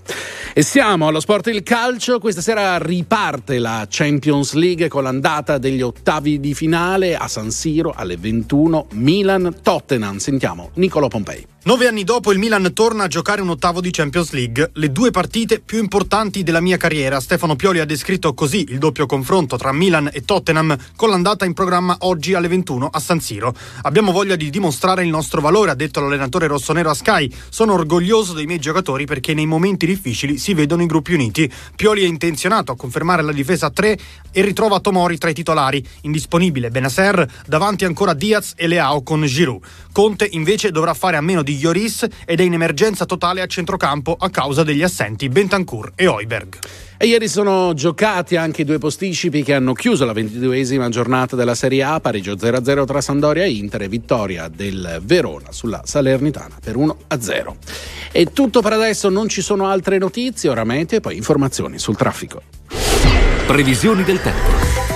E 0.53 0.61
siamo 0.61 1.07
allo 1.07 1.20
sport 1.20 1.48
il 1.48 1.64
calcio, 1.64 2.20
questa 2.20 2.41
sera 2.41 2.78
riparte 2.78 3.60
la 3.60 3.86
Champions 3.90 4.53
League 4.53 4.88
con 4.88 5.03
l'andata 5.03 5.57
degli 5.57 5.82
ottavi 5.82 6.40
di 6.40 6.53
finale 6.53 7.15
a 7.15 7.28
San 7.28 7.52
Siro 7.52 7.94
alle 7.95 8.18
21 8.18 8.88
Milan-Tottenham. 8.91 10.18
Sentiamo 10.18 10.72
Nicolo 10.76 11.07
Pompei. 11.07 11.52
Nove 11.65 11.88
anni 11.88 12.03
dopo 12.03 12.34
il 12.34 12.40
Milan 12.40 12.73
torna 12.73 13.06
a 13.06 13.07
giocare 13.07 13.41
un 13.41 13.48
ottavo 13.48 13.80
di 13.80 13.90
Champions 13.90 14.31
League, 14.31 14.72
le 14.73 14.91
due 14.91 15.11
partite 15.11 15.61
più 15.61 15.80
importanti 15.80 16.44
della 16.44 16.60
mia 16.60 16.76
carriera. 16.76 17.22
Stefano 17.22 17.56
Pioli 17.56 17.80
ha 17.80 17.85
descritto 17.85 18.34
così 18.34 18.65
il 18.68 18.80
doppio 18.80 19.06
confronto 19.06 19.56
tra 19.56 19.72
Milan 19.72 20.10
e 20.11 20.26
Tottenham 20.26 20.76
con 20.98 21.07
l'andata 21.07 21.45
in 21.45 21.53
programma 21.53 21.95
oggi 21.99 22.34
alle 22.34 22.49
21 22.49 22.90
a 22.91 22.99
San 22.99 23.22
Siro. 23.22 23.56
Abbiamo 23.84 24.11
voglia 24.11 24.35
di 24.35 24.49
dimostrare 24.49 25.03
il 25.03 25.10
nostro 25.10 25.40
valore, 25.40 25.72
ha 25.72 25.73
detto 25.73 26.02
l'allenatore 26.02 26.48
rossonero 26.48 26.90
a 26.90 26.94
Sky. 26.94 27.31
Sono 27.48 27.76
orgoglioso 27.76 28.34
dei 28.34 28.45
miei 28.45 28.60
giocatori 28.60 29.06
perché 29.06 29.34
nei 29.34 29.45
momenti 29.45 29.85
difficili 29.85 30.38
si 30.38 30.53
vedono 30.53 30.84
i 30.84 30.88
gruppi 30.88 31.14
uniti. 31.14 31.49
Pioli 31.77 32.03
è 32.03 32.07
intenzionato 32.07 32.73
a 32.73 32.76
confermare 32.76 33.22
la 33.22 33.31
difesa 33.31 33.68
a 33.68 33.72
tre 33.72 33.98
e 34.34 34.41
ritrova 34.41 34.81
Tomori 34.81 35.18
tra 35.18 35.30
i 35.30 35.34
titolari. 35.34 35.81
Indisponibile 36.02 36.72
Benasser, 36.72 37.26
davanti 37.48 37.85
ancora 37.85 38.14
Diaz 38.14 38.52
e 38.57 38.68
Leao 38.68 39.02
con 39.02 39.23
Giroud. 39.23 39.64
Conte 39.94 40.27
invece 40.30 40.72
dovrà 40.72 40.94
fare 40.94 41.15
a 41.15 41.22
meno 41.22 41.41
di 41.41 41.52
Lloris 41.59 42.07
ed 42.25 42.39
è 42.39 42.43
in 42.43 42.53
emergenza 42.53 43.05
totale 43.05 43.41
a 43.41 43.45
centrocampo 43.45 44.15
a 44.17 44.30
causa 44.30 44.63
degli 44.63 44.84
assenti 44.84 45.30
Bentancur 45.30 45.91
e 45.95 46.07
Oiberg. 46.07 46.59
E 46.97 47.07
ieri 47.07 47.27
sono 47.27 47.73
giocati 47.73 48.35
anche 48.35 48.61
i 48.61 48.65
due 48.65 48.77
posticipi 48.77 49.43
che 49.43 49.53
hanno 49.53 49.73
chiuso 49.73 50.05
la 50.05 50.13
ventiduesima 50.13 50.88
giornata 50.89 51.35
della 51.35 51.55
Serie 51.55 51.84
A, 51.84 51.99
pareggio 51.99 52.34
0-0 52.34 52.85
tra 52.85 53.01
Sandoria 53.01 53.43
e 53.43 53.51
Inter 53.51 53.81
e 53.81 53.88
vittoria 53.89 54.47
del 54.47 55.01
Verona 55.03 55.51
sulla 55.51 55.81
Salernitana 55.84 56.59
per 56.63 56.77
1-0. 56.77 57.55
È 58.11 58.23
tutto 58.31 58.61
per 58.61 58.73
adesso, 58.73 59.09
non 59.09 59.27
ci 59.27 59.41
sono 59.41 59.67
altre 59.67 59.97
notizie, 59.97 60.49
ora 60.49 60.63
meteo 60.63 60.99
e 60.99 61.01
poi 61.01 61.17
informazioni 61.17 61.77
sul 61.77 61.97
traffico. 61.97 62.41
Previsioni 63.45 64.03
del 64.03 64.21
tempo. 64.21 64.93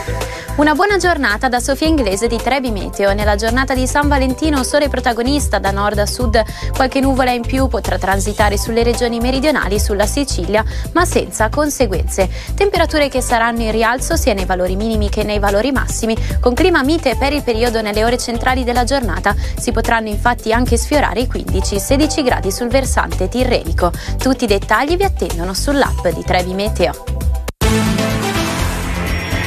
Una 0.58 0.74
buona 0.74 0.98
giornata 0.98 1.50
da 1.50 1.60
Sofia 1.60 1.86
Inglese 1.86 2.26
di 2.26 2.38
Trebi 2.38 2.72
Meteo. 2.72 3.14
Nella 3.14 3.36
giornata 3.36 3.76
di 3.76 3.86
San 3.86 4.08
Valentino 4.08 4.64
sole 4.64 4.90
protagonista 4.90 5.60
da 5.60 5.70
nord 5.70 6.00
a 6.00 6.08
sud, 6.08 6.44
qualche 6.74 7.00
nuvola 7.00 7.30
in 7.30 7.44
più 7.44 7.68
potrà 7.68 8.00
transitare 8.00 8.58
sulle 8.58 8.82
regioni 8.82 9.20
meridionali, 9.20 9.80
sulla 9.80 10.08
Sicilia, 10.08 10.66
ma 10.94 11.06
senza 11.06 11.50
conseguenze. 11.50 12.28
Temperature 12.56 13.08
che 13.08 13.22
saranno 13.22 13.62
in 13.62 13.72
rialzo 13.72 14.16
sia 14.16 14.34
nei 14.34 14.46
valori 14.46 14.76
minimi 14.76 15.10
che 15.10 15.22
nei 15.22 15.38
valori 15.38 15.72
massimi, 15.72 16.18
con 16.40 16.56
clima 16.56 16.82
mite 16.82 17.16
per 17.18 17.34
il 17.34 17.44
periodo 17.44 17.84
nelle 17.84 18.04
ore 18.04 18.18
centrali 18.18 18.64
della 18.64 18.84
giornata. 18.84 19.36
Si 19.60 19.72
potranno 19.72 20.08
infatti 20.08 20.52
anche 20.52 20.76
sfiorare 20.76 21.20
i 21.20 21.30
15-16 21.32 22.24
gradi 22.24 22.52
sul 22.52 22.70
versante 22.70 23.30
tirrenico. 23.30 23.92
Tutti 24.18 24.46
i 24.46 24.48
dettagli 24.48 24.98
vi 24.98 25.04
attendono 25.04 25.54
sull'app 25.54 26.08
di 26.08 26.24
Trebi 26.24 26.54
Meteo. 26.56 26.96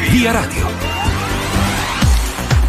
Via 0.09 0.31
Radio. 0.31 0.90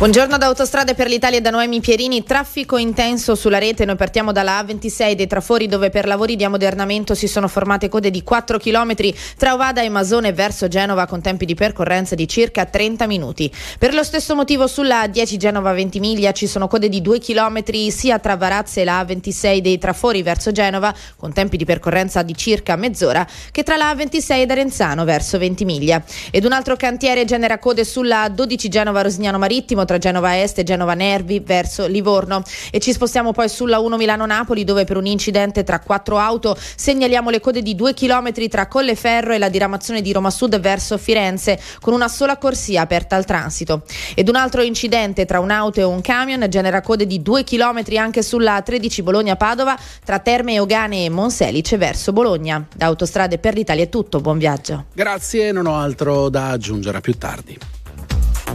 Buongiorno 0.02 0.40
da 0.40 0.48
Autostrade 0.48 0.95
per 0.95 1.07
l'Italia 1.07 1.40
da 1.41 1.52
Noemi 1.52 1.80
Pierini. 1.80 2.23
Traffico 2.23 2.78
intenso 2.78 3.36
sulla 3.36 3.60
rete. 3.60 3.86
Noi 3.86 3.98
partiamo 3.98 4.32
dalla 4.32 4.60
A26 4.60 5.11
dei 5.11 5.28
Trafori 5.28 5.68
dove 5.68 5.91
per 5.91 6.07
lavori 6.07 6.36
di 6.36 6.44
ammodernamento 6.44 7.14
si 7.14 7.28
sono 7.28 7.48
formate 7.48 7.88
code 7.88 8.10
di 8.10 8.23
4 8.23 8.57
km 8.57 8.95
tra 9.38 9.53
Ovada 9.53 9.84
e 9.84 9.90
Masone 9.90 10.34
verso 10.34 10.68
Genova 10.68 11.06
con 11.06 11.22
tempi 11.22 11.45
di 11.45 11.53
percorrenza 11.53 12.15
di 12.15 12.28
circa 12.28 12.65
30 12.65 13.06
minuti. 13.06 13.53
Per 13.78 13.94
lo 13.94 14.02
stesso 14.02 14.34
motivo 14.34 14.65
sulla 14.65 15.03
A10 15.03 15.36
Genova 15.38 15.72
Ventimiglia 15.72 16.32
ci 16.32 16.48
sono 16.48 16.68
code 16.68 16.90
di 16.90 16.99
2 16.99 17.19
km 17.19 17.61
sia 17.90 18.18
tra 18.18 18.36
Varazze 18.36 18.82
e 18.82 18.86
la 18.86 19.03
A26 19.03 19.60
dei 19.60 19.78
Trafori 19.78 20.23
verso 20.23 20.52
Genova 20.52 20.91
con 21.15 21.32
tempi 21.32 21.57
di 21.57 21.65
percorrenza 21.65 22.23
di 22.23 22.36
circa 22.36 22.76
mezz'ora 22.76 23.23
che 23.52 23.61
tra 23.61 23.78
la 23.78 23.94
A26 23.94 24.32
ed 24.40 24.49
Arenzano 24.49 25.06
verso 25.06 25.38
Ventimiglia. 25.38 26.03
Ed 26.32 26.44
un 26.44 26.53
altro 26.53 26.76
cantiere 26.76 27.23
genera 27.23 27.60
code 27.60 27.86
sulla 27.86 28.26
A12 28.26 28.68
Genova 28.68 29.03
Rosignano 29.03 29.38
Marittimo 29.38 29.90
tra 29.91 29.97
Genova 29.97 30.41
Est 30.41 30.57
e 30.59 30.63
Genova 30.63 30.93
Nervi 30.93 31.41
verso 31.41 31.85
Livorno. 31.85 32.43
E 32.72 32.80
ci 32.80 32.93
spostiamo 32.93 33.34
poi 33.34 33.49
sulla 33.49 33.80
1 33.80 33.97
Milano-Napoli 33.97 34.63
dove 34.63 34.85
per 34.85 34.95
un 34.95 35.05
incidente 35.05 35.65
tra 35.65 35.80
quattro 35.80 36.18
auto 36.18 36.57
segnaliamo 36.57 37.30
le 37.30 37.41
code 37.41 37.61
di 37.61 37.76
2 37.76 37.93
km 37.93 38.47
tra 38.47 38.68
Colleferro 38.68 39.34
e 39.34 39.38
la 39.38 39.49
diramazione 39.49 40.01
di 40.01 40.13
Roma 40.13 40.30
Sud 40.30 40.57
verso 40.61 40.97
Firenze 40.97 41.59
con 41.81 41.93
una 41.93 42.07
sola 42.07 42.38
corsia 42.38 42.81
aperta 42.81 43.18
al 43.18 43.26
transito. 43.26 43.81
Ed 44.15 44.30
un 44.30 44.35
altro 44.35 44.61
incidente 44.61 45.26
tra 45.26 45.41
un'auto 45.41 45.81
e 45.81 45.84
un 45.84 45.99
camion 45.99 46.45
genera 46.47 46.80
code 46.80 47.05
di 47.05 47.22
2 47.22 47.43
km 47.43 47.84
anche 47.97 48.22
sulla 48.22 48.61
13 48.61 49.01
Bologna-Padova 49.01 49.77
tra 50.05 50.19
Terme 50.19 50.53
Eugane 50.53 51.03
e 51.03 51.09
Monselice 51.09 51.76
verso 51.76 52.13
Bologna. 52.13 52.65
Da 52.73 52.85
Autostrade 52.85 53.39
per 53.39 53.55
l'Italia 53.55 53.84
è 53.84 53.89
tutto, 53.89 54.22
buon 54.22 54.38
viaggio. 54.38 54.85
Grazie, 54.93 55.51
non 55.51 55.65
ho 55.65 55.76
altro 55.76 56.30
da 56.30 56.49
aggiungere 56.49 56.97
a 56.97 57.01
più 57.01 57.18
tardi. 57.18 57.81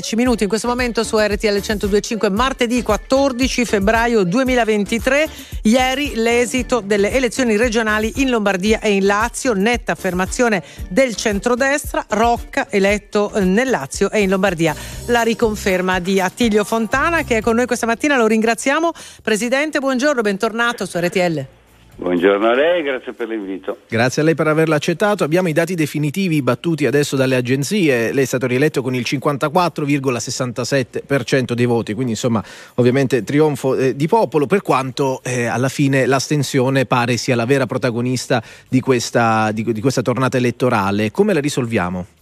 10 0.00 0.16
minuti 0.16 0.44
in 0.44 0.48
questo 0.48 0.66
momento 0.66 1.04
su 1.04 1.18
RTL 1.18 1.46
1025, 1.46 2.30
martedì 2.30 2.82
14 2.82 3.66
febbraio 3.66 4.24
2023. 4.24 5.28
Ieri 5.64 6.14
l'esito 6.14 6.80
delle 6.80 7.12
elezioni 7.12 7.56
regionali 7.56 8.14
in 8.16 8.30
Lombardia 8.30 8.80
e 8.80 8.92
in 8.92 9.04
Lazio, 9.04 9.52
netta 9.52 9.92
affermazione 9.92 10.64
del 10.88 11.14
centrodestra, 11.16 12.06
Rocca 12.08 12.68
eletto 12.70 13.30
nel 13.40 13.68
Lazio 13.68 14.10
e 14.10 14.22
in 14.22 14.30
Lombardia. 14.30 14.74
La 15.06 15.20
riconferma 15.20 15.98
di 15.98 16.18
Attilio 16.18 16.64
Fontana 16.64 17.22
che 17.22 17.36
è 17.36 17.40
con 17.42 17.56
noi 17.56 17.66
questa 17.66 17.84
mattina, 17.84 18.16
lo 18.16 18.26
ringraziamo. 18.26 18.92
Presidente, 19.22 19.80
buongiorno, 19.80 20.22
bentornato 20.22 20.86
su 20.86 20.98
RTL. 20.98 21.59
Buongiorno 22.20 22.50
a 22.50 22.54
lei, 22.54 22.82
grazie 22.82 23.14
per 23.14 23.28
l'invito. 23.28 23.78
Grazie 23.88 24.20
a 24.20 24.26
lei 24.26 24.34
per 24.34 24.46
averlo 24.46 24.74
accettato. 24.74 25.24
Abbiamo 25.24 25.48
i 25.48 25.54
dati 25.54 25.74
definitivi 25.74 26.42
battuti 26.42 26.84
adesso 26.84 27.16
dalle 27.16 27.34
agenzie. 27.34 28.12
Lei 28.12 28.24
è 28.24 28.26
stato 28.26 28.46
rieletto 28.46 28.82
con 28.82 28.94
il 28.94 29.06
54,67% 29.08 31.54
dei 31.54 31.64
voti, 31.64 31.94
quindi 31.94 32.12
insomma 32.12 32.44
ovviamente 32.74 33.24
trionfo 33.24 33.74
eh, 33.74 33.96
di 33.96 34.06
popolo, 34.06 34.44
per 34.44 34.60
quanto 34.60 35.22
eh, 35.22 35.46
alla 35.46 35.70
fine 35.70 36.04
l'astensione 36.04 36.84
pare 36.84 37.16
sia 37.16 37.34
la 37.34 37.46
vera 37.46 37.64
protagonista 37.64 38.42
di 38.68 38.80
questa, 38.80 39.50
di, 39.52 39.72
di 39.72 39.80
questa 39.80 40.02
tornata 40.02 40.36
elettorale. 40.36 41.10
Come 41.10 41.32
la 41.32 41.40
risolviamo? 41.40 42.19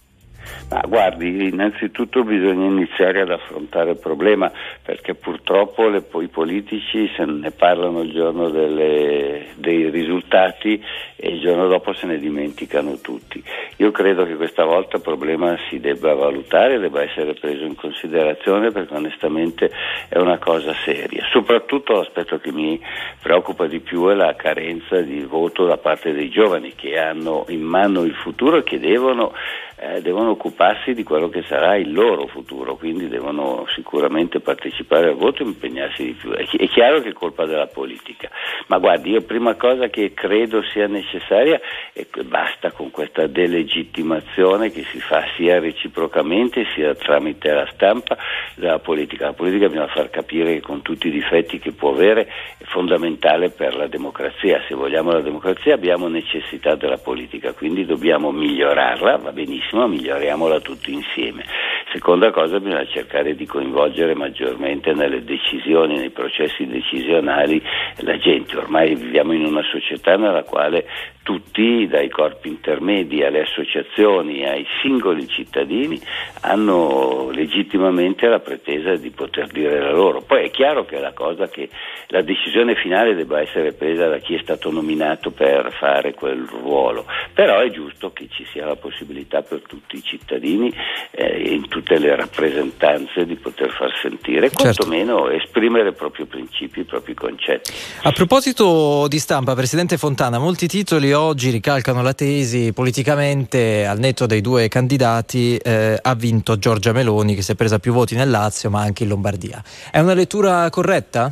Ma 0.69 0.81
guardi, 0.87 1.47
innanzitutto 1.47 2.23
bisogna 2.23 2.65
iniziare 2.67 3.21
ad 3.21 3.31
affrontare 3.31 3.91
il 3.91 3.97
problema 3.99 4.51
perché 4.83 5.15
purtroppo 5.15 5.87
le- 5.87 6.05
i 6.21 6.27
politici 6.27 7.09
se 7.15 7.25
ne 7.25 7.49
parlano 7.51 8.01
il 8.01 8.11
giorno 8.11 8.49
delle- 8.49 9.47
dei 9.55 9.89
risultati 9.89 10.79
e 11.15 11.29
il 11.29 11.41
giorno 11.41 11.67
dopo 11.67 11.93
se 11.93 12.05
ne 12.05 12.19
dimenticano 12.19 12.99
tutti. 13.01 13.43
Io 13.77 13.91
credo 13.91 14.25
che 14.25 14.35
questa 14.35 14.63
volta 14.63 14.97
il 14.97 15.01
problema 15.01 15.57
si 15.69 15.79
debba 15.79 16.13
valutare, 16.13 16.77
debba 16.77 17.01
essere 17.01 17.33
preso 17.33 17.63
in 17.63 17.75
considerazione 17.75 18.71
perché 18.71 18.93
onestamente 18.93 19.71
è 20.07 20.17
una 20.19 20.37
cosa 20.37 20.73
seria. 20.85 21.25
Soprattutto 21.31 21.93
l'aspetto 21.93 22.37
che 22.37 22.51
mi 22.51 22.79
preoccupa 23.21 23.65
di 23.65 23.79
più 23.79 24.07
è 24.07 24.13
la 24.13 24.35
carenza 24.35 25.01
di 25.01 25.21
voto 25.21 25.65
da 25.65 25.77
parte 25.77 26.13
dei 26.13 26.29
giovani 26.29 26.73
che 26.75 26.97
hanno 26.99 27.45
in 27.49 27.61
mano 27.61 28.03
il 28.03 28.13
futuro 28.13 28.57
e 28.57 28.63
che 28.63 28.79
devono 28.79 29.33
eh, 29.79 30.01
devono 30.01 30.31
occuparsi 30.31 30.93
di 30.93 31.03
quello 31.03 31.29
che 31.29 31.43
sarà 31.43 31.75
il 31.77 31.93
loro 31.93 32.27
futuro, 32.27 32.75
quindi 32.75 33.07
devono 33.07 33.65
sicuramente 33.73 34.41
partecipare 34.41 35.09
al 35.09 35.15
voto 35.15 35.41
e 35.41 35.45
impegnarsi 35.45 36.03
di 36.03 36.13
più. 36.13 36.31
È, 36.31 36.43
chi- 36.45 36.57
è 36.57 36.67
chiaro 36.67 37.01
che 37.01 37.09
è 37.09 37.13
colpa 37.13 37.45
della 37.45 37.67
politica, 37.67 38.29
ma 38.67 38.77
guardi, 38.77 39.11
io 39.11 39.21
prima 39.21 39.55
cosa 39.55 39.87
che 39.87 40.13
credo 40.13 40.61
sia 40.73 40.87
necessaria 40.87 41.61
è 41.93 42.05
che 42.09 42.23
basta 42.23 42.71
con 42.71 42.91
questa 42.91 43.27
delegittimazione 43.27 44.69
che 44.69 44.83
si 44.91 44.99
fa 44.99 45.23
sia 45.37 45.59
reciprocamente 45.59 46.65
sia 46.75 46.93
tramite 46.95 47.51
la 47.51 47.67
stampa 47.71 48.17
della 48.55 48.79
politica. 48.79 49.27
La 49.27 49.33
politica 49.33 49.67
bisogna 49.67 49.87
far 49.87 50.09
capire 50.09 50.55
che 50.55 50.61
con 50.61 50.81
tutti 50.81 51.07
i 51.07 51.11
difetti 51.11 51.57
che 51.59 51.71
può 51.71 51.91
avere 51.91 52.27
è 52.57 52.63
fondamentale 52.65 53.49
per 53.49 53.75
la 53.75 53.87
democrazia. 53.87 54.61
Se 54.67 54.75
vogliamo 54.75 55.11
la 55.11 55.21
democrazia 55.21 55.73
abbiamo 55.73 56.07
necessità 56.09 56.75
della 56.75 56.97
politica, 56.97 57.53
quindi 57.53 57.85
dobbiamo 57.85 58.31
migliorarla, 58.31 59.17
va 59.17 59.31
benissimo, 59.31 59.68
miglioriamola 59.75 60.59
tutti 60.59 60.93
insieme. 60.93 61.45
Seconda 61.91 62.31
cosa, 62.31 62.59
bisogna 62.59 62.85
cercare 62.85 63.35
di 63.35 63.45
coinvolgere 63.45 64.13
maggiormente 64.13 64.93
nelle 64.93 65.23
decisioni, 65.23 65.97
nei 65.97 66.11
processi 66.11 66.67
decisionali 66.67 67.61
la 68.01 68.17
gente. 68.17 68.57
Ormai 68.57 68.95
viviamo 68.95 69.33
in 69.33 69.45
una 69.45 69.63
società 69.63 70.15
nella 70.15 70.43
quale 70.43 70.85
tutti, 71.29 71.85
dai 71.87 72.09
corpi 72.09 72.47
intermedi 72.47 73.23
alle 73.23 73.41
associazioni, 73.41 74.47
ai 74.47 74.65
singoli 74.81 75.27
cittadini, 75.27 76.01
hanno 76.41 77.29
legittimamente 77.29 78.25
la 78.27 78.39
pretesa 78.39 78.95
di 78.95 79.11
poter 79.11 79.45
dire 79.49 79.79
la 79.79 79.91
loro. 79.91 80.21
Poi 80.21 80.45
è 80.45 80.49
chiaro 80.49 80.85
che 80.85 80.97
la 80.97 81.13
cosa 81.13 81.47
che 81.47 81.69
la 82.07 82.23
decisione 82.23 82.73
finale 82.73 83.13
debba 83.13 83.41
essere 83.41 83.73
presa 83.73 84.07
da 84.07 84.17
chi 84.17 84.33
è 84.33 84.39
stato 84.41 84.71
nominato 84.71 85.29
per 85.29 85.71
fare 85.77 86.15
quel 86.15 86.47
ruolo, 86.49 87.05
però 87.31 87.59
è 87.59 87.69
giusto 87.69 88.11
che 88.11 88.27
ci 88.31 88.43
sia 88.51 88.65
la 88.65 88.75
possibilità 88.75 89.43
per 89.43 89.61
tutti 89.67 89.97
i 89.97 90.01
cittadini 90.01 90.73
eh, 91.11 91.53
in 91.53 91.67
tutte 91.67 91.99
le 91.99 92.15
rappresentanze 92.15 93.27
di 93.27 93.35
poter 93.35 93.69
far 93.69 93.95
sentire, 94.01 94.49
quantomeno 94.49 95.29
esprimere 95.29 95.89
i 95.89 95.93
propri 95.93 96.25
principi, 96.25 96.79
i 96.79 96.85
propri 96.85 97.13
concetti. 97.13 97.71
A 98.01 98.11
proposito 98.13 99.05
di 99.07 99.19
stampa, 99.19 99.53
Presidente 99.53 99.97
Fontana, 99.97 100.39
molti 100.39 100.65
titoli 100.65 101.17
oggi 101.21 101.49
ricalcano 101.49 102.01
la 102.01 102.13
tesi 102.13 102.73
politicamente 102.73 103.85
al 103.85 103.99
netto 103.99 104.25
dei 104.25 104.41
due 104.41 104.67
candidati 104.67 105.57
eh, 105.57 105.97
ha 106.01 106.15
vinto 106.15 106.57
Giorgia 106.57 106.91
Meloni 106.91 107.35
che 107.35 107.41
si 107.41 107.51
è 107.51 107.55
presa 107.55 107.79
più 107.79 107.93
voti 107.93 108.15
nel 108.15 108.29
Lazio 108.29 108.69
ma 108.69 108.81
anche 108.81 109.03
in 109.03 109.09
Lombardia. 109.09 109.63
È 109.91 109.99
una 109.99 110.13
lettura 110.13 110.69
corretta? 110.69 111.31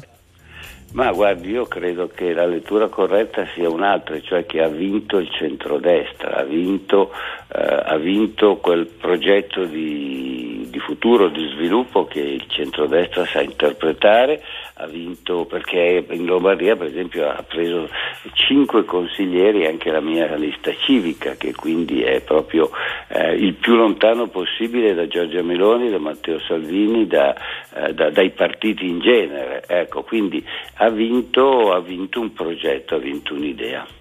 Ma 0.93 1.11
guardi, 1.11 1.49
io 1.49 1.65
credo 1.65 2.07
che 2.07 2.33
la 2.33 2.45
lettura 2.45 2.87
corretta 2.87 3.45
sia 3.53 3.69
un'altra, 3.69 4.19
cioè 4.21 4.45
che 4.45 4.61
ha 4.61 4.69
vinto 4.69 5.17
il 5.17 5.29
centrodestra, 5.29 6.37
ha 6.37 6.43
vinto, 6.43 7.11
eh, 7.53 7.83
ha 7.85 7.97
vinto 7.97 8.55
quel 8.57 8.87
progetto 8.87 9.65
di, 9.65 10.65
di 10.69 10.79
futuro, 10.79 11.27
di 11.27 11.45
sviluppo 11.53 12.05
che 12.05 12.21
il 12.21 12.45
centrodestra 12.47 13.25
sa 13.25 13.41
interpretare, 13.41 14.41
ha 14.77 14.85
vinto 14.85 15.45
perché 15.45 16.05
in 16.09 16.25
Lombardia 16.25 16.75
per 16.75 16.87
esempio 16.87 17.27
ha 17.27 17.43
preso 17.43 17.89
cinque 18.33 18.85
consiglieri 18.85 19.65
anche 19.65 19.89
la 19.89 20.01
mia 20.01 20.35
lista 20.35 20.71
civica 20.85 21.35
che 21.35 21.53
quindi 21.53 22.01
è 22.01 22.21
proprio 22.21 22.69
eh, 23.07 23.33
il 23.33 23.53
più 23.53 23.75
lontano 23.75 24.27
possibile 24.27 24.93
da 24.93 25.07
Giorgia 25.07 25.41
Meloni, 25.41 25.89
da 25.89 25.97
Matteo 25.97 26.39
Salvini, 26.39 27.07
da, 27.07 27.35
eh, 27.75 27.93
da- 27.93 28.11
dai 28.11 28.31
partiti 28.31 28.87
in 28.87 28.99
genere. 28.99 29.63
Ecco, 29.67 30.03
quindi 30.03 30.43
ha 30.75 30.89
vinto, 30.89 31.71
ha 31.71 31.79
vinto 31.79 32.19
un 32.19 32.33
progetto, 32.33 32.95
ha 32.95 32.99
vinto 32.99 33.33
un'idea. 33.33 33.96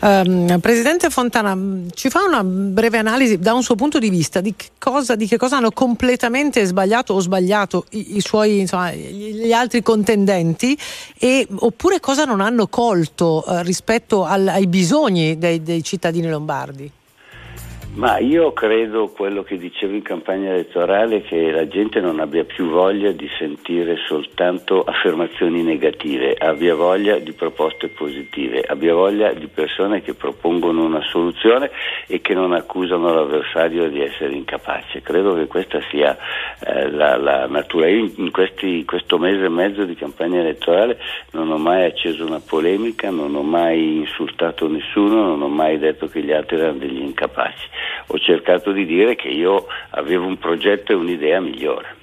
Ehm, 0.00 0.60
Presidente 0.60 1.10
Fontana, 1.10 1.54
mh, 1.54 1.90
ci 1.94 2.08
fa 2.08 2.24
una 2.24 2.42
breve 2.44 2.98
analisi 2.98 3.38
da 3.38 3.54
un 3.54 3.62
suo 3.62 3.74
punto 3.74 3.98
di 3.98 4.10
vista 4.10 4.40
di 4.40 4.54
che 4.56 4.70
cosa, 4.78 5.14
di 5.16 5.26
che 5.26 5.36
cosa 5.36 5.56
hanno 5.56 5.70
completamente 5.70 6.64
sbagliato 6.64 7.14
o 7.14 7.20
sbagliato 7.20 7.86
i, 7.90 8.16
i 8.16 8.20
suoi, 8.20 8.60
insomma, 8.60 8.92
gli, 8.92 9.44
gli 9.44 9.52
altri 9.52 9.82
contendenti 9.82 10.78
e, 11.18 11.46
oppure 11.50 12.00
cosa 12.00 12.24
non 12.24 12.40
hanno 12.40 12.66
colto 12.68 13.44
eh, 13.46 13.62
rispetto 13.62 14.24
al- 14.24 14.48
ai 14.48 14.66
bisogni 14.66 15.38
dei, 15.38 15.62
dei 15.62 15.82
cittadini 15.82 16.28
lombardi? 16.28 16.90
Ma 17.92 18.18
io 18.18 18.52
credo 18.52 19.08
quello 19.08 19.42
che 19.42 19.58
dicevo 19.58 19.94
in 19.94 20.02
campagna 20.02 20.50
elettorale 20.50 21.22
che 21.22 21.50
la 21.50 21.66
gente 21.66 22.00
non 22.00 22.20
abbia 22.20 22.44
più 22.44 22.70
voglia 22.70 23.10
di 23.10 23.28
sentire 23.36 23.96
soltanto 24.06 24.84
affermazioni 24.84 25.62
negative, 25.62 26.34
abbia 26.38 26.76
voglia 26.76 27.18
di 27.18 27.32
proposte 27.32 27.88
positive, 27.88 28.62
abbia 28.62 28.94
voglia 28.94 29.32
di 29.32 29.48
persone 29.48 30.02
che 30.02 30.14
propongono 30.14 30.84
una 30.84 31.02
soluzione 31.02 31.70
e 32.06 32.20
che 32.20 32.32
non 32.32 32.52
accusano 32.52 33.12
l'avversario 33.12 33.90
di 33.90 34.00
essere 34.00 34.34
incapace. 34.34 35.02
Credo 35.02 35.34
che 35.34 35.48
questa 35.48 35.80
sia 35.90 36.16
eh, 36.64 36.90
la, 36.90 37.16
la 37.16 37.46
natura. 37.48 37.88
Io 37.88 38.08
in, 38.14 38.30
questi- 38.30 38.84
questo 38.84 39.18
mese 39.18 39.46
e 39.46 39.50
mezzo 39.50 39.84
di 39.84 39.96
campagna 39.96 40.38
elettorale 40.38 40.96
non 41.32 41.50
ho 41.50 41.58
mai 41.58 41.84
acceso 41.84 42.24
una 42.24 42.40
polemica, 42.40 43.10
non 43.10 43.34
ho 43.34 43.42
mai 43.42 43.96
insultato 43.96 44.68
nessuno, 44.68 45.24
non 45.24 45.42
ho 45.42 45.48
mai 45.48 45.76
detto 45.76 46.06
che 46.06 46.22
gli 46.22 46.32
altri 46.32 46.56
erano 46.56 46.78
degli 46.78 47.02
incapaci. 47.02 47.78
Ho 48.08 48.18
cercato 48.18 48.72
di 48.72 48.84
dire 48.84 49.14
che 49.14 49.28
io 49.28 49.66
avevo 49.90 50.26
un 50.26 50.38
progetto 50.38 50.92
e 50.92 50.96
un'idea 50.96 51.40
migliore. 51.40 51.99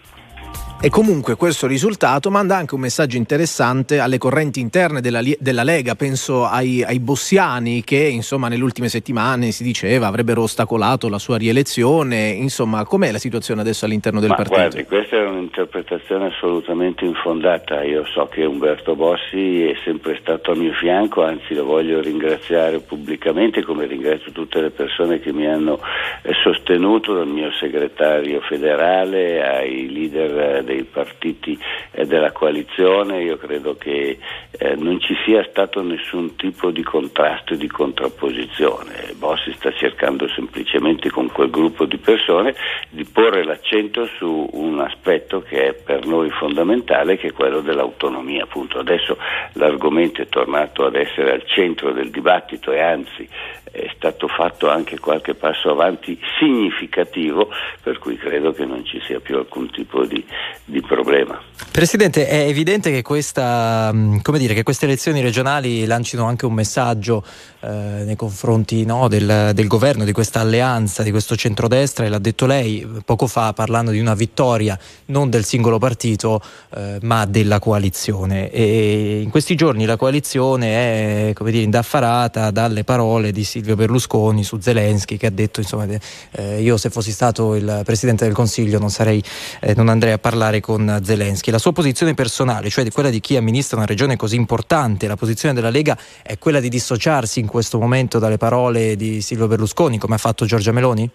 E 0.79 0.89
comunque 0.91 1.35
questo 1.35 1.65
risultato 1.65 2.29
manda 2.29 2.55
anche 2.55 2.75
un 2.75 2.81
messaggio 2.81 3.17
interessante 3.17 3.97
alle 3.97 4.19
correnti 4.19 4.59
interne 4.59 5.01
della, 5.01 5.21
della 5.39 5.63
Lega, 5.63 5.95
penso 5.95 6.45
ai, 6.45 6.83
ai 6.83 6.99
bossiani 6.99 7.83
che 7.83 7.97
insomma 7.97 8.47
nelle 8.47 8.61
ultime 8.61 8.87
settimane 8.87 9.49
si 9.49 9.63
diceva 9.63 10.05
avrebbero 10.05 10.43
ostacolato 10.43 11.09
la 11.09 11.17
sua 11.17 11.37
rielezione, 11.37 12.29
insomma 12.29 12.85
com'è 12.85 13.11
la 13.11 13.17
situazione 13.17 13.61
adesso 13.61 13.85
all'interno 13.85 14.19
del 14.19 14.29
Ma 14.29 14.35
partito? 14.35 14.59
guardi, 14.59 14.83
questa 14.85 15.17
è 15.17 15.25
un'interpretazione 15.25 16.27
assolutamente 16.27 17.05
infondata. 17.05 17.81
Io 17.81 18.05
so 18.05 18.27
che 18.31 18.45
Umberto 18.45 18.95
Bossi 18.95 19.63
è 19.63 19.73
sempre 19.83 20.19
stato 20.21 20.51
a 20.51 20.55
mio 20.55 20.73
fianco, 20.73 21.23
anzi 21.23 21.55
lo 21.55 21.65
voglio 21.65 21.99
ringraziare 22.01 22.79
pubblicamente, 22.81 23.63
come 23.63 23.87
ringrazio 23.87 24.31
tutte 24.31 24.61
le 24.61 24.69
persone 24.69 25.19
che 25.21 25.33
mi 25.33 25.47
hanno 25.47 25.79
eh, 26.21 26.33
sostenuto, 26.43 27.15
dal 27.15 27.27
mio 27.27 27.51
segretario 27.53 28.41
federale 28.41 29.41
ai 29.43 29.91
leader 29.91 30.57
eh, 30.57 30.65
dei 30.67 30.83
partiti 30.83 31.57
eh, 31.91 32.05
della 32.05 32.31
coalizione. 32.31 33.23
Io 33.23 33.37
credo 33.37 33.75
che 33.77 34.19
eh, 34.51 34.75
non 34.75 34.99
ci 34.99 35.15
sia 35.25 35.43
stato 35.49 35.81
nessun 35.81 36.35
tipo 36.35 36.69
di 36.69 36.83
contrasto 36.83 37.53
e 37.53 37.57
di 37.57 37.67
contrapposizione. 37.67 39.13
Bossi 39.15 39.53
sta 39.53 39.71
cercando 39.71 40.27
semplicemente 40.27 41.09
con 41.09 41.31
quel 41.31 41.49
gruppo 41.49 41.85
di 41.85 41.97
persone 41.97 42.53
di 42.89 43.05
porre 43.05 43.43
l'accento 43.43 44.05
su 44.17 44.49
un 44.51 44.79
aspetto 44.81 45.41
che 45.41 45.69
è 45.69 45.73
per 45.73 46.05
noi 46.05 46.29
fondamentale, 46.31 47.17
che 47.17 47.29
è 47.29 47.31
quello 47.31 47.61
dell'autonomia. 47.61 48.43
Appunto. 48.43 48.79
Adesso 48.79 49.17
l'argomento 49.53 50.21
è 50.21 50.27
tornato 50.27 50.85
ad 50.85 50.95
essere 50.95 51.31
al 51.31 51.45
centro 51.45 51.93
del 51.93 52.09
dibattito 52.09 52.71
e 52.71 52.81
anzi 52.81 53.27
è 53.71 53.91
stato 53.95 54.27
fatto 54.27 54.69
anche 54.69 54.97
qualche 54.99 55.35
passo 55.35 55.69
avanti 55.69 56.19
significativo, 56.39 57.49
per 57.81 57.99
cui 57.99 58.17
credo 58.17 58.51
che 58.51 58.65
non 58.65 58.83
ci 58.85 58.99
sia 59.01 59.19
più 59.19 59.37
alcun 59.37 59.69
tipo 59.69 60.05
di, 60.05 60.23
di 60.67 60.81
problema. 60.81 61.41
Presidente, 61.71 62.27
è 62.27 62.47
evidente 62.47 62.91
che, 62.91 63.01
questa, 63.01 63.91
come 64.21 64.37
dire, 64.39 64.53
che 64.53 64.63
queste 64.63 64.85
elezioni 64.85 65.21
regionali 65.21 65.85
lancino 65.85 66.25
anche 66.25 66.45
un 66.45 66.53
messaggio 66.53 67.23
eh, 67.59 68.03
nei 68.03 68.15
confronti 68.15 68.83
no, 68.83 69.07
del, 69.07 69.51
del 69.53 69.67
governo, 69.67 70.03
di 70.03 70.11
questa 70.11 70.39
alleanza, 70.39 71.03
di 71.03 71.11
questo 71.11 71.35
centrodestra, 71.35 72.05
e 72.05 72.09
l'ha 72.09 72.19
detto 72.19 72.45
lei 72.45 72.87
poco 73.05 73.27
fa 73.27 73.53
parlando 73.53 73.91
di 73.91 73.99
una 73.99 74.13
vittoria 74.13 74.77
non 75.05 75.29
del 75.29 75.45
singolo 75.45 75.77
partito 75.77 76.41
eh, 76.75 76.97
ma 77.03 77.25
della 77.25 77.59
coalizione. 77.59 78.49
E 78.51 79.21
in 79.21 79.29
questi 79.29 79.55
giorni 79.55 79.85
la 79.85 79.97
coalizione 79.97 81.29
è 81.29 81.33
dire, 81.43 81.57
indaffarata 81.59 82.51
dalle 82.51 82.83
parole 82.83 83.31
di 83.31 83.43
Silvio 83.43 83.75
Berlusconi 83.75 84.43
su 84.43 84.59
Zelensky 84.59 85.17
che 85.17 85.27
ha 85.27 85.31
detto 85.31 85.59
insomma, 85.59 85.85
eh, 86.31 86.61
io 86.61 86.77
se 86.77 86.89
fossi 86.89 87.11
stato 87.11 87.55
il 87.55 87.81
Presidente 87.85 88.25
del 88.25 88.33
Consiglio 88.33 88.79
non, 88.79 88.89
sarei, 88.89 89.23
eh, 89.61 89.73
non 89.75 89.89
andrei 89.89 90.13
a 90.13 90.17
parlare 90.17 90.56
con 90.59 90.99
Zelensky. 91.03 91.51
La 91.51 91.57
sua 91.57 91.73
posizione 91.73 92.13
personale, 92.13 92.69
cioè 92.69 92.89
quella 92.91 93.09
di 93.09 93.19
chi 93.19 93.35
amministra 93.37 93.77
una 93.77 93.85
regione 93.85 94.15
così 94.15 94.35
importante, 94.35 95.07
la 95.07 95.15
posizione 95.15 95.53
della 95.53 95.69
Lega 95.69 95.97
è 96.23 96.37
quella 96.37 96.59
di 96.59 96.69
dissociarsi 96.69 97.39
in 97.39 97.47
questo 97.47 97.79
momento 97.79 98.19
dalle 98.19 98.37
parole 98.37 98.95
di 98.95 99.21
Silvio 99.21 99.47
Berlusconi 99.47 99.97
come 99.97 100.15
ha 100.15 100.19
fatto 100.19 100.45
Giorgia 100.45 100.71
Meloni? 100.71 101.09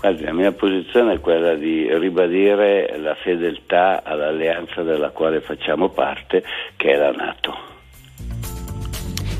Guardi, 0.00 0.24
la 0.24 0.32
mia 0.32 0.52
posizione 0.52 1.14
è 1.14 1.20
quella 1.20 1.54
di 1.54 1.88
ribadire 1.96 2.98
la 2.98 3.14
fedeltà 3.14 4.02
all'alleanza 4.04 4.82
della 4.82 5.10
quale 5.10 5.40
facciamo 5.40 5.88
parte, 5.88 6.42
che 6.76 6.92
è 6.92 6.96
la 6.96 7.10
Nato. 7.10 7.73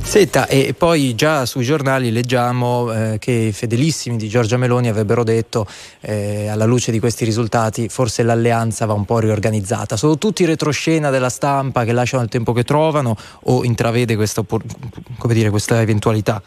Senta, 0.05 0.47
e 0.47 0.75
poi 0.75 1.17
già 1.17 1.45
sui 1.45 1.65
giornali 1.65 2.13
leggiamo 2.13 2.93
eh, 2.93 3.19
che 3.19 3.33
i 3.33 3.53
fedelissimi 3.53 4.17
di 4.17 4.29
Giorgia 4.29 4.57
Meloni 4.57 4.89
avrebbero 4.89 5.25
detto, 5.25 5.67
eh, 6.03 6.47
alla 6.47 6.67
luce 6.67 6.93
di 6.93 7.01
questi 7.01 7.25
risultati, 7.25 7.89
forse 7.89 8.23
l'alleanza 8.23 8.87
va 8.87 8.93
un 8.93 9.05
po' 9.05 9.19
riorganizzata. 9.19 9.97
Sono 9.97 10.17
tutti 10.17 10.45
retroscena 10.45 11.11
della 11.11 11.31
stampa 11.31 11.85
che 11.85 11.93
lasciano 11.93 12.23
il 12.23 12.29
tempo 12.29 12.53
che 12.53 12.63
trovano 12.63 13.17
o 13.45 13.65
intravede 13.65 14.15
questa, 14.15 14.45
dire, 15.27 15.51
questa 15.51 15.81
eventualità? 15.81 16.41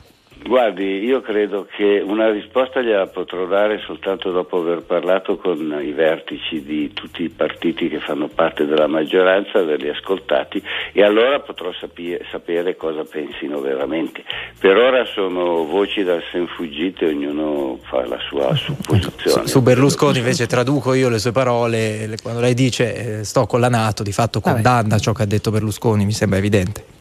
Guardi, 0.47 1.03
io 1.03 1.19
credo 1.19 1.67
che 1.75 2.01
una 2.01 2.31
risposta 2.31 2.81
gliela 2.81 3.07
potrò 3.07 3.45
dare 3.47 3.81
soltanto 3.85 4.31
dopo 4.31 4.59
aver 4.59 4.81
parlato 4.81 5.35
con 5.35 5.77
i 5.83 5.91
vertici 5.91 6.63
di 6.63 6.93
tutti 6.93 7.23
i 7.23 7.29
partiti 7.29 7.89
che 7.89 7.99
fanno 7.99 8.29
parte 8.29 8.65
della 8.65 8.87
maggioranza, 8.87 9.59
averli 9.59 9.89
ascoltati 9.89 10.63
e 10.93 11.03
allora 11.03 11.41
potrò 11.41 11.73
sapere, 11.73 12.25
sapere 12.31 12.77
cosa 12.77 13.03
pensino 13.03 13.59
veramente. 13.59 14.23
Per 14.57 14.77
ora 14.77 15.03
sono 15.03 15.65
voci 15.65 16.03
dal 16.03 16.23
sen 16.31 16.47
fuggite, 16.47 17.07
ognuno 17.07 17.77
fa 17.83 18.05
la 18.07 18.19
sua 18.29 18.55
supposizione. 18.55 19.47
Su 19.47 19.61
Berlusconi 19.61 20.19
invece 20.19 20.47
traduco 20.47 20.93
io 20.93 21.09
le 21.09 21.19
sue 21.19 21.33
parole, 21.33 22.07
le- 22.07 22.17
quando 22.23 22.39
lei 22.39 22.53
dice 22.53 23.19
eh, 23.19 23.23
sto 23.25 23.45
con 23.47 23.59
la 23.59 23.67
Nato, 23.69 24.01
di 24.01 24.13
fatto 24.13 24.39
condanna 24.39 24.97
ciò 24.97 25.11
che 25.11 25.23
ha 25.23 25.27
detto 25.27 25.51
Berlusconi, 25.51 26.05
mi 26.05 26.13
sembra 26.13 26.37
evidente. 26.39 26.95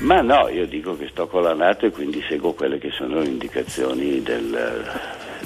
Ma 0.00 0.20
no, 0.20 0.48
io 0.48 0.66
dico 0.66 0.96
che 0.96 1.08
sto 1.08 1.26
con 1.26 1.42
la 1.42 1.54
Nato 1.54 1.86
e 1.86 1.90
quindi 1.90 2.22
seguo 2.28 2.52
quelle 2.52 2.78
che 2.78 2.90
sono 2.90 3.20
le 3.20 3.26
indicazioni 3.26 4.22
del, 4.22 4.84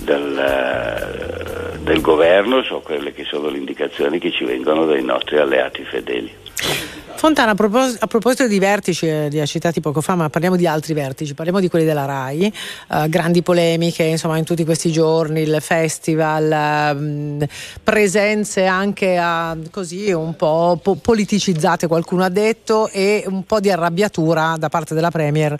del, 0.02 1.78
del 1.80 2.00
governo, 2.00 2.62
so 2.62 2.80
quelle 2.80 3.12
che 3.12 3.24
sono 3.24 3.48
le 3.48 3.58
indicazioni 3.58 4.18
che 4.18 4.30
ci 4.30 4.44
vengono 4.44 4.84
dai 4.86 5.02
nostri 5.02 5.38
alleati 5.38 5.84
fedeli. 5.84 6.32
Fontana, 7.18 7.50
a, 7.50 7.54
propos- 7.56 7.96
a 7.98 8.06
proposito 8.06 8.46
di 8.46 8.60
vertici, 8.60 9.08
eh, 9.08 9.28
li 9.28 9.40
ha 9.40 9.44
citati 9.44 9.80
poco 9.80 10.00
fa, 10.00 10.14
ma 10.14 10.30
parliamo 10.30 10.54
di 10.54 10.68
altri 10.68 10.94
vertici, 10.94 11.34
parliamo 11.34 11.58
di 11.58 11.68
quelli 11.68 11.84
della 11.84 12.04
RAI, 12.04 12.46
eh, 12.92 13.08
grandi 13.08 13.42
polemiche 13.42 14.04
insomma 14.04 14.38
in 14.38 14.44
tutti 14.44 14.64
questi 14.64 14.92
giorni, 14.92 15.40
il 15.40 15.56
festival, 15.60 16.48
ehm, 16.52 17.44
presenze 17.82 18.66
anche 18.66 19.16
ah, 19.16 19.56
così 19.72 20.12
un 20.12 20.36
po' 20.36 20.78
po- 20.80 20.94
politicizzate, 20.94 21.88
qualcuno 21.88 22.22
ha 22.22 22.28
detto, 22.28 22.88
e 22.88 23.24
un 23.26 23.42
po' 23.42 23.58
di 23.58 23.72
arrabbiatura 23.72 24.54
da 24.56 24.68
parte 24.68 24.94
della 24.94 25.10
Premier. 25.10 25.58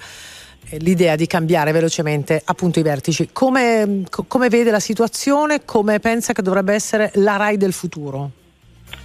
eh, 0.70 0.78
L'idea 0.78 1.16
di 1.16 1.26
cambiare 1.26 1.72
velocemente 1.72 2.40
appunto 2.44 2.78
i 2.78 2.82
vertici. 2.82 3.30
Come, 3.32 4.04
co- 4.08 4.26
come 4.28 4.48
vede 4.48 4.70
la 4.70 4.78
situazione? 4.78 5.64
Come 5.64 5.98
pensa 5.98 6.32
che 6.32 6.42
dovrebbe 6.42 6.72
essere 6.74 7.10
la 7.14 7.34
RAI 7.34 7.56
del 7.56 7.72
futuro? 7.72 8.30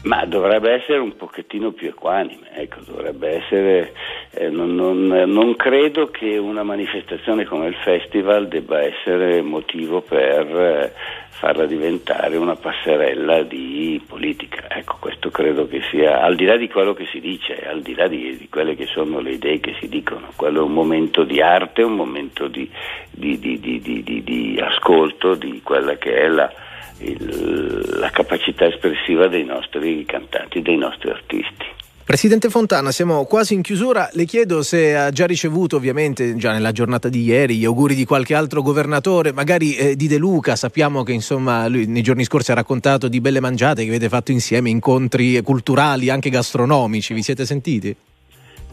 Ma 0.04 0.26
dovrebbe 0.26 0.74
essere 0.74 0.98
un 0.98 1.16
pochettino 1.16 1.72
più 1.72 1.88
equanime, 1.88 2.50
ecco, 2.56 2.82
dovrebbe 2.86 3.42
essere, 3.42 3.94
eh, 4.32 4.50
non, 4.50 4.76
non, 4.76 5.08
non 5.08 5.56
credo 5.56 6.10
che 6.10 6.38
una 6.38 6.64
manifestazione 6.64 7.46
come 7.46 7.68
il 7.68 7.76
festival 7.76 8.50
debba 8.50 8.82
essere 8.82 9.42
motivo 9.42 10.02
per 10.02 10.46
eh, 10.46 10.94
farla 11.30 11.66
diventare 11.66 12.36
una 12.36 12.56
passerella 12.56 13.44
di 13.44 14.02
politica. 14.06 14.66
Ecco, 14.70 14.98
questo 15.00 15.30
credo 15.30 15.68
che 15.68 15.82
sia, 15.90 16.22
al 16.22 16.36
di 16.36 16.46
là 16.46 16.58
di 16.58 16.68
quello 16.68 16.94
che 16.94 17.06
si 17.06 17.22
dice, 17.22 17.66
al 17.66 17.82
di 17.82 17.96
là 17.96 18.08
di, 18.08 18.38
di 18.38 18.50
quelle 18.50 18.76
che 18.76 18.86
sono 18.88 19.20
le 19.22 19.32
idee 19.32 19.60
che 19.62 19.76
si 19.80 19.88
dicono, 19.88 20.32
quello 20.36 20.60
è 20.60 20.64
un 20.64 20.74
momento 20.74 21.24
di 21.24 21.42
arte, 21.42 21.82
un 21.82 21.96
momento 21.96 22.48
di, 22.48 22.70
di, 23.10 23.40
di- 23.40 24.60
ascolto 24.62 25.36
di 25.36 25.62
quella 25.62 25.96
che 25.96 26.14
è 26.14 26.28
la, 26.28 26.52
il- 27.00 27.98
la 28.00 28.10
capacità 28.10 28.66
espressiva 28.66 29.28
dei 29.28 29.44
nostri 29.46 30.04
cantanti, 30.06 30.62
dei 30.62 30.78
nostri 30.78 31.10
artisti. 31.10 31.66
Presidente 32.06 32.50
Fontana, 32.50 32.92
siamo 32.92 33.24
quasi 33.24 33.54
in 33.54 33.62
chiusura. 33.62 34.10
Le 34.12 34.26
chiedo 34.26 34.62
se 34.62 34.94
ha 34.94 35.10
già 35.10 35.26
ricevuto, 35.26 35.78
ovviamente, 35.78 36.36
già 36.36 36.52
nella 36.52 36.74
giornata 36.74 37.08
di 37.08 37.24
ieri, 37.24 37.56
gli 37.56 37.64
auguri 37.64 37.96
di 37.96 38.04
qualche 38.04 38.36
altro 38.36 38.62
governatore, 38.62 39.32
magari 39.32 39.76
eh, 39.76 39.96
di 39.96 40.08
De 40.08 40.18
Luca. 40.18 40.58
Sappiamo 40.58 41.04
che 41.04 41.14
insomma 41.14 41.66
lui 41.70 41.86
nei 41.86 42.02
giorni 42.02 42.26
scorsi 42.26 42.52
ha 42.52 42.56
raccontato 42.56 43.08
di 43.08 43.22
belle 43.22 43.40
mangiate 43.40 43.84
che 43.84 43.90
avete 43.90 44.10
fatto 44.10 44.32
insieme, 44.32 44.70
incontri 44.70 45.42
culturali, 45.42 46.10
anche 46.10 46.30
gastronomici. 46.30 47.14
Vi 47.14 47.24
siete 47.24 47.46
sentiti? 47.46 47.96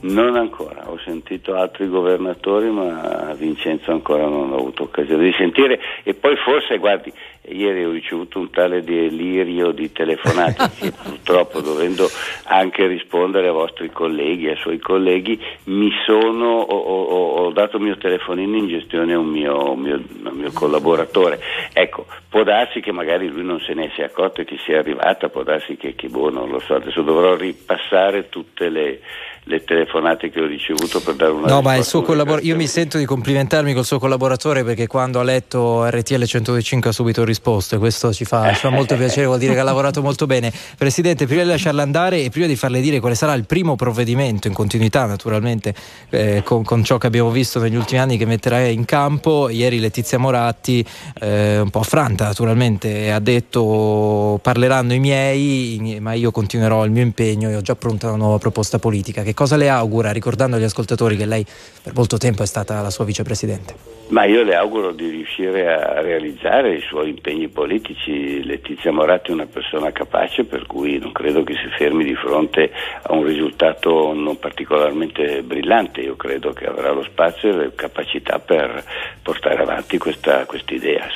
Non 0.03 0.37
ancora, 0.37 0.91
ho 0.91 0.99
sentito 1.05 1.55
altri 1.55 1.87
governatori, 1.87 2.71
ma 2.71 3.35
Vincenzo 3.37 3.91
ancora 3.91 4.27
non 4.27 4.51
ho 4.51 4.57
avuto 4.57 4.85
occasione 4.85 5.25
di 5.25 5.35
sentire. 5.37 5.79
E 6.05 6.15
poi 6.15 6.37
forse, 6.37 6.79
guardi, 6.79 7.13
ieri 7.49 7.85
ho 7.85 7.91
ricevuto 7.91 8.39
un 8.39 8.49
tale 8.51 8.83
delirio 8.83 9.73
di 9.73 9.93
telefonate 9.93 10.71
che 10.79 10.93
purtroppo 10.93 11.61
dovendo 11.61 12.09
anche 12.45 12.87
rispondere 12.87 13.49
ai 13.49 13.53
vostri 13.53 13.91
colleghi, 13.91 14.49
ai 14.49 14.57
suoi 14.57 14.79
colleghi, 14.79 15.39
mi 15.65 15.91
sono, 16.07 16.47
ho, 16.61 16.79
ho- 16.79 17.45
ho 17.45 17.51
dato 17.51 17.77
il 17.77 17.83
mio 17.83 17.99
telefonino 17.99 18.57
in 18.57 18.69
gestione 18.69 19.13
a 19.13 19.19
un 19.19 19.29
mio, 19.29 19.73
un 19.73 19.81
mio- 19.81 20.03
un 20.25 20.33
mio 20.33 20.51
collaboratore. 20.55 21.41
Ecco, 21.75 22.07
può 22.31 22.43
darsi 22.43 22.81
che 22.81 22.93
magari 22.93 23.29
lui 23.29 23.45
non 23.45 23.61
se 23.61 23.75
ne 23.75 23.91
sia 23.95 24.07
accorto 24.07 24.41
e 24.41 24.45
che 24.45 24.57
sia 24.65 24.79
arrivata, 24.79 25.29
può 25.29 25.43
darsi 25.43 25.77
che, 25.77 25.95
che 25.95 26.09
boh, 26.09 26.31
non 26.31 26.49
lo 26.49 26.59
so, 26.59 26.75
adesso 26.75 27.03
dovrò 27.03 27.35
ripassare 27.37 28.29
tutte 28.31 28.71
le, 28.71 29.01
le 29.45 29.65
telefonate 29.65 30.31
che 30.31 30.41
ho 30.41 30.47
ricevuto 30.47 31.01
per 31.01 31.15
dare 31.15 31.33
una 31.33 31.49
No, 31.49 31.63
ma 31.63 31.75
il 31.77 31.85
suo 31.85 32.03
collabor- 32.03 32.45
io 32.45 32.57
mi 32.57 32.67
sento 32.67 32.99
di 32.99 33.05
complimentarmi 33.05 33.73
col 33.73 33.85
suo 33.85 33.99
collaboratore 33.99 34.63
perché 34.65 34.87
quando 34.87 35.19
ha 35.19 35.23
letto 35.23 35.89
RTL 35.89 36.23
105 36.25 36.91
ha 36.91 36.93
subito 36.93 37.25
risposto 37.25 37.75
e 37.75 37.79
questo 37.79 38.13
ci 38.13 38.25
fa, 38.25 38.53
ci 38.53 38.61
fa 38.61 38.69
molto 38.71 38.97
piacere, 38.97 39.27
vuol 39.27 39.39
dire 39.39 39.55
che 39.55 39.61
ha 39.61 39.65
lavorato 39.65 40.03
molto 40.03 40.27
bene. 40.27 40.53
Presidente, 40.77 41.27
prima 41.27 41.43
di 41.43 41.49
lasciarla 41.49 41.83
andare 41.83 42.23
e 42.23 42.31
prima 42.31 42.47
di 42.47 42.57
farle 42.57 42.81
dire 42.81 43.01
quale 43.01 43.15
sarà 43.15 43.33
il 43.35 43.47
primo 43.47 43.77
provvedimento 43.77 44.47
in 44.47 44.55
continuità 44.55 45.07
naturalmente 45.07 45.75
eh, 46.11 46.43
con, 46.45 46.63
con 46.63 46.85
ciò 46.85 46.99
che 46.99 47.07
abbiamo 47.07 47.31
visto 47.31 47.59
negli 47.61 47.77
ultimi 47.77 47.99
anni 47.99 48.19
che 48.19 48.27
metterà 48.27 48.61
in 48.61 48.85
campo, 48.85 49.49
ieri 49.49 49.81
Letizia 49.81 50.19
Moratti, 50.19 50.85
eh, 51.21 51.59
un 51.61 51.71
po' 51.71 51.81
affranta 51.81 52.25
naturalmente, 52.25 53.11
ha 53.11 53.21
detto 53.21 54.39
parleranno 54.43 54.93
i 54.93 54.99
miei, 54.99 55.99
ma 56.01 56.13
io 56.13 56.31
continuerò 56.31 56.85
il 56.85 56.91
mio 56.91 57.03
impegno 57.03 57.49
e 57.49 57.57
ho 57.57 57.63
già 57.63 57.75
pronta 57.75 58.09
una 58.09 58.17
nuova 58.17 58.39
proposta 58.39 58.79
politica. 58.79 59.23
Che 59.31 59.37
cosa 59.37 59.55
le 59.55 59.69
augura, 59.69 60.11
ricordando 60.11 60.57
agli 60.57 60.65
ascoltatori 60.65 61.17
che 61.17 61.25
lei 61.25 61.47
per 61.85 61.95
molto 61.95 62.17
tempo 62.17 62.43
è 62.43 62.47
stata 62.47 62.83
la 62.83 62.91
sua 62.91 63.05
vicepresidente? 63.05 63.75
Ma 64.09 64.25
io 64.25 64.43
le 64.43 64.57
auguro 64.57 64.91
di 64.91 65.09
riuscire 65.09 65.73
a 65.73 66.01
realizzare 66.01 66.75
i 66.75 66.81
suoi 66.81 67.11
impegni 67.11 67.47
politici. 67.47 68.43
Letizia 68.43 68.91
Moratti 68.91 69.31
è 69.31 69.35
una 69.35 69.47
persona 69.47 69.93
capace, 69.93 70.43
per 70.43 70.67
cui 70.67 70.99
non 70.99 71.13
credo 71.13 71.45
che 71.45 71.53
si 71.55 71.69
fermi 71.79 72.03
di 72.03 72.17
fronte 72.17 72.73
a 73.03 73.13
un 73.13 73.23
risultato 73.23 74.13
non 74.13 74.37
particolarmente 74.41 75.43
brillante. 75.45 76.01
Io 76.01 76.17
credo 76.17 76.53
che 76.53 76.67
avrà 76.67 76.91
lo 76.91 77.05
spazio 77.05 77.51
e 77.51 77.53
le 77.53 77.73
capacità 77.77 78.41
per 78.41 78.83
portare 79.23 79.63
avanti 79.63 79.97
questa 79.97 80.45
idea. 80.71 81.07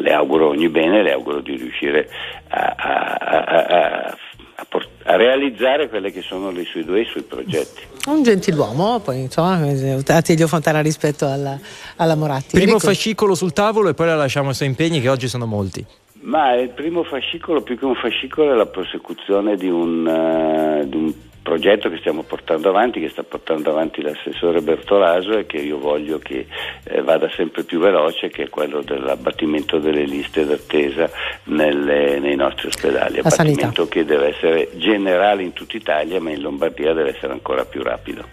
le 0.00 0.12
auguro 0.14 0.48
ogni 0.48 0.70
bene, 0.70 1.02
le 1.02 1.12
auguro 1.12 1.40
di 1.40 1.56
riuscire 1.56 2.08
a, 2.48 2.74
a- 2.74 3.14
a- 3.20 3.44
a- 3.66 4.16
a 4.60 4.66
por- 4.68 4.88
a 5.04 5.16
realizzare 5.16 5.88
quelli 5.88 6.12
che 6.12 6.20
sono 6.20 6.50
i 6.50 6.64
suoi 6.66 6.84
due 6.84 7.00
i 7.00 7.04
suoi 7.06 7.22
progetti. 7.22 7.82
Un 8.06 8.22
gentiluomo, 8.22 9.00
poi 9.00 9.20
insomma, 9.20 9.58
Attilio 10.06 10.46
Fontana 10.46 10.80
rispetto 10.80 11.26
alla, 11.26 11.58
alla 11.96 12.14
Moratti. 12.14 12.50
Primo 12.52 12.72
Enrico? 12.72 12.78
fascicolo 12.80 13.34
sul 13.34 13.52
tavolo 13.52 13.88
e 13.88 13.94
poi 13.94 14.06
la 14.06 14.16
lasciamo 14.16 14.48
ai 14.48 14.54
suoi 14.54 14.68
impegni 14.68 15.00
che 15.00 15.08
oggi 15.08 15.28
sono 15.28 15.46
molti. 15.46 15.84
Ma 16.22 16.54
il 16.54 16.68
primo 16.68 17.02
fascicolo, 17.02 17.62
più 17.62 17.78
che 17.78 17.86
un 17.86 17.94
fascicolo, 17.94 18.52
è 18.52 18.56
la 18.56 18.66
prosecuzione 18.66 19.56
di 19.56 19.68
un, 19.68 20.06
eh, 20.06 20.86
di 20.86 20.96
un 20.96 21.14
progetto 21.42 21.88
che 21.88 21.98
stiamo 21.98 22.22
portando 22.22 22.68
avanti, 22.68 23.00
che 23.00 23.08
sta 23.08 23.22
portando 23.22 23.70
avanti 23.70 24.02
l'assessore 24.02 24.60
Bertolaso 24.60 25.38
e 25.38 25.46
che 25.46 25.58
io 25.58 25.78
voglio 25.78 26.18
che 26.18 26.46
eh, 26.84 27.02
vada 27.02 27.28
sempre 27.34 27.64
più 27.64 27.78
veloce, 27.78 28.28
che 28.28 28.44
è 28.44 28.48
quello 28.48 28.82
dell'abbattimento 28.82 29.78
delle 29.78 30.04
liste 30.04 30.44
d'attesa 30.44 31.10
nelle- 31.44 32.18
nei 32.18 32.36
nostri 32.36 32.68
ospedali. 32.68 33.20
La 33.22 33.30
sanità. 33.30 33.66
Abbattimento 33.66 33.88
che 33.88 34.04
deve 34.04 34.28
essere 34.28 34.68
generale 34.76 35.42
in 35.42 35.52
tutta 35.52 35.76
Italia, 35.76 36.20
ma 36.20 36.30
in 36.30 36.40
Lombardia 36.40 36.92
deve 36.92 37.16
essere 37.16 37.32
ancora 37.32 37.64
più 37.64 37.82
rapido. 37.82 38.24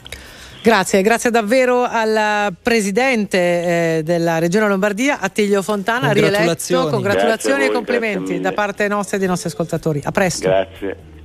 Grazie, 0.61 1.01
grazie 1.01 1.29
davvero 1.29 1.83
al 1.83 2.53
presidente 2.61 3.37
eh, 3.37 4.01
della 4.03 4.37
Regione 4.37 4.67
Lombardia, 4.67 5.19
Attilio 5.21 5.61
Fontana, 5.61 6.11
rieletto. 6.11 6.89
Congratulazioni. 6.89 7.61
A 7.61 7.65
e 7.65 7.67
voi, 7.67 7.75
complimenti 7.75 8.41
da 8.41 8.51
parte 8.51 8.87
nostra 8.89 9.15
e 9.15 9.19
dei 9.19 9.29
nostri 9.29 9.47
ascoltatori. 9.47 10.01
A 10.03 10.11
presto. 10.11 10.49
Grazie. 10.49 11.15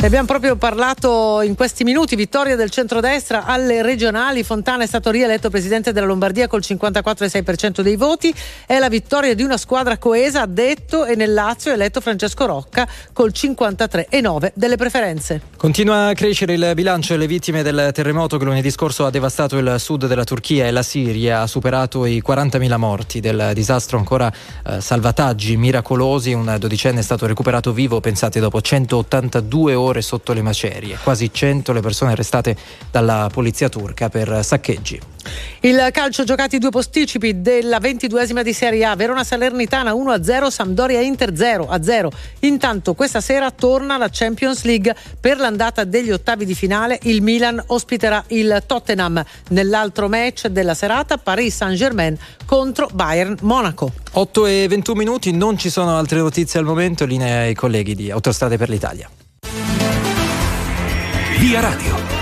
Ne 0.00 0.06
abbiamo 0.06 0.26
proprio 0.26 0.54
parlato 0.54 1.40
in 1.42 1.56
questi 1.56 1.82
minuti, 1.82 2.14
vittoria 2.14 2.54
del 2.54 2.70
centrodestra 2.70 3.46
alle 3.46 3.82
regionali, 3.82 4.44
Fontana 4.44 4.84
è 4.84 4.86
stato 4.86 5.10
rieletto 5.10 5.50
presidente 5.50 5.90
della 5.90 6.06
Lombardia 6.06 6.46
col 6.46 6.62
54,6% 6.64 7.80
dei 7.80 7.96
voti, 7.96 8.32
è 8.64 8.78
la 8.78 8.88
vittoria 8.88 9.34
di 9.34 9.42
una 9.42 9.56
squadra 9.56 9.98
coesa, 9.98 10.42
ha 10.42 10.46
detto, 10.46 11.04
e 11.04 11.16
nel 11.16 11.34
Lazio 11.34 11.72
è 11.72 11.74
eletto 11.74 12.00
Francesco 12.00 12.46
Rocca 12.46 12.86
col 13.12 13.32
53,9% 13.34 14.52
delle 14.54 14.76
preferenze. 14.76 15.40
Continua 15.56 16.06
a 16.06 16.12
crescere 16.12 16.54
il 16.54 16.70
bilancio 16.76 17.14
delle 17.14 17.26
vittime 17.26 17.64
del 17.64 17.90
terremoto 17.92 18.36
che 18.36 18.44
lunedì 18.44 18.70
scorso 18.70 19.04
ha 19.04 19.10
devastato 19.10 19.58
il 19.58 19.74
sud 19.78 20.06
della 20.06 20.22
Turchia 20.22 20.66
e 20.66 20.70
la 20.70 20.84
Siria, 20.84 21.40
ha 21.40 21.48
superato 21.48 22.06
i 22.06 22.22
40.000 22.24 22.76
morti 22.76 23.18
del 23.18 23.50
disastro, 23.52 23.98
ancora 23.98 24.32
eh, 24.64 24.80
salvataggi 24.80 25.56
miracolosi, 25.56 26.32
un 26.34 26.54
dodicenne 26.56 27.00
è 27.00 27.02
stato 27.02 27.26
recuperato 27.26 27.72
vivo, 27.72 27.98
pensate, 27.98 28.38
dopo 28.38 28.60
182 28.60 29.74
ore 29.74 29.86
sotto 30.00 30.32
le 30.32 30.42
macerie, 30.42 30.98
quasi 31.02 31.30
100 31.32 31.72
le 31.72 31.80
persone 31.80 32.12
arrestate 32.12 32.56
dalla 32.90 33.28
polizia 33.32 33.68
turca 33.68 34.08
per 34.08 34.44
saccheggi. 34.44 35.00
Il 35.60 35.88
calcio 35.92 36.24
giocati 36.24 36.58
due 36.58 36.70
posticipi 36.70 37.40
della 37.40 37.80
ventiduesima 37.80 38.42
di 38.42 38.52
Serie 38.52 38.84
A, 38.84 38.96
Verona 38.96 39.24
Salernitana 39.24 39.92
1-0, 39.92 40.46
Sampdoria 40.48 41.00
Inter 41.00 41.32
0-0. 41.32 42.08
Intanto 42.40 42.94
questa 42.94 43.20
sera 43.20 43.50
torna 43.50 43.98
la 43.98 44.08
Champions 44.10 44.62
League 44.62 44.94
per 45.20 45.38
l'andata 45.38 45.84
degli 45.84 46.10
ottavi 46.10 46.44
di 46.44 46.54
finale, 46.54 46.98
il 47.02 47.22
Milan 47.22 47.62
ospiterà 47.66 48.22
il 48.28 48.62
Tottenham. 48.66 49.22
Nell'altro 49.48 50.08
match 50.08 50.46
della 50.46 50.74
serata 50.74 51.18
Paris 51.18 51.56
Saint-Germain 51.56 52.16
contro 52.46 52.88
Bayern 52.92 53.36
Monaco. 53.42 53.92
8 54.12 54.46
e 54.46 54.66
21 54.68 54.98
minuti, 54.98 55.32
non 55.32 55.58
ci 55.58 55.70
sono 55.70 55.96
altre 55.96 56.18
notizie 56.18 56.58
al 56.58 56.64
momento, 56.64 57.04
linea 57.04 57.40
ai 57.40 57.54
colleghi 57.54 57.94
di 57.94 58.10
Autostrade 58.10 58.56
per 58.56 58.68
l'Italia. 58.68 59.08
Via 61.48 61.62
Radio. 61.62 62.17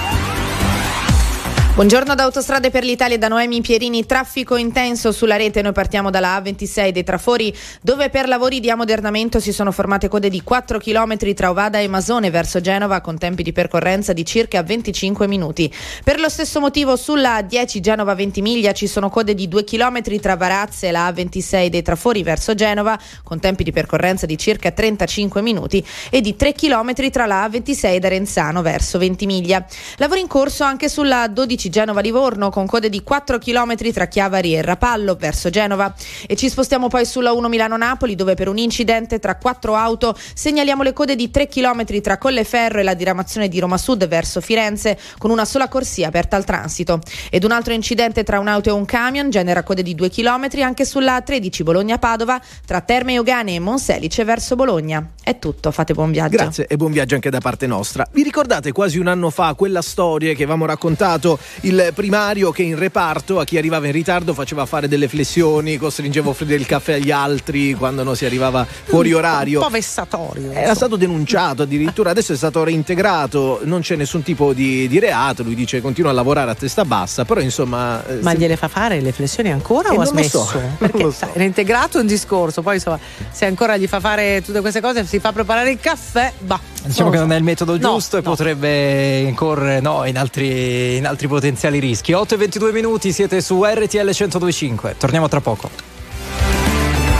Buongiorno 1.76 2.14
da 2.14 2.22
Autostrade 2.22 2.70
per 2.70 2.84
l'Italia 2.84 3.18
da 3.18 3.28
Noemi 3.28 3.60
Pierini, 3.60 4.06
traffico 4.06 4.56
intenso 4.56 5.12
sulla 5.12 5.36
rete, 5.36 5.60
noi 5.60 5.72
partiamo 5.72 6.08
dalla 6.08 6.40
A26 6.40 6.88
dei 6.88 7.04
Trafori 7.04 7.54
dove 7.82 8.08
per 8.08 8.28
lavori 8.28 8.60
di 8.60 8.70
ammodernamento 8.70 9.40
si 9.40 9.52
sono 9.52 9.70
formate 9.72 10.08
code 10.08 10.30
di 10.30 10.42
4 10.42 10.78
km 10.78 11.34
tra 11.34 11.50
Ovada 11.50 11.78
e 11.78 11.86
Masone 11.86 12.30
verso 12.30 12.62
Genova 12.62 13.02
con 13.02 13.18
tempi 13.18 13.42
di 13.42 13.52
percorrenza 13.52 14.14
di 14.14 14.24
circa 14.24 14.62
25 14.62 15.26
minuti. 15.26 15.70
Per 16.02 16.18
lo 16.18 16.30
stesso 16.30 16.60
motivo 16.60 16.96
sulla 16.96 17.40
A10 17.40 17.80
Genova 17.80 18.14
20 18.14 18.40
miglia 18.40 18.72
ci 18.72 18.86
sono 18.86 19.10
code 19.10 19.34
di 19.34 19.46
2 19.46 19.64
km 19.64 20.18
tra 20.18 20.34
Varazze 20.34 20.88
e 20.88 20.92
la 20.92 21.10
A26 21.10 21.66
dei 21.66 21.82
Trafori 21.82 22.22
verso 22.22 22.54
Genova 22.54 22.98
con 23.22 23.38
tempi 23.38 23.64
di 23.64 23.72
percorrenza 23.72 24.24
di 24.24 24.38
circa 24.38 24.70
35 24.70 25.42
minuti 25.42 25.86
e 26.08 26.22
di 26.22 26.36
3 26.36 26.54
km 26.54 27.10
tra 27.10 27.26
la 27.26 27.46
A26 27.46 27.98
da 27.98 28.08
Renzano 28.08 28.62
verso 28.62 28.96
Ventimiglia. 28.96 29.62
Lavori 29.96 30.20
in 30.20 30.26
corso 30.26 30.64
anche 30.64 30.88
sulla 30.88 31.28
12 31.28 31.64
A13 31.66 31.68
Genova-Livorno 31.68 32.50
con 32.50 32.66
code 32.66 32.88
di 32.88 33.02
4 33.02 33.38
km 33.38 33.74
tra 33.92 34.06
Chiavari 34.06 34.54
e 34.54 34.62
Rapallo 34.62 35.16
verso 35.16 35.50
Genova. 35.50 35.94
E 36.26 36.36
ci 36.36 36.48
spostiamo 36.48 36.88
poi 36.88 37.04
sulla 37.04 37.32
1 37.32 37.48
Milano-Napoli 37.48 38.14
dove 38.14 38.34
per 38.34 38.48
un 38.48 38.58
incidente 38.58 39.18
tra 39.18 39.36
quattro 39.36 39.74
auto 39.74 40.16
segnaliamo 40.34 40.82
le 40.82 40.92
code 40.92 41.16
di 41.16 41.30
3 41.30 41.48
km 41.48 42.00
tra 42.00 42.18
Colleferro 42.18 42.80
e 42.80 42.82
la 42.82 42.94
diramazione 42.94 43.48
di 43.48 43.58
Roma 43.58 43.78
Sud 43.78 44.06
verso 44.06 44.40
Firenze 44.40 44.98
con 45.18 45.30
una 45.30 45.44
sola 45.44 45.68
corsia 45.68 46.08
aperta 46.08 46.36
al 46.36 46.44
transito. 46.44 47.00
Ed 47.30 47.44
un 47.44 47.50
altro 47.50 47.72
incidente 47.72 48.22
tra 48.22 48.38
un'auto 48.38 48.68
e 48.68 48.72
un 48.72 48.84
camion 48.84 49.30
genera 49.30 49.62
code 49.62 49.82
di 49.82 49.94
2 49.94 50.10
km 50.10 50.48
anche 50.62 50.84
sulla 50.84 51.20
13 51.20 51.62
Bologna-Padova 51.62 52.40
tra 52.64 52.80
Terme 52.80 53.14
Eugane 53.14 53.54
e 53.54 53.60
Monselice 53.60 54.24
verso 54.24 54.54
Bologna. 54.56 55.12
È 55.22 55.38
tutto, 55.38 55.70
fate 55.70 55.92
buon 55.92 56.10
viaggio. 56.10 56.36
Grazie 56.36 56.66
e 56.66 56.76
buon 56.76 56.92
viaggio 56.92 57.14
anche 57.14 57.30
da 57.30 57.40
parte 57.40 57.66
nostra. 57.66 58.06
Vi 58.12 58.22
ricordate 58.22 58.72
quasi 58.72 58.98
un 58.98 59.08
anno 59.08 59.30
fa 59.30 59.54
quella 59.54 59.82
storia 59.82 60.34
che 60.34 60.42
avevamo 60.42 60.66
raccontato 60.66 61.38
il 61.62 61.90
primario 61.94 62.50
che 62.50 62.62
in 62.62 62.78
reparto 62.78 63.38
a 63.40 63.44
chi 63.44 63.56
arrivava 63.58 63.86
in 63.86 63.92
ritardo 63.92 64.34
faceva 64.34 64.66
fare 64.66 64.88
delle 64.88 65.08
flessioni, 65.08 65.76
costringeva 65.76 66.28
a 66.28 66.30
offrire 66.30 66.54
il 66.54 66.66
caffè 66.66 66.94
agli 66.94 67.10
altri 67.10 67.74
quando 67.74 68.02
non 68.02 68.16
si 68.16 68.24
arrivava 68.24 68.66
fuori 68.66 69.12
orario. 69.12 69.58
Un 69.58 69.64
po' 69.64 69.70
vessatorio. 69.70 70.50
Era 70.52 70.74
stato 70.74 70.96
denunciato 70.96 71.62
addirittura, 71.62 72.10
adesso 72.10 72.32
è 72.32 72.36
stato 72.36 72.62
reintegrato, 72.64 73.60
non 73.64 73.80
c'è 73.80 73.96
nessun 73.96 74.22
tipo 74.22 74.52
di, 74.52 74.88
di 74.88 74.98
reato, 74.98 75.42
lui 75.42 75.54
dice 75.54 75.80
continua 75.80 76.10
a 76.10 76.14
lavorare 76.14 76.50
a 76.50 76.54
testa 76.54 76.84
bassa, 76.84 77.24
però 77.24 77.40
insomma... 77.40 78.04
eh, 78.06 78.18
Ma 78.22 78.30
se- 78.32 78.38
gliele 78.38 78.56
fa 78.56 78.68
fare 78.68 79.00
le 79.00 79.12
flessioni 79.12 79.50
ancora 79.50 79.90
Eh, 79.90 79.96
o 79.96 80.00
ha 80.00 80.04
smesso? 80.06 80.44
so, 80.44 80.60
Perché 80.78 81.02
lo 81.02 81.10
so. 81.10 81.18
sai, 81.18 81.30
era 81.34 81.44
integrato 81.44 81.98
un 81.98 82.06
discorso, 82.06 82.62
poi 82.62 82.74
insomma, 82.76 82.98
se 83.30 83.44
ancora 83.46 83.76
gli 83.76 83.86
fa 83.86 84.00
fare 84.00 84.42
tutte 84.44 84.60
queste 84.60 84.80
cose, 84.80 85.04
si 85.04 85.18
fa 85.18 85.32
preparare 85.32 85.70
il 85.70 85.78
caffè, 85.80 86.32
bah. 86.40 86.60
Diciamo 86.86 87.10
che 87.10 87.18
non 87.18 87.32
è 87.32 87.36
il 87.36 87.42
metodo 87.42 87.76
No, 87.76 87.94
giusto 87.94 88.16
e 88.16 88.22
potrebbe 88.22 89.18
incorrere 89.18 89.80
no, 89.80 90.04
in, 90.04 90.16
altri, 90.16 90.96
in 90.96 91.06
altri 91.06 91.26
potenziali 91.26 91.78
rischi. 91.78 92.12
8 92.12 92.34
e 92.34 92.36
22 92.36 92.72
minuti, 92.72 93.12
siete 93.12 93.40
su 93.40 93.62
RTL 93.64 93.98
1025. 93.98 94.94
Torniamo 94.96 95.28
tra 95.28 95.40
poco. 95.40 95.68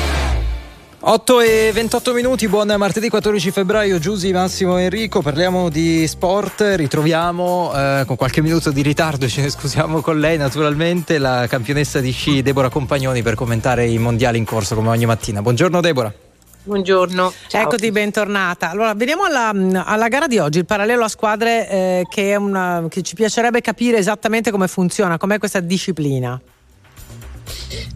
8 1.08 1.42
e 1.42 1.72
28 1.72 2.14
minuti, 2.14 2.48
buon 2.48 2.74
martedì 2.80 3.10
14 3.10 3.52
febbraio, 3.52 4.00
Giusy, 4.00 4.32
Massimo 4.32 4.78
Enrico, 4.78 5.22
parliamo 5.22 5.70
di 5.70 6.08
sport, 6.08 6.74
ritroviamo 6.76 7.72
eh, 7.76 8.04
con 8.08 8.16
qualche 8.16 8.42
minuto 8.42 8.72
di 8.72 8.82
ritardo, 8.82 9.28
ce 9.28 9.42
ne 9.42 9.52
scusiamo 9.52 10.02
con 10.02 10.20
lei 10.20 10.38
naturalmente, 10.38 11.20
la 11.20 11.46
campionessa 11.48 12.00
di 12.00 12.10
sci 12.10 12.42
Deborah 12.42 12.70
Compagnoni 12.70 13.22
per 13.22 13.36
commentare 13.36 13.86
i 13.86 14.00
mondiali 14.00 14.40
in 14.40 14.46
corso 14.46 14.74
come 14.74 14.90
ogni 14.90 15.06
mattina. 15.06 15.44
Buongiorno 15.44 15.80
Deborah. 15.80 16.25
Buongiorno. 16.66 17.32
Eccoti, 17.52 17.92
bentornata. 17.92 18.72
Allora, 18.72 18.96
veniamo 18.96 19.24
alla, 19.24 19.52
alla 19.86 20.08
gara 20.08 20.26
di 20.26 20.40
oggi, 20.40 20.58
il 20.58 20.66
parallelo 20.66 21.04
a 21.04 21.08
squadre 21.08 21.70
eh, 21.70 22.08
che, 22.10 22.32
è 22.32 22.36
una, 22.38 22.88
che 22.90 23.04
ci 23.04 23.14
piacerebbe 23.14 23.62
capire 23.62 24.00
esattamente 24.00 24.50
come 24.50 24.68
funziona, 24.68 25.20
com'è 25.20 25.38
questa 25.38 25.60
disciplina. 25.60 26.42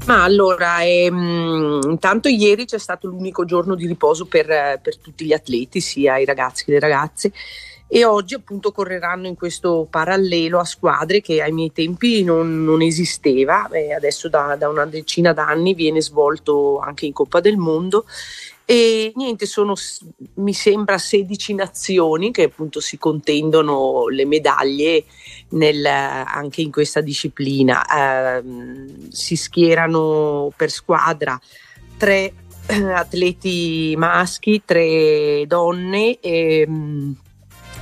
Ma 0.05 0.23
allora, 0.23 0.83
ehm, 0.83 1.79
intanto 1.83 2.27
ieri 2.27 2.65
c'è 2.65 2.77
stato 2.77 3.07
l'unico 3.07 3.43
giorno 3.43 3.73
di 3.73 3.87
riposo 3.87 4.25
per, 4.25 4.47
eh, 4.51 4.79
per 4.79 4.97
tutti 4.97 5.25
gli 5.25 5.33
atleti, 5.33 5.81
sia 5.81 6.19
i 6.19 6.25
ragazzi 6.25 6.63
che 6.63 6.73
le 6.73 6.79
ragazze, 6.79 7.31
e 7.91 8.05
oggi 8.05 8.35
appunto 8.35 8.71
correranno 8.71 9.25
in 9.25 9.35
questo 9.35 9.87
parallelo 9.89 10.59
a 10.59 10.63
squadre 10.63 11.21
che 11.21 11.41
ai 11.41 11.51
miei 11.51 11.71
tempi 11.71 12.23
non, 12.23 12.63
non 12.63 12.83
esisteva, 12.83 13.67
e 13.71 13.95
adesso 13.95 14.29
da, 14.29 14.55
da 14.55 14.69
una 14.69 14.85
decina 14.85 15.33
d'anni 15.33 15.73
viene 15.73 16.03
svolto 16.03 16.77
anche 16.77 17.07
in 17.07 17.13
Coppa 17.13 17.39
del 17.39 17.57
Mondo. 17.57 18.05
E 18.71 19.13
niente, 19.15 19.47
sono 19.47 19.73
mi 20.35 20.53
sembra 20.53 20.99
16 20.99 21.55
nazioni 21.55 22.31
che 22.31 22.43
appunto 22.43 22.79
si 22.79 22.99
contendono 22.99 24.09
le 24.09 24.27
medaglie 24.27 25.05
nel- 25.53 25.87
anche 25.87 26.61
in 26.61 26.69
questa 26.69 27.01
disciplina. 27.01 27.83
Ehm, 28.37 29.09
si 29.09 29.35
schierano 29.35 30.53
per 30.55 30.69
squadra 30.69 31.39
tre 31.97 32.31
eh, 32.67 32.91
atleti 32.93 33.95
maschi, 33.97 34.61
tre 34.63 35.45
donne. 35.47 36.19
E, 36.19 36.67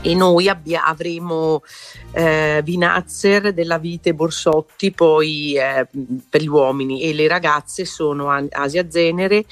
e 0.02 0.16
noi 0.16 0.48
abbia- 0.48 0.86
avremo 0.86 1.64
eh, 2.12 2.62
Vinazzer 2.64 3.52
della 3.52 3.78
Vite 3.78 4.14
Borsotti 4.14 4.92
poi 4.92 5.58
eh, 5.58 5.86
per 6.30 6.42
gli 6.42 6.48
uomini 6.48 7.02
e 7.02 7.14
le 7.14 7.28
ragazze 7.28 7.84
sono 7.84 8.30
Asia 8.52 8.90
Zenere 8.90 9.44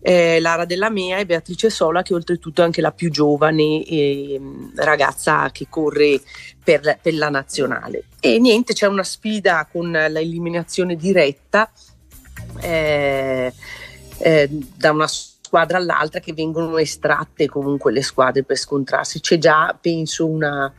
eh, 0.00 0.40
Lara 0.40 0.64
Della 0.64 0.90
Mea 0.90 1.18
e 1.18 1.26
Beatrice 1.26 1.70
Sola 1.70 2.02
che 2.02 2.14
oltretutto 2.14 2.62
è 2.62 2.64
anche 2.64 2.80
la 2.80 2.92
più 2.92 3.10
giovane 3.10 3.84
eh, 3.84 4.40
ragazza 4.76 5.50
che 5.50 5.66
corre 5.68 6.20
per, 6.62 6.98
per 7.00 7.14
la 7.14 7.28
nazionale. 7.28 8.04
E 8.20 8.38
niente 8.38 8.72
c'è 8.72 8.86
una 8.86 9.04
sfida 9.04 9.66
con 9.70 9.90
l'eliminazione 9.90 10.96
diretta 10.96 11.70
eh, 12.60 13.52
eh, 14.18 14.48
da 14.48 14.90
una 14.92 15.06
squadra 15.06 15.78
all'altra 15.78 16.20
che 16.20 16.32
vengono 16.32 16.78
estratte 16.78 17.48
comunque 17.48 17.92
le 17.92 18.02
squadre 18.02 18.44
per 18.44 18.56
scontrarsi. 18.56 19.20
C'è 19.20 19.38
già 19.38 19.76
penso 19.80 20.26
una 20.26 20.72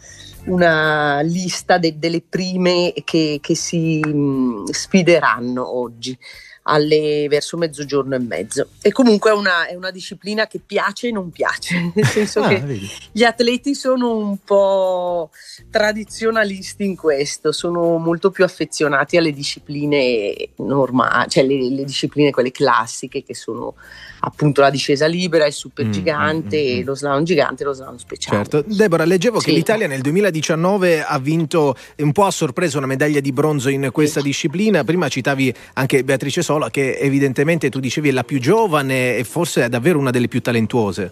una 0.44 1.22
lista 1.22 1.78
de- 1.78 2.00
delle 2.00 2.24
prime 2.28 2.94
che, 3.04 3.38
che 3.42 3.56
si 3.56 4.00
mh, 4.00 4.72
sfideranno 4.72 5.78
oggi 5.78 6.18
alle, 6.64 7.28
verso 7.30 7.58
mezzogiorno 7.58 8.16
e 8.16 8.20
mezzo. 8.20 8.68
E 8.82 8.92
comunque 8.92 9.32
è 9.32 9.34
una, 9.34 9.68
è 9.68 9.76
una 9.76 9.92
disciplina 9.92 10.48
che 10.48 10.60
piace 10.64 11.08
e 11.08 11.12
non 11.12 11.32
piace, 11.32 11.92
nel 11.96 12.06
senso 12.06 12.42
Ah, 12.42 12.48
che 12.50 12.60
vedi. 12.60 12.90
gli 13.12 13.24
atleti 13.24 13.74
sono 13.74 14.16
un 14.18 14.38
po' 14.44 15.30
tradizionalisti 15.70 16.84
in 16.84 16.96
questo, 16.96 17.52
sono 17.52 17.98
molto 17.98 18.32
più 18.32 18.44
affezionati 18.44 19.18
alle 19.18 19.32
discipline 19.34 20.50
normali, 20.58 21.30
cioè 21.30 21.44
le, 21.44 21.70
le 21.70 21.84
discipline 21.84 22.32
quelle 22.32 22.52
classiche 22.52 23.24
che 23.24 23.36
sono 23.36 23.76
appunto 24.24 24.62
la 24.62 24.70
discesa 24.70 25.06
libera, 25.08 25.46
il 25.46 25.54
supergigante, 25.54 26.84
lo 26.84 26.96
slalom 26.96 27.24
gigante 27.24 27.64
e 27.64 27.66
lo 27.66 27.74
slalom 27.74 27.98
speciale. 27.98 28.38
Certo. 28.38 28.64
Deborah, 28.66 29.06
leggevo 29.06 29.40
che 29.40 29.50
Sì. 29.50 29.56
l'Italia 29.56 29.88
nel 29.88 30.02
2019 30.02 31.04
ha 31.04 31.20
vinto 31.20 31.76
un 31.98 32.12
po' 32.12 32.26
a 32.26 32.32
sorpresa 32.32 32.78
una 32.78 32.88
medaglia 32.88 33.20
di 33.20 33.32
bronzo 33.32 33.70
in 33.70 33.90
questa 33.92 34.22
disciplina. 34.22 34.84
Prima 34.84 35.08
citavi 35.08 35.54
anche 35.74 36.04
Beatrice 36.04 36.42
Sola, 36.42 36.70
che 36.70 36.98
evidentemente 36.98 37.70
tu 37.70 37.80
dicevi 37.80 38.10
è 38.10 38.12
la 38.12 38.24
più 38.24 38.40
giovane 38.40 39.18
e 39.18 39.24
forse 39.24 39.66
è 39.66 39.70
davvero 39.70 39.98
una 40.00 40.12
delle 40.12 40.28
più 40.28 40.42
talentuose. 40.42 41.12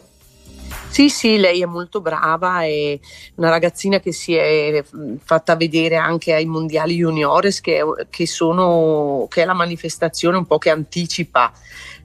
Sì, 0.90 1.10
sì, 1.10 1.38
lei 1.38 1.62
è 1.62 1.66
molto 1.66 2.02
brava, 2.02 2.64
è 2.64 2.98
una 3.36 3.50
ragazzina 3.50 4.00
che 4.00 4.12
si 4.12 4.34
è 4.36 4.84
fatta 5.24 5.56
vedere 5.56 5.96
anche 5.98 6.34
ai 6.34 6.46
mondiali 6.46 6.96
juniores, 6.96 7.62
che, 7.62 7.78
è- 7.78 8.08
che 8.10 8.26
sono, 8.26 9.28
che 9.30 9.44
è 9.44 9.46
la 9.46 9.54
manifestazione 9.54 10.38
un 10.38 10.46
po' 10.46 10.58
che 10.58 10.72
anticipa 10.72 11.52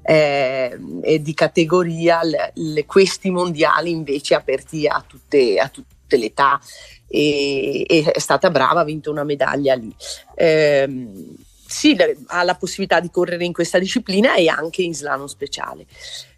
eh, 0.05 0.79
di 1.21 1.35
categoria 1.35 2.23
le- 2.23 2.53
le- 2.55 2.85
questi 2.87 3.31
mondiali 3.31 3.91
invece 3.91 4.35
aperti 4.35 4.87
a 4.87 5.03
tutte, 5.07 5.59
a 5.59 5.69
tutte 5.69 6.17
le 6.17 6.27
età. 6.27 6.61
E, 7.09 7.85
e 7.89 8.05
è 8.13 8.19
stata 8.19 8.51
brava, 8.51 8.81
ha 8.81 8.85
vinto 8.85 9.11
una 9.11 9.25
medaglia 9.25 9.75
lì. 9.75 9.95
Ehm, 10.37 11.37
sì, 11.67 11.97
ha 12.27 12.43
la 12.45 12.55
possibilità 12.55 13.01
di 13.01 13.11
correre 13.11 13.45
in 13.45 13.53
questa 13.53 13.79
disciplina 13.79 14.35
e 14.37 14.49
anche 14.49 14.83
in 14.83 14.95
slalom 14.95 15.27
speciale. 15.27 15.87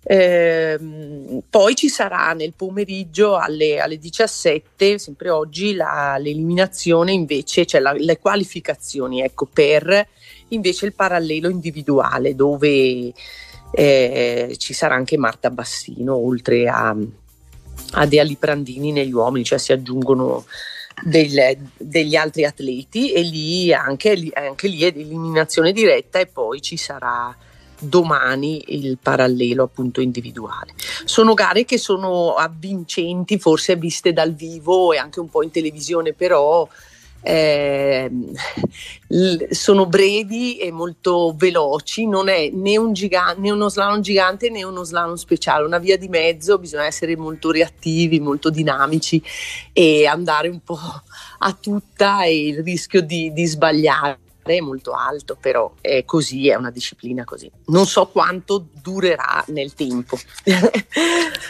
Ehm, 0.05 1.43
poi 1.51 1.75
ci 1.75 1.89
sarà 1.89 2.33
nel 2.33 2.55
pomeriggio 2.55 3.37
alle, 3.37 3.81
alle 3.81 3.99
17, 3.99 4.99
sempre 4.99 5.31
oggi, 5.31 5.75
la- 5.75 6.17
l'eliminazione 6.19 7.13
invece, 7.13 7.67
cioè 7.67 7.81
la- 7.81 7.93
le 7.93 8.19
qualificazioni 8.19 9.21
ecco, 9.21 9.47
per 9.47 10.09
invece 10.49 10.87
il 10.87 10.95
parallelo 10.95 11.49
individuale 11.49 12.35
dove 12.35 13.13
eh, 13.73 14.55
ci 14.59 14.73
sarà 14.73 14.95
anche 14.95 15.17
Marta 15.17 15.51
Bassino 15.51 16.17
oltre 16.17 16.69
a, 16.69 16.97
a 17.93 18.07
Dea 18.07 18.23
Liprandini 18.23 18.93
negli 18.93 19.13
uomini, 19.13 19.45
cioè 19.45 19.59
si 19.59 19.73
aggiungono 19.73 20.45
del- 21.03 21.59
degli 21.77 22.17
altri 22.17 22.45
atleti 22.45 23.13
e 23.13 23.23
lì 23.23 23.73
anche, 23.73 24.31
anche 24.33 24.69
lì 24.69 24.81
è 24.81 24.87
eliminazione 24.87 25.73
diretta 25.73 26.19
e 26.19 26.27
poi 26.27 26.63
ci 26.63 26.77
sarà 26.77 27.37
domani 27.79 28.65
il 28.69 28.97
parallelo 29.01 29.65
appunto 29.65 30.01
individuale. 30.01 30.73
Sono 31.05 31.35
gare 31.35 31.65
che 31.65 31.79
sono 31.79 32.35
avvincenti, 32.35 33.39
forse 33.39 33.77
viste 33.77 34.13
dal 34.13 34.33
vivo 34.33 34.93
e 34.93 34.99
anche 34.99 35.21
un 35.21 35.29
po' 35.29 35.43
in 35.43 35.51
televisione, 35.51 36.15
però 36.15 36.67
ehm, 37.27 38.33
sono 39.51 39.87
brevi 39.87 40.59
e 40.59 40.71
molto 40.71 41.35
veloci, 41.37 42.07
non 42.07 42.29
è 42.29 42.51
né, 42.53 42.79
un 42.79 42.93
giga- 42.93 43.35
né 43.37 43.51
uno 43.51 43.69
slalom 43.69 44.01
gigante 44.01 44.49
né 44.49 44.63
uno 44.65 44.85
slalom 44.85 45.15
speciale, 45.15 45.65
una 45.67 45.79
via 45.79 45.99
di 45.99 46.09
mezzo, 46.09 46.59
bisogna 46.59 46.87
essere 46.87 47.17
molto 47.17 47.51
reattivi, 47.51 48.21
molto 48.21 48.51
dinamici 48.51 49.23
e 49.73 50.07
andare 50.07 50.49
un 50.49 50.61
po' 50.61 50.79
a 51.39 51.53
tutta 51.61 52.25
e 52.25 52.47
il 52.47 52.63
rischio 52.63 53.03
di, 53.03 53.33
di 53.33 53.45
sbagliare 53.47 54.19
è 54.43 54.61
molto 54.61 54.93
alto, 54.93 55.37
però 55.41 55.75
è 55.81 56.05
così, 56.05 56.49
è 56.49 56.55
una 56.55 56.71
disciplina 56.71 57.25
così. 57.25 57.51
Non 57.67 57.85
so 57.85 58.07
quanto 58.07 58.67
durerà 58.81 59.45
nel 59.49 59.75
tempo. 59.75 60.17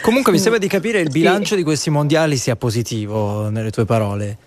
Comunque 0.01 0.31
mi 0.31 0.39
sembra 0.41 0.59
di 0.59 0.67
capire 0.67 0.99
il 1.01 1.11
Sì. 1.11 1.19
bilancio 1.19 1.55
di 1.55 1.61
questi 1.61 1.91
mondiali 1.91 2.37
sia 2.37 2.55
positivo 2.55 3.49
nelle 3.49 3.69
tue 3.69 3.85
parole. 3.85 4.37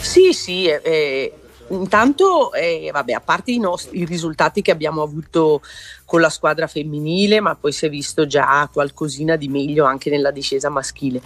Sì, 0.00 0.32
sì, 0.32 0.66
eh, 0.66 0.80
eh, 0.84 1.32
intanto, 1.68 2.52
eh, 2.52 2.90
vabbè, 2.92 3.12
a 3.12 3.20
parte 3.20 3.50
i, 3.50 3.58
nostri, 3.58 4.00
i 4.00 4.04
risultati 4.04 4.62
che 4.62 4.70
abbiamo 4.70 5.02
avuto 5.02 5.62
con 6.04 6.20
la 6.20 6.28
squadra 6.30 6.66
femminile, 6.66 7.40
ma 7.40 7.54
poi 7.56 7.72
si 7.72 7.86
è 7.86 7.88
visto 7.88 8.26
già 8.26 8.68
qualcosina 8.72 9.36
di 9.36 9.48
meglio 9.48 9.84
anche 9.84 10.10
nella 10.10 10.30
discesa 10.30 10.68
maschile. 10.68 11.20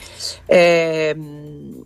Ehm, 0.47 1.85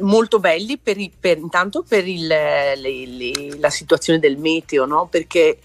molto 0.00 0.38
belli 0.40 0.78
per 0.78 0.96
per- 1.18 1.38
intanto 1.38 1.82
per 1.86 2.06
il- 2.06 2.26
le- 2.26 2.76
le- 2.76 3.58
la 3.58 3.70
situazione 3.70 4.18
del 4.18 4.36
meteo, 4.36 4.84
no? 4.84 5.06
perché 5.10 5.58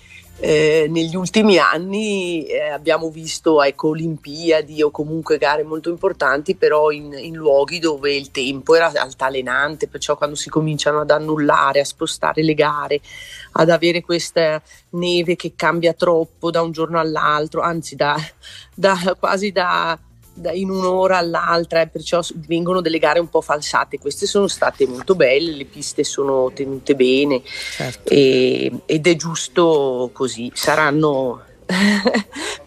eh, 0.43 0.87
negli 0.89 1.15
ultimi 1.15 1.59
anni 1.59 2.45
eh, 2.45 2.69
abbiamo 2.69 3.11
visto 3.11 3.61
ecco, 3.61 3.89
Olimpiadi 3.89 4.81
o 4.81 4.89
comunque 4.89 5.37
gare 5.37 5.63
molto 5.63 5.91
importanti, 5.91 6.55
però 6.55 6.89
in, 6.89 7.13
in 7.13 7.35
luoghi 7.35 7.77
dove 7.77 8.15
il 8.15 8.31
tempo 8.31 8.73
era 8.73 8.91
altalenante, 8.91 9.87
perciò 9.87 10.17
quando 10.17 10.35
si 10.35 10.49
cominciano 10.49 11.01
ad 11.01 11.11
annullare, 11.11 11.81
a 11.81 11.85
spostare 11.85 12.41
le 12.41 12.55
gare, 12.55 13.01
ad 13.51 13.69
avere 13.69 14.01
questa 14.01 14.59
neve 14.91 15.35
che 15.35 15.53
cambia 15.55 15.93
troppo 15.93 16.49
da 16.49 16.63
un 16.63 16.71
giorno 16.71 16.99
all'altro, 16.99 17.61
anzi 17.61 17.95
da, 17.95 18.15
da- 18.73 19.15
quasi 19.19 19.51
da, 19.51 19.97
in 20.53 20.69
un'ora 20.69 21.17
all'altra, 21.17 21.81
e 21.81 21.87
perciò 21.87 22.21
vengono 22.47 22.81
delle 22.81 22.99
gare 22.99 23.19
un 23.19 23.29
po' 23.29 23.41
falsate. 23.41 23.99
Queste 23.99 24.25
sono 24.25 24.47
state 24.47 24.87
molto 24.87 25.15
belle, 25.15 25.51
le 25.51 25.65
piste 25.65 26.03
sono 26.03 26.51
tenute 26.53 26.95
bene 26.95 27.41
e- 28.03 28.71
ed 28.85 29.07
è 29.07 29.15
giusto 29.15 30.09
così. 30.13 30.51
Saranno 30.53 31.43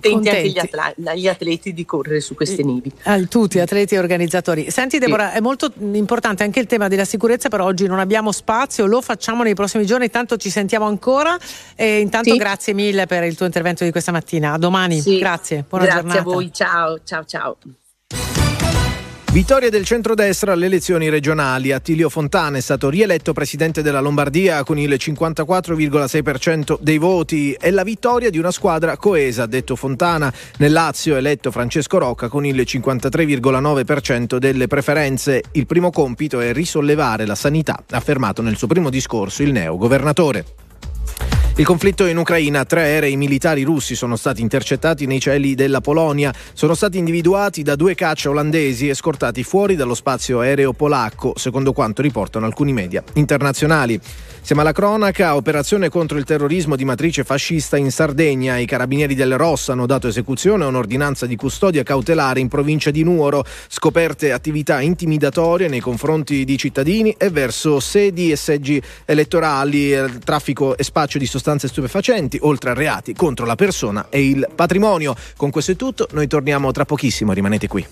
contenti, 0.00 0.28
anche 0.28 0.48
gli, 0.48 0.52
Contenti. 0.54 0.76
atla- 0.76 1.14
gli 1.14 1.28
atleti 1.28 1.72
di 1.74 1.84
correre 1.84 2.20
su 2.20 2.34
queste 2.34 2.62
nevi. 2.62 2.90
A 3.04 3.18
tutti, 3.22 3.58
atleti 3.60 3.94
e 3.94 3.98
organizzatori. 3.98 4.70
Senti 4.70 4.98
Deborah, 4.98 5.32
è 5.32 5.40
molto 5.40 5.72
importante 5.92 6.42
anche 6.42 6.60
il 6.60 6.66
tema 6.66 6.88
della 6.88 7.04
sicurezza, 7.04 7.48
però 7.48 7.64
oggi 7.64 7.86
non 7.86 7.98
abbiamo 7.98 8.32
spazio, 8.32 8.86
lo 8.86 9.00
facciamo 9.00 9.42
nei 9.42 9.54
prossimi 9.54 9.84
giorni, 9.86 10.04
intanto 10.06 10.36
ci 10.36 10.50
sentiamo 10.50 10.86
ancora 10.86 11.36
e 11.74 12.00
intanto 12.00 12.30
Sì. 12.30 12.36
grazie 12.36 12.72
mille 12.72 13.06
per 13.06 13.24
il 13.24 13.34
tuo 13.36 13.46
intervento 13.46 13.84
di 13.84 13.90
questa 13.90 14.12
mattina. 14.12 14.52
A 14.52 14.58
domani, 14.58 15.00
Sì. 15.00 15.18
grazie, 15.18 15.64
buona 15.68 15.84
Grazie 15.84 16.00
giornata. 16.02 16.20
a 16.20 16.32
voi, 16.32 16.50
ciao, 16.52 16.98
ciao, 17.04 17.24
ciao. 17.24 17.56
Vittoria 19.32 19.70
del 19.70 19.84
centrodestra 19.84 20.54
alle 20.54 20.66
elezioni 20.66 21.08
regionali. 21.08 21.70
Attilio 21.70 22.08
Fontana 22.08 22.56
è 22.56 22.60
stato 22.60 22.90
rieletto 22.90 23.32
presidente 23.32 23.80
della 23.80 24.00
Lombardia 24.00 24.64
con 24.64 24.76
il 24.76 24.90
54,6% 24.90 26.78
dei 26.80 26.98
voti. 26.98 27.52
È 27.52 27.70
la 27.70 27.84
vittoria 27.84 28.28
di 28.28 28.38
una 28.38 28.50
squadra 28.50 28.96
coesa, 28.96 29.46
detto 29.46 29.76
Fontana. 29.76 30.34
Nel 30.58 30.72
Lazio 30.72 31.14
è 31.14 31.18
eletto 31.18 31.52
Francesco 31.52 31.98
Rocca 31.98 32.26
con 32.26 32.44
il 32.44 32.56
53,9% 32.60 34.36
delle 34.38 34.66
preferenze. 34.66 35.44
Il 35.52 35.66
primo 35.66 35.92
compito 35.92 36.40
è 36.40 36.52
risollevare 36.52 37.24
la 37.24 37.36
sanità, 37.36 37.84
ha 37.88 37.96
affermato 37.96 38.42
nel 38.42 38.56
suo 38.56 38.66
primo 38.66 38.90
discorso 38.90 39.44
il 39.44 39.52
neo 39.52 39.76
governatore. 39.76 40.69
Il 41.56 41.66
conflitto 41.66 42.06
in 42.06 42.16
Ucraina, 42.16 42.64
tre 42.64 42.82
aerei 42.82 43.16
militari 43.16 43.64
russi 43.64 43.94
sono 43.94 44.16
stati 44.16 44.40
intercettati 44.40 45.04
nei 45.04 45.20
cieli 45.20 45.54
della 45.54 45.82
Polonia, 45.82 46.32
sono 46.54 46.74
stati 46.74 46.96
individuati 46.96 47.62
da 47.62 47.76
due 47.76 47.94
caccia 47.94 48.30
olandesi 48.30 48.88
e 48.88 48.94
scortati 48.94 49.42
fuori 49.42 49.76
dallo 49.76 49.94
spazio 49.94 50.40
aereo 50.40 50.72
polacco, 50.72 51.34
secondo 51.36 51.72
quanto 51.72 52.00
riportano 52.00 52.46
alcuni 52.46 52.72
media 52.72 53.02
internazionali. 53.14 54.00
Siamo 54.42 54.62
alla 54.62 54.72
cronaca, 54.72 55.36
operazione 55.36 55.88
contro 55.88 56.18
il 56.18 56.24
terrorismo 56.24 56.74
di 56.74 56.84
matrice 56.84 57.22
fascista 57.22 57.76
in 57.76 57.92
Sardegna. 57.92 58.56
I 58.56 58.66
carabinieri 58.66 59.14
del 59.14 59.36
Ross 59.36 59.68
hanno 59.68 59.86
dato 59.86 60.08
esecuzione 60.08 60.64
a 60.64 60.66
un'ordinanza 60.66 61.26
di 61.26 61.36
custodia 61.36 61.84
cautelare 61.84 62.40
in 62.40 62.48
provincia 62.48 62.90
di 62.90 63.04
Nuoro, 63.04 63.44
scoperte 63.68 64.32
attività 64.32 64.80
intimidatorie 64.80 65.68
nei 65.68 65.78
confronti 65.78 66.44
di 66.44 66.56
cittadini 66.56 67.14
e 67.16 67.30
verso 67.30 67.78
sedi 67.78 68.32
e 68.32 68.36
seggi 68.36 68.82
elettorali, 69.04 69.92
eh, 69.92 70.18
traffico 70.24 70.76
e 70.76 70.82
spaccio 70.82 71.18
di 71.18 71.26
sostanze 71.26 71.68
stupefacenti, 71.68 72.38
oltre 72.40 72.70
a 72.70 72.74
reati 72.74 73.14
contro 73.14 73.46
la 73.46 73.54
persona 73.54 74.06
e 74.08 74.26
il 74.26 74.48
patrimonio. 74.52 75.14
Con 75.36 75.50
questo 75.50 75.72
è 75.72 75.76
tutto, 75.76 76.08
noi 76.12 76.26
torniamo 76.26 76.72
tra 76.72 76.84
pochissimo, 76.84 77.32
rimanete 77.32 77.68
qui. 77.68 77.86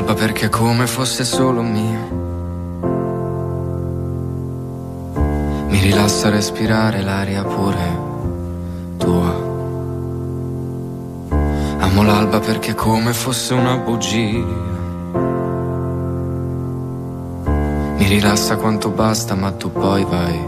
Amo 0.00 0.08
l'alba 0.08 0.14
perché 0.14 0.48
come 0.48 0.86
fosse 0.86 1.24
solo 1.24 1.60
mio. 1.60 2.00
Mi 5.68 5.78
rilassa 5.78 6.30
respirare 6.30 7.02
l'aria 7.02 7.44
pure 7.44 7.98
tua. 8.96 9.34
Amo 11.80 12.02
l'alba 12.02 12.40
perché 12.40 12.74
come 12.74 13.12
fosse 13.12 13.52
una 13.52 13.76
bugia. 13.76 14.46
Mi 17.98 18.06
rilassa 18.06 18.56
quanto 18.56 18.88
basta, 18.88 19.34
ma 19.34 19.50
tu 19.52 19.70
poi 19.70 20.02
vai 20.04 20.46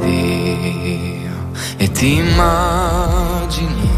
via. 0.00 1.32
E 1.78 1.90
ti 1.90 2.18
immagini 2.18 3.97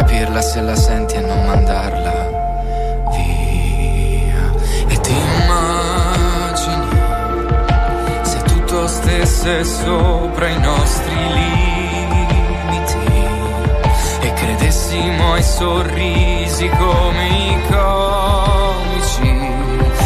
Capirla 0.00 0.40
se 0.40 0.62
la 0.62 0.74
senti 0.74 1.16
e 1.16 1.20
non 1.20 1.44
mandarla 1.44 2.12
via. 3.14 4.50
E 4.88 4.98
ti 5.00 5.12
immagini 5.12 6.88
se 8.22 8.38
tutto 8.44 8.86
stesse 8.86 9.62
sopra 9.62 10.48
i 10.48 10.58
nostri 10.58 11.14
limiti 11.38 12.96
e 14.20 14.32
credessimo 14.32 15.34
ai 15.34 15.42
sorrisi 15.42 16.66
come 16.68 17.28
i 17.28 17.60
comici. 17.68 19.48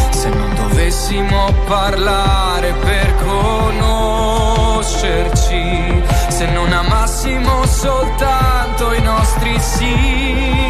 Se 0.09 0.27
non 0.29 0.53
dovessimo 0.55 1.53
parlare 1.67 2.73
per 2.83 3.15
conoscerci, 3.23 6.03
se 6.35 6.45
non 6.47 6.69
amassimo 6.73 7.65
soltanto 7.65 8.93
i 8.93 9.01
nostri 9.01 9.57
simili, 9.57 10.61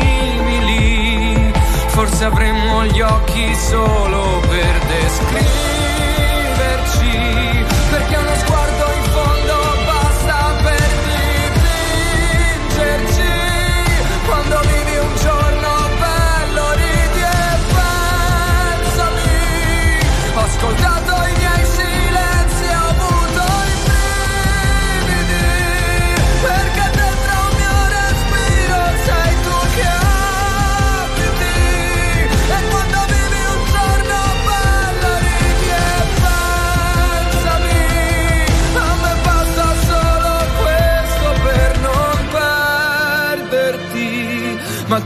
forse 1.88 2.26
avremmo 2.26 2.86
gli 2.86 3.02
occhi 3.02 3.56
solo 3.56 4.42
per 4.42 4.80
descriverci, 4.86 5.56
perché 7.90 8.25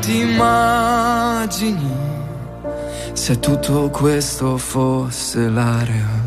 ti 0.09 0.21
immagini 0.21 1.91
se 3.13 3.39
tutto 3.39 3.91
questo 3.91 4.57
fosse 4.57 5.47
la 5.49 5.83
realtà? 5.83 6.18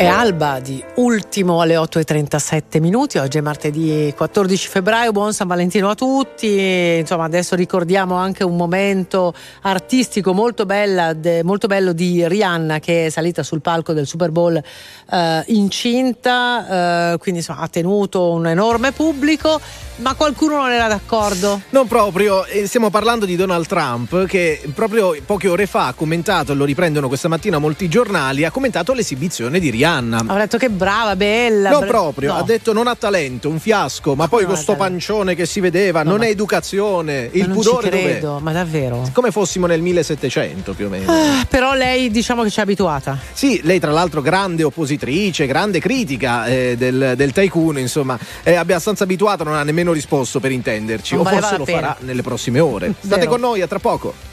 È 0.00 0.06
alba 0.06 0.60
di 0.60 0.82
ultimo 0.94 1.60
alle 1.60 1.74
8.37 1.74 2.80
minuti, 2.80 3.18
oggi 3.18 3.36
è 3.36 3.42
martedì 3.42 4.10
14 4.16 4.68
febbraio, 4.68 5.12
buon 5.12 5.34
San 5.34 5.46
Valentino 5.46 5.90
a 5.90 5.94
tutti, 5.94 6.96
insomma 7.00 7.24
adesso 7.24 7.54
ricordiamo 7.54 8.14
anche 8.14 8.42
un 8.42 8.56
momento 8.56 9.34
artistico 9.60 10.32
molto, 10.32 10.64
bella, 10.64 11.12
de, 11.12 11.42
molto 11.42 11.66
bello 11.66 11.92
di 11.92 12.26
Rihanna 12.26 12.78
che 12.78 13.04
è 13.04 13.08
salita 13.10 13.42
sul 13.42 13.60
palco 13.60 13.92
del 13.92 14.06
Super 14.06 14.30
Bowl 14.30 14.56
eh, 14.56 15.44
incinta, 15.48 17.12
eh, 17.12 17.18
quindi 17.18 17.40
insomma, 17.40 17.60
ha 17.60 17.68
tenuto 17.68 18.30
un 18.30 18.46
enorme 18.46 18.92
pubblico, 18.92 19.60
ma 19.96 20.14
qualcuno 20.14 20.56
non 20.56 20.70
era 20.70 20.88
d'accordo? 20.88 21.60
Non 21.68 21.86
proprio, 21.86 22.46
stiamo 22.64 22.88
parlando 22.88 23.26
di 23.26 23.36
Donald 23.36 23.66
Trump 23.66 24.24
che 24.24 24.62
proprio 24.74 25.14
poche 25.26 25.48
ore 25.48 25.66
fa 25.66 25.88
ha 25.88 25.92
commentato, 25.92 26.54
lo 26.54 26.64
riprendono 26.64 27.06
questa 27.06 27.28
mattina 27.28 27.58
molti 27.58 27.86
giornali, 27.90 28.46
ha 28.46 28.50
commentato 28.50 28.94
l'esibizione 28.94 29.60
di 29.60 29.68
Rihanna. 29.68 29.88
Ha 29.98 30.36
detto 30.38 30.58
che 30.58 30.68
brava, 30.70 31.16
bella. 31.16 31.70
Non 31.70 31.80
bra- 31.80 31.88
proprio, 31.88 32.32
no. 32.32 32.38
ha 32.38 32.42
detto 32.42 32.72
non 32.72 32.86
ha 32.86 32.94
talento, 32.94 33.48
un 33.48 33.58
fiasco, 33.58 34.14
ma 34.14 34.28
poi 34.28 34.42
no, 34.42 34.48
con 34.48 34.56
sto 34.56 34.76
pancione 34.76 35.34
che 35.34 35.46
si 35.46 35.60
vedeva, 35.60 36.02
non 36.02 36.18
ma- 36.18 36.26
è 36.26 36.28
educazione, 36.28 37.28
il 37.32 37.40
Ma 37.40 37.46
non 37.46 37.56
pudore 37.56 37.84
ci 37.84 37.90
dov'è? 37.90 38.02
credo, 38.10 38.38
ma 38.40 38.52
davvero? 38.52 39.08
Come 39.12 39.30
fossimo 39.30 39.66
nel 39.66 39.80
1700 39.82 40.72
più 40.74 40.86
o 40.86 40.88
meno. 40.88 41.10
Ah, 41.12 41.44
però 41.48 41.74
lei 41.74 42.10
diciamo 42.10 42.42
che 42.42 42.50
ci 42.50 42.58
è 42.58 42.62
abituata. 42.62 43.18
Sì, 43.32 43.60
lei 43.64 43.80
tra 43.80 43.90
l'altro 43.90 44.20
grande 44.20 44.62
oppositrice, 44.62 45.46
grande 45.46 45.80
critica 45.80 46.46
eh, 46.46 46.74
del, 46.76 47.14
del 47.16 47.32
tycoon, 47.32 47.78
insomma, 47.78 48.18
è 48.42 48.54
abbastanza 48.54 49.04
abituata, 49.04 49.44
non 49.44 49.54
ha 49.54 49.62
nemmeno 49.62 49.92
risposto 49.92 50.40
per 50.40 50.52
intenderci, 50.52 51.14
Non 51.14 51.26
o 51.26 51.30
forse 51.30 51.56
lo 51.56 51.64
farà 51.64 51.96
nelle 52.00 52.22
prossime 52.22 52.60
ore. 52.60 52.94
State 52.98 53.20
Vero. 53.20 53.30
con 53.30 53.40
noi, 53.40 53.60
a 53.62 53.66
tra 53.66 53.78
poco. 53.78 54.29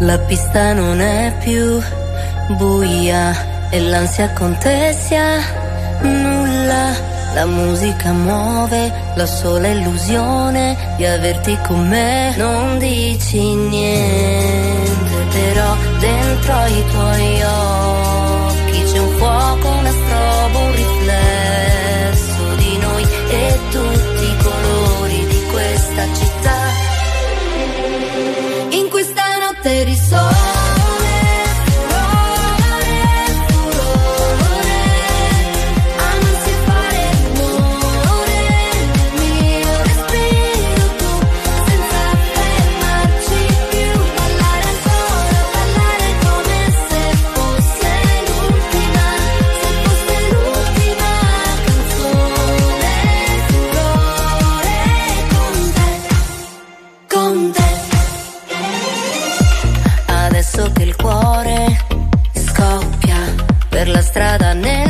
La 0.00 0.18
pista 0.18 0.72
non 0.72 1.00
è 1.00 1.34
più 1.40 1.80
buia 2.56 3.34
e 3.70 3.80
l'ansia 3.80 4.30
contessa 4.32 5.38
nulla. 6.02 7.12
La 7.34 7.46
musica 7.46 8.12
muove 8.12 8.92
la 9.14 9.26
sola 9.26 9.68
illusione 9.68 10.76
di 10.96 11.04
averti 11.04 11.58
con 11.66 11.88
me. 11.88 12.34
Non 12.36 12.78
dici 12.78 13.40
niente, 13.54 15.26
però 15.32 15.74
dentro 15.98 16.54
i 16.66 16.84
tuoi 16.90 17.42
occhi 17.42 18.82
c'è 18.92 18.98
un 18.98 19.16
fuoco, 19.16 19.73
notte 30.14 30.53
strada 64.14 64.54
nella 64.54 64.83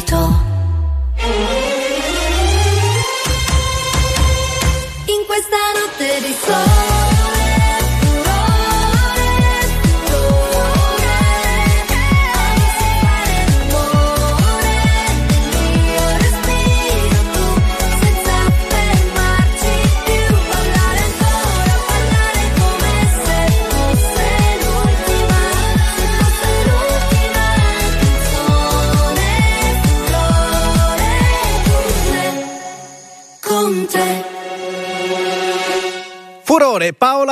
人。 0.00 1.67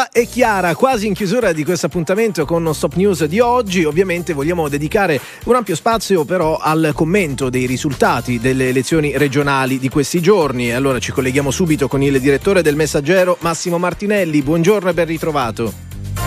Paola 0.07 0.11
e 0.13 0.27
Chiara, 0.27 0.75
quasi 0.75 1.07
in 1.07 1.15
chiusura 1.15 1.53
di 1.53 1.65
questo 1.65 1.87
appuntamento 1.87 2.45
con 2.45 2.73
Stop 2.75 2.95
News 2.95 3.25
di 3.25 3.41
oggi. 3.41 3.85
Ovviamente 3.85 4.33
vogliamo 4.33 4.69
dedicare 4.69 5.21
un 5.45 5.55
ampio 5.55 5.75
spazio 5.75 6.25
però 6.25 6.57
al 6.57 6.93
commento 6.95 7.49
dei 7.51 7.67
risultati 7.67 8.39
delle 8.39 8.69
elezioni 8.69 9.17
regionali 9.17 9.79
di 9.79 9.89
questi 9.89 10.21
giorni. 10.21 10.73
Allora 10.73 10.99
ci 10.99 11.13
colleghiamo 11.13 11.51
subito 11.51 11.89
con 11.89 12.03
il 12.03 12.21
direttore 12.21 12.63
del 12.63 12.77
Messaggero, 12.77 13.37
Massimo 13.41 13.79
Martinelli. 13.79 14.43
Buongiorno 14.43 14.91
e 14.91 14.95
ben 14.95 15.07
ritrovato. 15.07 15.73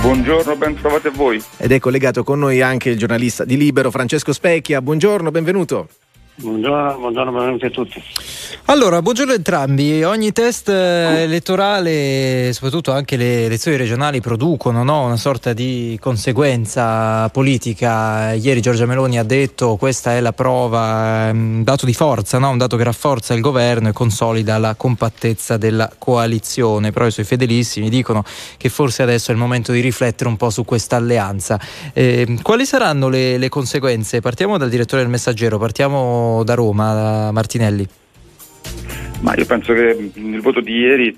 Buongiorno, 0.02 0.56
ben 0.56 0.76
trovati 0.76 1.08
a 1.08 1.12
voi. 1.12 1.44
Ed 1.58 1.72
è 1.72 1.80
collegato 1.80 2.24
con 2.24 2.40
noi 2.40 2.62
anche 2.62 2.90
il 2.90 2.98
giornalista 2.98 3.44
di 3.44 3.58
Libero, 3.58 3.92
Francesco 3.92 4.34
Specchia. 4.34 4.82
Buongiorno, 4.82 5.32
benvenuto. 5.32 5.90
Buongiorno, 6.42 6.98
buongiorno, 7.00 7.32
benvenuti 7.34 7.66
a 7.66 7.70
tutti. 7.70 8.02
Allora, 8.66 9.02
buongiorno 9.02 9.34
a 9.34 9.36
entrambi. 9.36 10.04
Ogni 10.04 10.32
test 10.32 10.70
eh, 10.70 11.24
elettorale, 11.24 12.54
soprattutto 12.54 12.94
anche 12.94 13.18
le 13.18 13.46
elezioni 13.46 13.76
regionali, 13.76 14.22
producono 14.22 14.84
no? 14.86 15.04
una 15.04 15.18
sorta 15.18 15.52
di 15.52 15.98
conseguenza 16.00 17.28
politica. 17.30 18.32
Ieri 18.32 18.62
Giorgia 18.62 18.86
Meloni 18.86 19.20
ha 19.20 19.24
detto 19.24 19.76
questa 19.76 20.14
è 20.16 20.22
la 20.22 20.32
prova, 20.32 21.28
eh, 21.28 21.32
un 21.32 21.64
dato 21.64 21.86
di 21.86 21.94
forza, 21.94 22.38
no? 22.38 22.52
un 22.52 22.58
dato 22.58 22.78
che 22.78 22.86
rafforza 22.86 23.34
il 23.34 23.42
governo 23.42 23.90
e 23.90 23.92
consolida 23.92 24.58
la 24.60 24.76
compattezza 24.76 25.58
della 25.58 25.92
coalizione. 25.98 26.92
Però 26.92 27.06
i 27.06 27.12
suoi 27.12 27.26
fedelissimi 27.26 27.90
dicono 27.90 28.24
che 28.56 28.70
forse 28.70 29.04
adesso 29.04 29.32
è 29.32 29.34
il 29.34 29.40
momento 29.40 29.74
di 29.74 29.82
riflettere 29.82 30.30
un 30.30 30.38
po' 30.38 30.52
su 30.52 30.64
questa 30.64 30.96
alleanza. 30.96 31.60
Eh, 31.92 32.38
quali 32.42 32.66
saranno 32.66 33.10
le, 33.10 33.38
le 33.38 33.50
conseguenze? 33.50 34.22
Partiamo 34.22 34.58
dal 34.58 34.70
direttore 34.70 35.02
del 35.02 35.12
Messaggero, 35.12 35.58
partiamo 35.58 36.28
da 36.44 36.54
Roma, 36.54 36.94
da 36.94 37.32
Martinelli. 37.32 37.88
Ma 39.22 39.36
io 39.36 39.46
penso 39.46 39.74
che 39.74 40.12
il 40.14 40.42
voto 40.42 40.62
di 40.62 40.78
ieri 40.78 41.18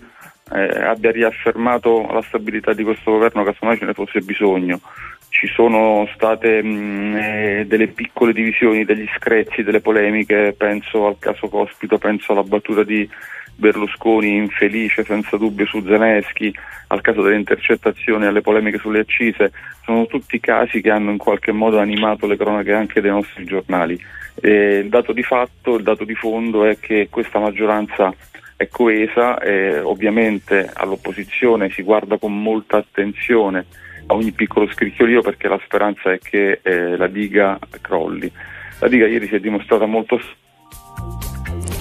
eh, 0.53 0.83
abbia 0.83 1.11
riaffermato 1.11 2.07
la 2.11 2.23
stabilità 2.27 2.73
di 2.73 2.83
questo 2.83 3.11
governo, 3.11 3.43
casomai 3.43 3.77
ce 3.77 3.85
ne 3.85 3.93
fosse 3.93 4.21
bisogno. 4.21 4.81
Ci 5.29 5.47
sono 5.47 6.07
state 6.13 6.61
mh, 6.61 7.15
eh, 7.15 7.65
delle 7.67 7.87
piccole 7.87 8.33
divisioni, 8.33 8.83
degli 8.83 9.07
screzi, 9.15 9.63
delle 9.63 9.79
polemiche, 9.79 10.53
penso 10.57 11.07
al 11.07 11.17
caso 11.19 11.47
Cospito, 11.47 11.97
penso 11.97 12.33
alla 12.33 12.43
battuta 12.43 12.83
di 12.83 13.09
Berlusconi 13.55 14.37
infelice 14.37 15.03
senza 15.03 15.37
dubbio 15.37 15.65
su 15.67 15.83
Zelensky, 15.85 16.51
al 16.87 17.01
caso 17.01 17.21
delle 17.21 17.35
intercettazioni, 17.35 18.25
alle 18.25 18.41
polemiche 18.41 18.79
sulle 18.79 19.01
accise, 19.01 19.51
sono 19.85 20.07
tutti 20.07 20.39
casi 20.39 20.81
che 20.81 20.89
hanno 20.89 21.11
in 21.11 21.17
qualche 21.17 21.51
modo 21.51 21.79
animato 21.79 22.27
le 22.27 22.37
cronache 22.37 22.73
anche 22.73 23.01
dei 23.01 23.11
nostri 23.11 23.45
giornali. 23.45 23.99
E 24.35 24.77
il 24.83 24.89
dato 24.89 25.11
di 25.11 25.23
fatto, 25.23 25.75
il 25.75 25.83
dato 25.83 26.03
di 26.03 26.15
fondo 26.15 26.65
è 26.65 26.79
che 26.79 27.07
questa 27.09 27.39
maggioranza 27.39 28.13
è 28.55 28.67
coesa 28.67 29.39
e 29.39 29.79
ovviamente 29.79 30.69
all'opposizione 30.73 31.69
si 31.71 31.81
guarda 31.81 32.17
con 32.17 32.39
molta 32.41 32.77
attenzione 32.77 33.65
a 34.07 34.13
ogni 34.13 34.31
piccolo 34.31 34.67
scricchiolio 34.71 35.21
perché 35.21 35.47
la 35.47 35.59
speranza 35.63 36.11
è 36.11 36.19
che 36.19 36.59
eh, 36.61 36.95
la 36.95 37.07
diga 37.07 37.57
crolli. 37.81 38.31
La 38.79 38.87
diga 38.87 39.07
ieri 39.07 39.27
si 39.27 39.35
è 39.35 39.39
dimostrata 39.39 39.85
molto 39.85 40.19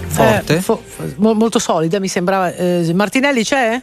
Forte? 0.09 0.57
Eh, 0.57 0.61
fo- 0.61 0.83
mo- 1.17 1.35
molto 1.35 1.59
solida, 1.59 2.01
mi 2.01 2.09
sembrava. 2.09 2.53
Eh, 2.55 2.91
Martinelli 2.95 3.43
c'è? 3.45 3.81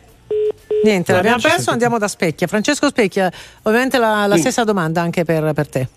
Niente, 0.83 1.13
l'abbiamo 1.13 1.39
perso, 1.41 1.71
andiamo 1.71 1.97
da 1.97 2.07
Specchia. 2.07 2.47
Francesco 2.47 2.87
Specchia, 2.87 3.31
ovviamente 3.63 3.97
la, 3.97 4.27
la 4.27 4.35
Sì. 4.35 4.41
stessa 4.41 4.63
domanda 4.63 5.01
anche 5.01 5.23
per, 5.23 5.53
per 5.53 5.67
te. 5.67 5.87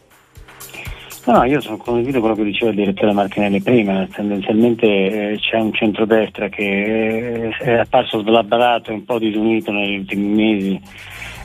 No, 1.27 1.37
no, 1.37 1.45
io 1.45 1.61
sono 1.61 1.77
convinto 1.77 2.19
quello 2.21 2.35
che 2.35 2.45
diceva 2.45 2.71
il 2.71 2.77
direttore 2.77 3.13
Martinelli 3.13 3.61
prima, 3.61 4.09
tendenzialmente 4.11 4.87
eh, 4.87 5.39
c'è 5.39 5.59
un 5.59 5.73
centrodestra 5.73 6.49
che 6.49 7.49
eh, 7.49 7.57
è 7.59 7.73
apparso 7.73 8.21
slabbarato 8.21 8.91
e 8.91 8.95
un 8.95 9.05
po' 9.05 9.19
disunito 9.19 9.71
negli 9.71 9.99
ultimi 9.99 10.27
mesi 10.35 10.81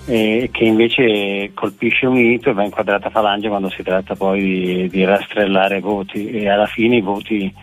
e 0.07 0.49
che 0.51 0.63
invece 0.63 1.51
colpisce 1.53 2.05
unito 2.05 2.49
e 2.49 2.53
va 2.53 2.63
inquadrata 2.63 3.09
falange 3.09 3.49
quando 3.49 3.69
si 3.69 3.81
tratta 3.83 4.15
poi 4.15 4.39
di, 4.39 4.89
di 4.89 5.03
rastrellare 5.03 5.79
voti. 5.79 6.29
E 6.29 6.47
alla 6.47 6.67
fine 6.67 6.97
i 6.97 7.01
voti 7.01 7.53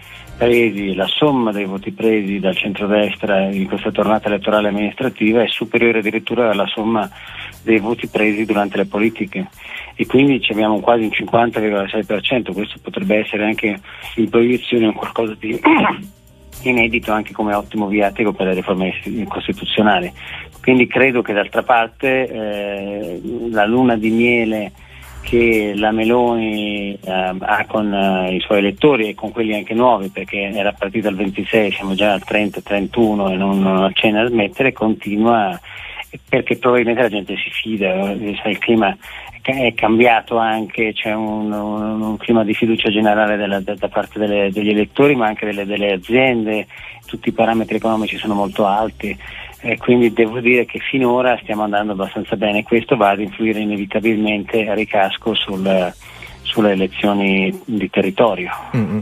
presi, 0.42 0.94
la 0.94 1.06
somma 1.06 1.52
dei 1.52 1.66
voti 1.66 1.92
presi 1.92 2.40
dal 2.40 2.56
centrodestra 2.56 3.42
in 3.42 3.68
questa 3.68 3.92
tornata 3.92 4.26
elettorale 4.26 4.68
amministrativa 4.68 5.40
è 5.40 5.46
superiore 5.46 6.00
addirittura 6.00 6.50
alla 6.50 6.66
somma 6.66 7.08
dei 7.62 7.78
voti 7.78 8.08
presi 8.08 8.44
durante 8.44 8.76
le 8.76 8.86
politiche 8.86 9.46
e 9.94 10.04
quindi 10.04 10.44
abbiamo 10.50 10.80
quasi 10.80 11.04
un 11.04 11.10
50,6%, 11.10 12.52
questo 12.52 12.78
potrebbe 12.82 13.18
essere 13.18 13.44
anche 13.44 13.78
in 14.16 14.28
proiezione 14.28 14.86
un 14.86 14.94
qualcosa 14.94 15.36
di 15.38 15.60
inedito 16.62 17.12
anche 17.12 17.32
come 17.32 17.54
ottimo 17.54 17.86
viatico 17.86 18.32
per 18.32 18.48
le 18.48 18.54
riforme 18.54 18.94
costituzionali. 19.28 20.12
Quindi 20.60 20.88
credo 20.88 21.22
che 21.22 21.32
d'altra 21.32 21.62
parte 21.62 22.26
eh, 22.26 23.20
la 23.50 23.64
luna 23.64 23.96
di 23.96 24.10
miele 24.10 24.72
che 25.22 25.72
la 25.76 25.90
Meloni 25.92 26.92
eh, 26.94 27.10
ha 27.10 27.64
con 27.66 27.92
eh, 27.92 28.34
i 28.34 28.40
suoi 28.40 28.58
elettori 28.58 29.08
e 29.08 29.14
con 29.14 29.30
quelli 29.32 29.54
anche 29.54 29.74
nuovi, 29.74 30.08
perché 30.08 30.50
era 30.52 30.72
partita 30.72 31.08
al 31.08 31.16
26, 31.16 31.72
siamo 31.72 31.94
già 31.94 32.12
al 32.12 32.22
30-31 32.26 33.30
e 33.32 33.36
non, 33.36 33.60
non 33.60 33.84
accenna 33.84 34.22
a 34.22 34.28
smettere, 34.28 34.72
continua 34.72 35.58
perché 36.28 36.58
probabilmente 36.58 37.00
la 37.02 37.08
gente 37.08 37.36
si 37.36 37.48
fida, 37.50 38.10
eh, 38.10 38.36
il 38.44 38.58
clima 38.58 38.94
è 39.40 39.72
cambiato 39.74 40.36
anche, 40.36 40.92
c'è 40.92 41.12
un, 41.14 41.50
un- 41.50 42.00
un 42.02 42.16
clima 42.18 42.44
di 42.44 42.54
fiducia 42.54 42.90
generale 42.90 43.36
della- 43.36 43.60
da, 43.60 43.74
da 43.74 43.88
parte 43.88 44.18
delle- 44.18 44.52
degli 44.52 44.68
elettori 44.68 45.16
ma 45.16 45.26
anche 45.26 45.46
delle, 45.46 45.64
delle 45.64 45.92
aziende, 45.92 46.66
tutti 47.06 47.30
i 47.30 47.32
parametri 47.32 47.76
economici 47.76 48.18
sono 48.18 48.34
molto 48.34 48.66
alti 48.66 49.16
e 49.64 49.78
quindi 49.78 50.12
devo 50.12 50.40
dire 50.40 50.64
che 50.64 50.80
finora 50.80 51.38
stiamo 51.40 51.62
andando 51.62 51.92
abbastanza 51.92 52.34
bene, 52.36 52.64
questo 52.64 52.96
va 52.96 53.10
ad 53.10 53.20
influire 53.20 53.60
inevitabilmente 53.60 54.68
a 54.68 54.74
ricasco 54.74 55.34
sul- 55.34 55.94
sulle 56.42 56.72
elezioni 56.72 57.60
di 57.64 57.88
territorio, 57.90 58.50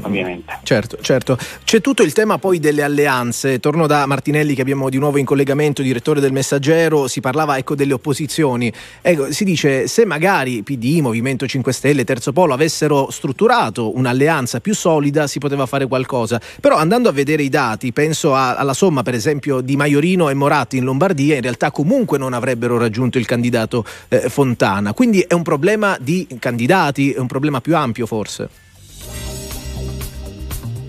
ovviamente. 0.02 0.58
Certo, 0.62 0.98
certo. 1.00 1.38
C'è 1.64 1.80
tutto 1.80 2.02
il 2.02 2.12
tema 2.12 2.38
poi 2.38 2.58
delle 2.58 2.82
alleanze. 2.82 3.58
Torno 3.60 3.86
da 3.86 4.06
Martinelli 4.06 4.54
che 4.54 4.60
abbiamo 4.62 4.88
di 4.88 4.98
nuovo 4.98 5.18
in 5.18 5.24
collegamento, 5.24 5.82
direttore 5.82 6.20
del 6.20 6.32
Messaggero, 6.32 7.08
si 7.08 7.20
parlava 7.20 7.58
ecco 7.58 7.74
delle 7.74 7.92
opposizioni. 7.92 8.72
Ecco, 9.00 9.32
si 9.32 9.44
dice 9.44 9.88
se 9.88 10.04
magari 10.04 10.62
PD, 10.62 11.00
Movimento 11.00 11.46
5 11.46 11.72
Stelle, 11.72 12.04
Terzo 12.04 12.32
Polo 12.32 12.54
avessero 12.54 13.10
strutturato 13.10 13.96
un'alleanza 13.96 14.60
più 14.60 14.74
solida 14.74 15.26
si 15.26 15.38
poteva 15.38 15.66
fare 15.66 15.86
qualcosa. 15.86 16.40
Però 16.60 16.76
andando 16.76 17.08
a 17.08 17.12
vedere 17.12 17.42
i 17.42 17.48
dati, 17.48 17.92
penso 17.92 18.34
a- 18.34 18.56
alla 18.56 18.74
somma 18.74 19.02
per 19.02 19.14
esempio 19.14 19.60
di 19.60 19.76
Maiorino 19.76 20.28
e 20.28 20.34
Moratti 20.34 20.76
in 20.76 20.84
Lombardia, 20.84 21.34
in 21.34 21.42
realtà 21.42 21.70
comunque 21.70 22.18
non 22.18 22.32
avrebbero 22.32 22.78
raggiunto 22.78 23.18
il 23.18 23.26
candidato 23.26 23.84
eh, 24.08 24.28
Fontana. 24.28 24.92
Quindi 24.92 25.20
è 25.20 25.34
un 25.34 25.42
problema 25.42 25.96
di 26.00 26.26
candidati, 26.38 27.12
è 27.12 27.18
un 27.18 27.26
problema 27.30 27.60
più 27.60 27.76
ampio 27.76 28.06
forse. 28.06 28.48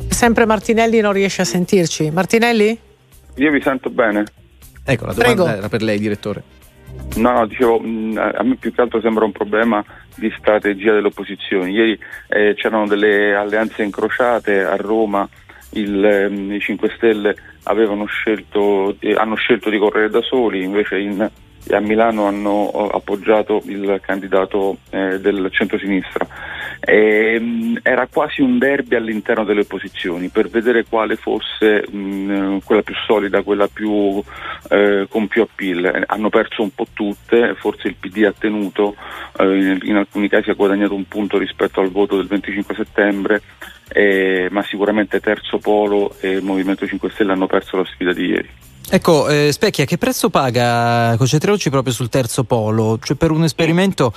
Sempre 0.10 0.46
Martinelli 0.46 1.00
non 1.00 1.14
riesce 1.14 1.42
a 1.42 1.46
sentirci. 1.46 2.10
Martinelli? 2.12 2.78
Io 3.36 3.52
vi 3.52 3.62
sento 3.62 3.90
bene. 3.90 4.26
Ecco, 4.84 5.06
la 5.06 5.14
Prego. 5.14 5.36
domanda 5.36 5.58
era 5.58 5.70
per 5.70 5.82
lei, 5.82 6.00
direttore. 6.00 6.44
No, 7.16 7.32
no, 7.32 7.46
dicevo, 7.46 7.80
mh, 7.80 8.18
a 8.38 8.44
me 8.44 8.56
più 8.56 8.74
che 8.74 8.82
altro 8.82 9.00
sembra 9.02 9.26
un 9.26 9.32
problema 9.32 9.84
di 10.16 10.34
strategia 10.38 10.94
delle 10.94 11.08
opposizioni. 11.08 11.72
Ieri 11.72 11.98
eh, 12.30 12.54
c'erano 12.56 12.88
delle 12.88 13.34
alleanze 13.36 13.84
incrociate 13.84 14.64
a 14.64 14.76
Roma, 14.76 15.28
il, 15.72 16.04
ehm, 16.04 16.52
i 16.54 16.60
5 16.60 16.92
Stelle 16.96 17.36
avevano 17.64 18.06
scelto, 18.06 18.96
eh, 19.00 19.14
hanno 19.14 19.36
scelto 19.36 19.70
di 19.70 19.78
correre 19.78 20.10
da 20.10 20.22
soli, 20.22 20.64
invece 20.64 21.00
in- 21.00 21.30
a 21.74 21.80
Milano 21.80 22.26
hanno 22.26 22.72
eh, 22.74 22.96
appoggiato 22.96 23.62
il 23.66 24.00
candidato 24.02 24.78
eh, 24.90 25.20
del 25.20 25.50
centro-sinistra. 25.52 26.28
Ehm, 26.84 27.80
era 27.84 28.08
quasi 28.08 28.42
un 28.42 28.58
derby 28.58 28.96
all'interno 28.96 29.44
delle 29.44 29.62
opposizioni 29.62 30.30
per 30.30 30.50
vedere 30.50 30.86
quale 30.86 31.16
fosse 31.16 31.86
mh, 31.88 32.60
quella 32.64 32.82
più 32.82 32.96
solida, 33.06 33.44
quella 33.44 33.68
più 33.68 34.22
eh, 34.70 35.06
con 35.08 35.28
più 35.28 35.44
appeal. 35.44 35.86
Eh, 35.86 36.04
Hanno 36.08 36.30
perso 36.30 36.64
un 36.64 36.74
po' 36.74 36.88
tutte, 36.92 37.56
forse 37.56 37.88
il 37.88 37.96
PD 38.00 38.24
ha 38.24 38.34
tenuto, 38.38 38.96
eh, 39.38 39.80
in, 39.84 39.96
alcuni 39.96 40.28
casi 40.28 40.50
ha 40.50 40.56
guadagnato 40.56 40.96
un 40.96 41.08
punto 41.08 41.38
rispetto 41.38 41.82
al 41.82 41.92
voto 41.92 42.18
del 42.18 42.28
25 42.28 42.76
settembre, 42.76 43.42
eh, 43.90 44.48
ma 44.50 44.64
sicuramente 44.64 45.20
Terzo 45.20 45.60
Polo 45.60 46.16
e 46.20 46.42
Movimento 46.42 46.88
5 46.88 47.10
Stelle 47.12 47.34
hanno 47.34 47.48
perso 47.48 47.78
la 47.78 47.86
sfida 47.86 48.14
di 48.14 48.26
ieri. 48.26 48.50
Ecco, 48.94 49.30
eh, 49.30 49.54
Specchia, 49.54 49.86
che 49.86 49.98
prezzo 49.98 50.30
paga? 50.30 51.16
Concentriamoci 51.16 51.70
proprio 51.70 51.94
sul 51.94 52.10
terzo 52.10 52.44
polo, 52.44 53.00
cioè 53.02 53.16
per 53.16 53.32
un 53.32 53.46
esperimento 53.46 54.14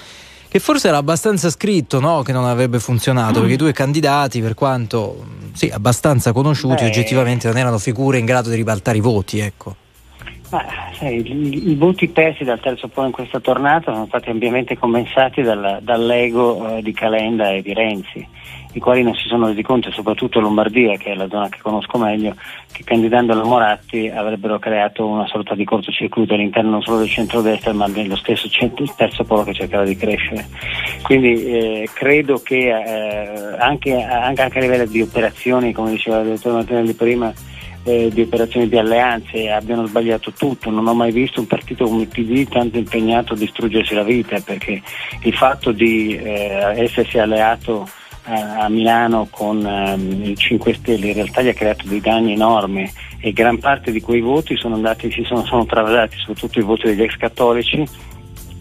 che 0.49 0.59
forse 0.59 0.89
era 0.89 0.97
abbastanza 0.97 1.49
scritto, 1.49 2.01
no? 2.01 2.23
Che 2.23 2.33
non 2.33 2.45
avrebbe 2.45 2.81
funzionato, 2.81 3.39
perché 3.39 3.55
i 3.55 3.57
due 3.57 3.73
candidati, 3.73 4.41
per 4.41 4.55
quanto 4.55 5.23
mh, 5.23 5.53
sì, 5.55 5.71
abbastanza 5.73 6.33
conosciuti, 6.33 6.83
Beh. 6.83 6.89
oggettivamente 6.89 7.47
non 7.47 7.57
erano 7.57 7.79
figure 7.79 8.19
in 8.19 8.25
grado 8.25 8.51
di 8.51 8.57
ribaltare 8.57 8.99
i 8.99 9.01
voti, 9.01 9.39
ecco. 9.39 9.77
Ma, 10.51 10.65
sai, 10.99 11.21
i, 11.25 11.71
i 11.71 11.75
voti 11.77 12.09
persi 12.09 12.43
dal 12.43 12.59
terzo 12.59 12.89
polo 12.89 13.07
in 13.07 13.13
questa 13.13 13.39
tornata 13.39 13.93
sono 13.93 14.07
stati 14.07 14.31
ampiamente 14.31 14.77
compensati 14.77 15.43
dal- 15.43 15.79
dall'ego 15.83 16.79
eh, 16.79 16.83
di 16.83 16.93
Calenda 16.93 17.51
e 17.53 17.63
di 17.63 17.73
Renzi, 17.73 18.27
i 18.75 18.81
quali 18.81 19.03
non 19.03 19.15
si 19.15 19.29
sono 19.29 19.47
resi 19.47 19.63
conto, 19.63 19.91
soprattutto 19.91 20.41
Lombardia, 20.41 20.97
che 20.97 21.13
è 21.13 21.15
la 21.15 21.29
zona 21.29 21.49
che 21.49 21.59
conosco 21.63 21.97
meglio, 21.97 22.35
che 22.73 22.83
candidando 22.85 23.33
la 23.35 23.45
Moratti 23.45 24.09
avrebbero 24.09 24.59
creato 24.59 25.07
una 25.07 25.27
sorta 25.27 25.55
di 25.55 25.65
cortocircuito 25.65 26.35
all'interno 26.35 26.71
non 26.71 26.83
solo 26.83 26.99
del 26.99 27.09
centro-destra, 27.09 27.73
ma 27.73 27.89
dello 27.89 28.17
stesso 28.17 28.49
centro- 28.49 28.85
terzo 28.97 29.25
polo 29.25 29.45
che 29.45 29.55
cercava 29.55 29.85
di 29.85 29.97
crescere. 29.97 30.47
Quindi 31.03 31.45
eh, 31.45 31.89
credo 31.93 32.41
che 32.43 32.69
eh, 32.69 33.57
anche, 33.59 34.03
anche- 34.03 34.43
anche 34.43 34.59
a 34.59 34.61
livello 34.61 34.87
di 34.87 35.01
operazioni, 35.01 35.73
come 35.73 35.91
diceva 35.91 36.21
il 36.21 36.31
dottor 36.31 36.55
Martinelli 36.55 36.95
prima, 36.95 37.33
eh, 37.85 38.11
di 38.13 38.23
operazioni 38.23 38.69
di 38.69 38.79
alleanze 38.79 39.51
abbiano 39.51 39.87
sbagliato 39.87 40.33
tutto. 40.33 40.71
Non 40.71 40.87
ho 40.87 40.95
mai 40.95 41.13
visto 41.13 41.41
un 41.41 41.47
partito 41.47 41.85
come 41.85 42.03
il 42.03 42.09
PD 42.09 42.49
tanto 42.49 42.79
impegnato 42.79 43.35
a 43.35 43.37
distruggersi 43.37 43.95
la 43.95 44.03
vita 44.03 44.41
perché 44.41 44.83
il 45.23 45.35
fatto 45.35 45.71
di 45.71 46.17
eh, 46.17 46.73
essersi 46.77 47.19
alleato 47.19 47.89
a, 48.25 48.69
Milano 48.69 49.29
con 49.31 49.65
ehm, 49.65 50.23
il 50.23 50.37
5 50.37 50.75
Stelle. 50.75 51.09
In 51.09 51.15
realtà 51.15 51.43
gli 51.43 51.49
ha 51.49 51.55
creato 51.55 51.87
dei 51.87 52.01
danni 52.01 52.33
enormi 52.33 52.91
e 53.19 53.33
gran 53.33 53.59
parte 53.59 53.93
di 53.93 54.01
quei 54.01 54.21
voti 54.21 54.57
sono 54.57 54.75
andati, 54.75 55.11
si 55.11 55.23
sono, 55.25 55.45
sono 55.45 55.65
travasati, 55.67 56.17
soprattutto 56.19 56.59
i 56.59 56.63
voti 56.63 56.87
degli 56.87 57.03
ex 57.03 57.17
cattolici 57.17 58.13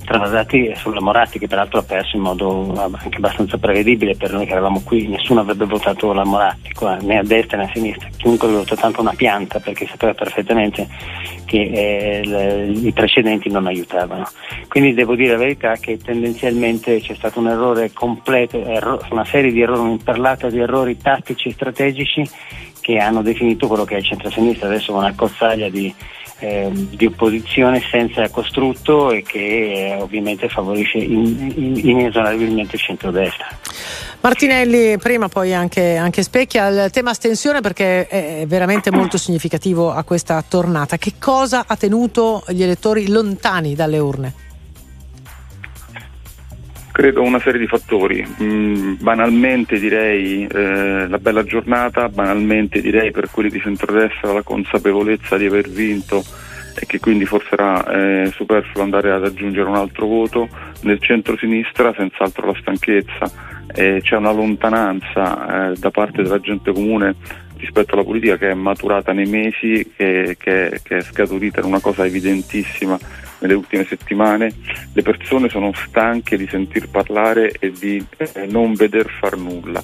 travasati 0.03 0.73
sulla 0.75 1.01
Moratti 1.01 1.40
che 1.40 1.48
peraltro 1.48 1.80
ha 1.80 1.83
perso 1.83 2.15
in 2.15 2.23
modo 2.23 2.73
anche 2.75 3.17
abbastanza 3.17 3.57
prevedibile 3.57 4.15
per 4.15 4.32
noi 4.32 4.45
che 4.45 4.51
eravamo 4.51 4.82
qui, 4.83 5.07
nessuno 5.07 5.41
avrebbe 5.41 5.65
votato 5.65 6.14
la 6.14 6.23
Moratti 6.23 6.72
qua, 6.73 6.98
né 6.98 7.17
a 7.17 7.23
destra 7.23 7.57
né 7.57 7.64
a 7.65 7.72
sinistra, 7.73 8.07
chiunque 8.17 8.48
avrebbe 8.48 8.64
votato 8.64 8.82
tanto 8.82 9.01
una 9.01 9.14
pianta 9.15 9.59
perché 9.59 9.88
sapeva 9.88 10.14
perfettamente 10.14 10.88
che 11.45 11.61
eh, 11.61 12.22
le- 12.25 12.65
i 12.65 12.91
precedenti 12.91 13.49
non 13.49 13.67
aiutavano. 13.67 14.27
Quindi 14.67 14.93
devo 14.93 15.15
dire 15.15 15.33
la 15.33 15.38
verità 15.38 15.75
che 15.75 15.98
tendenzialmente 15.98 16.99
c'è 16.99 17.15
stato 17.15 17.40
un 17.40 17.49
errore 17.49 17.91
completo, 17.93 18.64
erro- 18.64 19.06
una 19.11 19.25
serie 19.25 19.51
di 19.51 19.61
errori, 19.61 19.80
un'imperlata 19.82 20.49
di 20.49 20.59
errori 20.59 20.98
tattici 20.98 21.49
e 21.49 21.53
strategici 21.53 22.30
che 22.82 22.98
hanno 22.98 23.22
definito 23.22 23.67
quello 23.67 23.85
che 23.85 23.95
è 23.95 23.99
il 23.99 24.06
centro-sinistra, 24.06 24.67
adesso 24.67 24.93
una 24.93 25.14
cozzaglia 25.15 25.69
di 25.69 25.93
eh, 26.43 26.69
di 26.73 27.05
opposizione 27.05 27.81
senza 27.89 28.27
costrutto 28.30 29.11
e 29.11 29.23
che 29.23 29.93
eh, 29.93 30.01
ovviamente 30.01 30.49
favorisce 30.49 30.97
in- 30.97 31.53
in- 31.55 31.89
inesorabilmente 31.89 32.75
il 32.75 32.81
centrodestra. 32.81 33.47
Martinelli, 34.19 34.97
prima 34.97 35.30
poi 35.30 35.53
anche, 35.53 35.95
anche 35.95 36.22
Specchia, 36.22 36.67
il 36.67 36.91
tema 36.91 37.11
astensione 37.11 37.61
perché 37.61 38.07
è 38.07 38.43
veramente 38.45 38.91
molto 38.91 39.17
significativo 39.17 39.91
a 39.91 40.03
questa 40.03 40.43
tornata. 40.45 40.97
Che 40.97 41.13
cosa 41.17 41.63
ha 41.65 41.75
tenuto 41.75 42.43
gli 42.49 42.63
elettori 42.63 43.09
lontani 43.09 43.75
dalle 43.75 43.99
urne? 43.99 44.33
Credo 46.93 47.23
una 47.23 47.39
serie 47.39 47.59
di 47.59 47.65
fattori, 47.65 48.23
Mm, 48.41 48.93
banalmente 48.99 49.80
direi 49.80 50.45
eh, 50.45 51.07
la 51.07 51.17
bella 51.17 51.43
giornata, 51.43 52.07
banalmente 52.07 52.81
direi 52.81 53.09
per 53.09 53.31
quelli 53.31 53.49
di 53.49 53.59
centrodestra 53.59 54.31
la 54.31 54.43
consapevolezza 54.43 55.35
di 55.38 55.45
aver 55.47 55.67
vinto 55.69 56.23
e 56.80 56.85
che 56.85 56.99
quindi 56.99 57.25
forse 57.25 57.49
era 57.51 57.83
eh, 58.23 58.31
superfluo 58.31 58.83
andare 58.83 59.11
ad 59.11 59.25
aggiungere 59.25 59.67
un 59.67 59.75
altro 59.75 60.05
voto, 60.05 60.47
nel 60.81 60.99
centro-sinistra 61.01 61.93
senz'altro 61.97 62.45
la 62.45 62.57
stanchezza, 62.61 63.31
eh, 63.73 63.99
c'è 64.03 64.15
una 64.15 64.31
lontananza 64.31 65.72
eh, 65.72 65.75
da 65.77 65.89
parte 65.89 66.22
della 66.22 66.39
gente 66.39 66.72
comune 66.72 67.15
rispetto 67.57 67.95
alla 67.95 68.03
politica 68.03 68.38
che 68.38 68.51
è 68.51 68.53
maturata 68.53 69.13
nei 69.13 69.25
mesi, 69.25 69.93
che, 69.95 70.35
che- 70.39 70.80
che 70.83 70.97
è 70.97 71.01
scaturita 71.01 71.59
in 71.61 71.65
una 71.65 71.80
cosa 71.80 72.05
evidentissima 72.05 72.99
nelle 73.43 73.53
ultime 73.55 73.85
settimane, 73.85 74.53
le 74.93 75.01
persone 75.01 75.49
sono 75.49 75.72
stanche 75.73 76.38
di 76.38 76.47
sentir 76.47 76.89
parlare 76.89 77.51
e 77.59 77.72
di 77.72 78.03
eh, 78.17 78.47
non 78.47 78.73
veder 78.73 79.09
far 79.19 79.38
nulla. 79.38 79.83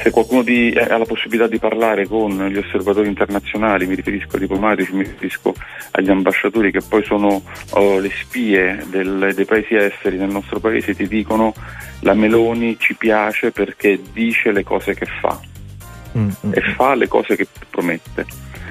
Se 0.00 0.10
qualcuno 0.10 0.42
di- 0.42 0.70
eh, 0.70 0.80
ha 0.80 0.98
la 0.98 1.04
possibilità 1.04 1.48
di 1.48 1.58
parlare 1.58 2.06
con 2.06 2.46
gli 2.48 2.56
osservatori 2.56 3.08
internazionali, 3.08 3.86
mi 3.86 3.94
riferisco 3.94 4.34
ai 4.34 4.40
diplomatici, 4.40 4.92
mi 4.92 5.02
riferisco 5.04 5.54
agli 5.92 6.10
ambasciatori 6.10 6.70
che 6.70 6.80
poi 6.86 7.04
sono 7.04 7.42
oh, 7.70 7.98
le 7.98 8.10
spie 8.20 8.84
del- 8.90 9.32
dei 9.34 9.44
paesi 9.44 9.74
esteri 9.74 10.16
nel 10.16 10.30
nostro 10.30 10.60
paese, 10.60 10.94
ti 10.94 11.06
dicono 11.08 11.54
la 12.00 12.14
Meloni 12.14 12.76
ci 12.78 12.94
piace 12.94 13.50
perché 13.50 14.00
dice 14.12 14.52
le 14.52 14.62
cose 14.64 14.94
che 14.94 15.06
fa 15.20 15.40
e 16.50 16.60
fa 16.74 16.94
le 16.94 17.06
cose 17.08 17.36
che 17.36 17.46
promette. 17.70 18.24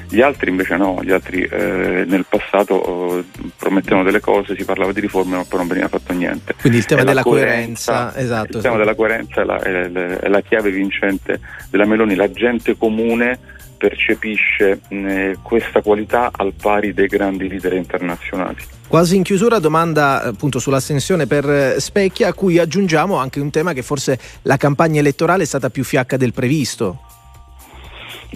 Gli 0.10 0.22
altri 0.22 0.50
invece 0.50 0.78
no, 0.78 1.00
gli 1.04 1.12
altri 1.12 1.44
eh, 1.44 2.06
nel 2.08 2.26
passato 2.28 3.20
eh, 3.20 3.26
promettevano 3.58 4.04
delle 4.04 4.20
cose, 4.22 4.56
si 4.58 4.64
parlava 4.64 4.92
di 4.94 5.02
riforme 5.02 5.36
ma 5.36 5.44
poi 5.44 5.60
non 5.60 5.68
veniva 5.68 5.88
fatto 5.90 6.14
niente. 6.14 6.56
Quindi 6.60 6.80
il 6.80 6.86
tema 6.86 7.02
È 7.02 7.04
la 7.04 7.10
della 7.10 7.24
coerenza, 7.24 8.16
esatto, 8.16 8.58
Il 8.58 8.64
tema 8.64 8.76
esatto. 8.76 8.78
della 8.78 8.96
coerenza 8.96 9.42
è 9.42 9.44
la, 9.44 9.60
è 9.60 9.88
la- 9.90 10.20
è 10.20 10.28
la 10.30 10.42
chiave 10.42 10.72
vincente 10.72 11.40
della 11.70 11.86
Meloni, 11.86 12.16
la 12.16 12.32
gente 12.32 12.78
comune 12.78 13.38
percepisce 13.78 14.80
mh, 14.90 15.34
questa 15.44 15.82
qualità 15.82 16.32
al 16.36 16.54
pari 16.60 16.94
dei 16.94 17.08
grandi 17.08 17.48
leader 17.48 17.74
internazionali. 17.74 18.58
Quasi 18.88 19.16
in 19.18 19.24
chiusura 19.24 19.60
domanda 19.60 20.24
eh, 20.24 20.28
appunto 20.30 20.60
sull'astensione 20.60 21.28
per 21.28 21.50
eh, 21.50 21.76
Specchia 21.80 22.30
a 22.30 22.34
cui 22.34 22.58
aggiungiamo 22.58 23.18
anche 23.18 23.40
un 23.40 23.52
tema 23.52 23.74
che 23.74 23.82
forse 23.84 24.18
la 24.44 24.58
campagna 24.58 25.00
elettorale 25.00 25.44
è 25.44 25.46
stata 25.46 25.70
più 25.70 25.84
fiacca 25.84 26.18
del 26.18 26.34
previsto. 26.34 27.02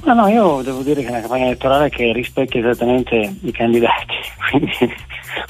No, 0.03 0.13
no, 0.13 0.27
io 0.27 0.61
devo 0.61 0.81
dire 0.81 1.01
che 1.01 1.07
è 1.07 1.11
una 1.11 1.19
campagna 1.19 1.45
elettorale 1.45 1.89
che 1.89 2.13
rispecchia 2.13 2.59
esattamente 2.59 3.35
i 3.41 3.51
candidati, 3.51 4.15
quindi, 4.49 4.71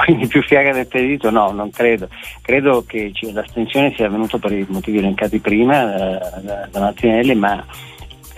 quindi 0.04 0.28
più 0.28 0.42
fiaga 0.42 0.74
del 0.74 0.88
previsto 0.88 1.30
no, 1.30 1.52
non 1.52 1.70
credo. 1.70 2.10
Credo 2.42 2.84
che 2.86 3.12
l'astensione 3.32 3.94
sia 3.96 4.08
avvenuta 4.08 4.40
per 4.40 4.52
i 4.52 4.66
motivi 4.68 4.98
elencati 4.98 5.40
prima 5.40 5.94
eh, 5.94 6.42
da, 6.42 6.68
da 6.70 6.80
Martinelli, 6.80 7.36
ma 7.36 7.64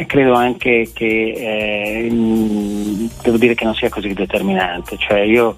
credo 0.06 0.34
anche 0.34 0.90
che 0.94 1.34
eh, 1.36 2.10
devo 2.10 3.38
dire 3.38 3.56
che 3.56 3.64
non 3.64 3.74
sia 3.74 3.90
così 3.90 4.14
determinante. 4.14 4.98
Cioè 4.98 5.20
io 5.22 5.56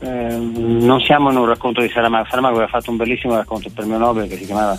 ehm, 0.00 0.78
non 0.84 1.00
siamo 1.00 1.30
in 1.30 1.36
un 1.36 1.46
racconto 1.46 1.80
di 1.80 1.88
Saramago, 1.88 2.28
Saramago 2.28 2.54
aveva 2.54 2.70
fatto 2.70 2.90
un 2.90 2.96
bellissimo 2.96 3.34
racconto, 3.34 3.68
il 3.68 3.74
premio 3.74 3.98
Nobel 3.98 4.28
che 4.28 4.36
si 4.36 4.46
chiamava 4.46 4.78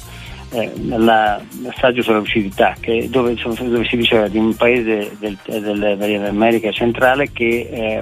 eh, 0.51 0.71
la- 0.87 1.39
l'assaggio 1.61 2.01
sulla 2.01 2.17
lucidità, 2.19 2.75
che- 2.79 3.07
dove, 3.09 3.35
dove 3.35 3.85
si 3.85 3.97
diceva 3.97 4.27
di 4.27 4.37
un 4.37 4.55
paese 4.55 5.15
del- 5.19 5.37
del- 5.45 5.95
dell'America 5.97 6.71
centrale 6.71 7.31
che 7.31 7.69
eh, 7.71 8.01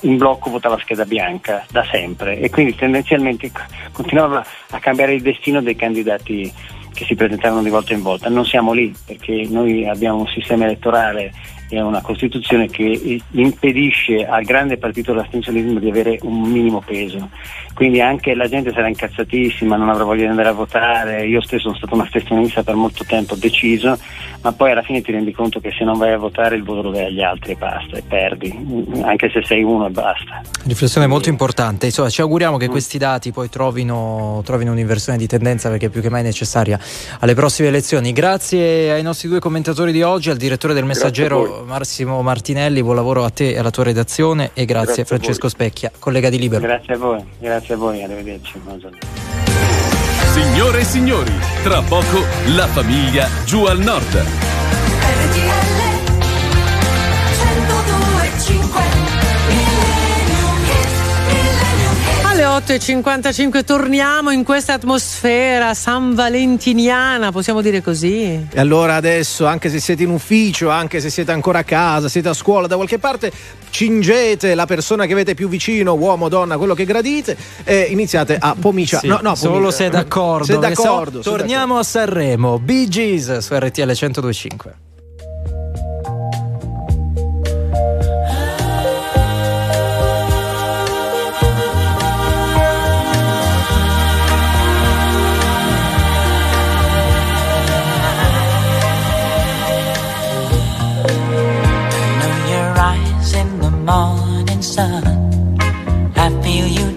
in 0.00 0.16
blocco 0.16 0.50
votava 0.50 0.78
scheda 0.80 1.04
bianca 1.04 1.64
da 1.70 1.84
sempre 1.90 2.38
e 2.40 2.50
quindi 2.50 2.74
tendenzialmente 2.74 3.50
continuava 3.92 4.44
a 4.70 4.78
cambiare 4.78 5.14
il 5.14 5.22
destino 5.22 5.60
dei 5.60 5.76
candidati 5.76 6.52
che 6.94 7.04
si 7.04 7.14
presentavano 7.14 7.62
di 7.62 7.70
volta 7.70 7.94
in 7.94 8.02
volta. 8.02 8.28
Non 8.28 8.44
siamo 8.44 8.72
lì 8.72 8.92
perché 9.06 9.46
noi 9.48 9.88
abbiamo 9.88 10.18
un 10.20 10.26
sistema 10.28 10.64
elettorale 10.64 11.32
e 11.70 11.80
una 11.80 12.02
Costituzione 12.02 12.68
che 12.68 12.84
eh, 12.84 13.20
impedisce 13.30 14.26
al 14.26 14.44
grande 14.44 14.76
partito 14.76 15.12
dell'astensionismo 15.12 15.78
di 15.78 15.88
avere 15.88 16.18
un 16.22 16.40
minimo 16.42 16.82
peso. 16.84 17.30
Quindi 17.74 18.00
anche 18.00 18.34
la 18.34 18.48
gente 18.48 18.72
sarà 18.72 18.88
incazzatissima, 18.88 19.76
non 19.76 19.88
avrà 19.88 20.04
voglia 20.04 20.22
di 20.22 20.28
andare 20.28 20.48
a 20.48 20.52
votare. 20.52 21.26
Io 21.26 21.40
stesso 21.40 21.62
sono 21.62 21.76
stato 21.76 21.94
un 21.94 22.00
astensionista 22.00 22.62
per 22.62 22.74
molto 22.74 23.04
tempo 23.04 23.34
deciso, 23.34 23.98
ma 24.42 24.52
poi 24.52 24.72
alla 24.72 24.82
fine 24.82 25.00
ti 25.00 25.12
rendi 25.12 25.32
conto 25.32 25.60
che 25.60 25.72
se 25.76 25.84
non 25.84 25.96
vai 25.96 26.12
a 26.12 26.18
votare 26.18 26.56
il 26.56 26.64
voto 26.64 26.82
lo 26.82 26.90
dai 26.90 27.06
agli 27.06 27.22
altri 27.22 27.52
e 27.52 27.56
basta, 27.56 27.96
e 27.96 28.02
perdi, 28.06 28.54
anche 29.02 29.30
se 29.30 29.42
sei 29.44 29.62
uno 29.62 29.86
e 29.86 29.90
basta. 29.90 30.42
Riflessione 30.64 31.06
molto 31.06 31.28
importante, 31.28 31.86
insomma 31.86 32.10
ci 32.10 32.20
auguriamo 32.20 32.56
che 32.56 32.68
questi 32.68 32.98
dati 32.98 33.32
poi 33.32 33.48
trovino, 33.48 34.42
trovino 34.44 34.72
un'inversione 34.72 35.18
di 35.18 35.26
tendenza 35.26 35.68
perché 35.68 35.86
è 35.86 35.88
più 35.88 36.00
che 36.00 36.10
mai 36.10 36.22
necessaria 36.22 36.78
alle 37.20 37.34
prossime 37.34 37.68
elezioni. 37.68 38.12
Grazie 38.12 38.92
ai 38.92 39.02
nostri 39.02 39.28
due 39.28 39.38
commentatori 39.38 39.92
di 39.92 40.02
oggi, 40.02 40.30
al 40.30 40.36
direttore 40.36 40.74
del 40.74 40.84
Messaggero 40.84 41.64
Massimo 41.66 42.20
Martinelli, 42.22 42.82
buon 42.82 42.96
lavoro 42.96 43.24
a 43.24 43.30
te 43.30 43.52
e 43.52 43.58
alla 43.58 43.70
tua 43.70 43.84
redazione 43.84 44.50
e 44.54 44.64
grazie, 44.64 44.80
Grazie 44.82 45.02
a 45.02 45.04
a 45.04 45.06
Francesco 45.06 45.48
Specchia, 45.48 45.90
collega 45.98 46.28
di 46.28 46.38
Libero. 46.38 46.60
Grazie 46.60 46.94
a 46.94 46.98
voi, 46.98 47.22
grazie 47.38 47.61
a 47.70 47.76
voi, 47.76 48.02
arrivederci. 48.02 48.60
Signore 50.32 50.80
e 50.80 50.84
signori, 50.84 51.32
tra 51.62 51.82
poco 51.82 52.24
la 52.54 52.66
famiglia 52.66 53.28
giù 53.44 53.64
al 53.64 53.78
nord. 53.78 54.61
Alle 62.52 62.64
8.55 62.66 63.64
torniamo 63.64 64.30
in 64.30 64.44
questa 64.44 64.74
atmosfera 64.74 65.72
san 65.72 66.14
valentiniana, 66.14 67.32
possiamo 67.32 67.62
dire 67.62 67.80
così? 67.80 68.46
E 68.52 68.60
allora 68.60 68.96
adesso, 68.96 69.46
anche 69.46 69.70
se 69.70 69.80
siete 69.80 70.02
in 70.02 70.10
ufficio, 70.10 70.68
anche 70.68 71.00
se 71.00 71.08
siete 71.08 71.32
ancora 71.32 71.60
a 71.60 71.64
casa, 71.64 72.10
siete 72.10 72.28
a 72.28 72.34
scuola, 72.34 72.66
da 72.66 72.76
qualche 72.76 72.98
parte, 72.98 73.32
cingete 73.70 74.54
la 74.54 74.66
persona 74.66 75.06
che 75.06 75.14
avete 75.14 75.32
più 75.32 75.48
vicino, 75.48 75.94
uomo, 75.94 76.28
donna, 76.28 76.58
quello 76.58 76.74
che 76.74 76.84
gradite, 76.84 77.38
e 77.64 77.86
iniziate 77.88 78.36
a 78.38 78.54
pomiciare. 78.58 79.06
Sì, 79.06 79.08
no, 79.08 79.20
no, 79.22 79.34
solo 79.34 79.70
se 79.70 79.86
è 79.86 79.88
d'accordo. 79.88 80.44
Se 80.44 80.54
è 80.56 80.58
d'accordo. 80.58 81.22
se 81.22 81.30
è 81.30 81.32
torniamo 81.32 81.78
a 81.78 81.82
Sanremo, 81.82 82.58
Bee 82.58 82.86
Gees 82.86 83.38
su 83.38 83.54
RTL 83.54 83.80
1025. 83.80 84.91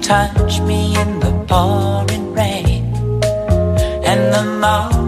Touch 0.06 0.60
me 0.62 0.96
in 1.02 1.20
the 1.20 1.32
pouring 1.48 2.32
rain. 2.32 2.86
And 4.06 4.32
the 4.32 4.44
moment 4.62 5.05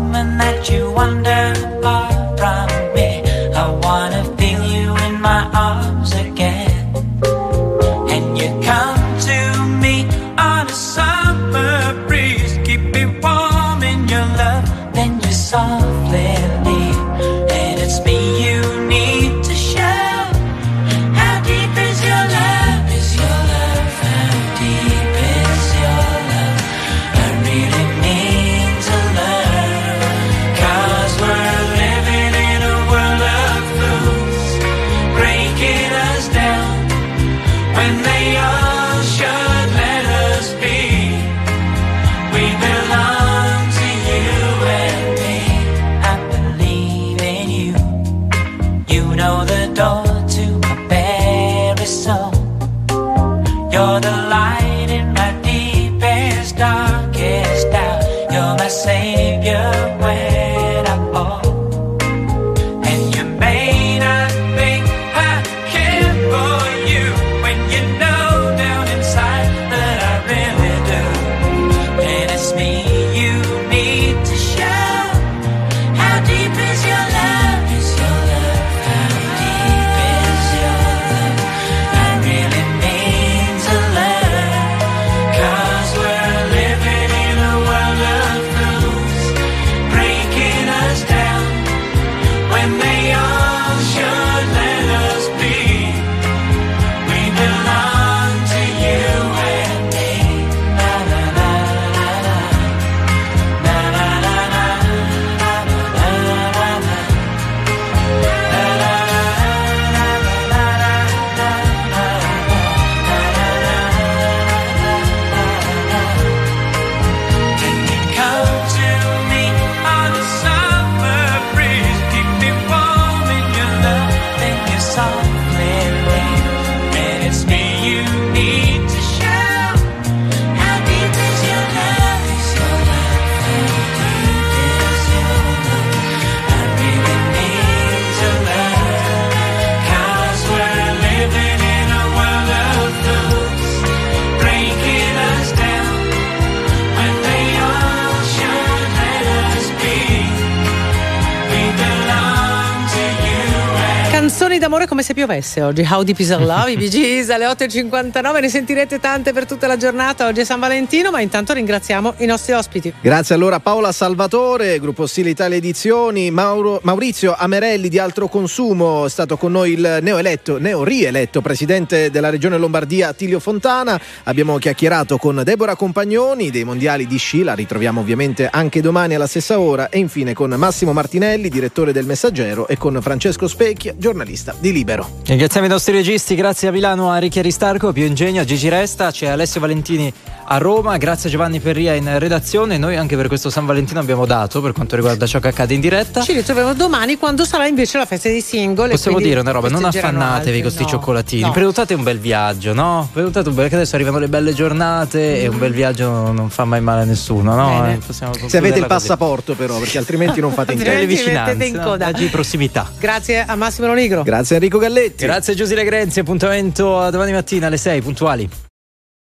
come 154.97 155.09
se 155.09 155.13
piovesse 155.13 155.61
oggi. 155.61 155.85
How 155.87 156.01
Deep 156.01 156.17
Is 156.17 156.29
Our 156.31 156.43
Love, 156.43 156.71
i 156.71 156.89
Gees 156.89 157.29
alle 157.29 157.45
8.59, 157.45 158.39
ne 158.41 158.49
sentirete 158.49 158.99
tante 158.99 159.31
per 159.31 159.45
tutta 159.45 159.67
la 159.67 159.77
giornata. 159.77 160.25
Oggi 160.25 160.39
è 160.39 160.43
San 160.43 160.59
Valentino, 160.59 161.11
ma 161.11 161.21
intanto 161.21 161.53
ringraziamo 161.53 162.15
i 162.17 162.25
nostri 162.25 162.53
ospiti. 162.53 162.91
Grazie 162.99 163.35
allora 163.35 163.59
Paola 163.59 163.91
Salvatore, 163.91 164.79
Gruppo 164.79 165.05
Stile 165.05 165.29
Italia 165.29 165.57
Edizioni, 165.57 166.31
Mauro- 166.31 166.79
Maurizio 166.81 167.35
Amerelli 167.37 167.89
di 167.89 167.99
Altro 167.99 168.27
Consumo, 168.27 169.05
è 169.05 169.09
stato 169.09 169.37
con 169.37 169.51
noi 169.51 169.73
il 169.73 169.99
neoeletto, 170.01 170.57
neorieletto 170.57 171.41
presidente 171.41 172.09
della 172.09 172.31
regione 172.31 172.57
Lombardia 172.57 173.09
Attilio 173.09 173.39
Fontana. 173.39 174.01
Abbiamo 174.23 174.57
chiacchierato 174.57 175.17
con 175.17 175.41
Deborah 175.43 175.75
Compagnoni 175.75 176.49
dei 176.49 176.63
mondiali 176.63 177.05
di 177.05 177.17
sci, 177.17 177.43
la 177.43 177.53
ritroviamo 177.53 177.99
ovviamente 177.99 178.49
anche 178.51 178.81
domani 178.81 179.13
alla 179.13 179.27
stessa 179.27 179.59
ora 179.59 179.89
e 179.89 179.99
infine 179.99 180.33
con 180.33 180.49
Massimo 180.49 180.91
Martinelli, 180.91 181.49
direttore 181.49 181.91
del 181.93 182.07
Messaggero 182.07 182.67
e 182.67 182.77
con 182.77 182.99
Francesco 182.99 183.47
Specchia, 183.47 183.93
giornalista 183.95 184.55
di 184.57 184.71
Libero. 184.71 184.86
Ringraziamo 184.91 185.65
i 185.65 185.69
nostri 185.69 185.91
registi, 185.93 186.33
grazie 186.33 186.69
a 186.69 186.71
Milano 186.71 187.11
a 187.11 187.17
Ricchi 187.17 187.39
Aristarco, 187.39 187.91
Pio 187.91 188.05
Ingegno, 188.05 188.39
a 188.39 188.45
Gigi 188.45 188.69
Resta, 188.69 189.11
c'è 189.11 189.27
Alessio 189.27 189.59
Valentini 189.59 190.13
a 190.49 190.57
Roma, 190.59 190.95
grazie 190.95 191.27
a 191.27 191.31
Giovanni 191.33 191.59
Perria 191.59 191.93
in 191.93 192.17
redazione. 192.19 192.77
Noi 192.77 192.95
anche 192.95 193.17
per 193.17 193.27
questo 193.27 193.49
San 193.49 193.65
Valentino 193.65 193.99
abbiamo 193.99 194.25
dato 194.25 194.61
per 194.61 194.71
quanto 194.71 194.95
riguarda 194.95 195.25
ciò 195.27 195.39
che 195.39 195.49
accade 195.49 195.73
in 195.73 195.81
diretta. 195.81 196.21
Ci 196.21 196.31
ritroviamo 196.31 196.73
domani 196.73 197.17
quando 197.17 197.43
sarà 197.43 197.67
invece 197.67 197.97
la 197.97 198.05
festa 198.05 198.29
dei 198.29 198.39
singoli. 198.39 198.91
Possiamo 198.91 199.19
dire 199.19 199.41
una 199.41 199.51
roba, 199.51 199.67
non 199.67 199.83
affannatevi 199.83 200.37
altri, 200.37 200.51
con 200.53 200.61
questi 200.61 200.83
no. 200.83 200.87
cioccolatini, 200.87 201.41
No. 201.41 201.51
prenotate 201.51 201.93
un 201.93 202.03
bel 202.03 202.19
viaggio, 202.19 202.71
no? 202.73 203.09
Prenotate 203.11 203.49
un 203.49 203.55
bel, 203.55 203.67
che 203.67 203.75
adesso 203.75 203.95
arrivano 203.95 204.19
le 204.19 204.29
belle 204.29 204.53
giornate 204.53 205.41
e 205.41 205.47
un 205.47 205.57
bel 205.59 205.73
viaggio 205.73 206.31
non 206.31 206.49
fa 206.49 206.63
mai 206.63 206.79
male 206.79 207.01
a 207.01 207.05
nessuno, 207.05 207.53
no? 207.55 207.85
Eh, 207.89 207.97
Se 208.07 208.23
avete 208.23 208.37
il 208.37 208.39
concluderla 208.39 208.71
così. 208.71 208.85
passaporto 208.87 209.53
però, 209.53 209.77
perché 209.79 209.97
altrimenti 209.97 210.39
non 210.39 210.53
fate 210.53 210.71
in 210.71 210.77
tempo. 210.77 210.93
le 210.93 210.99
Altrimenti 211.01 211.29
mettete 211.29 211.55
vicinanze, 211.55 211.65
in 211.65 211.75
no? 211.75 211.83
coda. 211.83 212.05
Viaggi 212.05 212.23
di 212.23 212.29
prossimità. 212.29 212.89
Grazie 212.97 213.43
a 213.45 213.55
Massimo 213.55 213.87
Lonigro. 213.87 214.23
Grazie 214.23 214.55
Enrico 214.55 214.75
Galletti. 214.79 215.25
Grazie 215.25 215.55
Giusile 215.55 215.83
Grenzi, 215.83 216.19
appuntamento 216.19 217.09
domani 217.09 217.31
mattina 217.31 217.67
alle 217.67 217.77
6 217.77 218.01
puntuali. 218.01 218.66